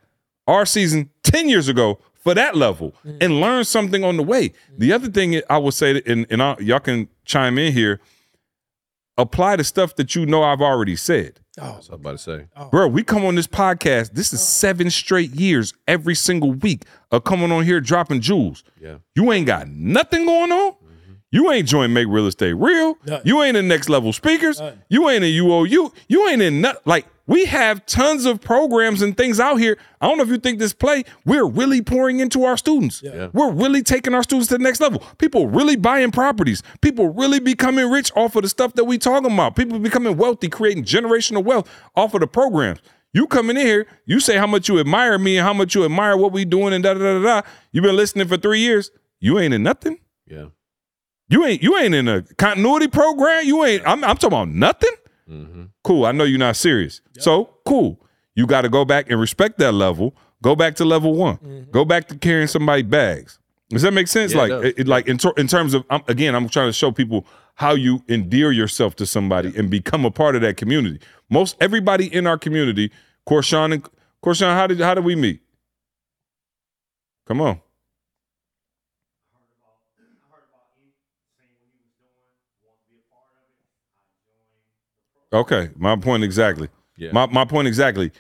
our 0.48 0.66
season 0.66 1.10
10 1.24 1.50
years 1.50 1.68
ago 1.68 2.00
for 2.24 2.34
that 2.34 2.56
level 2.56 2.96
mm. 3.06 3.18
and 3.22 3.42
learn 3.42 3.66
something 3.66 4.04
on 4.04 4.18
the 4.18 4.24
way. 4.24 4.50
Mm. 4.50 4.54
The 4.78 4.94
other 4.94 5.10
thing 5.10 5.42
I 5.50 5.58
would 5.58 5.74
say, 5.74 6.02
and, 6.06 6.26
and 6.30 6.42
I, 6.42 6.56
y'all 6.60 6.80
can 6.80 7.10
chime 7.26 7.58
in 7.58 7.74
here, 7.74 8.00
apply 9.18 9.58
the 9.58 9.64
stuff 9.64 9.96
that 9.98 10.16
you 10.16 10.26
know 10.26 10.42
I've 10.42 10.62
already 10.62 10.96
said. 10.96 11.42
Oh, 11.60 11.74
That's 11.74 11.90
what 11.90 11.94
I 11.94 11.96
was 11.96 12.00
about 12.00 12.12
to 12.12 12.18
say. 12.18 12.48
Oh. 12.56 12.70
Bro, 12.70 12.88
we 12.88 13.04
come 13.04 13.26
on 13.26 13.36
this 13.36 13.46
podcast. 13.46 14.14
This 14.14 14.34
is 14.34 14.40
oh. 14.40 14.44
seven 14.44 14.90
straight 14.90 15.32
years 15.32 15.74
every 15.88 16.16
single 16.16 16.54
week 16.54 16.86
of 17.12 17.26
coming 17.26 17.52
on 17.52 17.66
here 17.66 17.80
dropping 17.82 18.22
jewels. 18.22 18.64
Yeah. 18.80 18.98
You 19.16 19.32
ain't 19.32 19.46
got 19.46 19.68
nothing 19.68 20.26
going 20.26 20.52
on. 20.52 20.72
Mm-hmm. 20.72 21.14
You 21.32 21.52
ain't 21.52 21.68
joined 21.68 21.94
Make 21.94 22.08
Real 22.08 22.26
Estate 22.26 22.54
Real. 22.54 22.98
Nothing. 23.06 23.28
You 23.28 23.44
ain't 23.44 23.58
in 23.58 23.68
Next 23.68 23.90
Level 23.90 24.14
Speakers. 24.14 24.60
Nothing. 24.60 24.80
You 24.90 25.10
ain't 25.10 25.24
in 25.24 25.32
UOU. 25.44 25.94
You 26.08 26.28
ain't 26.30 26.42
in 26.42 26.62
nut. 26.62 26.82
Like 26.86 27.06
we 27.26 27.46
have 27.46 27.86
tons 27.86 28.26
of 28.26 28.42
programs 28.42 29.02
and 29.02 29.16
things 29.16 29.40
out 29.40 29.56
here. 29.56 29.78
I 30.02 30.08
don't 30.08 30.18
know 30.18 30.24
if 30.24 30.30
you 30.30 30.38
think 30.38 30.60
this 30.60 30.74
play. 30.74 31.04
We're 31.26 31.48
really 31.48 31.82
pouring 31.82 32.20
into 32.20 32.44
our 32.44 32.58
students. 32.58 33.02
Yeah. 33.02 33.30
We're 33.32 33.52
really 33.52 33.82
taking 33.82 34.14
our 34.14 34.24
students 34.24 34.50
to 34.50 34.58
the 34.58 34.64
next 34.64 34.82
level. 34.82 35.02
People 35.18 35.48
really 35.48 35.78
buying 35.78 36.12
properties. 36.12 36.62
People 36.82 37.14
really 37.14 37.40
becoming 37.40 37.90
rich 37.90 38.12
off 38.16 38.36
of 38.36 38.44
the 38.44 38.50
stuff 38.50 38.74
that 38.74 38.84
we 38.84 38.98
talking 38.98 39.32
about. 39.32 39.56
People 39.56 39.80
becoming 39.80 40.18
wealthy, 40.18 40.50
creating 40.50 40.84
generational 40.84 41.44
wealth 41.44 41.70
off 41.96 42.14
of 42.14 42.20
the 42.20 42.28
programs. 42.28 42.80
You 43.14 43.28
coming 43.28 43.56
in 43.56 43.66
here, 43.66 43.88
you 44.06 44.20
say 44.20 44.38
how 44.38 44.48
much 44.48 44.68
you 44.68 44.80
admire 44.80 45.18
me 45.18 45.38
and 45.38 45.46
how 45.46 45.54
much 45.54 45.76
you 45.76 45.86
admire 45.86 46.18
what 46.18 46.32
we 46.34 46.46
doing 46.46 46.74
and 46.74 46.84
da 46.84 46.94
da 46.94 47.00
da 47.00 47.20
da. 47.20 47.42
da. 47.42 47.48
You've 47.72 47.84
been 47.84 47.96
listening 47.96 48.28
for 48.28 48.38
three 48.38 48.60
years. 48.60 48.92
You 49.20 49.40
ain't 49.40 49.54
in 49.54 49.64
nothing. 49.64 50.00
Yeah. 50.28 50.48
You 51.30 51.46
ain't 51.46 51.64
you 51.64 51.78
ain't 51.78 51.96
in 51.96 52.08
a 52.08 52.22
continuity 52.38 52.88
program. 52.88 53.46
You 53.46 53.64
ain't. 53.64 53.84
I'm, 53.88 54.04
I'm 54.04 54.18
talking 54.18 54.28
about 54.38 54.50
nothing. 54.50 54.92
Mm-hmm. 55.30 55.64
Cool. 55.84 56.06
I 56.06 56.12
know 56.12 56.24
you're 56.24 56.40
not 56.40 56.56
serious. 56.56 57.02
So 57.20 57.56
cool. 57.66 58.00
You 58.36 58.46
got 58.48 58.62
to 58.62 58.70
go 58.70 58.84
back 58.86 59.10
and 59.10 59.20
respect 59.20 59.58
that 59.60 59.74
level. 59.74 60.16
Go 60.42 60.56
back 60.56 60.76
to 60.76 60.86
level 60.86 61.14
one. 61.16 61.68
Go 61.72 61.86
back 61.86 62.08
to 62.10 62.18
carrying 62.18 62.48
somebody 62.48 62.82
bags. 62.82 63.40
Does 63.70 63.82
that 63.84 63.94
make 63.94 64.08
sense? 64.08 64.34
Yeah, 64.34 64.42
like, 64.42 64.50
it, 64.66 64.80
it- 64.80 64.88
like 64.88 65.08
in, 65.08 65.18
ter- 65.18 65.34
in 65.38 65.48
terms 65.48 65.74
of 65.74 65.86
um, 65.90 66.04
again, 66.08 66.36
I'm 66.36 66.48
trying 66.50 66.68
to 66.70 66.74
show 66.74 66.92
people 66.92 67.26
how 67.56 67.74
you 67.76 68.04
endear 68.10 68.52
yourself 68.52 68.96
to 68.98 69.06
somebody 69.06 69.54
and 69.56 69.70
become 69.70 70.06
a 70.06 70.12
part 70.12 70.36
of 70.36 70.42
that 70.42 70.58
community. 70.58 71.00
Most 71.30 71.56
everybody 71.62 72.14
in 72.14 72.28
our 72.28 72.38
community, 72.38 72.92
Corshawn 73.28 73.74
and 73.74 73.88
Corshawn, 74.24 74.54
how 74.54 74.68
did 74.68 74.80
how 74.82 74.94
did 74.94 75.04
we 75.06 75.16
meet? 75.16 75.42
Come 77.28 77.42
on. 77.42 77.62
Okay, 85.34 85.70
my 85.76 85.96
point 85.96 86.24
exactly. 86.24 86.70
Yeah. 86.98 87.12
My 87.12 87.26
my 87.28 87.44
point 87.46 87.68
exactly. 87.68 88.12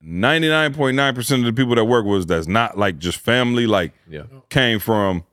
Ninety 0.00 0.48
nine 0.48 0.72
point 0.72 0.94
nine 0.96 1.14
percent 1.14 1.40
of 1.40 1.46
the 1.46 1.52
people 1.60 1.74
that 1.74 1.84
work 1.84 2.04
with 2.04 2.20
us 2.20 2.24
that's 2.26 2.46
not 2.46 2.78
like 2.78 2.98
just 2.98 3.18
family, 3.18 3.66
like 3.66 3.92
Yeah. 4.08 4.22
came 4.50 4.78
from 4.78 5.24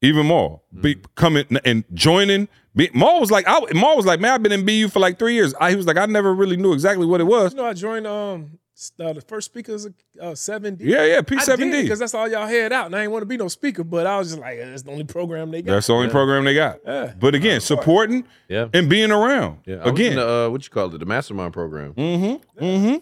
even 0.00 0.26
more 0.26 0.60
be, 0.80 0.96
coming 1.16 1.44
and 1.64 1.84
joining, 1.92 2.48
Be- 2.74 2.90
Maul 2.94 3.20
was 3.20 3.30
like, 3.30 3.44
I, 3.48 3.60
Maul 3.74 3.96
was 3.96 4.06
like, 4.06 4.20
man, 4.20 4.32
I've 4.32 4.42
been 4.42 4.52
in 4.52 4.64
BU 4.64 4.88
for 4.88 5.00
like 5.00 5.18
three 5.18 5.34
years. 5.34 5.54
I, 5.60 5.70
he 5.70 5.76
was 5.76 5.86
like, 5.86 5.96
I 5.96 6.06
never 6.06 6.34
really 6.34 6.56
knew 6.56 6.72
exactly 6.72 7.06
what 7.06 7.20
it 7.20 7.24
was. 7.24 7.52
You 7.52 7.58
know, 7.58 7.66
I 7.66 7.72
joined 7.72 8.06
um 8.06 8.42
s- 8.42 8.65
uh, 9.00 9.12
the 9.12 9.20
first 9.22 9.46
speakers 9.46 9.86
uh, 10.20 10.34
seven 10.34 10.74
D. 10.74 10.84
Yeah, 10.86 11.04
yeah, 11.04 11.20
P7D. 11.20 11.82
because 11.82 11.98
that's 11.98 12.14
all 12.14 12.28
y'all 12.28 12.46
had 12.46 12.72
out, 12.72 12.86
and 12.86 12.94
I 12.96 13.00
didn't 13.00 13.12
want 13.12 13.22
to 13.22 13.26
be 13.26 13.36
no 13.36 13.48
speaker, 13.48 13.82
but 13.84 14.06
I 14.06 14.18
was 14.18 14.28
just 14.30 14.40
like, 14.40 14.58
that's 14.58 14.82
the 14.82 14.90
only 14.90 15.04
program 15.04 15.50
they 15.50 15.62
got. 15.62 15.72
That's 15.72 15.86
the 15.86 15.94
only 15.94 16.08
program 16.08 16.44
they 16.44 16.54
got. 16.54 16.78
Yeah. 16.84 17.12
But 17.18 17.34
again, 17.34 17.60
supporting 17.60 18.24
Yeah. 18.48 18.68
and 18.74 18.88
being 18.88 19.10
around. 19.10 19.58
Yeah. 19.64 19.76
I 19.76 19.78
was 19.78 19.86
in 19.88 19.94
Again. 19.94 20.16
the, 20.16 20.28
uh, 20.28 20.48
what 20.50 20.62
you 20.64 20.70
call 20.70 20.94
it? 20.94 20.98
The 20.98 21.06
mastermind 21.06 21.52
program. 21.52 21.94
mm-hmm. 21.94 22.64
Mm-hmm. 22.64 22.96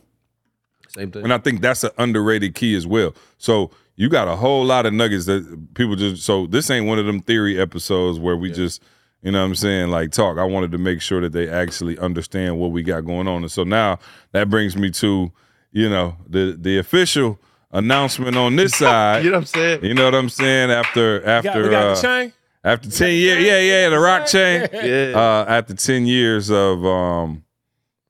Same 0.88 1.10
thing. 1.10 1.24
And 1.24 1.32
I 1.32 1.38
think 1.38 1.60
that's 1.60 1.82
an 1.82 1.90
underrated 1.98 2.54
key 2.54 2.74
as 2.76 2.86
well. 2.86 3.14
So 3.38 3.70
you 3.96 4.08
got 4.08 4.28
a 4.28 4.36
whole 4.36 4.64
lot 4.64 4.86
of 4.86 4.92
nuggets 4.92 5.26
that 5.26 5.74
people 5.74 5.96
just 5.96 6.22
so 6.22 6.46
this 6.46 6.70
ain't 6.70 6.86
one 6.86 6.98
of 6.98 7.06
them 7.06 7.20
theory 7.20 7.60
episodes 7.60 8.18
where 8.20 8.36
we 8.36 8.52
just, 8.52 8.80
you 9.22 9.32
know 9.32 9.40
what 9.40 9.46
I'm 9.46 9.54
saying, 9.56 9.88
like 9.90 10.12
talk. 10.12 10.38
I 10.38 10.44
wanted 10.44 10.70
to 10.72 10.78
make 10.78 11.00
sure 11.00 11.20
that 11.20 11.32
they 11.32 11.48
actually 11.48 11.98
understand 11.98 12.58
what 12.58 12.70
we 12.70 12.82
got 12.82 13.04
going 13.04 13.26
on. 13.26 13.42
And 13.42 13.50
so 13.50 13.64
now 13.64 13.98
that 14.32 14.48
brings 14.50 14.76
me 14.76 14.90
to, 14.92 15.32
you 15.74 15.90
know, 15.90 16.16
the 16.28 16.56
the 16.58 16.78
official 16.78 17.38
announcement 17.72 18.36
on 18.36 18.56
this 18.56 18.74
side. 18.76 19.22
you 19.24 19.30
know 19.30 19.38
what 19.38 19.42
I'm 19.42 19.46
saying? 19.46 19.84
You 19.84 19.94
know 19.94 20.04
what 20.04 20.14
I'm 20.14 20.28
saying? 20.30 20.70
After 20.70 21.18
We 21.18 21.24
got, 21.26 21.46
after 21.46 21.62
we 21.64 21.68
got 21.68 21.84
uh, 21.84 21.94
the 21.94 22.00
chain. 22.00 22.32
after 22.62 22.90
10 22.90 23.10
years, 23.12 23.44
yeah, 23.44 23.60
yeah, 23.60 23.88
the 23.90 23.98
rock 23.98 24.26
chain. 24.26 24.68
Yeah. 24.72 25.12
Uh, 25.14 25.44
after 25.48 25.74
10 25.74 26.06
years 26.06 26.50
of 26.50 26.84
um, 26.86 27.44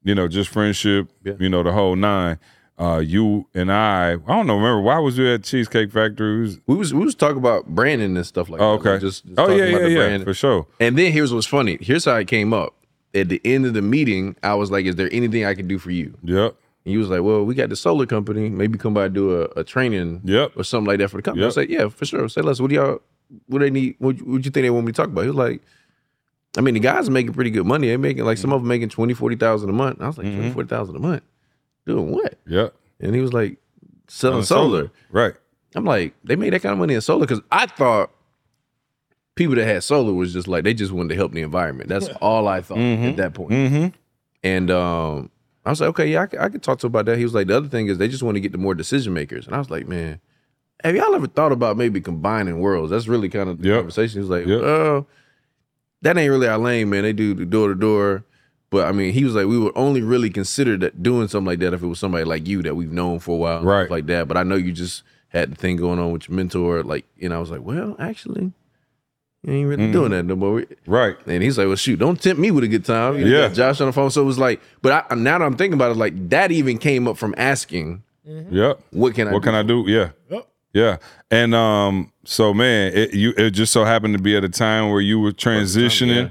you 0.03 0.15
know, 0.15 0.29
just 0.29 0.51
friendship, 0.51 1.11
Yeah. 1.25 1.33
you 1.41 1.49
know, 1.49 1.63
the 1.63 1.73
whole 1.73 1.97
nine. 1.97 2.39
Uh, 2.77 2.99
you 2.99 3.47
and 3.55 3.71
I, 3.73 4.15
I 4.15 4.17
don't 4.17 4.47
know. 4.49 4.57
Remember 4.57 4.81
why 4.83 4.99
was 4.99 5.17
you 5.17 5.33
at 5.33 5.45
Cheesecake 5.45 5.93
Factory? 5.93 6.41
Was- 6.43 6.61
we 6.67 6.75
was 6.75 6.93
we 6.93 7.05
was 7.05 7.15
talking 7.15 7.39
about 7.39 7.67
branding 7.67 8.17
and 8.17 8.27
stuff 8.27 8.51
like 8.51 8.61
oh, 8.61 8.73
that. 8.73 8.81
okay. 8.81 8.91
Like, 8.95 9.01
just, 9.01 9.25
just 9.25 9.39
oh 9.39 9.47
talking 9.47 9.59
yeah, 9.59 9.65
about 9.65 9.81
yeah, 9.81 9.87
the 9.87 9.91
yeah, 9.93 10.07
brand. 10.09 10.25
for 10.25 10.35
sure. 10.35 10.67
And 10.81 10.99
then 10.99 11.13
here's 11.13 11.33
what's 11.33 11.47
funny. 11.47 11.79
Here's 11.81 12.05
how 12.05 12.17
it 12.17 12.27
came 12.27 12.53
up. 12.53 12.75
At 13.15 13.29
the 13.29 13.41
end 13.45 13.65
of 13.65 13.75
the 13.75 13.81
meeting, 13.83 14.35
I 14.43 14.55
was 14.55 14.73
like, 14.73 14.87
"Is 14.87 14.97
there 14.97 15.09
anything 15.13 15.45
I 15.45 15.55
can 15.55 15.69
do 15.69 15.79
for 15.79 15.93
you?" 15.93 16.19
Yep, 16.25 16.57
And 16.85 16.91
he 16.93 16.99
was 16.99 17.09
like, 17.09 17.23
"Well, 17.23 17.45
we 17.45 17.55
got 17.55 17.69
the 17.71 17.77
solar 17.77 18.07
company. 18.07 18.49
Maybe 18.51 18.77
come 18.79 18.93
by 18.95 19.07
and 19.07 19.15
do 19.15 19.41
a, 19.43 19.45
a 19.61 19.65
training 19.65 20.21
Yep. 20.25 20.53
or 20.57 20.65
something 20.65 20.87
like 20.89 20.99
that 20.99 21.09
for 21.09 21.17
the 21.17 21.23
company." 21.23 21.43
I 21.43 21.47
Yep. 21.47 21.49
was 21.49 21.57
like, 21.57 21.69
"Yeah, 21.71 21.89
for 21.89 22.05
sure." 22.05 22.29
Say, 22.29 22.43
"Les, 22.43 22.61
what 22.61 22.69
do 22.71 22.77
y'all? 22.77 22.99
What 23.47 23.61
they 23.61 23.71
need? 23.71 23.97
What, 23.99 24.21
what 24.23 24.45
you 24.45 24.51
think 24.51 24.65
they 24.65 24.71
want 24.71 24.87
me 24.87 24.93
to 24.93 24.97
talk 24.97 25.09
about?" 25.09 25.23
He 25.23 25.29
was 25.29 25.37
like, 25.37 25.63
"I 26.59 26.61
mean, 26.61 26.75
the 26.75 26.81
guys 26.81 27.09
are 27.09 27.13
making 27.13 27.33
pretty 27.33 27.51
good 27.51 27.65
money. 27.67 27.89
They 27.89 27.97
making 27.97 28.25
like 28.25 28.39
some 28.39 28.53
of 28.53 28.61
them 28.61 28.69
making 28.69 28.91
twenty, 28.91 29.15
forty 29.15 29.37
thousand 29.37 29.71
a 29.71 29.73
month." 29.73 30.01
I 30.03 30.07
was 30.09 30.19
like, 30.19 30.27
Mm-hmm. 30.27 30.51
40,000 30.53 30.95
a 30.97 30.99
month? 30.99 31.23
Doing 31.87 32.11
what?" 32.11 32.39
yep. 32.47 32.75
And 33.01 33.15
he 33.15 33.21
was 33.23 33.33
like, 33.33 33.57
"Selling 34.09 34.39
On 34.39 34.45
solar." 34.45 34.91
right? 35.11 35.35
I'm 35.75 35.85
like, 35.85 36.15
they 36.23 36.37
made 36.37 36.53
that 36.53 36.61
kind 36.63 36.73
of 36.75 36.79
money 36.79 36.95
in 36.95 37.01
solar 37.01 37.27
because 37.27 37.41
I 37.51 37.67
thought 37.67 38.11
people 39.35 39.57
that 39.57 39.65
had 39.67 39.83
solar 39.83 40.13
was 40.13 40.33
just 40.33 40.47
like 40.47 40.63
they 40.65 40.75
just 40.75 40.93
wanted 40.93 41.09
to 41.09 41.15
help 41.17 41.33
the 41.33 41.41
environment. 41.43 41.89
That's 41.89 42.09
all 42.21 42.47
I 42.47 42.61
thought 42.61 42.79
at 42.79 43.17
that 43.17 43.35
point. 43.35 43.51
Mm-hmm. 43.51 43.87
And 44.45 44.71
um, 44.71 45.31
I 45.67 45.71
was 45.71 45.81
like, 45.81 45.89
okay, 45.91 46.07
yeah, 46.07 46.23
I 46.23 46.27
could, 46.27 46.41
I 46.41 46.49
could 46.51 46.63
talk 46.63 46.79
to 46.81 46.87
him 46.87 46.91
about 46.93 47.07
that. 47.07 47.17
He 47.19 47.25
was 47.25 47.35
like, 47.35 47.47
the 47.47 47.57
other 47.57 47.69
thing 47.69 47.87
is 47.89 47.99
they 47.99 48.09
just 48.09 48.23
want 48.23 48.35
to 48.37 48.41
get 48.41 48.53
the 48.53 48.59
more 48.59 48.75
decision 48.75 49.15
makers. 49.15 49.47
And 49.47 49.55
I 49.55 49.59
was 49.59 49.71
like, 49.71 49.89
man, 49.89 50.21
have 50.83 50.95
y'all 50.95 51.15
ever 51.15 51.27
thought 51.27 51.53
about 51.53 51.77
maybe 51.79 52.01
combining 52.01 52.59
worlds? 52.61 52.91
That's 52.91 53.09
really 53.09 53.29
kind 53.31 53.49
of 53.49 53.61
the 53.63 53.69
Yep. 53.69 53.77
conversation. 53.79 54.17
He 54.17 54.21
was 54.21 54.31
like, 54.31 54.47
Yep. 54.47 54.61
well, 54.61 55.07
that 56.03 56.19
ain't 56.19 56.31
really 56.31 56.49
our 56.49 56.59
lane, 56.59 56.91
man. 56.91 57.03
They 57.05 57.13
do 57.15 57.33
the 57.35 57.47
door 57.47 57.69
to 57.69 57.75
door. 57.75 58.25
But 58.71 58.87
I 58.89 58.93
mean, 58.93 59.13
he 59.15 59.25
was 59.25 59.35
like, 59.35 59.47
we 59.47 59.59
would 59.59 59.73
only 59.77 60.03
really 60.03 60.29
consider 60.31 60.77
that 60.79 61.03
doing 61.03 61.29
something 61.29 61.47
like 61.47 61.61
that 61.61 61.73
if 61.73 61.83
it 61.83 61.87
was 61.87 61.99
somebody 62.01 62.25
like 62.25 62.47
you 62.47 62.63
that 62.63 62.75
we've 62.75 62.93
known 62.93 63.21
for 63.21 63.33
a 63.37 63.39
while, 63.39 63.63
Right. 63.63 63.89
like 63.91 64.07
that. 64.07 64.27
But 64.29 64.37
I 64.37 64.43
know 64.43 64.57
you 64.57 64.73
just 64.73 65.03
had 65.29 65.53
the 65.53 65.57
thing 65.57 65.77
going 65.77 65.99
on 65.99 66.13
with 66.13 66.29
your 66.29 66.37
mentor, 66.37 66.83
like, 66.83 67.07
you 67.17 67.29
know, 67.29 67.37
I 67.37 67.39
was 67.39 67.51
like, 67.51 67.63
well, 67.63 67.97
actually, 67.99 68.53
you 69.45 69.53
ain't 69.53 69.69
really 69.69 69.83
Mm-hmm. 69.85 69.93
doing 69.93 70.11
that 70.13 70.25
no 70.25 70.37
more. 70.37 70.65
Right. 70.87 71.17
And 71.27 71.43
he's 71.43 71.59
like, 71.59 71.67
well, 71.67 71.77
shoot, 71.77 71.99
don't 71.99 72.21
tempt 72.21 72.41
me 72.41 72.51
with 72.51 72.65
a 72.65 72.69
good 72.69 72.85
time. 72.85 73.19
You 73.19 73.27
Yeah. 73.27 73.49
Josh 73.49 73.81
on 73.81 73.87
the 73.89 73.93
phone. 73.93 74.11
So 74.11 74.23
it 74.23 74.25
was 74.25 74.39
like, 74.39 74.61
but 74.83 75.07
I, 75.11 75.15
now 75.15 75.39
that 75.39 75.45
I'm 75.45 75.57
thinking 75.57 75.75
about 75.75 75.91
it, 75.93 75.97
like 75.97 76.31
that 76.31 76.51
even 76.53 76.79
came 76.79 77.07
up 77.09 77.17
from 77.17 77.35
asking, 77.37 78.03
Yep. 78.25 78.81
what 78.91 79.15
can 79.15 79.29
I 79.29 79.33
What 79.33 79.43
do? 79.43 79.47
can 79.47 79.55
I 79.55 79.63
do? 79.63 79.85
Yeah. 79.87 80.11
Yep. 80.31 80.49
Yeah. 80.73 80.97
And 81.31 81.55
um, 81.55 82.11
so 82.25 82.53
man, 82.55 82.93
it 82.95 83.13
you 83.15 83.33
it 83.37 83.51
just 83.51 83.73
so 83.73 83.85
happened 83.85 84.17
to 84.17 84.23
be 84.23 84.37
at 84.37 84.43
a 84.45 84.49
time 84.49 84.91
where 84.91 85.01
you 85.01 85.21
were 85.21 85.33
transitioning. 85.33 86.31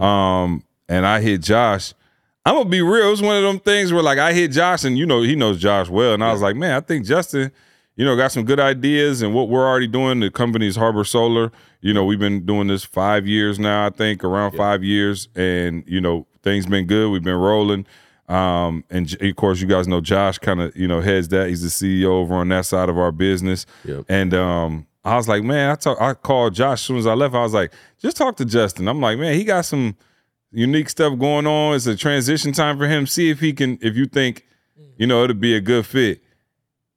Um, 0.00 0.62
and 0.88 1.04
I 1.06 1.20
hit 1.20 1.40
Josh. 1.42 1.92
I'm 2.44 2.54
gonna 2.56 2.68
be 2.68 2.82
real. 2.82 3.06
It 3.08 3.10
was 3.10 3.22
one 3.22 3.36
of 3.36 3.42
them 3.42 3.58
things 3.60 3.92
where 3.92 4.02
like 4.02 4.18
I 4.18 4.32
hit 4.32 4.50
Josh, 4.52 4.84
and 4.84 4.96
you 4.98 5.06
know 5.06 5.22
he 5.22 5.36
knows 5.36 5.58
Josh 5.60 5.88
well, 5.88 6.14
and 6.14 6.22
I 6.24 6.32
was 6.32 6.40
like, 6.42 6.56
man, 6.56 6.74
I 6.74 6.80
think 6.80 7.04
Justin, 7.06 7.52
you 7.96 8.04
know, 8.04 8.16
got 8.16 8.32
some 8.32 8.44
good 8.44 8.58
ideas, 8.60 9.22
and 9.22 9.34
what 9.34 9.48
we're 9.48 9.66
already 9.66 9.86
doing. 9.88 10.20
The 10.20 10.30
company's 10.30 10.76
Harbor 10.76 11.04
Solar. 11.04 11.52
You 11.82 11.92
know, 11.92 12.04
we've 12.04 12.18
been 12.18 12.46
doing 12.46 12.68
this 12.68 12.84
five 12.84 13.26
years 13.26 13.58
now. 13.58 13.86
I 13.86 13.90
think 13.90 14.24
around 14.24 14.52
five 14.52 14.82
years, 14.82 15.28
and 15.34 15.84
you 15.86 16.00
know 16.00 16.26
things 16.42 16.64
been 16.66 16.86
good. 16.86 17.10
We've 17.10 17.22
been 17.22 17.36
rolling. 17.36 17.86
Um, 18.28 18.84
and 18.88 19.14
of 19.20 19.36
course, 19.36 19.60
you 19.60 19.66
guys 19.66 19.86
know 19.88 20.00
Josh 20.00 20.38
kind 20.38 20.60
of 20.60 20.76
you 20.76 20.88
know 20.88 21.00
heads 21.00 21.28
that. 21.28 21.48
He's 21.48 21.62
the 21.62 21.68
CEO 21.68 22.06
over 22.06 22.34
on 22.34 22.48
that 22.48 22.66
side 22.66 22.88
of 22.88 22.96
our 22.96 23.12
business. 23.12 23.66
Yep. 23.84 24.04
And 24.08 24.32
um, 24.32 24.86
I 25.04 25.16
was 25.16 25.28
like, 25.28 25.42
man, 25.42 25.70
I 25.70 25.74
talk, 25.74 26.00
I 26.00 26.14
called 26.14 26.54
Josh 26.54 26.74
as 26.74 26.82
soon 26.82 26.98
as 26.98 27.06
I 27.06 27.14
left. 27.14 27.34
I 27.34 27.42
was 27.42 27.52
like, 27.52 27.72
just 27.98 28.16
talk 28.16 28.36
to 28.36 28.44
Justin. 28.44 28.86
I'm 28.88 29.00
like, 29.00 29.18
man, 29.18 29.34
he 29.34 29.44
got 29.44 29.64
some 29.64 29.96
unique 30.52 30.88
stuff 30.88 31.18
going 31.18 31.46
on. 31.46 31.74
It's 31.74 31.86
a 31.86 31.96
transition 31.96 32.52
time 32.52 32.78
for 32.78 32.86
him. 32.86 33.06
See 33.06 33.30
if 33.30 33.40
he 33.40 33.52
can, 33.52 33.78
if 33.82 33.96
you 33.96 34.06
think, 34.06 34.46
you 34.96 35.06
know, 35.06 35.24
it'll 35.24 35.34
be 35.34 35.56
a 35.56 35.60
good 35.60 35.86
fit. 35.86 36.22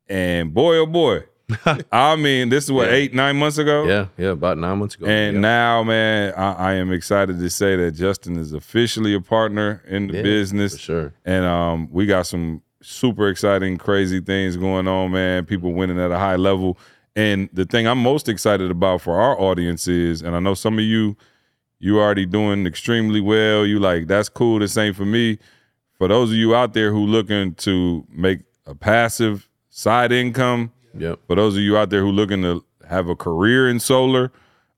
And 0.07 0.53
boy, 0.53 0.77
oh 0.77 0.85
boy, 0.85 1.23
I 1.91 2.15
mean, 2.15 2.49
this 2.49 2.63
is 2.65 2.71
what 2.71 2.87
Yeah. 2.87 2.93
eight, 2.95 3.13
nine 3.13 3.37
months 3.37 3.57
ago. 3.57 3.85
Yeah, 3.87 4.07
yeah, 4.17 4.29
about 4.29 4.57
nine 4.57 4.79
months 4.79 4.95
ago. 4.95 5.05
And 5.05 5.35
yeah. 5.35 5.39
now, 5.41 5.83
man, 5.83 6.33
I, 6.35 6.53
I 6.53 6.73
am 6.73 6.91
excited 6.91 7.39
to 7.39 7.49
say 7.49 7.75
that 7.75 7.91
Justin 7.91 8.37
is 8.37 8.51
officially 8.53 9.13
a 9.13 9.21
partner 9.21 9.83
in 9.87 10.07
the 10.07 10.15
Yeah, 10.15 10.21
business. 10.23 10.73
for 10.73 10.79
sure. 10.79 11.13
And 11.23 11.45
um, 11.45 11.87
we 11.91 12.05
got 12.07 12.25
some 12.27 12.61
super 12.81 13.27
exciting, 13.29 13.77
crazy 13.77 14.19
things 14.21 14.57
going 14.57 14.87
on, 14.87 15.11
man. 15.11 15.45
People 15.45 15.73
winning 15.73 15.99
at 15.99 16.11
a 16.11 16.17
high 16.17 16.35
level. 16.35 16.77
And 17.15 17.47
the 17.53 17.65
thing 17.65 17.87
I'm 17.87 17.99
most 18.01 18.27
excited 18.27 18.69
about 18.71 19.01
for 19.01 19.15
our 19.19 19.39
audience 19.39 19.87
is, 19.87 20.21
and 20.21 20.35
I 20.35 20.39
know 20.39 20.53
some 20.53 20.77
of 20.79 20.83
you, 20.83 21.15
you 21.79 21.99
already 21.99 22.25
doing 22.25 22.65
extremely 22.65 23.21
well. 23.21 23.65
You 23.65 23.79
like, 23.79 24.07
that's 24.07 24.29
cool. 24.29 24.59
This 24.59 24.75
ain't 24.77 24.95
for 24.95 25.05
me. 25.05 25.37
For 25.97 26.07
those 26.09 26.31
of 26.31 26.35
you 26.37 26.53
out 26.55 26.73
there 26.73 26.91
who 26.91 27.05
looking 27.05 27.53
to 27.55 28.05
make 28.09 28.39
a 28.65 28.75
passive 28.75 29.47
side 29.69 30.11
income, 30.11 30.71
Yep. 30.97 31.19
for 31.27 31.35
those 31.35 31.55
of 31.55 31.61
you 31.61 31.77
out 31.77 31.89
there 31.89 32.01
who 32.01 32.11
looking 32.11 32.41
to 32.43 32.63
have 32.87 33.09
a 33.09 33.15
career 33.15 33.69
in 33.69 33.79
solar, 33.79 34.31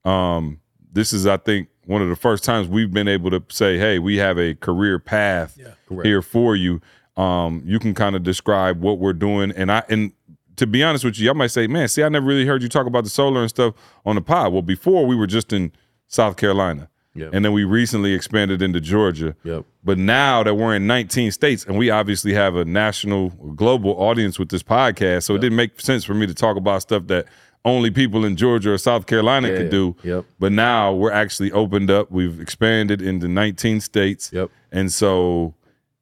um, 0.05 0.59
this 0.91 1.13
is, 1.13 1.27
I 1.27 1.37
think, 1.37 1.69
one 1.85 2.01
of 2.01 2.09
the 2.09 2.15
first 2.15 2.43
times 2.43 2.67
we've 2.67 2.91
been 2.91 3.07
able 3.07 3.29
to 3.31 3.43
say, 3.49 3.77
"Hey, 3.77 3.99
we 3.99 4.17
have 4.17 4.37
a 4.37 4.55
career 4.55 4.99
path 4.99 5.57
here 6.03 6.21
for 6.21 6.55
you." 6.55 6.81
Um, 7.15 7.61
you 7.65 7.79
can 7.79 7.93
kind 7.93 8.15
of 8.15 8.23
describe 8.23 8.81
what 8.81 8.99
we're 8.99 9.13
doing, 9.13 9.51
and 9.51 9.71
I 9.71 9.83
and 9.89 10.11
to 10.57 10.67
be 10.67 10.83
honest 10.83 11.05
with 11.05 11.17
you, 11.19 11.29
I 11.29 11.33
might 11.33 11.47
say, 11.51 11.67
"Man, 11.67 11.87
see, 11.87 12.03
I 12.03 12.09
never 12.09 12.25
really 12.25 12.45
heard 12.45 12.61
you 12.61 12.69
talk 12.69 12.87
about 12.87 13.03
the 13.03 13.09
solar 13.09 13.41
and 13.41 13.49
stuff 13.49 13.73
on 14.05 14.15
the 14.15 14.21
pod." 14.21 14.53
Well, 14.53 14.61
before 14.61 15.05
we 15.05 15.15
were 15.15 15.27
just 15.27 15.53
in 15.53 15.71
South 16.07 16.35
Carolina, 16.35 16.89
Yep. 17.17 17.29
and 17.33 17.43
then 17.45 17.51
we 17.53 17.63
recently 17.63 18.13
expanded 18.13 18.61
into 18.61 18.79
Georgia. 18.79 19.35
Yep. 19.43 19.65
But 19.83 19.97
now 19.97 20.43
that 20.43 20.53
we're 20.55 20.75
in 20.75 20.87
19 20.87 21.31
states 21.31 21.65
and 21.65 21.77
we 21.77 21.89
obviously 21.89 22.33
have 22.33 22.55
a 22.55 22.63
national, 22.65 23.29
global 23.55 23.91
audience 24.01 24.37
with 24.39 24.49
this 24.49 24.63
podcast, 24.63 25.23
so 25.23 25.35
it 25.35 25.39
didn't 25.39 25.55
make 25.55 25.79
sense 25.81 26.03
for 26.03 26.13
me 26.13 26.27
to 26.27 26.33
talk 26.33 26.57
about 26.57 26.81
stuff 26.81 27.07
that 27.07 27.25
only 27.65 27.91
people 27.91 28.23
in 28.23 28.35
Georgia 28.37 28.71
or 28.71 28.77
South 28.77 29.07
Carolina 29.07 29.49
Yeah, 29.49 29.57
could 29.57 29.69
do. 29.71 29.95
yep. 30.03 30.25
But 30.39 30.51
now 30.53 30.93
we're 30.93 31.11
actually 31.11 31.51
opened 31.51 31.91
up. 31.91 32.09
We've 32.11 32.39
expanded 32.39 33.01
into 33.01 33.27
19 33.27 33.81
states. 33.81 34.31
Yep. 34.31 34.49
And 34.71 34.91
so 34.91 35.53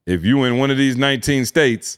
if 0.06 0.24
you're 0.24 0.46
in 0.48 0.58
one 0.58 0.70
of 0.70 0.78
these 0.78 0.96
19 0.96 1.46
states, 1.46 1.98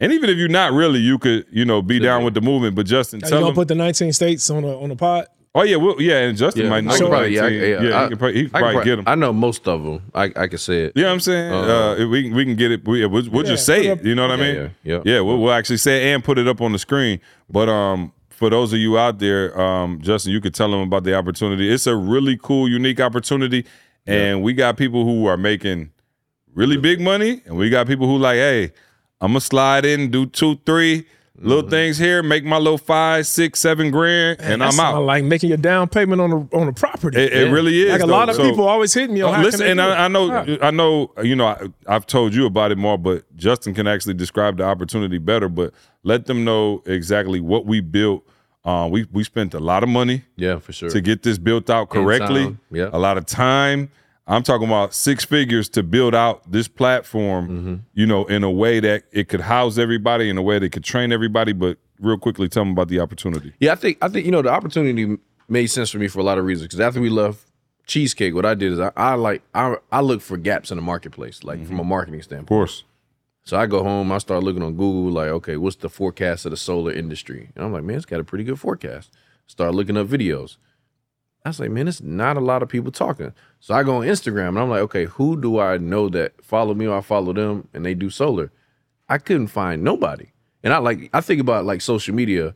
and 0.00 0.12
even 0.12 0.28
if 0.30 0.36
you're 0.38 0.48
not 0.48 0.72
really, 0.72 0.98
you 0.98 1.18
could, 1.18 1.46
you 1.50 1.64
know, 1.64 1.80
be 1.82 1.98
down 1.98 2.24
with 2.24 2.32
the 2.34 2.40
movement. 2.40 2.74
But 2.74 2.86
Justin, 2.86 3.22
Are 3.22 3.26
you 3.26 3.30
tell 3.30 3.38
gonna 3.40 3.46
them. 3.50 3.54
put 3.54 3.68
the 3.68 3.74
19 3.74 4.12
states 4.12 4.48
on 4.50 4.62
the 4.62 4.76
on 4.76 4.88
the 4.88 4.96
pod? 4.96 5.26
Oh 5.54 5.62
yeah, 5.62 5.76
well, 5.76 6.00
yeah, 6.00 6.20
and 6.20 6.36
Justin 6.38 6.64
Yeah, 6.64 6.70
might 6.70 6.84
know. 6.84 6.96
could 6.96 7.08
probably, 7.08 7.34
yeah, 7.34 7.44
I, 7.44 7.48
yeah, 7.48 7.82
yeah, 7.82 7.98
I, 7.98 8.02
he 8.04 8.08
could 8.10 8.18
probably, 8.18 8.34
he 8.36 8.42
could 8.44 8.54
I 8.56 8.58
probably 8.60 8.74
prob- 8.74 8.84
get 8.84 8.96
them. 8.96 9.04
I 9.06 9.14
know 9.14 9.32
most 9.32 9.66
of 9.68 9.82
them. 9.82 10.02
I, 10.14 10.24
I 10.36 10.46
can 10.46 10.58
say 10.58 10.84
it. 10.84 10.92
You 10.94 11.02
know 11.02 11.08
what 11.08 11.14
I'm 11.14 11.20
saying? 11.20 11.52
Uh, 11.52 11.94
if 11.98 12.08
we 12.08 12.32
we 12.32 12.44
can 12.44 12.56
get 12.56 12.70
it. 12.72 12.86
We, 12.86 13.04
we'll, 13.06 13.28
we'll 13.30 13.42
just 13.44 13.66
say 13.66 13.86
it. 13.86 14.04
You 14.04 14.14
know 14.14 14.28
what 14.28 14.38
I 14.40 14.42
Yeah, 14.44 14.52
mean? 14.62 14.70
yeah, 14.84 15.00
yeah. 15.04 15.20
We'll, 15.20 15.38
we'll 15.38 15.52
actually 15.52 15.78
say 15.78 16.10
it 16.10 16.14
and 16.14 16.24
put 16.24 16.38
it 16.38 16.46
up 16.48 16.60
on 16.60 16.72
the 16.72 16.78
screen. 16.78 17.20
But 17.48 17.68
um, 17.68 18.12
for 18.28 18.48
those 18.50 18.72
of 18.72 18.78
you 18.78 18.96
out 18.98 19.18
there, 19.18 19.58
um, 19.60 20.00
Justin, 20.00 20.32
you 20.32 20.40
could 20.40 20.54
tell 20.54 20.70
them 20.70 20.80
about 20.80 21.04
the 21.04 21.14
opportunity. 21.14 21.70
It's 21.72 21.86
a 21.86 21.96
really 21.96 22.38
cool, 22.40 22.68
unique 22.68 23.00
opportunity, 23.00 23.66
and 24.06 24.42
we 24.42 24.52
got 24.54 24.76
people 24.76 25.04
who 25.04 25.26
are 25.26 25.36
making 25.36 25.90
really 26.54 26.76
big 26.76 27.00
money, 27.00 27.42
and 27.46 27.56
we 27.56 27.70
got 27.70 27.86
people 27.86 28.06
who 28.06 28.18
like, 28.18 28.36
hey, 28.36 28.72
I'm 29.20 29.32
gonna 29.32 29.40
slide 29.40 29.84
in, 29.84 30.10
do 30.10 30.26
two, 30.26 30.56
three 30.64 31.06
little 31.42 31.62
Mm-hmm. 31.62 31.70
things 31.70 31.98
here, 31.98 32.22
make 32.22 32.44
my 32.44 32.58
little 32.58 32.78
five, 32.78 33.26
six, 33.26 33.58
seven 33.60 33.90
grand, 33.90 34.40
and 34.40 34.62
I'm 34.62 34.78
out. 34.78 35.02
Like 35.02 35.24
making 35.24 35.48
your 35.48 35.58
down 35.58 35.88
payment 35.88 36.20
on 36.20 36.30
the 36.30 36.56
on 36.56 36.66
the 36.66 36.72
property. 36.72 37.18
It, 37.18 37.32
it 37.32 37.50
really 37.52 37.80
is. 37.82 37.90
like 37.92 38.02
a 38.02 38.06
though. 38.06 38.12
lot 38.12 38.28
of 38.28 38.36
So- 38.36 38.48
people 38.48 38.68
always 38.68 38.92
hit 38.94 39.10
me 39.10 39.22
on 39.22 39.34
how 39.34 39.42
Listen, 39.42 39.66
and? 39.66 39.80
I, 39.80 40.04
I 40.04 40.08
know. 40.08 40.58
I 40.62 40.70
know, 40.70 41.12
you 41.22 41.34
know, 41.34 41.46
I, 41.46 41.68
I've 41.86 42.06
told 42.06 42.34
you 42.34 42.46
about 42.46 42.70
it 42.72 42.78
more, 42.78 42.98
but 42.98 43.24
Justin 43.36 43.74
can 43.74 43.86
actually 43.86 44.14
describe 44.14 44.58
the 44.58 44.64
opportunity 44.64 45.18
better. 45.18 45.48
But 45.48 45.72
let 46.02 46.26
them 46.26 46.44
know 46.44 46.82
exactly 46.86 47.40
what 47.40 47.64
we 47.66 47.80
built. 47.80 48.26
Uh, 48.64 48.86
we 48.92 49.06
we 49.10 49.24
spent 49.24 49.54
a 49.54 49.60
lot 49.60 49.82
of 49.82 49.88
money 49.88 50.22
Yeah, 50.36 50.58
for 50.58 50.72
sure. 50.74 50.90
to 50.90 51.00
get 51.00 51.22
this 51.22 51.38
built 51.38 51.70
out 51.70 51.88
correctly. 51.88 52.54
yeah. 52.70 52.90
a 52.92 52.98
lot 52.98 53.16
of 53.16 53.24
time. 53.24 53.90
I'm 54.30 54.42
talking 54.42 54.66
about 54.66 54.94
six 54.94 55.24
figures 55.24 55.68
to 55.70 55.82
build 55.82 56.14
out 56.14 56.50
this 56.50 56.68
platform, 56.68 57.48
Mm-hmm. 57.48 57.74
you 57.94 58.06
know, 58.06 58.24
in 58.26 58.44
a 58.44 58.50
way 58.50 58.80
that 58.80 59.04
it 59.12 59.28
could 59.28 59.40
house 59.40 59.76
everybody, 59.78 60.28
in 60.30 60.38
a 60.38 60.42
way 60.42 60.58
that 60.58 60.70
could 60.70 60.84
train 60.84 61.12
everybody. 61.12 61.52
But 61.52 61.78
real 61.98 62.16
quickly, 62.18 62.48
tell 62.48 62.62
them 62.64 62.72
about 62.72 62.88
the 62.88 63.00
opportunity. 63.00 63.52
Yeah, 63.60 63.72
I 63.72 63.74
think 63.76 63.98
I 64.00 64.08
think 64.08 64.24
you 64.26 64.32
know 64.32 64.42
the 64.42 64.50
opportunity 64.50 65.16
made 65.48 65.66
sense 65.66 65.90
for 65.90 65.98
me 65.98 66.08
for 66.08 66.20
a 66.20 66.22
lot 66.22 66.38
of 66.38 66.44
reasons. 66.44 66.68
Because 66.68 66.80
after 66.80 67.00
we 67.00 67.08
left 67.10 67.44
cheesecake, 67.86 68.34
what 68.34 68.46
I 68.46 68.54
did 68.54 68.72
is 68.72 68.78
I, 68.80 68.92
I 68.96 69.14
like 69.14 69.42
I 69.54 69.76
I 69.90 70.00
look 70.00 70.20
for 70.20 70.36
gaps 70.36 70.70
in 70.70 70.76
the 70.76 70.82
marketplace, 70.82 71.42
like 71.42 71.66
from 71.66 71.80
a 71.80 71.84
marketing 71.84 72.22
standpoint. 72.22 72.44
Of 72.44 72.48
course. 72.48 72.84
So 73.42 73.56
I 73.56 73.66
go 73.66 73.82
home, 73.82 74.12
I 74.12 74.18
start 74.18 74.44
looking 74.44 74.62
on 74.62 74.72
Google, 74.74 75.10
like, 75.10 75.28
okay, 75.28 75.56
what's 75.56 75.76
the 75.76 75.88
forecast 75.88 76.44
of 76.44 76.50
the 76.50 76.56
solar 76.56 76.92
industry? 76.92 77.50
And 77.56 77.64
I'm 77.64 77.72
like, 77.72 77.82
man, 77.82 77.96
it's 77.96 78.04
got 78.06 78.20
a 78.20 78.24
pretty 78.24 78.44
good 78.44 78.60
forecast. 78.60 79.10
Start 79.46 79.74
looking 79.74 79.96
up 79.96 80.06
videos. 80.06 80.56
I 81.44 81.48
was 81.48 81.58
like, 81.60 81.70
man, 81.70 81.88
it's 81.88 82.02
not 82.02 82.36
a 82.36 82.40
lot 82.40 82.62
of 82.62 82.68
people 82.68 82.92
talking. 82.92 83.32
So 83.60 83.74
I 83.74 83.82
go 83.82 83.96
on 83.96 84.06
Instagram 84.06 84.48
and 84.50 84.58
I'm 84.58 84.68
like, 84.70 84.80
okay, 84.82 85.06
who 85.06 85.40
do 85.40 85.58
I 85.58 85.78
know 85.78 86.08
that 86.10 86.32
follow 86.44 86.74
me 86.74 86.86
or 86.86 86.98
I 86.98 87.00
follow 87.00 87.32
them 87.32 87.68
and 87.72 87.84
they 87.84 87.94
do 87.94 88.10
solar? 88.10 88.52
I 89.08 89.18
couldn't 89.18 89.46
find 89.48 89.82
nobody. 89.82 90.26
And 90.62 90.72
I 90.74 90.78
like 90.78 91.08
I 91.14 91.20
think 91.22 91.40
about 91.40 91.64
like 91.64 91.80
social 91.80 92.14
media. 92.14 92.54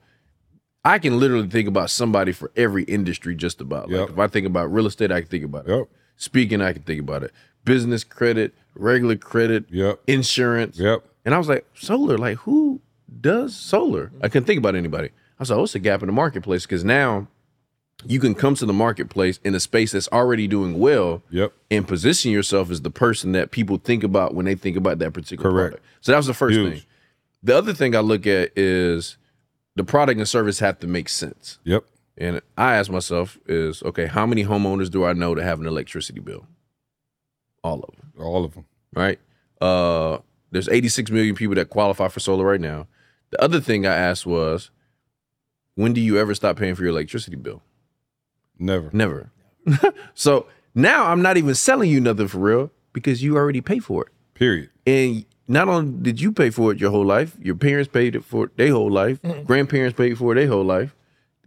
I 0.84 0.98
can 0.98 1.18
literally 1.18 1.48
think 1.48 1.66
about 1.66 1.88
somebody 1.88 2.32
for 2.32 2.52
every 2.56 2.84
industry 2.84 3.34
just 3.34 3.62
about. 3.62 3.88
Like 3.90 4.00
Yep. 4.00 4.10
if 4.10 4.18
I 4.18 4.26
think 4.28 4.46
about 4.46 4.70
real 4.72 4.86
estate, 4.86 5.10
I 5.10 5.20
can 5.22 5.30
think 5.30 5.44
about 5.44 5.66
it. 5.66 5.70
Yep. 5.74 5.88
Speaking, 6.16 6.60
I 6.60 6.74
can 6.74 6.82
think 6.82 7.00
about 7.00 7.22
it. 7.22 7.32
Business 7.64 8.04
credit, 8.04 8.54
regular 8.74 9.16
credit, 9.16 9.64
Yep. 9.70 10.00
insurance. 10.06 10.78
Yep. 10.78 11.02
And 11.24 11.34
I 11.34 11.38
was 11.38 11.48
like, 11.48 11.66
solar, 11.72 12.18
like 12.18 12.36
who 12.38 12.82
does 13.22 13.56
solar? 13.56 14.12
I 14.20 14.28
couldn't 14.28 14.44
think 14.44 14.58
about 14.58 14.74
anybody. 14.74 15.08
I 15.08 15.12
was 15.42 15.48
like, 15.50 15.58
oh, 15.58 15.62
it's 15.64 15.74
a 15.74 15.78
gap 15.78 16.02
in 16.02 16.06
the 16.08 16.12
marketplace 16.12 16.66
because 16.66 16.84
now 16.84 17.28
you 18.06 18.20
can 18.20 18.34
come 18.34 18.54
to 18.56 18.66
the 18.66 18.72
marketplace 18.72 19.38
in 19.44 19.54
a 19.54 19.60
space 19.60 19.92
that's 19.92 20.08
already 20.12 20.46
doing 20.46 20.78
well 20.78 21.22
Yep. 21.30 21.52
and 21.70 21.86
position 21.88 22.30
yourself 22.32 22.70
as 22.70 22.82
the 22.82 22.90
person 22.90 23.32
that 23.32 23.50
people 23.50 23.78
think 23.78 24.02
about 24.04 24.34
when 24.34 24.44
they 24.46 24.54
think 24.54 24.76
about 24.76 24.98
that 25.00 25.12
particular 25.12 25.50
Correct. 25.50 25.70
product. 25.72 25.86
So 26.00 26.12
that 26.12 26.18
was 26.18 26.26
the 26.26 26.34
first 26.34 26.56
Huge. 26.58 26.72
thing. 26.72 26.82
The 27.42 27.56
other 27.56 27.72
thing 27.74 27.94
I 27.94 28.00
look 28.00 28.26
at 28.26 28.52
is 28.56 29.16
the 29.76 29.84
product 29.84 30.18
and 30.18 30.28
service 30.28 30.58
have 30.60 30.78
to 30.80 30.86
make 30.86 31.08
sense. 31.08 31.58
Yep. 31.64 31.84
And 32.16 32.40
I 32.56 32.76
ask 32.76 32.90
myself 32.90 33.38
is, 33.46 33.82
okay, 33.82 34.06
how 34.06 34.24
many 34.26 34.44
homeowners 34.44 34.90
do 34.90 35.04
I 35.04 35.12
know 35.14 35.34
that 35.34 35.42
have 35.42 35.60
an 35.60 35.66
electricity 35.66 36.20
bill? 36.20 36.46
All 37.62 37.80
of 37.80 37.96
them 37.96 38.12
All 38.18 38.44
of 38.44 38.54
them. 38.54 38.66
right? 38.94 39.18
Uh, 39.60 40.18
there's 40.50 40.68
86 40.68 41.10
million 41.10 41.34
people 41.34 41.54
that 41.56 41.70
qualify 41.70 42.08
for 42.08 42.20
solar 42.20 42.44
right 42.44 42.60
now. 42.60 42.86
The 43.30 43.42
other 43.42 43.60
thing 43.60 43.84
I 43.86 43.94
asked 43.94 44.26
was, 44.26 44.70
when 45.74 45.92
do 45.92 46.00
you 46.00 46.16
ever 46.18 46.34
stop 46.36 46.56
paying 46.56 46.76
for 46.76 46.82
your 46.82 46.90
electricity 46.90 47.36
bill? 47.36 47.62
Never. 48.58 48.90
Never. 48.92 49.30
so 50.14 50.46
now 50.74 51.06
I'm 51.06 51.22
not 51.22 51.36
even 51.36 51.54
selling 51.54 51.90
you 51.90 52.00
nothing 52.00 52.28
for 52.28 52.38
real 52.38 52.70
because 52.92 53.22
you 53.22 53.36
already 53.36 53.60
pay 53.60 53.78
for 53.78 54.02
it. 54.04 54.08
Period. 54.34 54.70
And 54.86 55.24
not 55.48 55.68
only 55.68 55.92
did 56.02 56.20
you 56.20 56.32
pay 56.32 56.50
for 56.50 56.72
it 56.72 56.78
your 56.78 56.90
whole 56.90 57.04
life, 57.04 57.36
your 57.40 57.54
parents 57.54 57.88
paid 57.92 58.16
it 58.16 58.24
for 58.24 58.50
their 58.56 58.72
whole 58.72 58.90
life, 58.90 59.20
grandparents 59.44 59.96
paid 59.96 60.18
for 60.18 60.32
it 60.32 60.36
their 60.36 60.48
whole 60.48 60.64
life, 60.64 60.94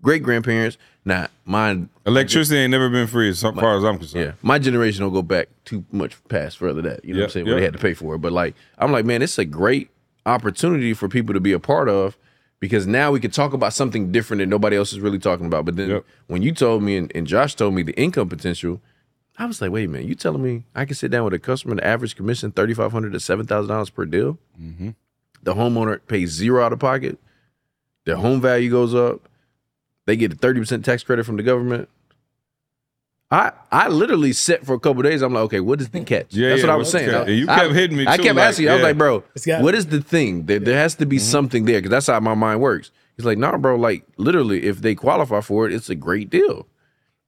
great 0.02 0.24
grandparents. 0.24 0.78
Now 1.06 1.28
mine, 1.46 1.90
Electricity 2.06 2.60
ain't 2.60 2.72
never 2.72 2.90
been 2.90 3.08
free 3.08 3.30
as 3.30 3.42
far 3.42 3.78
as 3.78 3.84
I'm 3.84 3.98
concerned. 3.98 4.26
yeah, 4.26 4.32
my 4.42 4.60
generation 4.60 5.02
don't 5.02 5.14
go 5.14 5.22
back 5.22 5.50
too 5.66 5.86
much 5.92 6.18
past 6.28 6.58
further 6.58 6.82
that. 6.84 7.06
You 7.06 7.14
know 7.14 7.22
what 7.22 7.26
I'm 7.26 7.32
saying? 7.32 7.46
Where 7.46 7.56
they 7.56 7.64
had 7.64 7.74
to 7.74 7.80
pay 7.80 7.94
for 7.94 8.16
it. 8.16 8.20
But 8.20 8.32
like, 8.34 8.56
I'm 8.78 8.92
like, 8.92 9.06
man, 9.06 9.22
it's 9.22 9.38
a 9.38 9.46
great 9.46 9.90
opportunity 10.26 10.94
for 10.94 11.08
people 11.08 11.34
to 11.34 11.40
be 11.40 11.54
a 11.54 11.60
part 11.60 11.88
of 11.90 12.18
because 12.60 12.88
now 12.88 13.12
we 13.12 13.20
could 13.20 13.34
talk 13.34 13.54
about 13.54 13.74
something 13.74 14.12
different 14.12 14.40
that 14.40 14.48
nobody 14.48 14.76
else 14.78 14.92
is 14.94 15.00
really 15.00 15.20
talking 15.20 15.46
about. 15.46 15.66
But 15.66 15.76
then 15.76 15.90
Yep. 15.90 16.06
when 16.28 16.42
you 16.42 16.52
told 16.54 16.84
me 16.84 16.98
and, 16.98 17.12
and 17.16 17.28
Josh 17.28 17.56
told 17.56 17.74
me 17.74 17.84
the 17.84 17.94
income 18.00 18.30
potential, 18.30 18.82
I 19.38 19.46
was 19.46 19.62
like, 19.62 19.72
wait 19.72 19.86
a 19.86 19.88
minute, 19.88 20.08
you 20.08 20.16
telling 20.16 20.42
me 20.42 20.64
I 20.74 20.86
can 20.86 20.96
sit 20.96 21.12
down 21.12 21.24
with 21.26 21.34
a 21.34 21.40
customer, 21.40 21.76
the 21.76 21.86
average 21.86 22.16
commission 22.16 22.52
thirty 22.52 22.74
five 22.74 22.92
hundred 22.92 23.14
to 23.14 23.20
seven 23.20 23.46
thousand 23.46 23.70
dollars 23.70 23.90
per 23.92 24.06
deal. 24.06 24.40
Mm-hmm. 24.60 24.90
The 25.44 25.54
homeowner 25.54 26.00
pays 26.08 26.32
zero 26.32 26.64
out 26.66 26.74
of 26.74 26.80
pocket. 26.80 27.20
Their 28.06 28.16
home 28.16 28.42
value 28.42 28.72
goes 28.72 28.96
up. 28.96 29.30
They 30.08 30.16
get 30.16 30.34
a 30.34 30.36
thirty 30.36 30.60
percent 30.60 30.84
tax 30.86 31.04
credit 31.04 31.26
from 31.26 31.38
the 31.38 31.44
government. 31.44 31.90
I 33.30 33.52
I 33.72 33.90
literally 33.90 34.32
sat 34.34 34.66
for 34.66 34.74
a 34.74 34.80
couple 34.80 35.02
days. 35.02 35.22
I'm 35.22 35.34
like, 35.34 35.44
okay, 35.46 35.60
what 35.60 35.82
is 35.82 35.90
the 35.90 36.00
catch? 36.04 36.34
Yeah, 36.34 36.50
That's 36.50 36.62
yeah, 36.62 36.68
what 36.68 36.74
I 36.74 36.78
was 36.78 36.90
saying. 36.90 37.10
I- 37.14 37.22
And 37.24 37.30
you 37.38 37.46
I- 37.50 37.56
kept 37.60 37.74
hitting 37.74 37.98
me, 37.98 38.08
I 38.08 38.16
kept 38.18 38.36
like, 38.38 38.46
asking. 38.48 38.66
you. 38.66 38.72
I 38.72 38.76
was 38.76 38.84
like, 38.84 38.98
bro, 38.98 39.24
It's 39.36 39.46
got- 39.46 39.62
what 39.62 39.76
is 39.76 39.88
the 39.88 40.02
thing? 40.02 40.46
There, 40.46 40.60
there 40.60 40.78
has 40.78 40.96
to 40.96 41.06
be 41.06 41.18
mm-hmm. 41.18 41.26
something 41.26 41.66
there 41.66 41.80
because 41.80 41.92
that's 41.92 42.08
how 42.08 42.20
my 42.22 42.36
mind 42.36 42.62
works. 42.62 42.92
He's 43.18 43.26
like, 43.26 43.38
nah, 43.38 43.58
bro. 43.58 43.76
Like 43.76 44.06
literally, 44.18 44.64
if 44.64 44.82
they 44.82 44.96
qualify 44.96 45.42
for 45.42 45.66
it, 45.68 45.74
it's 45.74 45.90
a 45.90 45.96
great 45.96 46.30
deal. 46.30 46.68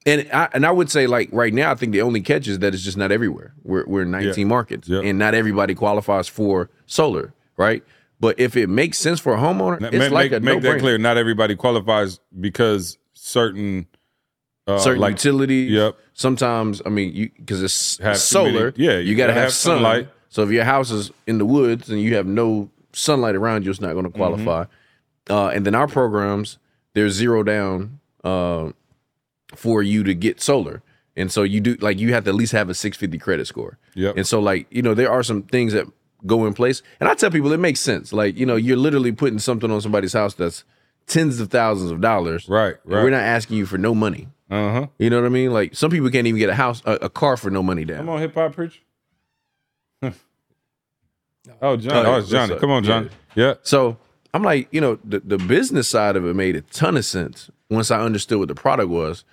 And 0.06 0.26
I 0.32 0.48
and 0.54 0.66
I 0.66 0.72
would 0.72 0.90
say 0.90 1.06
like 1.08 1.28
right 1.34 1.54
now, 1.54 1.72
I 1.72 1.76
think 1.76 1.92
the 1.92 2.02
only 2.02 2.22
catch 2.22 2.48
is 2.48 2.60
that 2.60 2.74
it's 2.74 2.84
just 2.84 2.96
not 2.98 3.12
everywhere. 3.12 3.54
We're 3.64 3.86
we're 3.86 4.04
in 4.04 4.12
19 4.12 4.48
markets, 4.48 4.88
Yeah. 4.88 5.02
and 5.02 5.20
not 5.20 5.34
everybody 5.34 5.76
qualifies 5.76 6.30
for 6.30 6.70
solar, 6.86 7.34
right? 7.58 7.84
But 8.22 8.40
if 8.40 8.56
it 8.56 8.68
makes 8.68 8.98
sense 8.98 9.20
for 9.20 9.34
a 9.34 9.38
homeowner, 9.38 9.80
Now, 9.82 9.88
it's 9.88 9.98
make 9.98 10.12
like 10.12 10.32
make, 10.32 10.42
a 10.42 10.46
make 10.46 10.62
that 10.62 10.70
no-brainer. 10.70 10.80
clear. 10.80 10.98
Not 10.98 11.18
everybody 11.18 11.56
qualifies 11.56 12.20
because 12.40 12.98
certain 13.14 13.88
uh, 14.70 14.80
certain 14.80 15.02
like 15.02 15.12
utilities. 15.14 15.72
Yep. 15.72 15.98
Sometimes, 16.14 16.82
I 16.86 16.90
mean, 16.90 17.14
you 17.14 17.30
because 17.38 17.64
it's 17.64 17.98
Have 18.00 18.18
solar. 18.18 18.72
many- 18.72 18.84
yeah, 18.86 18.98
you, 18.98 19.12
you 19.12 19.16
got 19.16 19.28
to 19.28 19.34
gotta 19.34 19.42
have, 19.42 19.54
sunlight. 19.54 20.10
So 20.30 20.44
if 20.44 20.52
your 20.52 20.64
house 20.64 20.92
is 20.92 21.12
in 21.28 21.38
the 21.38 21.46
woods 21.46 21.90
and 21.90 22.00
you 22.02 22.16
have 22.16 22.28
no 22.28 22.70
sunlight 22.94 23.36
around 23.36 23.66
you, 23.66 23.72
it's 23.72 23.82
not 23.82 23.94
going 23.94 24.06
to 24.06 24.12
qualify. 24.12 24.66
Uh, 25.30 25.48
and 25.48 25.66
then 25.66 25.76
our 25.76 25.88
programs, 25.88 26.58
they're 26.94 27.10
zero 27.10 27.44
down 27.44 28.00
uh, 28.24 28.72
for 29.56 29.82
you 29.82 30.04
to 30.04 30.14
get 30.14 30.42
solar. 30.42 30.82
And 31.16 31.32
so 31.32 31.44
you 31.44 31.60
do 31.62 31.76
like 31.82 32.00
you 32.00 32.14
have 32.14 32.24
to 32.26 32.30
at 32.30 32.36
least 32.36 32.52
have 32.54 32.70
a 32.70 32.74
650 32.74 33.18
credit 33.18 33.46
score. 33.48 33.78
Yep. 33.96 34.18
And 34.18 34.28
so 34.28 34.40
like 34.40 34.68
you 34.70 34.82
know 34.82 34.94
there 34.94 35.12
are 35.12 35.24
some 35.24 35.44
things 35.44 35.74
that 35.74 35.86
go 36.26 36.46
in 36.46 36.54
place, 36.54 36.82
and 37.00 37.10
I 37.10 37.14
tell 37.14 37.30
people 37.32 37.52
it 37.52 37.60
makes 37.60 37.80
sense. 37.80 38.14
Like 38.14 38.38
you 38.38 38.46
know 38.46 38.56
you're 38.56 38.78
literally 38.78 39.12
putting 39.12 39.40
something 39.40 39.70
on 39.72 39.82
somebody's 39.82 40.14
house 40.14 40.34
that's 40.34 40.64
tens 41.10 41.42
of 41.42 41.50
thousands 41.50 41.92
of 41.92 42.00
dollars. 42.00 42.48
Right, 42.48 42.76
right. 42.86 43.04
We're 43.04 43.10
not 43.10 43.24
asking 43.24 43.58
you 43.58 43.66
for 43.66 43.78
no 43.78 43.94
money. 43.94 44.30
Uh 44.50 44.72
huh. 44.72 44.88
You 44.98 45.10
know 45.10 45.18
what 45.20 45.26
I 45.26 45.30
mean? 45.30 45.52
Like 45.52 45.76
some 45.76 45.92
people 45.92 46.10
can't 46.10 46.26
even 46.26 46.40
get 46.40 46.50
a 46.50 46.56
house, 46.56 46.82
a, 46.86 46.94
a 46.94 47.10
car 47.10 47.36
for 47.36 47.50
no 47.52 47.62
money 47.62 47.84
down. 47.86 47.98
Come 47.98 48.10
on, 48.10 48.20
hip 48.20 48.34
hop 48.34 48.54
preacher. 48.54 48.80
oh, 51.62 51.76
John. 51.78 52.06
Oh, 52.06 52.14
Oh, 52.16 52.18
it's 52.20 52.30
Johnny. 52.30 52.58
Come 52.58 52.72
on, 52.72 52.84
John. 52.84 53.10
Yeah. 53.36 53.56
So 53.64 53.98
I'm 54.34 54.44
like, 54.44 54.68
you 54.72 54.82
know, 54.82 54.98
the, 55.04 55.20
the 55.20 55.38
business 55.38 55.88
side 55.88 56.16
of 56.16 56.26
it 56.26 56.36
made 56.36 56.56
a 56.56 56.62
ton 56.62 56.98
of 56.98 57.06
sense 57.06 57.50
once 57.70 57.92
I 57.92 58.00
understood 58.02 58.40
what 58.40 58.48
the 58.48 58.56
product 58.56 58.90
was. 58.90 59.24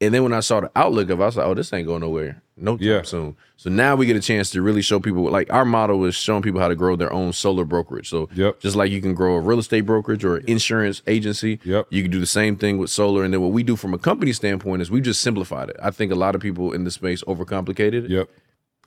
And 0.00 0.12
then 0.12 0.22
when 0.22 0.34
I 0.34 0.40
saw 0.40 0.60
the 0.60 0.70
outlook 0.76 1.08
of 1.08 1.20
it, 1.20 1.22
I 1.22 1.26
was 1.26 1.36
like, 1.38 1.46
oh, 1.46 1.54
this 1.54 1.72
ain't 1.72 1.86
going 1.86 2.02
nowhere 2.02 2.42
no 2.58 2.76
time 2.76 2.86
Yeah. 2.86 3.02
soon. 3.02 3.36
So 3.56 3.70
now 3.70 3.96
we 3.96 4.04
get 4.06 4.16
a 4.16 4.20
chance 4.20 4.50
to 4.50 4.60
really 4.62 4.82
show 4.82 4.98
people, 5.00 5.24
like 5.30 5.50
our 5.52 5.64
motto 5.64 6.04
is 6.04 6.14
showing 6.14 6.42
people 6.42 6.60
how 6.60 6.68
to 6.68 6.74
grow 6.74 6.96
their 6.96 7.12
own 7.12 7.32
solar 7.32 7.64
brokerage. 7.64 8.08
So 8.10 8.28
Yep. 8.34 8.60
just 8.60 8.76
like 8.76 8.90
you 8.90 9.00
can 9.00 9.14
grow 9.14 9.36
a 9.36 9.40
real 9.40 9.58
estate 9.58 9.82
brokerage 9.82 10.22
or 10.24 10.36
an 10.36 10.44
insurance 10.46 11.02
agency, 11.06 11.60
Yep. 11.64 11.86
you 11.90 12.02
can 12.02 12.10
do 12.10 12.20
the 12.20 12.26
same 12.26 12.56
thing 12.56 12.76
with 12.78 12.90
solar. 12.90 13.24
And 13.24 13.32
then 13.32 13.40
what 13.40 13.52
we 13.52 13.62
do 13.62 13.74
from 13.76 13.94
a 13.94 13.98
company 13.98 14.32
standpoint 14.32 14.82
is 14.82 14.90
we 14.90 15.00
just 15.00 15.20
simplified 15.22 15.70
it. 15.70 15.76
I 15.82 15.90
think 15.90 16.12
a 16.12 16.14
lot 16.14 16.34
of 16.34 16.40
people 16.42 16.72
in 16.72 16.84
this 16.84 16.94
space 16.94 17.22
overcomplicated 17.24 18.04
it. 18.04 18.10
Yep. 18.10 18.28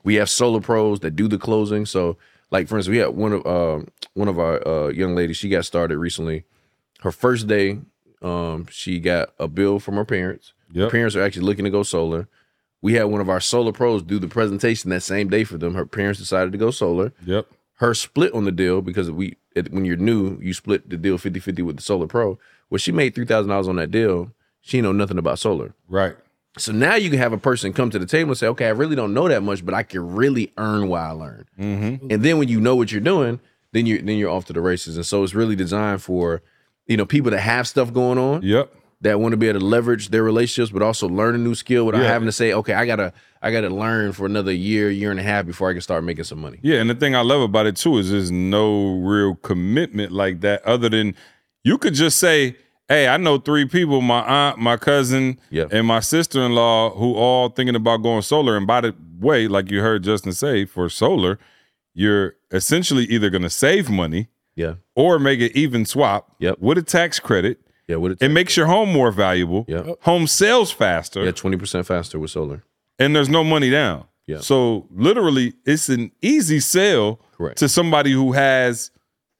We 0.04 0.16
have 0.16 0.30
solar 0.30 0.62
pros 0.62 1.00
that 1.02 1.16
do 1.16 1.28
the 1.28 1.38
closing. 1.40 1.86
So, 1.88 2.18
like 2.52 2.68
for 2.68 2.78
instance, 2.78 2.92
we 2.92 2.98
had 2.98 3.10
one 3.10 3.34
of 3.34 3.46
uh, 3.46 3.84
one 4.14 4.28
of 4.28 4.40
our 4.40 4.66
uh, 4.68 4.88
young 4.90 5.16
ladies. 5.16 5.38
She 5.38 5.50
got 5.50 5.66
started 5.66 5.98
recently. 5.98 6.46
Her 7.02 7.12
first 7.12 7.48
day, 7.48 7.80
um, 8.22 8.68
she 8.72 9.00
got 9.00 9.30
a 9.40 9.48
bill 9.48 9.80
from 9.80 9.96
her 9.96 10.06
parents. 10.06 10.54
Her 10.74 10.82
Yep. 10.82 10.92
parents 10.92 11.16
are 11.16 11.22
actually 11.22 11.46
looking 11.46 11.66
to 11.66 11.72
go 11.72 11.84
solar. 11.84 12.28
We 12.82 12.94
had 12.94 13.06
one 13.06 13.22
of 13.22 13.30
our 13.30 13.40
solar 13.42 13.72
pros 13.74 14.02
do 14.04 14.20
the 14.20 14.28
presentation 14.28 14.90
that 14.92 15.02
same 15.02 15.30
day 15.30 15.44
for 15.44 15.58
them. 15.58 15.74
Her 15.74 15.86
parents 15.86 16.20
decided 16.20 16.52
to 16.54 16.58
go 16.58 16.72
solar. 16.72 17.12
Yep. 17.26 17.48
Her 17.76 17.94
split 17.94 18.34
on 18.34 18.46
the 18.46 18.52
deal 18.52 18.82
because 18.82 19.10
we 19.12 19.38
when 19.72 19.84
you're 19.84 19.98
new, 19.98 20.38
you 20.42 20.54
split 20.54 20.90
the 20.90 20.96
deal 20.96 21.18
50-50 21.18 21.64
with 21.66 21.76
the 21.78 21.82
solar 21.82 22.08
pro. 22.08 22.38
Well, 22.70 22.78
she 22.78 22.92
made 22.92 23.16
three 23.16 23.26
thousand 23.26 23.50
dollars 23.50 23.68
on 23.68 23.76
that 23.78 23.92
deal. 23.92 24.32
She 24.62 24.80
know 24.82 24.92
nothing 24.92 25.18
about 25.18 25.40
solar. 25.40 25.74
Right. 25.88 26.16
So 26.58 26.72
now 26.72 26.96
you 26.96 27.10
can 27.10 27.20
have 27.20 27.32
a 27.34 27.38
person 27.38 27.74
come 27.74 27.90
to 27.92 28.00
the 28.00 28.06
table 28.06 28.32
and 28.32 28.38
say, 28.38 28.48
okay, 28.48 28.66
I 28.68 28.72
really 28.72 28.96
don't 28.96 29.14
know 29.14 29.28
that 29.28 29.44
much, 29.44 29.66
but 29.66 29.74
I 29.74 29.84
can 29.84 30.14
really 30.14 30.52
earn 30.58 30.88
what 30.88 31.02
I 31.02 31.12
learned. 31.12 31.46
Mm-hmm. 31.60 32.08
And 32.12 32.24
then 32.24 32.38
when 32.38 32.48
you 32.48 32.60
know 32.60 32.76
what 32.76 32.92
you're 32.92 33.02
doing, 33.02 33.40
then 33.72 33.86
you're 33.86 34.02
then 34.02 34.18
you're 34.18 34.30
off 34.32 34.46
to 34.46 34.54
the 34.54 34.62
races. 34.62 34.96
And 34.98 35.06
so 35.06 35.24
it's 35.24 35.34
really 35.34 35.56
designed 35.56 36.02
for, 36.02 36.42
you 36.88 36.98
know, 36.98 37.06
people 37.06 37.32
that 37.32 37.40
have 37.40 37.68
stuff 37.68 37.92
going 37.94 38.18
on 38.18 38.42
Yep. 38.42 38.74
That 39.02 39.20
want 39.20 39.32
to 39.32 39.38
be 39.38 39.48
able 39.48 39.60
to 39.60 39.66
leverage 39.66 40.10
their 40.10 40.24
relationships, 40.24 40.72
but 40.72 40.82
also 40.82 41.08
learn 41.08 41.34
a 41.36 41.38
new 41.38 41.56
skill 41.56 41.86
without 41.86 42.02
Yeah. 42.02 42.08
having 42.08 42.26
to 42.26 42.32
say, 42.32 42.54
okay, 42.54 42.74
I 42.74 42.86
gotta 42.86 43.14
I 43.42 43.52
gotta 43.52 43.70
learn 43.70 44.12
for 44.12 44.26
another 44.26 44.52
year, 44.52 44.90
year 44.90 45.12
and 45.12 45.20
a 45.20 45.24
half 45.24 45.46
before 45.46 45.70
I 45.70 45.74
can 45.74 45.82
start 45.82 46.04
making 46.04 46.26
some 46.26 46.40
money. 46.42 46.60
Yeah, 46.62 46.82
and 46.82 46.90
the 46.90 46.96
thing 46.96 47.16
I 47.16 47.22
love 47.22 47.42
about 47.42 47.68
it 47.68 47.78
too 47.78 47.98
is 47.98 48.12
there's 48.12 48.32
no 48.32 48.98
real 49.00 49.36
commitment 49.36 50.12
like 50.12 50.42
that 50.42 50.62
other 50.66 50.90
than 50.90 51.16
you 51.64 51.78
could 51.78 51.94
just 51.94 52.18
say, 52.20 52.58
Hey, 52.90 53.08
I 53.08 53.18
know 53.18 53.38
three 53.38 53.66
people, 53.66 54.02
my 54.02 54.22
aunt, 54.22 54.58
my 54.58 54.76
cousin, 54.76 55.40
Yeah. 55.52 55.66
and 55.72 55.86
my 55.88 56.00
sister-in-law 56.00 56.96
who 56.96 57.14
all 57.14 57.50
thinking 57.50 57.76
about 57.76 57.98
going 58.02 58.24
solar. 58.24 58.58
And 58.58 58.66
by 58.68 58.82
the 58.82 58.96
way, 59.20 59.48
like 59.48 59.70
you 59.72 59.80
heard 59.82 60.04
Justin 60.04 60.34
say, 60.34 60.66
for 60.66 60.90
solar, 60.90 61.38
you're 61.94 62.34
essentially 62.52 63.04
either 63.06 63.30
gonna 63.30 63.50
save 63.50 63.90
money 63.92 64.28
Yeah. 64.56 64.74
or 64.96 65.20
make 65.20 65.40
it 65.40 65.56
even 65.56 65.86
swap 65.86 66.36
Yep. 66.40 66.58
with 66.60 66.78
a 66.80 66.82
tax 66.82 67.20
credit. 67.20 67.60
Yeah. 67.90 67.98
What 67.98 68.12
it 68.12 68.22
It 68.22 68.30
makes 68.30 68.56
your 68.56 68.68
home 68.68 68.90
more 68.94 69.12
valuable. 69.12 69.66
Yeah. 69.68 69.84
Home 70.02 70.28
sells 70.28 70.72
faster, 70.72 71.24
yeah, 71.26 71.32
twenty 71.32 71.58
percent 71.58 71.86
faster 71.88 72.18
with 72.20 72.32
solar. 72.32 72.64
and 73.00 73.14
there's 73.16 73.30
no 73.30 73.44
money 73.44 73.70
down. 73.70 74.06
Yeah. 74.28 74.40
So 74.42 74.88
literally, 74.92 75.54
it's 75.66 75.90
an 75.90 76.12
easy 76.22 76.60
sale 76.60 77.20
Correct. 77.36 77.58
to 77.60 77.68
somebody 77.68 78.12
who 78.12 78.34
has 78.34 78.92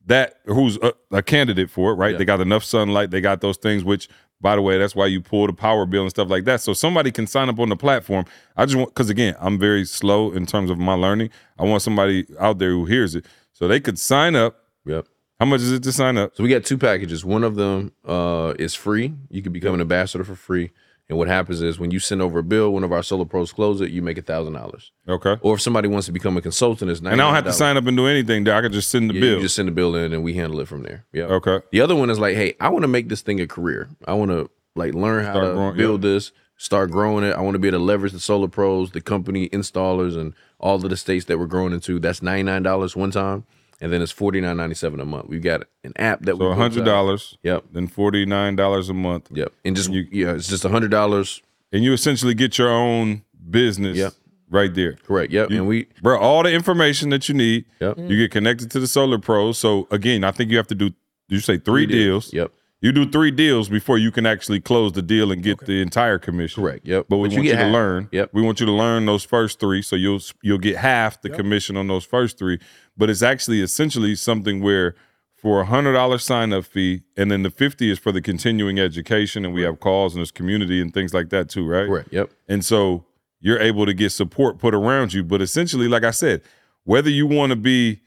that, 0.08 0.38
who's 0.46 0.78
a, 0.82 0.94
a 1.12 1.22
candidate 1.22 1.70
for 1.70 1.92
it, 1.92 1.96
right? 1.96 2.14
Yeah. 2.14 2.18
They 2.18 2.26
got 2.26 2.42
enough 2.42 2.64
sunlight. 2.64 3.12
They 3.12 3.22
got 3.22 3.42
those 3.42 3.58
things. 3.58 3.84
Which, 3.84 4.10
by 4.42 4.56
the 4.56 4.64
way, 4.64 4.80
that's 4.80 4.96
why 4.96 5.06
you 5.06 5.22
pull 5.22 5.46
the 5.46 5.54
power 5.54 5.86
bill 5.86 6.02
and 6.02 6.10
stuff 6.10 6.28
like 6.30 6.46
that. 6.46 6.62
So 6.62 6.74
somebody 6.74 7.12
can 7.12 7.28
sign 7.28 7.50
up 7.50 7.60
on 7.60 7.70
the 7.70 7.76
platform. 7.76 8.26
I 8.58 8.66
just 8.66 8.78
want 8.78 8.90
because 8.90 9.12
again, 9.12 9.36
I'm 9.40 9.60
very 9.60 9.86
slow 9.86 10.32
in 10.32 10.48
terms 10.48 10.72
of 10.72 10.80
my 10.80 10.96
learning. 10.96 11.30
I 11.60 11.66
want 11.66 11.84
somebody 11.84 12.26
out 12.40 12.58
there 12.58 12.72
who 12.72 12.86
hears 12.86 13.14
it, 13.14 13.26
so 13.54 13.68
they 13.68 13.80
could 13.80 14.00
sign 14.00 14.36
up. 14.36 14.56
Yep. 14.86 15.06
How 15.40 15.46
much 15.46 15.62
is 15.62 15.72
it 15.72 15.84
to 15.84 15.92
sign 15.92 16.18
up? 16.18 16.36
So 16.36 16.44
we 16.44 16.50
got 16.50 16.66
two 16.66 16.78
packages. 16.78 17.24
One 17.24 17.44
of 17.44 17.56
them 17.56 17.94
uh, 18.06 18.54
is 18.60 18.76
free. 18.76 19.14
You 19.30 19.42
can 19.42 19.54
become 19.54 19.74
an 19.74 19.82
ambassador 19.82 20.24
for 20.24 20.36
free. 20.36 20.72
And 21.08 21.18
what 21.18 21.28
happens 21.28 21.62
is 21.62 21.80
when 21.80 21.90
you 21.90 21.98
send 22.00 22.22
over 22.22 22.40
a 22.40 22.44
bill, 22.44 22.72
one 22.72 22.84
of 22.84 22.92
our 22.92 23.02
solar 23.02 23.26
pros 23.26 23.52
close 23.52 23.82
it, 23.82 23.90
you 23.90 24.02
make 24.04 24.18
a 24.20 24.22
thousand 24.22 24.54
dollars. 24.54 24.92
Okay. 25.08 25.38
Or 25.42 25.56
if 25.56 25.62
somebody 25.62 25.88
wants 25.88 26.06
to 26.06 26.12
become 26.12 26.38
a 26.38 26.42
consultant, 26.42 26.92
it's 26.92 27.00
And 27.00 27.08
I 27.10 27.16
don't 27.16 27.34
have 27.34 27.46
to 27.46 27.54
sign 27.54 27.78
up 27.78 27.86
and 27.88 27.98
do 27.98 28.06
anything. 28.06 28.44
There, 28.44 28.54
I 28.54 28.62
could 28.62 28.74
just 28.74 28.90
send 28.90 29.10
the 29.10 29.16
Yeah, 29.16 29.22
bill. 29.22 29.36
You 29.38 29.42
just 29.44 29.56
send 29.56 29.70
the 29.70 29.72
bill 29.72 29.96
in 29.96 30.14
and 30.14 30.24
we 30.24 30.34
handle 30.36 30.60
it 30.60 30.68
from 30.68 30.84
there. 30.84 31.06
Yeah. 31.14 31.24
okay. 31.24 31.62
The 31.72 31.82
other 31.82 31.96
one 31.96 32.10
is 32.12 32.20
like, 32.20 32.36
hey, 32.36 32.56
I 32.60 32.70
want 32.70 32.84
to 32.84 32.88
make 32.88 33.10
this 33.10 33.22
thing 33.22 33.40
a 33.42 33.48
career. 33.48 33.90
I 34.08 34.14
want 34.14 34.30
to 34.32 34.52
like 34.76 34.94
learn 34.94 35.26
how 35.26 35.34
Start 35.34 35.46
to 35.48 35.54
growing- 35.54 35.78
build 35.78 36.02
this, 36.04 36.32
start 36.58 36.92
growing 36.92 37.24
it. 37.24 37.32
I 37.34 37.42
want 37.42 37.56
to 37.56 37.60
be 37.60 37.70
able 37.70 37.80
to 37.80 37.84
leverage 37.86 38.12
the 38.12 38.20
solar 38.20 38.48
pros, 38.50 38.92
the 38.92 39.02
company 39.02 39.50
installers, 39.50 40.16
and 40.16 40.34
all 40.60 40.76
of 40.76 40.88
the 40.88 40.98
states 40.98 41.26
that 41.26 41.40
we're 41.40 41.48
growing 41.48 41.74
into. 41.74 41.98
That's 42.00 42.22
ninety 42.22 42.44
nine 42.44 42.62
dollars 42.62 42.96
one 42.96 43.10
time, 43.10 43.46
and 43.82 43.92
then 43.92 44.02
it's 44.02 44.12
forty 44.12 44.42
nine 44.42 44.58
ninety 44.58 44.76
seven 44.76 45.00
a 45.00 45.06
month. 45.06 45.28
We've 45.30 45.42
got 45.42 45.64
an 45.84 45.94
app 45.98 46.22
that 46.24 46.38
we 46.38 46.46
So 46.46 46.54
hundred 46.54 46.86
dollars. 46.86 47.38
Yep. 47.44 47.66
Then 47.72 47.88
forty 47.88 48.26
nine 48.26 48.56
dollars 48.56 48.90
a 48.90 48.94
month. 48.94 49.30
Yep. 49.32 49.52
And 49.66 49.76
just 49.76 49.90
you, 49.92 50.08
yeah, 50.12 50.34
it's 50.34 50.48
just 50.48 50.64
hundred 50.64 50.92
dollars. 50.92 51.42
and 51.72 51.84
you 51.84 51.94
essentially 51.94 52.34
get 52.34 52.58
your 52.58 52.70
own 52.70 53.24
business 53.50 53.98
Yep. 53.98 54.14
right 54.50 54.74
there. 54.74 54.94
Correct. 54.94 55.32
Yep. 55.32 55.52
You- 55.52 55.58
and 55.58 55.68
we 55.68 55.88
Bro, 56.02 56.20
all 56.20 56.44
the 56.44 56.52
information 56.52 57.10
that 57.10 57.30
you 57.30 57.36
need, 57.36 57.66
Yep. 57.80 57.98
you 58.00 58.18
get 58.18 58.32
connected 58.32 58.72
to 58.72 58.80
the 58.80 58.88
Solar 58.88 59.20
Pros. 59.20 59.58
So 59.58 59.88
again, 59.92 60.24
I 60.24 60.32
think 60.32 60.52
you 60.52 60.58
have 60.58 60.68
to 60.68 60.76
do 60.76 60.92
you 61.30 61.40
say 61.40 61.58
three, 61.58 61.86
deals. 61.86 62.34
Yep. 62.34 62.52
You 62.82 62.94
do 62.94 63.10
three 63.10 63.32
deals 63.32 63.68
before 63.68 63.98
you 63.98 64.10
can 64.10 64.26
actually 64.26 64.62
close 64.62 64.94
the 64.94 65.02
deal 65.02 65.32
and 65.34 65.44
get 65.44 65.60
the 65.66 65.82
entire 65.82 66.18
commission. 66.18 66.64
Correct. 66.64 66.88
Yep. 66.88 67.08
But 67.10 67.18
we 67.18 67.28
But 67.28 67.32
you 67.34 67.38
want 67.40 67.46
you, 67.48 67.52
to 67.52 67.58
half. 67.58 67.74
learn. 67.74 68.10
Yep. 68.14 68.30
We 68.32 68.42
want 68.42 68.60
you 68.62 68.66
to 68.68 68.72
learn 68.72 69.06
those 69.06 69.24
first 69.26 69.60
three, 69.60 69.82
so 69.82 69.96
you'll 69.98 70.22
you'll 70.42 70.60
get 70.60 70.78
half 70.78 71.22
the 71.22 71.30
commission 71.30 71.76
on 71.76 71.88
those 71.88 72.06
first 72.06 72.38
three. 72.40 72.58
But 72.98 73.10
it's 73.10 73.22
actually 73.22 73.62
essentially 73.62 74.16
something 74.16 74.62
where 74.62 74.96
for 75.36 75.62
a 75.62 75.66
hundred 75.66 75.94
dollar 75.94 76.18
sign 76.20 76.54
up 76.54 76.64
fee, 76.66 77.04
and 77.18 77.30
then 77.30 77.44
the 77.44 77.50
fifty 77.50 77.92
is 77.92 78.00
for 78.00 78.14
the 78.14 78.22
continuing 78.22 78.80
education, 78.80 79.44
and 79.44 79.54
we 79.54 79.64
have 79.64 79.80
calls 79.82 80.14
and 80.14 80.20
there's 80.20 80.32
community 80.32 80.82
and 80.82 80.94
things 80.94 81.14
like 81.14 81.30
that 81.32 81.50
too, 81.50 81.68
right? 81.68 81.88
Correct. 81.88 82.10
Yep. 82.14 82.32
And 82.48 82.64
so 82.64 83.04
you're 83.42 83.60
able 83.60 83.86
to 83.86 83.94
get 83.94 84.12
support 84.12 84.58
put 84.58 84.74
around 84.74 85.14
you. 85.14 85.24
But 85.24 85.42
essentially, 85.42 85.88
like 85.90 86.04
I 86.06 86.12
said, 86.12 86.42
whether 86.86 87.10
you 87.10 87.28
want 87.28 87.50
to 87.52 87.56
be, 87.58 88.00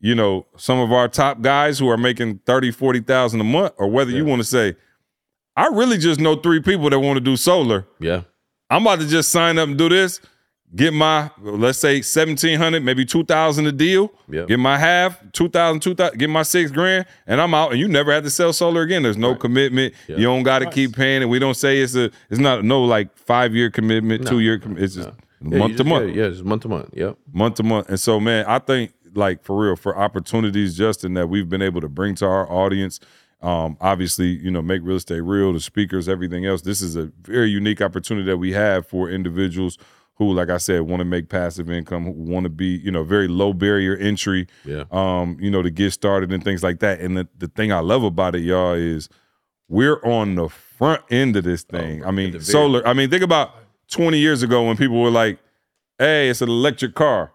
you 0.00 0.14
know, 0.14 0.46
some 0.56 0.78
of 0.78 0.92
our 0.92 1.08
top 1.08 1.40
guys 1.40 1.78
who 1.78 1.88
are 1.88 1.96
making 1.96 2.38
30, 2.46 2.70
40,000 2.70 3.40
a 3.40 3.44
month, 3.44 3.72
or 3.78 3.88
whether 3.90 4.10
you 4.10 4.24
want 4.24 4.40
to 4.40 4.44
say, 4.46 4.74
I 5.56 5.66
really 5.66 5.98
just 5.98 6.20
know 6.20 6.36
three 6.36 6.60
people 6.60 6.88
that 6.90 7.00
want 7.00 7.16
to 7.16 7.20
do 7.20 7.36
solar. 7.36 7.86
Yeah. 7.98 8.22
I'm 8.70 8.82
about 8.82 9.00
to 9.00 9.08
just 9.08 9.30
sign 9.32 9.58
up 9.58 9.68
and 9.68 9.76
do 9.78 9.88
this, 9.88 10.20
get 10.76 10.92
my, 10.92 11.30
let's 11.40 11.78
say 11.78 11.96
1700, 11.96 12.84
maybe 12.84 13.04
2000 13.04 13.66
a 13.66 13.72
deal, 13.72 14.12
Yeah. 14.28 14.44
get 14.44 14.58
my 14.60 14.78
half, 14.78 15.18
2000, 15.32 15.80
2000, 15.80 16.18
get 16.18 16.30
my 16.30 16.42
six 16.42 16.70
grand, 16.70 17.06
and 17.26 17.40
I'm 17.40 17.54
out. 17.54 17.72
And 17.72 17.80
you 17.80 17.88
never 17.88 18.12
have 18.12 18.22
to 18.24 18.30
sell 18.30 18.52
solar 18.52 18.82
again. 18.82 19.02
There's 19.02 19.16
no 19.16 19.34
commitment. 19.34 19.94
You 20.06 20.18
don't 20.24 20.42
got 20.44 20.60
to 20.60 20.70
keep 20.70 20.94
paying 20.94 21.22
it. 21.22 21.28
We 21.28 21.38
don't 21.40 21.54
say 21.56 21.78
it's 21.80 21.96
a, 21.96 22.10
it's 22.30 22.38
not 22.38 22.62
no 22.64 22.84
like 22.84 23.16
five 23.16 23.54
year 23.54 23.70
commitment, 23.70 24.28
two 24.28 24.38
year 24.40 24.58
commitment. 24.58 24.84
It's 24.84 24.94
just 24.94 25.08
Yeah, 25.40 25.48
you 25.50 25.58
month 25.58 25.72
to 25.72 25.78
just- 25.78 25.88
month 25.88 26.08
Yeah, 26.14 26.22
yeah, 26.22 26.28
it's 26.28 26.42
month 26.42 26.62
to 26.62 26.68
month. 26.68 26.90
Yep. 26.92 27.18
month 27.32 27.54
to 27.56 27.62
month. 27.62 27.88
And 27.88 27.98
so, 27.98 28.20
man, 28.20 28.44
I 28.46 28.58
think 28.58 28.92
like 29.14 29.42
for 29.44 29.56
real, 29.64 29.76
for 29.76 29.96
opportunities, 29.96 30.76
Justin, 30.76 31.14
that 31.14 31.28
we've 31.28 31.48
been 31.48 31.62
able 31.62 31.80
to 31.80 31.88
bring 31.88 32.14
to 32.16 32.26
our 32.26 32.50
audience. 32.50 33.00
Um, 33.40 33.76
obviously, 33.80 34.26
you 34.28 34.50
know, 34.50 34.60
make 34.62 34.80
real 34.82 34.96
estate 34.96 35.20
real, 35.20 35.52
the 35.52 35.60
speakers, 35.60 36.08
everything 36.08 36.44
else. 36.44 36.62
This 36.62 36.82
is 36.82 36.96
a 36.96 37.12
very 37.22 37.48
unique 37.48 37.80
opportunity 37.80 38.26
that 38.26 38.38
we 38.38 38.52
have 38.52 38.86
for 38.86 39.08
individuals 39.08 39.78
who, 40.14 40.32
like 40.32 40.50
I 40.50 40.56
said, 40.56 40.82
want 40.82 40.98
to 41.00 41.04
make 41.04 41.28
passive 41.28 41.70
income, 41.70 42.04
who 42.06 42.10
want 42.10 42.42
to 42.44 42.50
be, 42.50 42.66
you 42.66 42.90
know, 42.90 43.04
very 43.04 43.28
low 43.28 43.52
barrier 43.52 43.96
entry, 43.96 44.48
Yeah. 44.64 44.84
um, 44.90 45.36
you 45.40 45.48
know, 45.52 45.62
to 45.62 45.70
get 45.70 45.92
started 45.92 46.32
and 46.32 46.42
things 46.42 46.64
like 46.64 46.80
that. 46.80 46.98
And 47.00 47.16
the, 47.16 47.28
the 47.38 47.46
thing 47.46 47.70
I 47.72 47.78
love 47.78 48.02
about 48.02 48.34
it, 48.34 48.40
y'all, 48.40 48.72
is 48.74 49.08
we're 49.68 50.02
on 50.04 50.34
the 50.34 50.48
front 50.48 51.02
end 51.08 51.36
of 51.36 51.44
this 51.44 51.62
thing. 51.62 52.04
I 52.04 52.10
mean, 52.10 52.32
solar. 52.40 52.84
I 52.88 52.92
mean, 52.94 53.08
think 53.10 53.22
about 53.22 53.54
20 53.92 54.18
years 54.18 54.42
ago 54.42 54.66
when 54.66 54.76
people 54.76 55.00
were 55.00 55.10
like, 55.12 55.38
hey, 55.98 56.28
it's 56.28 56.42
an 56.42 56.48
electric 56.48 56.96
car. 56.96 57.30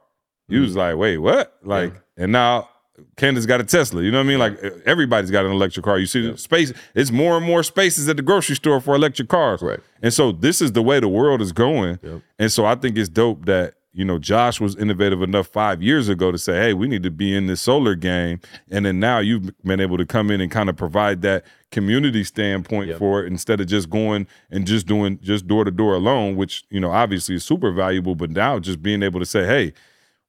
You 0.53 0.61
was 0.61 0.75
like, 0.75 0.95
wait, 0.97 1.17
what? 1.17 1.57
Like, 1.63 1.93
and 2.17 2.31
now 2.31 2.69
Candace 3.17 3.45
got 3.45 3.59
a 3.59 3.63
Tesla. 3.63 4.01
You 4.03 4.11
know 4.11 4.19
what 4.19 4.25
I 4.25 4.30
mean? 4.30 4.39
Like 4.39 4.59
everybody's 4.85 5.31
got 5.31 5.45
an 5.45 5.51
electric 5.51 5.84
car. 5.84 5.97
You 5.99 6.05
see 6.05 6.30
the 6.31 6.38
space, 6.38 6.71
it's 6.95 7.11
more 7.11 7.38
and 7.38 7.45
more 7.45 7.63
spaces 7.63 8.07
at 8.07 8.17
the 8.17 8.23
grocery 8.23 8.55
store 8.55 8.80
for 8.80 8.95
electric 8.95 9.30
cars. 9.30 9.61
Right. 9.61 9.80
And 10.01 10.13
so 10.13 10.31
this 10.31 10.61
is 10.61 10.73
the 10.73 10.81
way 10.84 10.99
the 10.99 11.07
world 11.09 11.41
is 11.41 11.51
going. 11.51 11.99
Yep. 12.03 12.21
And 12.39 12.51
so 12.51 12.65
I 12.65 12.75
think 12.75 12.97
it's 12.97 13.09
dope 13.09 13.45
that, 13.45 13.75
you 13.95 14.03
know, 14.05 14.17
Josh 14.17 14.59
was 14.59 14.75
innovative 14.75 15.21
enough 15.21 15.47
five 15.47 15.81
years 15.84 16.09
ago 16.09 16.31
to 16.31 16.38
say, 16.38 16.53
hey, 16.59 16.73
we 16.73 16.88
need 16.88 17.03
to 17.03 17.11
be 17.11 17.35
in 17.35 17.45
this 17.45 17.61
solar 17.61 17.93
game. 17.93 18.39
And 18.71 18.85
then 18.85 18.99
now 18.99 19.19
you've 19.19 19.51
been 19.63 19.80
able 19.80 19.97
to 19.97 20.05
come 20.05 20.31
in 20.31 20.41
and 20.41 20.51
kind 20.51 20.67
of 20.67 20.75
provide 20.75 21.21
that 21.21 21.45
community 21.71 22.23
standpoint 22.23 22.89
Yep. 22.89 22.97
for 22.99 23.23
it 23.23 23.27
instead 23.27 23.59
of 23.61 23.67
just 23.67 23.89
going 23.91 24.25
and 24.49 24.65
just 24.65 24.88
doing 24.88 25.19
just 25.21 25.47
door 25.47 25.63
to 25.63 25.71
door 25.71 25.93
alone, 25.93 26.35
which, 26.35 26.63
you 26.71 26.80
know, 26.80 26.91
obviously 26.91 27.35
is 27.35 27.43
super 27.43 27.71
valuable. 27.71 28.15
But 28.15 28.31
now 28.31 28.57
just 28.59 28.81
being 28.81 29.03
able 29.03 29.19
to 29.19 29.25
say, 29.27 29.45
hey, 29.45 29.73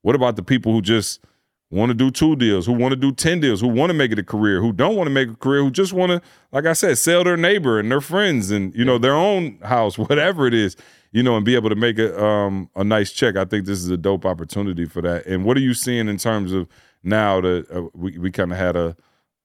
what 0.04 0.14
about 0.14 0.36
the 0.36 0.42
people 0.42 0.70
who 0.70 0.82
just 0.82 1.24
want 1.70 1.88
to 1.88 1.94
do 1.94 2.10
two 2.10 2.36
deals, 2.36 2.66
who 2.66 2.74
want 2.74 2.92
to 2.92 2.96
do 2.96 3.10
10 3.10 3.40
deals, 3.40 3.62
who 3.62 3.68
want 3.68 3.88
to 3.88 3.94
make 3.94 4.12
it 4.12 4.18
a 4.18 4.22
career, 4.22 4.60
who 4.60 4.70
don't 4.70 4.96
want 4.96 5.06
to 5.06 5.10
make 5.10 5.30
a 5.30 5.34
career, 5.34 5.62
who 5.62 5.70
just 5.70 5.94
want 5.94 6.12
to, 6.12 6.20
like 6.52 6.66
I 6.66 6.74
said, 6.74 6.98
sell 6.98 7.24
their 7.24 7.38
neighbor 7.38 7.78
and 7.80 7.90
their 7.90 8.02
friends 8.02 8.50
and, 8.50 8.74
you 8.74 8.84
know, 8.84 8.98
their 8.98 9.14
own 9.14 9.58
house, 9.62 9.96
whatever 9.98 10.46
it 10.46 10.52
is, 10.52 10.76
you 11.12 11.22
know, 11.22 11.36
and 11.36 11.44
be 11.44 11.54
able 11.54 11.70
to 11.70 11.74
make 11.74 11.98
a, 11.98 12.22
um, 12.22 12.68
a 12.76 12.84
nice 12.84 13.12
check. 13.12 13.36
I 13.36 13.46
think 13.46 13.64
this 13.64 13.78
is 13.78 13.88
a 13.88 13.96
dope 13.96 14.26
opportunity 14.26 14.84
for 14.84 15.00
that. 15.00 15.24
And 15.24 15.42
what 15.46 15.56
are 15.56 15.60
you 15.60 15.72
seeing 15.72 16.06
in 16.06 16.18
terms 16.18 16.52
of 16.52 16.68
now 17.02 17.40
that 17.40 17.70
uh, 17.70 17.88
we, 17.94 18.18
we 18.18 18.30
kind 18.30 18.52
of 18.52 18.58
had 18.58 18.76
a, 18.76 18.94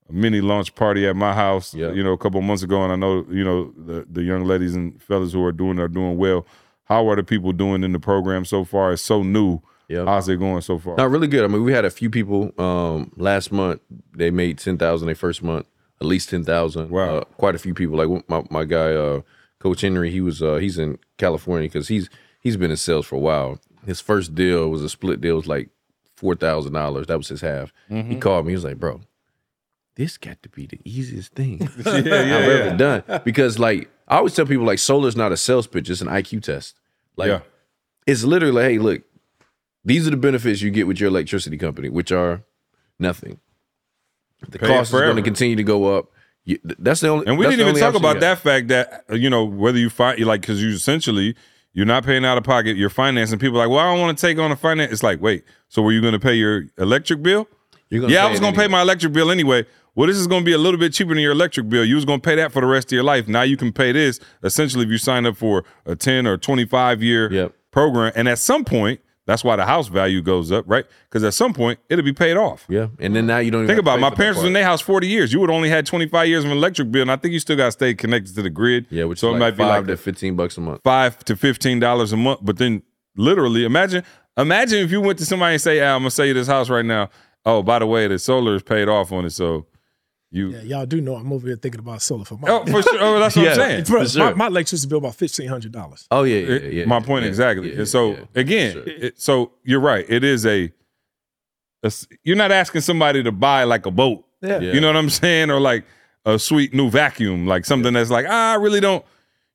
a 0.09 0.11
mini 0.11 0.41
launch 0.41 0.75
party 0.75 1.07
at 1.07 1.15
my 1.15 1.33
house, 1.33 1.73
you 1.91 2.03
know, 2.03 2.11
a 2.11 2.17
couple 2.17 2.39
of 2.41 2.45
months 2.45 2.63
ago. 2.63 2.83
And 2.83 2.91
I 2.91 2.97
know, 2.97 3.25
you 3.31 3.45
know, 3.45 3.71
the, 3.77 4.05
the 4.11 4.23
young 4.23 4.43
ladies 4.43 4.75
and 4.75 5.01
fellas 5.01 5.31
who 5.31 5.41
are 5.45 5.53
doing 5.53 5.79
are 5.79 5.87
doing 5.87 6.17
well. 6.17 6.45
How 6.83 7.07
are 7.09 7.15
the 7.15 7.23
people 7.23 7.53
doing 7.53 7.85
in 7.85 7.93
the 7.93 7.99
program 7.99 8.43
so 8.43 8.65
far? 8.65 8.91
It's 8.91 9.01
so 9.01 9.23
new. 9.23 9.61
Yep. 9.89 10.05
How's 10.05 10.29
it 10.29 10.37
going 10.37 10.61
so 10.61 10.77
far? 10.77 10.95
Not 10.95 11.09
really 11.09 11.27
good. 11.27 11.43
I 11.43 11.47
mean, 11.47 11.63
we 11.63 11.73
had 11.73 11.83
a 11.83 11.89
few 11.89 12.11
people 12.11 12.53
um, 12.59 13.11
last 13.17 13.51
month. 13.51 13.81
They 14.15 14.29
made 14.29 14.59
ten 14.59 14.77
thousand 14.77 15.07
their 15.07 15.15
first 15.15 15.41
month, 15.41 15.65
at 15.99 16.05
least 16.05 16.29
ten 16.29 16.43
thousand. 16.45 16.91
Wow. 16.91 17.17
Uh, 17.17 17.23
quite 17.37 17.55
a 17.55 17.59
few 17.59 17.73
people. 17.73 17.97
Like 17.97 18.29
my, 18.29 18.43
my 18.51 18.65
guy, 18.65 18.93
uh, 18.93 19.21
Coach 19.57 19.81
Henry. 19.81 20.11
He 20.11 20.21
was 20.21 20.43
uh, 20.43 20.55
he's 20.55 20.77
in 20.77 20.99
California 21.17 21.67
because 21.67 21.87
he's 21.87 22.07
he's 22.39 22.55
been 22.55 22.69
in 22.69 22.77
sales 22.77 23.07
for 23.07 23.15
a 23.15 23.19
while. 23.19 23.59
His 23.85 23.99
first 23.99 24.35
deal 24.35 24.69
was 24.69 24.83
a 24.83 24.89
split 24.89 25.21
deal. 25.21 25.33
It 25.33 25.37
was 25.37 25.47
like 25.47 25.69
four 26.15 26.35
thousand 26.35 26.73
dollars. 26.73 27.07
That 27.07 27.17
was 27.17 27.29
his 27.29 27.41
half. 27.41 27.73
He 27.89 28.15
called 28.15 28.45
me. 28.45 28.51
He 28.51 28.55
was 28.57 28.65
like, 28.65 28.77
"Bro, 28.77 29.01
this 29.95 30.17
got 30.19 30.41
to 30.43 30.49
be 30.49 30.67
the 30.67 30.79
easiest 30.85 31.33
thing 31.33 31.59
yeah, 31.85 31.93
yeah, 31.97 32.37
I've 32.37 32.49
ever 32.49 32.77
done." 32.77 33.21
Because 33.25 33.57
like 33.57 33.89
I 34.07 34.17
always 34.17 34.35
tell 34.35 34.45
people, 34.45 34.65
like 34.65 34.77
solar's 34.77 35.15
not 35.15 35.31
a 35.31 35.37
sales 35.37 35.65
pitch; 35.65 35.89
it's 35.89 36.01
an 36.01 36.09
IQ 36.09 36.43
test. 36.43 36.75
Like 37.15 37.41
it's 38.05 38.23
literally 38.23 38.63
hey, 38.63 38.77
look, 38.79 39.03
these 39.83 40.07
are 40.07 40.11
the 40.11 40.17
benefits 40.17 40.61
you 40.61 40.71
get 40.71 40.87
with 40.87 40.99
your 40.99 41.07
electricity 41.09 41.57
company, 41.57 41.89
which 41.89 42.11
are 42.11 42.43
nothing. 42.97 43.39
The 44.49 44.59
Pay 44.59 44.67
cost 44.67 44.93
is 44.93 44.99
going 44.99 45.15
to 45.17 45.21
continue 45.21 45.55
to 45.55 45.63
go 45.63 45.97
up. 45.97 46.11
You, 46.45 46.57
th- 46.57 46.77
that's 46.79 47.01
the 47.01 47.09
only. 47.09 47.27
And 47.27 47.37
we 47.37 47.45
didn't 47.45 47.67
even 47.67 47.79
talk 47.79 47.95
about 47.95 48.19
that 48.21 48.39
fact 48.39 48.69
that 48.69 49.03
you 49.11 49.29
know 49.29 49.43
whether 49.43 49.77
you 49.77 49.89
find 49.89 50.17
you 50.17 50.25
like 50.25 50.41
because 50.41 50.61
you 50.63 50.69
essentially 50.69 51.35
you're 51.73 51.85
not 51.85 52.03
paying 52.03 52.25
out 52.25 52.37
of 52.37 52.43
pocket, 52.43 52.77
you're 52.77 52.89
financing. 52.89 53.37
People 53.39 53.57
like, 53.57 53.69
well, 53.69 53.79
I 53.79 53.91
don't 53.91 53.99
want 53.99 54.17
to 54.17 54.21
take 54.21 54.37
on 54.39 54.51
a 54.51 54.55
finance. 54.55 54.91
It's 54.91 55.03
like, 55.03 55.21
wait, 55.21 55.43
so 55.67 55.81
were 55.81 55.91
you 55.91 56.01
going 56.01 56.13
to 56.13 56.19
pay 56.19 56.33
your 56.33 56.63
electric 56.77 57.21
bill? 57.21 57.47
You're 57.89 58.09
Yeah, 58.09 58.25
I 58.25 58.31
was 58.31 58.39
going 58.39 58.53
to 58.53 58.59
pay 58.59 58.67
my 58.67 58.81
electric 58.81 59.13
bill 59.13 59.29
anyway. 59.31 59.65
Well, 59.95 60.07
this 60.07 60.17
is 60.17 60.27
going 60.27 60.41
to 60.41 60.45
be 60.45 60.53
a 60.53 60.57
little 60.57 60.79
bit 60.79 60.93
cheaper 60.93 61.09
than 61.13 61.21
your 61.21 61.31
electric 61.33 61.67
bill. 61.69 61.83
You 61.83 61.95
was 61.95 62.05
going 62.05 62.21
to 62.21 62.25
pay 62.25 62.35
that 62.35 62.51
for 62.51 62.61
the 62.61 62.67
rest 62.67 62.87
of 62.87 62.93
your 62.93 63.03
life. 63.03 63.27
Now 63.27 63.41
you 63.41 63.57
can 63.57 63.73
pay 63.73 63.91
this 63.91 64.19
essentially 64.43 64.85
if 64.85 64.89
you 64.91 64.97
sign 64.97 65.25
up 65.25 65.35
for 65.35 65.65
a 65.85 65.95
10 65.95 66.25
or 66.25 66.37
25 66.37 67.03
year 67.03 67.31
Yep. 67.31 67.53
program. 67.71 68.13
And 68.15 68.27
at 68.29 68.39
some 68.39 68.63
point, 68.63 69.01
that's 69.29 69.43
why 69.43 69.55
the 69.55 69.65
house 69.65 69.87
value 69.87 70.21
goes 70.21 70.51
up, 70.51 70.65
right? 70.67 70.85
Because 71.03 71.23
at 71.23 71.33
some 71.33 71.53
point 71.53 71.79
it'll 71.89 72.03
be 72.03 72.13
paid 72.13 72.35
off. 72.35 72.65
Yeah, 72.67 72.87
and 72.99 73.15
then 73.15 73.27
now 73.27 73.37
you 73.37 73.51
don't 73.51 73.67
Think 73.67 73.79
about 73.79 73.99
it. 73.99 74.01
my 74.01 74.09
parents 74.09 74.37
was 74.39 74.47
in 74.47 74.53
their 74.53 74.63
house 74.63 74.81
40 74.81 75.07
years. 75.07 75.31
You 75.31 75.39
would 75.39 75.49
only 75.51 75.69
had 75.69 75.85
25 75.85 76.27
years 76.27 76.43
of 76.45 76.51
an 76.51 76.57
electric 76.57 76.91
bill, 76.91 77.03
and 77.03 77.11
I 77.11 77.15
think 77.15 77.33
you 77.33 77.39
still 77.39 77.55
got 77.57 77.65
to 77.65 77.71
stay 77.71 77.93
connected 77.93 78.35
to 78.35 78.41
the 78.41 78.49
grid. 78.49 78.87
Yeah, 78.89 79.03
which 79.05 79.19
so 79.19 79.29
is 79.29 79.35
it 79.35 79.39
like 79.39 79.39
might 79.39 79.51
be 79.57 79.63
five 79.63 79.87
like 79.87 79.87
to 79.87 79.97
fifteen 79.97 80.35
bucks 80.35 80.57
a 80.57 80.61
month. 80.61 80.81
five 80.83 81.17
to 81.25 81.35
fifteen 81.35 81.79
dollars 81.79 82.11
a 82.11 82.17
month. 82.17 82.39
But 82.43 82.57
then, 82.57 82.81
literally, 83.15 83.65
imagine 83.65 84.03
imagine 84.37 84.79
if 84.79 84.91
you 84.91 85.01
went 85.01 85.19
to 85.19 85.25
somebody 85.25 85.53
and 85.53 85.61
say, 85.61 85.79
"Al, 85.79 85.95
I'm 85.97 86.01
gonna 86.01 86.11
sell 86.11 86.25
you 86.25 86.33
this 86.33 86.47
house 86.47 86.69
right 86.69 86.85
now. 86.85 87.09
Oh, 87.45 87.61
by 87.63 87.79
the 87.79 87.85
way, 87.87 88.07
the 88.07 88.19
solar 88.19 88.55
is 88.55 88.63
paid 88.63 88.87
off 88.89 89.11
on 89.11 89.25
it, 89.25 89.29
so 89.31 89.65
You 90.31 90.49
Yeah, 90.51 90.61
y'all 90.61 90.85
do 90.85 91.01
know 91.01 91.15
I'm 91.15 91.33
over 91.33 91.47
here 91.47 91.55
thinking 91.55 91.79
about 91.79 92.01
solar 92.03 92.23
for 92.25 92.37
my. 92.37 92.49
Oh, 92.49 92.63
for 92.65 92.81
sure. 92.83 92.97
Oh, 93.01 93.19
that's 93.19 93.35
what 93.35 93.43
Yeah. 93.45 93.49
I'm 93.51 93.55
saying. 93.57 93.83
Bro, 93.85 94.03
for 94.03 94.09
sure. 94.09 94.25
my, 94.25 94.33
my 94.33 94.47
electricity 94.47 94.87
bill 94.87 94.99
about 94.99 95.15
fifteen 95.15 95.47
hundred 95.47 95.71
dollars. 95.71 96.07
Oh 96.11 96.23
yeah, 96.23 96.37
yeah, 96.37 96.47
It- 96.55 96.73
yeah. 96.73 96.85
my 96.85 96.99
point 96.99 97.23
yeah, 97.23 97.29
exactly. 97.29 97.71
yeah, 97.71 97.79
and 97.79 97.87
so 97.87 98.11
yeah, 98.11 98.19
again, 98.35 98.73
sure. 98.73 98.83
it, 98.85 99.19
so 99.19 99.53
you're 99.63 99.79
right. 99.79 100.05
It 100.07 100.23
is 100.23 100.45
a. 100.45 100.71
You're 102.23 102.35
not 102.35 102.51
asking 102.51 102.81
somebody 102.81 103.23
to 103.23 103.31
buy 103.31 103.63
like 103.63 103.85
a 103.85 103.91
boat. 103.91 104.25
Yeah. 104.41 104.59
Yeah. 104.59 104.73
You 104.73 104.81
know 104.81 104.87
what 104.87 104.97
I'm 104.97 105.09
saying, 105.09 105.49
or 105.49 105.59
like 105.59 105.85
a 106.25 106.37
sweet 106.37 106.73
new 106.73 106.89
vacuum, 106.89 107.47
like 107.47 107.65
something 107.65 107.93
that's 107.93 108.09
like 108.09 108.25
ah, 108.29 108.51
I 108.51 108.55
really 108.55 108.79
don't. 108.81 109.03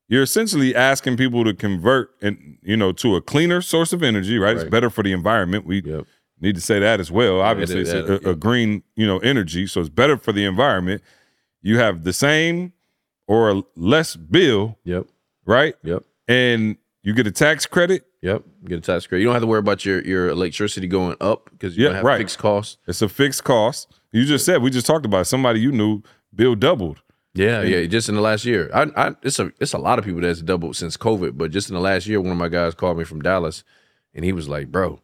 You're 0.09 0.23
essentially 0.23 0.75
asking 0.75 1.17
people 1.17 1.45
to 1.45 1.55
convert 1.55 2.11
and 2.21 2.59
you 2.63 2.77
know 2.77 2.93
to 2.93 3.17
a 3.17 3.21
cleaner 3.23 3.61
source 3.61 3.93
of 3.93 4.03
energy, 4.03 4.39
right? 4.39 4.57
It's 4.57 4.69
better 4.69 4.91
for 4.91 5.03
the 5.03 5.13
environment. 5.13 5.67
We 5.67 5.83
Yep. 5.85 6.05
Need 6.41 6.55
to 6.55 6.61
say 6.61 6.79
that 6.81 7.01
as 7.01 7.11
well. 7.11 7.41
Obviously, 7.41 7.81
it- 7.81 7.89
it's 7.89 8.25
a, 8.25 8.31
a- 8.31 8.35
green 8.37 8.83
you 8.97 9.07
know 9.07 9.19
energy, 9.19 9.67
so 9.67 9.81
it's 9.81 9.89
better 9.89 10.17
for 10.17 10.33
the 10.33 10.45
environment. 10.45 11.03
You 11.63 11.79
have 11.79 12.05
the 12.05 12.13
same 12.13 12.73
or 13.27 13.65
less 13.77 14.17
bill, 14.17 14.79
Yep. 14.85 15.07
right? 15.47 15.75
Yep. 15.83 16.05
And 16.29 16.77
you 17.03 17.15
get 17.15 17.27
a 17.27 17.31
tax 17.31 17.67
credit. 17.67 18.05
Yep. 18.23 18.43
You 18.63 18.69
Get 18.69 18.79
a 18.79 18.81
tax 18.81 19.07
credit. 19.07 19.21
You 19.23 19.27
don't 19.29 19.35
have 19.35 19.43
to 19.43 19.47
worry 19.47 19.59
about 19.61 19.85
your 19.85 20.03
your 20.03 20.29
electricity 20.29 20.87
going 20.87 21.17
up 21.21 21.49
because 21.51 21.77
you 21.77 21.85
don't 21.85 21.97
have 21.97 22.05
right. 22.05 22.19
fixed 22.19 22.39
costs. 22.39 22.79
It's 22.87 23.03
a 23.03 23.09
fixed 23.09 23.45
cost. 23.45 23.93
You 24.13 24.25
just 24.25 24.45
said 24.45 24.63
we 24.63 24.71
just 24.71 24.87
talked 24.87 25.05
about 25.07 25.23
it. 25.23 25.25
somebody 25.27 25.61
you 25.61 25.73
knew 25.73 26.03
bill 26.35 26.55
doubled. 26.55 27.03
Yeah, 27.35 27.63
yeah. 27.63 27.85
Just 27.87 28.09
in 28.09 28.15
the 28.15 28.21
last 28.21 28.45
year, 28.45 28.71
I, 28.73 28.83
I, 28.97 29.15
it's 29.23 29.39
a 29.39 29.51
it's 29.61 29.73
a 29.73 29.79
lot 29.79 29.99
of 29.99 30.05
people 30.05 30.21
that's 30.21 30.41
doubled 30.41 30.77
since 30.77 30.97
COVID. 30.97 31.37
But 31.37 31.51
just 31.51 31.69
in 31.69 31.75
the 31.75 31.81
last 31.81 32.07
year, 32.07 32.21
one 32.21 32.31
of 32.31 32.39
my 32.39 32.49
guys 32.49 32.75
called 32.75 32.97
me 32.97 33.05
from 33.05 33.23
Dallas, 33.23 33.65
and 34.15 34.25
he 34.25 34.33
was 34.33 34.49
like, 34.49 34.71
"Bro, 34.71 35.01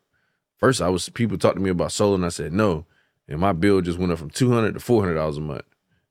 first 0.61 0.81
I 0.81 0.89
was 0.89 1.09
people 1.09 1.37
talked 1.39 1.57
to 1.57 1.62
me 1.62 1.70
about 1.70 1.91
solar, 1.93 2.15
and 2.15 2.24
I 2.24 2.28
said 2.28 2.53
no, 2.53 2.87
and 3.28 3.41
my 3.41 3.53
bill 3.53 3.81
just 3.81 3.99
went 3.99 4.12
up 4.12 4.19
from 4.19 4.31
two 4.31 4.53
hundred 4.53 4.74
to 4.74 4.81
four 4.81 5.03
hundred 5.03 5.15
dollars 5.15 5.37
a 5.39 5.41
month." 5.41 5.62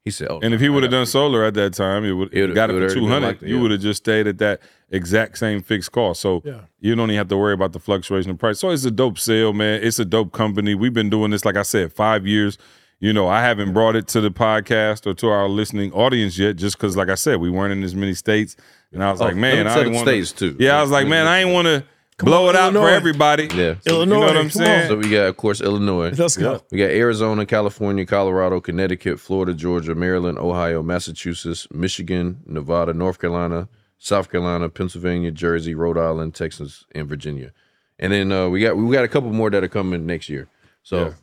He 0.06 0.12
said, 0.12 0.28
"Oh, 0.32 0.40
And 0.42 0.54
if 0.54 0.62
he 0.62 0.70
would 0.70 0.84
have 0.84 0.92
done 0.94 1.06
solar 1.06 1.44
at 1.44 1.54
that 1.56 1.74
time, 1.74 2.04
it 2.06 2.14
would 2.14 2.34
It 2.34 2.42
would've- 2.42 2.56
got 2.56 2.70
it 2.70 2.74
it 2.74 2.76
would've 2.76 2.92
for 2.92 3.00
already 3.00 3.00
two 3.00 3.02
been 3.06 3.12
hundred. 3.12 3.28
like 3.28 3.40
that, 3.42 3.50
you 3.50 3.56
yeah. 3.58 3.62
would 3.62 3.72
have 3.72 3.82
just 3.82 3.98
stayed 4.04 4.28
at 4.28 4.38
that 4.40 4.62
exact 4.90 5.38
same 5.38 5.62
fixed 5.62 5.92
cost. 5.92 6.22
So 6.22 6.42
Yeah. 6.46 6.62
you 6.80 6.96
don't 6.96 7.10
even 7.10 7.18
have 7.18 7.28
to 7.28 7.38
worry 7.38 7.54
about 7.54 7.74
the 7.74 7.80
fluctuation 7.80 8.32
of 8.32 8.38
price. 8.40 8.60
So 8.60 8.70
it's 8.70 8.86
a 8.86 8.92
dope 8.92 9.20
sale, 9.20 9.52
man. 9.54 9.82
It's 9.84 10.00
a 10.00 10.06
dope 10.06 10.32
company. 10.32 10.74
We've 10.74 10.94
been 10.94 11.10
doing 11.10 11.32
this, 11.32 11.44
like 11.46 11.58
I 11.58 11.62
said, 11.64 11.92
five 11.92 12.26
years. 12.26 12.58
You 13.02 13.14
know, 13.14 13.28
I 13.28 13.42
haven't 13.42 13.74
brought 13.74 13.96
it 13.96 14.08
to 14.10 14.22
the 14.22 14.32
podcast 14.32 15.06
or 15.06 15.14
to 15.16 15.28
our 15.30 15.48
listening 15.48 15.92
audience 15.94 16.38
yet, 16.38 16.56
just 16.56 16.78
because, 16.78 16.98
like 16.98 17.10
I 17.10 17.16
said, 17.16 17.40
we 17.40 17.50
weren't 17.50 17.72
in 17.74 17.84
as 17.84 17.94
many 17.96 18.14
states. 18.14 18.56
And 18.92 19.04
I 19.04 19.12
was 19.12 19.22
Oh, 19.22 19.26
like, 19.26 19.36
man, 19.36 19.68
I 19.68 19.74
tell 19.74 19.84
ain't 19.84 19.92
the 19.92 19.96
want 19.96 20.08
states, 20.08 20.32
too. 20.32 20.56
Yeah, 20.60 20.80
I 20.80 20.82
was 20.82 20.92
like, 20.92 21.08
man, 21.08 21.28
I 21.28 21.40
ain't 21.40 21.54
want 21.54 21.68
to 21.68 21.84
blow 22.26 22.48
on, 22.48 22.56
it 22.56 22.58
out 22.58 22.74
for 22.74 22.90
everybody. 22.90 23.48
Yeah. 23.54 23.58
You 23.58 23.78
So, 23.88 24.06
know 24.06 24.20
what 24.20 24.36
I'm 24.38 24.44
come 24.44 24.50
saying? 24.50 24.88
so 24.90 24.98
we 24.98 25.10
got, 25.10 25.28
of 25.28 25.38
course, 25.38 25.62
Illinois. 25.62 26.12
Let's 26.18 26.38
go. 26.38 26.62
We 26.72 26.78
got 26.78 26.90
Arizona, 26.92 27.46
California, 27.46 28.06
Colorado, 28.06 28.60
Connecticut, 28.62 29.20
Florida, 29.20 29.54
Georgia, 29.54 29.96
Maryland, 29.96 30.38
Ohio, 30.38 30.82
Massachusetts, 30.84 31.68
Michigan, 31.72 32.42
Nevada, 32.46 32.94
North 32.94 33.20
Carolina, 33.20 33.68
South 33.98 34.32
Carolina, 34.32 34.70
Pennsylvania, 34.70 35.32
Jersey, 35.32 35.76
Rhode 35.76 35.98
Island, 35.98 36.36
Texas, 36.36 36.86
and 36.94 37.08
Virginia. 37.08 37.52
And 38.00 38.14
then 38.14 38.32
uh, 38.32 38.48
we 38.48 38.62
got 38.62 38.78
we 38.78 38.94
got 38.94 39.04
a 39.04 39.10
couple 39.10 39.32
more 39.34 39.50
that 39.50 39.64
are 39.64 39.68
coming 39.68 40.06
next 40.06 40.30
year. 40.30 40.48
So 40.84 41.14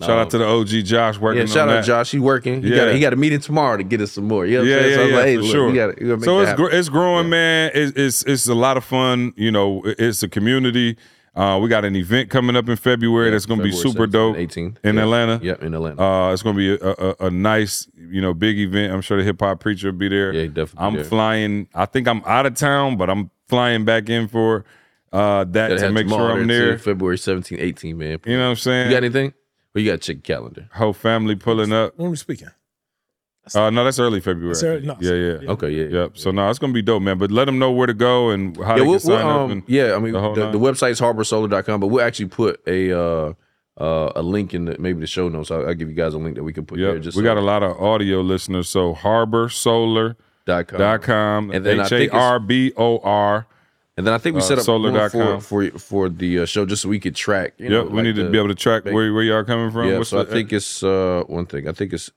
Shout 0.00 0.10
out 0.18 0.30
to 0.30 0.38
the 0.38 0.46
OG 0.46 0.84
Josh 0.84 1.18
working 1.18 1.40
yeah, 1.40 1.46
shout 1.46 1.68
that. 1.68 1.78
out 1.78 1.84
Josh. 1.84 2.10
He's 2.10 2.20
working. 2.20 2.62
He 2.62 2.68
Yeah. 2.70 2.84
got 2.86 2.94
he 2.94 3.00
got 3.00 3.12
a 3.12 3.16
meeting 3.16 3.40
tomorrow 3.40 3.76
to 3.78 3.82
get 3.82 4.00
us 4.00 4.12
some 4.12 4.24
more. 4.28 4.44
You 4.44 4.58
know 4.58 4.60
what 4.62 4.68
yeah, 4.68 4.76
I'm 4.76 4.82
saying? 4.82 4.90
yeah, 4.90 4.96
so 4.96 5.00
I 5.00 5.04
was 5.04 5.10
yeah, 5.12 5.16
like, 5.16 5.26
hey, 5.26 5.36
for 5.36 5.42
look, 5.42 5.52
sure. 5.52 5.72
gotta, 6.16 6.24
so 6.24 6.40
it's 6.40 6.52
gr- 6.52 6.70
it's 6.70 6.88
growing, 6.90 7.28
man. 7.30 7.70
It's, 7.74 7.92
it's 7.96 8.22
it's 8.24 8.46
a 8.48 8.54
lot 8.54 8.76
of 8.76 8.84
fun. 8.84 9.32
You 9.36 9.50
know, 9.50 9.82
it's 9.84 10.22
a 10.22 10.28
community. 10.28 10.96
Uh, 11.34 11.58
we 11.58 11.68
got 11.68 11.84
an 11.84 11.94
event 11.94 12.30
coming 12.30 12.56
up 12.56 12.66
in 12.68 12.76
February 12.76 13.30
that's 13.30 13.44
going 13.44 13.58
to 13.58 13.64
be 13.64 13.70
super 13.70 14.06
17th, 14.06 14.10
dope 14.12 14.36
18th. 14.36 14.76
in 14.84 14.96
Yeah. 14.96 15.02
Atlanta. 15.02 15.40
Yep, 15.42 15.62
in 15.64 15.74
Atlanta. 15.74 16.02
Uh, 16.02 16.32
it's 16.32 16.42
going 16.42 16.56
to 16.56 16.58
be 16.78 16.82
a, 16.82 16.88
a, 16.88 17.26
a 17.26 17.30
nice, 17.30 17.86
you 17.94 18.22
know, 18.22 18.32
big 18.32 18.58
event. 18.58 18.90
I'm 18.94 19.02
sure 19.02 19.18
the 19.18 19.22
hip 19.24 19.40
hop 19.40 19.60
preacher 19.60 19.90
will 19.92 19.98
be 19.98 20.08
there. 20.08 20.32
Yeah, 20.32 20.46
definitely 20.46 20.78
I'm 20.86 20.94
there. 20.94 21.04
flying. 21.04 21.68
I 21.74 21.84
think 21.84 22.08
I'm 22.08 22.22
out 22.24 22.46
of 22.46 22.54
town, 22.54 22.96
but 22.96 23.10
I'm 23.10 23.30
flying 23.48 23.84
back 23.84 24.08
in 24.08 24.28
for 24.28 24.64
uh, 25.12 25.44
that 25.44 25.78
Gotta 25.78 25.92
make 25.92 26.08
sure 26.08 26.32
I'm 26.32 26.46
there, 26.46 26.78
February 26.78 27.16
17th, 27.18 27.60
18th, 27.60 27.96
man. 27.96 28.18
You 28.24 28.36
know 28.38 28.44
what 28.44 28.50
I'm 28.52 28.56
saying? 28.56 28.86
You 28.90 28.96
got 28.96 29.04
anything? 29.04 29.34
Well, 29.76 29.84
you 29.84 29.90
got 29.90 30.00
to 30.00 30.14
check 30.14 30.26
your 30.26 30.38
calendar. 30.38 30.68
Whole 30.72 30.94
family 30.94 31.36
pulling 31.36 31.70
up. 31.70 31.92
When 31.98 32.08
we 32.10 32.16
speaking? 32.16 32.48
Uh, 33.54 33.68
no, 33.68 33.84
that's 33.84 33.98
early 33.98 34.20
February. 34.20 34.54
That's 34.54 34.62
early- 34.64 34.86
no, 34.86 34.96
yeah, 35.00 35.12
yeah. 35.42 35.50
Okay, 35.50 35.68
yeah. 35.70 35.84
Yep. 36.00 36.16
So 36.18 36.30
no, 36.30 36.48
it's 36.48 36.58
gonna 36.58 36.72
be 36.72 36.80
dope, 36.80 37.02
man. 37.02 37.18
But 37.18 37.30
let 37.30 37.44
them 37.44 37.58
know 37.58 37.70
where 37.70 37.86
to 37.86 37.92
go 37.94 38.30
and 38.30 38.56
how 38.56 38.70
yeah, 38.70 38.76
they 38.76 38.80
we'll, 38.88 38.98
sign 38.98 39.10
we'll, 39.24 39.34
up. 39.34 39.40
um, 39.42 39.50
And, 39.50 39.62
yeah, 39.66 39.94
I 39.94 39.98
mean, 39.98 40.14
the 40.14 40.18
the, 40.18 40.20
whole 40.20 40.34
the, 40.34 40.44
nine. 40.46 40.54
website's 40.54 40.98
harborsolar.com, 41.00 41.78
but 41.78 41.88
we'll 41.88 42.02
actually 42.04 42.26
put 42.26 42.60
a 42.66 42.90
uh, 42.98 43.34
uh, 43.78 44.12
a 44.16 44.22
link 44.22 44.54
in 44.54 44.64
the, 44.64 44.76
maybe 44.78 44.98
the 45.00 45.06
show 45.06 45.28
notes. 45.28 45.50
I'll, 45.50 45.64
I'll 45.68 45.74
give 45.74 45.88
you 45.90 45.94
guys 45.94 46.14
a 46.14 46.18
link 46.18 46.34
that 46.36 46.42
we 46.42 46.52
can 46.54 46.64
put 46.66 46.78
there. 46.80 46.98
Just 46.98 47.16
we 47.18 47.22
got 47.22 47.36
a 47.36 47.40
lot 47.42 47.62
of 47.62 47.78
audio 47.80 48.20
listeners. 48.22 48.68
So 48.70 48.94
harborsolar.com. 48.94 50.16
dot 50.78 51.02
com. 51.02 51.50
And 51.50 51.56
And 51.56 51.66
then 51.66 51.80
I 51.80 51.82
H 51.84 51.88
think 51.90 52.00
A 52.12 52.16
it's- 52.16 52.22
R 52.22 52.40
B 52.40 52.72
O 52.76 52.98
R. 52.98 53.46
And 53.96 54.06
then 54.06 54.12
I 54.12 54.18
think 54.18 54.34
we 54.36 54.42
uh, 54.42 54.44
set 54.44 54.58
up 54.58 54.64
solar.com. 54.64 55.20
one 55.20 55.40
for, 55.40 55.70
for 55.70 55.78
for 55.78 56.08
the 56.08 56.40
uh, 56.40 56.46
show 56.46 56.66
just 56.66 56.82
so 56.82 56.88
we 56.88 57.00
could 57.00 57.14
track. 57.16 57.54
You 57.58 57.70
know, 57.70 57.82
Yep. 57.84 57.90
We 57.90 57.96
like 57.96 58.04
need 58.04 58.16
to 58.16 58.24
the- 58.24 58.30
be 58.30 58.38
able 58.38 58.48
to 58.48 58.54
track 58.54 58.84
big- 58.84 58.92
where, 58.94 59.12
where 59.12 59.22
y'all 59.22 59.44
coming 59.44 59.70
from. 59.70 59.88
Yeah, 59.88 59.98
What's 59.98 60.10
so 60.10 60.20
I 60.20 60.24
think 60.24 60.52
it's 60.52 60.82
uh, 60.82 61.24
one 61.28 61.46
thing. 61.46 61.66
I 61.68 61.72
think 61.72 61.92
it's 61.92 62.10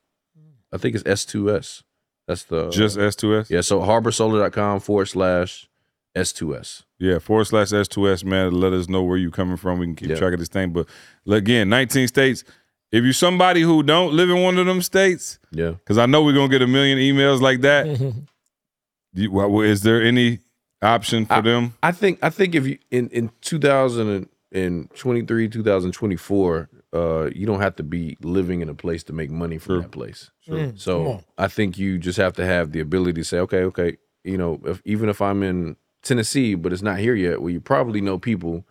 I 0.73 0.77
think 0.77 0.95
it's 0.95 1.03
S2S. 1.03 1.83
That's 2.27 2.43
the 2.43 2.69
just 2.69 2.97
S2S. 2.97 3.49
yeah. 3.49 3.61
So 3.61 3.79
harborsolar.com 3.79 4.81
forward 4.81 5.07
slash 5.07 5.67
S2S. 6.15 6.83
Yeah, 6.99 7.19
forward 7.19 7.45
slash 7.45 7.69
S2S, 7.69 8.23
man. 8.25 8.51
Let 8.51 8.73
us 8.73 8.89
know 8.89 9.01
where 9.03 9.17
you 9.17 9.31
coming 9.31 9.57
from. 9.57 9.79
We 9.79 9.85
can 9.87 9.95
keep 9.95 10.09
Yeah. 10.09 10.15
track 10.17 10.33
of 10.33 10.39
this 10.39 10.49
thing. 10.49 10.73
But 10.73 10.87
again, 11.27 11.69
19 11.69 12.07
states. 12.07 12.43
If 12.91 13.03
you're 13.03 13.13
somebody 13.13 13.61
who 13.61 13.83
don't 13.83 14.13
live 14.13 14.29
in 14.29 14.41
one 14.41 14.57
of 14.57 14.65
them 14.65 14.81
states, 14.81 15.39
Yeah. 15.51 15.71
because 15.71 15.97
I 15.97 16.07
know 16.07 16.23
we're 16.23 16.33
gonna 16.33 16.49
get 16.49 16.61
a 16.61 16.67
million 16.67 16.97
emails 16.97 17.39
like 17.39 17.61
that. 17.61 17.85
you, 19.13 19.31
well, 19.31 19.61
is 19.61 19.83
there 19.83 20.01
any 20.01 20.39
option 20.81 21.25
for 21.25 21.41
them? 21.41 21.73
I 21.83 21.91
think 21.91 22.19
I 22.21 22.29
think 22.29 22.55
if 22.55 22.65
you 22.67 22.77
in 22.91 23.09
in 23.09 23.31
2023, 23.41 25.49
2024, 25.49 26.69
uh, 26.93 27.29
you 27.35 27.45
don't 27.45 27.59
have 27.61 27.75
to 27.77 27.83
be 27.83 28.17
living 28.21 28.61
in 28.61 28.69
a 28.69 28.73
place 28.73 29.03
to 29.03 29.13
make 29.13 29.29
money 29.29 29.57
from 29.57 29.75
Sure. 29.75 29.81
that 29.83 29.91
place. 29.91 30.31
Mm, 30.47 30.79
So. 30.79 31.23
I 31.37 31.47
think 31.47 31.77
you 31.77 31.97
just 31.97 32.17
have 32.17 32.33
to 32.33 32.45
have 32.45 32.71
the 32.71 32.79
ability 32.79 33.13
to 33.21 33.23
say, 33.23 33.39
okay, 33.39 33.63
okay, 33.63 33.97
you 34.23 34.37
know, 34.37 34.59
if, 34.65 34.81
even 34.85 35.09
if 35.09 35.21
I'm 35.21 35.43
in 35.43 35.75
Tennessee, 36.01 36.55
but 36.55 36.73
it's 36.73 36.81
not 36.81 36.99
here 36.99 37.15
yet, 37.15 37.41
well, 37.41 37.49
you 37.51 37.61
probably 37.61 38.01
know 38.01 38.17
people 38.17 38.65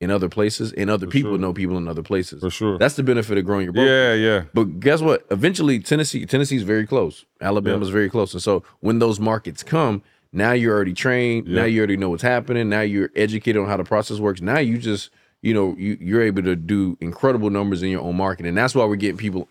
in 0.00 0.10
other 0.10 0.28
places, 0.28 0.72
and 0.72 0.90
other 0.90 1.06
For 1.06 1.12
people 1.12 1.30
sure. 1.32 1.38
know 1.38 1.52
people 1.52 1.78
in 1.78 1.86
other 1.86 2.02
places. 2.02 2.40
For 2.40 2.50
sure. 2.50 2.76
That's 2.76 2.96
the 2.96 3.04
benefit 3.04 3.38
of 3.38 3.44
growing 3.44 3.64
your 3.66 3.72
brokerage. 3.72 3.90
yeah, 3.92 4.14
yeah. 4.14 4.42
But 4.52 4.80
guess 4.80 5.00
what? 5.00 5.24
Eventually, 5.30 5.78
Tennessee 5.78 6.26
Tennessee's 6.26 6.64
very 6.64 6.88
close. 6.88 7.24
Alabama's 7.40 7.90
very 7.90 8.10
close, 8.10 8.32
and 8.34 8.42
so 8.42 8.64
when 8.80 8.98
those 8.98 9.20
markets 9.20 9.62
come, 9.62 10.02
now 10.32 10.52
you're 10.52 10.74
already 10.74 10.94
trained. 10.94 11.46
Now 11.48 11.64
you 11.64 11.78
already 11.80 11.96
know 11.96 12.10
what's 12.10 12.22
happening. 12.22 12.68
Now 12.68 12.80
you're 12.80 13.10
educated 13.16 13.60
on 13.62 13.68
how 13.68 13.76
the 13.76 13.84
process 13.84 14.18
works. 14.18 14.40
Now 14.40 14.58
you 14.58 14.78
just 14.78 15.10
you 15.42 15.52
know 15.54 15.74
you 15.78 15.96
you're 16.00 16.22
able 16.22 16.42
to 16.44 16.56
do 16.56 16.96
incredible 17.00 17.50
numbers 17.50 17.82
in 17.82 17.90
your 17.90 18.00
own 18.02 18.16
market, 18.16 18.46
and 18.46 18.56
that's 18.56 18.74
why 18.74 18.84
we're 18.84 18.96
getting 18.96 19.16
people. 19.18 19.48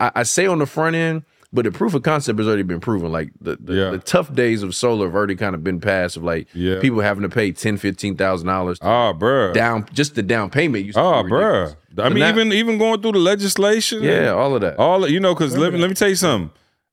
I, 0.00 0.10
I 0.16 0.22
say 0.22 0.46
on 0.46 0.58
the 0.58 0.64
front 0.66 0.96
end, 0.96 1.22
but 1.52 1.64
the 1.66 1.70
proof 1.70 1.92
of 1.92 2.02
concept 2.02 2.38
has 2.38 2.48
already 2.48 2.62
been 2.62 2.80
proven. 2.80 3.12
Like 3.12 3.30
the 3.40 3.56
the, 3.60 3.74
Yeah. 3.74 3.90
the 3.90 3.98
tough 3.98 4.32
days 4.34 4.62
of 4.62 4.74
solar 4.74 5.06
have 5.06 5.14
already 5.14 5.36
kind 5.36 5.54
of 5.54 5.62
been 5.62 5.80
past. 5.80 6.16
Of 6.16 6.22
like 6.24 6.48
Yeah. 6.54 6.80
people 6.80 7.00
having 7.00 7.22
to 7.22 7.28
pay 7.28 7.52
ten, 7.52 7.76
fifteen 7.76 8.16
thousand 8.16 8.46
dollars 8.46 8.78
Oh, 8.80 9.12
bruh. 9.18 9.52
down 9.52 9.86
just 9.92 10.14
the 10.14 10.22
down 10.22 10.48
payment. 10.48 10.92
Oh, 10.96 11.22
be 11.22 11.30
bruh. 11.30 11.76
I 11.98 12.08
So 12.08 12.10
mean, 12.10 12.20
now- 12.20 12.28
even 12.30 12.52
even 12.52 12.78
going 12.78 13.02
through 13.02 13.12
the 13.12 13.18
legislation. 13.18 14.02
yeah, 14.02 14.28
all 14.30 14.54
of 14.54 14.60
that. 14.62 14.78
All 14.78 15.06
you 15.08 15.20
know, 15.20 15.34
because 15.34 15.56
let 15.58 15.72
me 15.74 15.78
let 15.78 15.88
me 15.90 15.94
tell 15.94 16.08
you 16.08 16.16
something. 16.16 16.50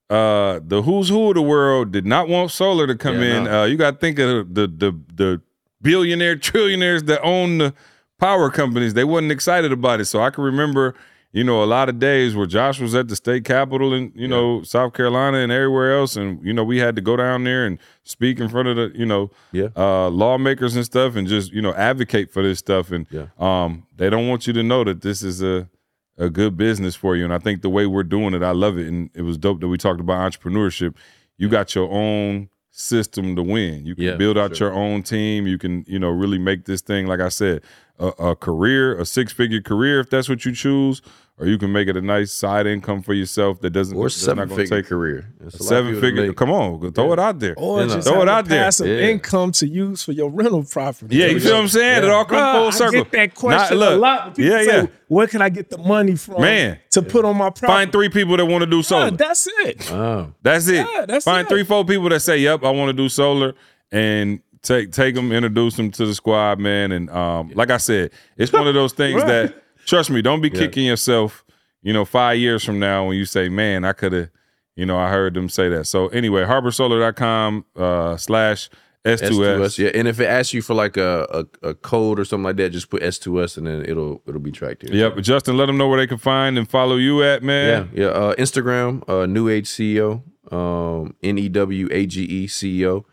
Uh, 0.09 0.59
the 0.65 0.81
who's 0.83 1.09
who 1.09 1.29
of 1.29 1.35
the 1.35 1.41
world 1.41 1.91
did 1.91 2.05
not 2.05 2.27
want 2.27 2.51
solar 2.51 2.85
to 2.87 2.95
come 2.95 3.15
Yeah, 3.21 3.37
in. 3.37 3.43
no. 3.45 3.61
Uh, 3.61 3.65
you 3.65 3.77
got 3.77 3.91
to 3.91 3.97
think 3.97 4.19
of 4.19 4.53
the 4.53 4.67
the 4.67 4.91
the 5.15 5.41
billionaire 5.81 6.35
trillionaires 6.35 7.05
that 7.07 7.21
own 7.21 7.57
the 7.57 7.73
power 8.19 8.49
companies. 8.49 8.93
They 8.93 9.03
wasn't 9.05 9.31
excited 9.31 9.71
about 9.71 9.99
it. 10.01 10.05
So 10.05 10.21
I 10.21 10.29
can 10.29 10.43
remember, 10.43 10.93
you 11.31 11.43
know, 11.43 11.63
a 11.63 11.65
lot 11.65 11.89
of 11.89 11.99
days 11.99 12.35
where 12.35 12.45
Josh 12.45 12.79
was 12.79 12.93
at 12.95 13.07
the 13.07 13.15
state 13.15 13.43
capitol 13.45 13.93
in 13.93 14.11
you 14.13 14.27
know 14.27 14.61
South 14.63 14.93
Carolina 14.93 15.37
and 15.39 15.51
everywhere 15.51 15.97
else, 15.97 16.15
and 16.15 16.43
you 16.45 16.53
know 16.53 16.63
we 16.63 16.77
had 16.77 16.95
to 16.97 17.01
go 17.01 17.15
down 17.15 17.43
there 17.45 17.65
and 17.65 17.79
speak 18.03 18.39
in 18.39 18.49
front 18.49 18.67
of 18.67 18.75
the 18.75 18.91
you 18.93 19.05
know 19.05 19.31
Yeah. 19.51 19.69
uh, 19.75 20.09
lawmakers 20.09 20.75
and 20.75 20.85
stuff, 20.85 21.15
and 21.15 21.27
just 21.27 21.51
you 21.53 21.61
know 21.61 21.73
advocate 21.73 22.29
for 22.31 22.43
this 22.43 22.59
stuff. 22.59 22.91
And 22.91 23.07
Yeah. 23.09 23.27
um, 23.39 23.87
they 23.95 24.09
don't 24.09 24.27
want 24.27 24.45
you 24.47 24.53
to 24.53 24.63
know 24.63 24.83
that 24.83 25.01
this 25.01 25.23
is 25.23 25.41
a 25.41 25.69
a 26.17 26.29
good 26.29 26.57
business 26.57 26.95
for 26.95 27.15
you. 27.15 27.23
And 27.23 27.33
I 27.33 27.39
think 27.39 27.61
the 27.61 27.69
way 27.69 27.85
we're 27.85 28.03
doing 28.03 28.33
it, 28.33 28.43
I 28.43 28.51
love 28.51 28.77
it. 28.77 28.87
And 28.87 29.09
it 29.13 29.23
was 29.23 29.37
dope 29.37 29.59
that 29.61 29.67
we 29.67 29.77
talked 29.77 29.99
about 29.99 30.31
entrepreneurship. 30.31 30.95
You 31.37 31.49
got 31.49 31.73
your 31.73 31.89
own 31.91 32.49
system 32.71 33.35
to 33.35 33.43
win. 33.43 33.85
You 33.85 33.95
can 33.95 34.03
Yeah, 34.03 34.15
build 34.15 34.37
out 34.37 34.55
sure. 34.55 34.69
your 34.69 34.77
own 34.77 35.03
team. 35.03 35.47
You 35.47 35.57
can, 35.57 35.83
you 35.87 35.99
know, 35.99 36.09
really 36.09 36.39
make 36.39 36.65
this 36.65 36.81
thing, 36.81 37.07
like 37.07 37.19
I 37.19 37.29
said, 37.29 37.61
a, 37.99 38.07
a 38.07 38.35
career, 38.35 38.97
a 38.99 39.05
six 39.05 39.31
figure 39.31 39.61
career 39.61 39.99
if 39.99 40.09
that's 40.09 40.27
what 40.27 40.45
you 40.45 40.51
choose, 40.53 41.01
or 41.37 41.47
you 41.47 41.57
can 41.57 41.71
make 41.71 41.87
it 41.87 41.95
a 41.97 42.01
nice 42.01 42.31
side 42.31 42.67
income 42.67 43.01
for 43.01 43.13
yourself 43.13 43.59
that 43.61 43.69
doesn't 43.71 43.95
Or 43.97 44.05
that's 44.05 44.25
not 44.27 44.35
seven-figure 44.37 44.81
take 44.81 44.85
career. 44.87 45.31
There's 45.39 45.55
a 45.55 45.63
Seven 45.63 45.99
figure, 45.99 46.27
make- 46.27 46.35
Come 46.35 46.51
on, 46.51 46.91
throw 46.91 47.11
it 47.13 47.19
out 47.19 47.39
there. 47.39 47.55
Or 47.57 47.83
just 47.85 48.07
Throw 48.07 48.21
it 48.21 48.29
out 48.29 48.45
there. 48.45 48.63
passive 48.65 48.87
Yeah. 48.87 49.09
income 49.09 49.51
to 49.53 49.67
use 49.67 50.03
for 50.03 50.11
your 50.11 50.29
rental 50.29 50.63
property. 50.63 51.15
Yeah, 51.15 51.27
you 51.27 51.39
feel 51.39 51.53
what 51.55 51.61
I'm 51.61 51.67
saying? 51.69 52.03
It 52.03 52.09
all 52.09 52.25
comes 52.25 52.39
Bruh, 52.41 52.53
full 52.53 52.71
circle. 52.71 52.99
I 52.99 53.03
get 53.03 53.11
that 53.13 53.35
question 53.35 53.79
Not- 53.79 53.93
a 53.93 53.95
lot. 53.95 54.35
People 54.35 54.51
yeah, 54.51 54.63
say, 54.63 54.77
yeah. 54.81 54.85
Where 55.07 55.27
can 55.27 55.41
I 55.41 55.49
get 55.49 55.69
the 55.69 55.77
money 55.79 56.15
from 56.15 56.41
Man. 56.41 56.79
to 56.91 57.01
put 57.01 57.25
on 57.25 57.37
my 57.37 57.49
property? 57.51 57.67
Find 57.67 57.91
three 57.91 58.09
people 58.09 58.37
that 58.37 58.45
want 58.45 58.63
to 58.63 58.69
do 58.69 58.81
solar. 58.83 59.05
Yeah, 59.05 59.09
that's 59.11 59.47
it. 59.47 59.91
Oh. 59.91 60.33
That's 60.41 60.67
it. 60.67 60.87
Yeah, 60.91 61.05
that's 61.07 61.25
Find 61.25 61.45
it. 61.45 61.49
three, 61.49 61.63
four 61.63 61.83
people 61.85 62.09
that 62.09 62.19
say, 62.21 62.37
"Yep, 62.37 62.63
I 62.63 62.69
want 62.71 62.89
to 62.89 62.93
do 62.93 63.09
solar," 63.09 63.53
and 63.91 64.39
take 64.63 64.91
take 64.91 65.13
them, 65.15 65.31
introduce 65.31 65.75
them 65.75 65.91
to 65.91 66.05
the 66.05 66.15
squad, 66.15 66.57
man. 66.59 66.91
And 66.91 67.09
um, 67.11 67.51
like 67.53 67.69
I 67.69 67.77
said, 67.77 68.11
it's 68.37 68.51
one 68.51 68.67
of 68.67 68.73
those 68.73 68.93
things 68.93 69.21
Right. 69.21 69.27
that 69.27 69.63
trust 69.85 70.09
me, 70.09 70.21
don't 70.23 70.41
be 70.41 70.49
kicking 70.49 70.85
yourself. 70.85 71.45
You 71.83 71.93
know, 71.93 72.05
five 72.05 72.37
years 72.39 72.63
from 72.63 72.79
now, 72.79 73.05
when 73.07 73.17
you 73.17 73.25
say, 73.25 73.49
"Man, 73.49 73.83
I 73.85 73.91
could 73.93 74.13
have," 74.13 74.29
you 74.75 74.85
know, 74.85 74.97
I 74.97 75.09
heard 75.09 75.33
them 75.33 75.49
say 75.49 75.67
that. 75.69 75.85
So 75.85 76.07
anyway, 76.07 76.45
harborsolar.com 76.45 77.65
uh, 77.75 78.15
slash 78.17 78.69
S2S. 79.05 79.29
S2S, 79.31 79.77
yeah. 79.79 79.89
And 79.93 80.07
if 80.07 80.21
it 80.21 80.27
asks 80.27 80.53
you 80.53 80.61
for 80.61 80.73
like 80.75 80.95
a, 80.95 81.45
a, 81.61 81.69
a 81.69 81.73
code 81.73 82.19
or 82.21 82.23
something 82.25 82.45
like 82.45 82.55
that, 82.55 82.69
just 82.69 82.89
put 82.89 83.01
S2S 83.01 83.57
and 83.57 83.67
then 83.67 83.83
it'll 83.85 84.21
it'll 84.25 84.39
be 84.39 84.51
tracked 84.51 84.87
here. 84.87 84.95
Yep, 84.95 85.17
Justin, 85.23 85.57
let 85.57 85.65
them 85.65 85.77
know 85.77 85.89
where 85.89 85.99
they 85.99 86.07
can 86.07 86.17
find 86.17 86.57
and 86.57 86.69
follow 86.69 86.95
you 86.95 87.21
at, 87.21 87.41
Yeah, 87.41 87.45
man. 87.45 87.89
yeah. 87.93 88.05
Uh, 88.05 88.33
Instagram, 88.35 89.03
uh, 89.09 89.25
New 89.25 89.49
Age 89.49 89.67
CEO, 89.67 90.23
um, 90.53 91.15
N 91.21 91.37
E 91.37 91.49
W 91.49 91.89
A 91.91 92.05
G 92.05 92.23
E 92.23 92.47
CEO, 92.47 93.03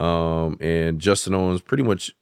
um, 0.00 0.56
and 0.60 1.00
Justin 1.00 1.34
Owens 1.34 1.60
pretty 1.60 1.82
much 1.82 2.12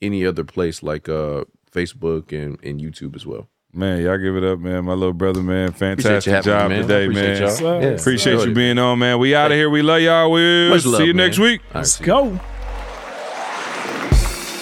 any 0.00 0.24
other 0.26 0.44
place 0.44 0.82
like 0.82 1.08
uh, 1.08 1.44
Facebook 1.70 2.32
and, 2.32 2.62
and 2.62 2.80
YouTube 2.80 3.16
as 3.16 3.24
well. 3.26 3.48
Man, 3.74 4.02
y'all 4.02 4.18
give 4.18 4.36
it 4.36 4.44
up, 4.44 4.58
man. 4.58 4.84
My 4.84 4.92
little 4.92 5.14
brother, 5.14 5.42
man. 5.42 5.72
Fantastic 5.72 6.44
job 6.44 6.70
me, 6.70 6.76
man. 6.76 6.82
today, 6.82 7.04
Appreciate 7.04 7.32
man. 7.32 7.40
y'all. 7.42 7.50
Sir. 7.50 7.80
Yeah, 7.80 7.86
Appreciate 7.88 8.32
enjoyed 8.34 8.48
you 8.50 8.54
being 8.54 8.78
on, 8.78 8.98
man. 8.98 9.18
We 9.18 9.34
out 9.34 9.50
of 9.50 9.56
here. 9.56 9.70
We 9.70 9.80
love 9.80 10.02
y'all. 10.02 10.30
We'll 10.30 10.70
Much 10.70 10.82
see 10.82 10.88
love, 10.90 11.00
you 11.00 11.14
man. 11.14 11.26
next 11.26 11.38
week. 11.38 11.60
All 11.62 11.66
right, 11.68 11.74
Let's 11.76 11.98
go. 11.98 12.38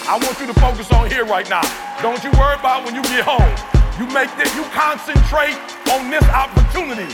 I 0.07 0.17
want 0.21 0.39
you 0.39 0.47
to 0.47 0.53
focus 0.59 0.91
on 0.91 1.09
here 1.09 1.25
right 1.25 1.49
now. 1.49 1.61
Don't 2.01 2.23
you 2.23 2.31
worry 2.39 2.55
about 2.55 2.85
when 2.85 2.95
you 2.95 3.01
get 3.03 3.23
home. 3.27 3.51
You 3.99 4.07
make 4.13 4.33
this, 4.37 4.53
you 4.55 4.63
concentrate 4.71 5.55
on 5.91 6.09
this 6.09 6.23
opportunity. 6.23 7.13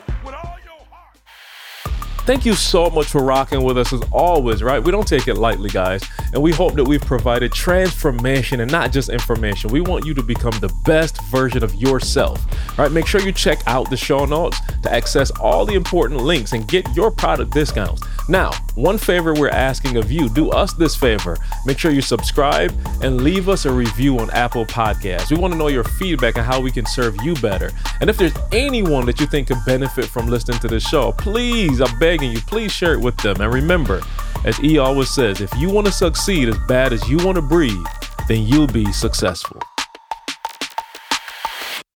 Thank 2.31 2.45
you 2.45 2.53
so 2.53 2.89
much 2.89 3.07
for 3.07 3.21
rocking 3.21 3.61
with 3.61 3.77
us 3.77 3.91
as 3.91 4.01
always, 4.09 4.63
right? 4.63 4.81
We 4.81 4.89
don't 4.89 5.05
take 5.05 5.27
it 5.27 5.35
lightly, 5.35 5.69
guys. 5.69 6.01
And 6.31 6.41
we 6.41 6.53
hope 6.53 6.75
that 6.75 6.85
we've 6.85 7.01
provided 7.01 7.51
transformation 7.51 8.61
and 8.61 8.71
not 8.71 8.93
just 8.93 9.09
information. 9.09 9.69
We 9.69 9.81
want 9.81 10.05
you 10.05 10.13
to 10.13 10.23
become 10.23 10.57
the 10.61 10.73
best 10.85 11.21
version 11.23 11.61
of 11.61 11.75
yourself. 11.75 12.41
right? 12.79 12.89
make 12.89 13.05
sure 13.05 13.19
you 13.19 13.33
check 13.33 13.59
out 13.67 13.89
the 13.89 13.97
show 13.97 14.23
notes 14.23 14.61
to 14.83 14.93
access 14.93 15.29
all 15.41 15.65
the 15.65 15.73
important 15.73 16.21
links 16.21 16.53
and 16.53 16.65
get 16.69 16.87
your 16.95 17.11
product 17.11 17.51
discounts. 17.51 18.01
Now, 18.29 18.51
one 18.75 18.97
favor 18.97 19.33
we're 19.33 19.49
asking 19.49 19.97
of 19.97 20.09
you 20.09 20.29
do 20.29 20.51
us 20.51 20.71
this 20.73 20.95
favor. 20.95 21.37
Make 21.65 21.77
sure 21.77 21.91
you 21.91 22.01
subscribe 22.01 22.73
and 23.01 23.21
leave 23.21 23.49
us 23.49 23.65
a 23.65 23.71
review 23.73 24.19
on 24.19 24.29
Apple 24.31 24.65
Podcasts. 24.65 25.31
We 25.31 25.37
want 25.37 25.51
to 25.53 25.57
know 25.57 25.67
your 25.67 25.83
feedback 25.83 26.37
and 26.37 26.45
how 26.45 26.61
we 26.61 26.71
can 26.71 26.85
serve 26.85 27.21
you 27.23 27.35
better. 27.35 27.71
And 27.99 28.09
if 28.09 28.17
there's 28.17 28.35
anyone 28.53 29.05
that 29.07 29.19
you 29.19 29.25
think 29.25 29.49
could 29.49 29.63
benefit 29.65 30.05
from 30.05 30.27
listening 30.27 30.59
to 30.59 30.69
this 30.69 30.87
show, 30.87 31.11
please, 31.11 31.81
I'm 31.81 31.99
begging 32.21 32.35
you, 32.35 32.41
please 32.41 32.71
share 32.71 32.93
it 32.93 32.99
with 32.99 33.17
them. 33.17 33.41
And 33.41 33.51
remember, 33.51 34.01
as 34.45 34.59
E 34.63 34.77
always 34.77 35.09
says, 35.09 35.41
if 35.41 35.53
you 35.57 35.69
want 35.69 35.87
to 35.87 35.93
succeed 35.93 36.49
as 36.49 36.57
bad 36.67 36.93
as 36.93 37.07
you 37.09 37.17
want 37.17 37.35
to 37.35 37.41
breathe, 37.41 37.85
then 38.27 38.43
you'll 38.43 38.67
be 38.67 38.91
successful. 38.91 39.59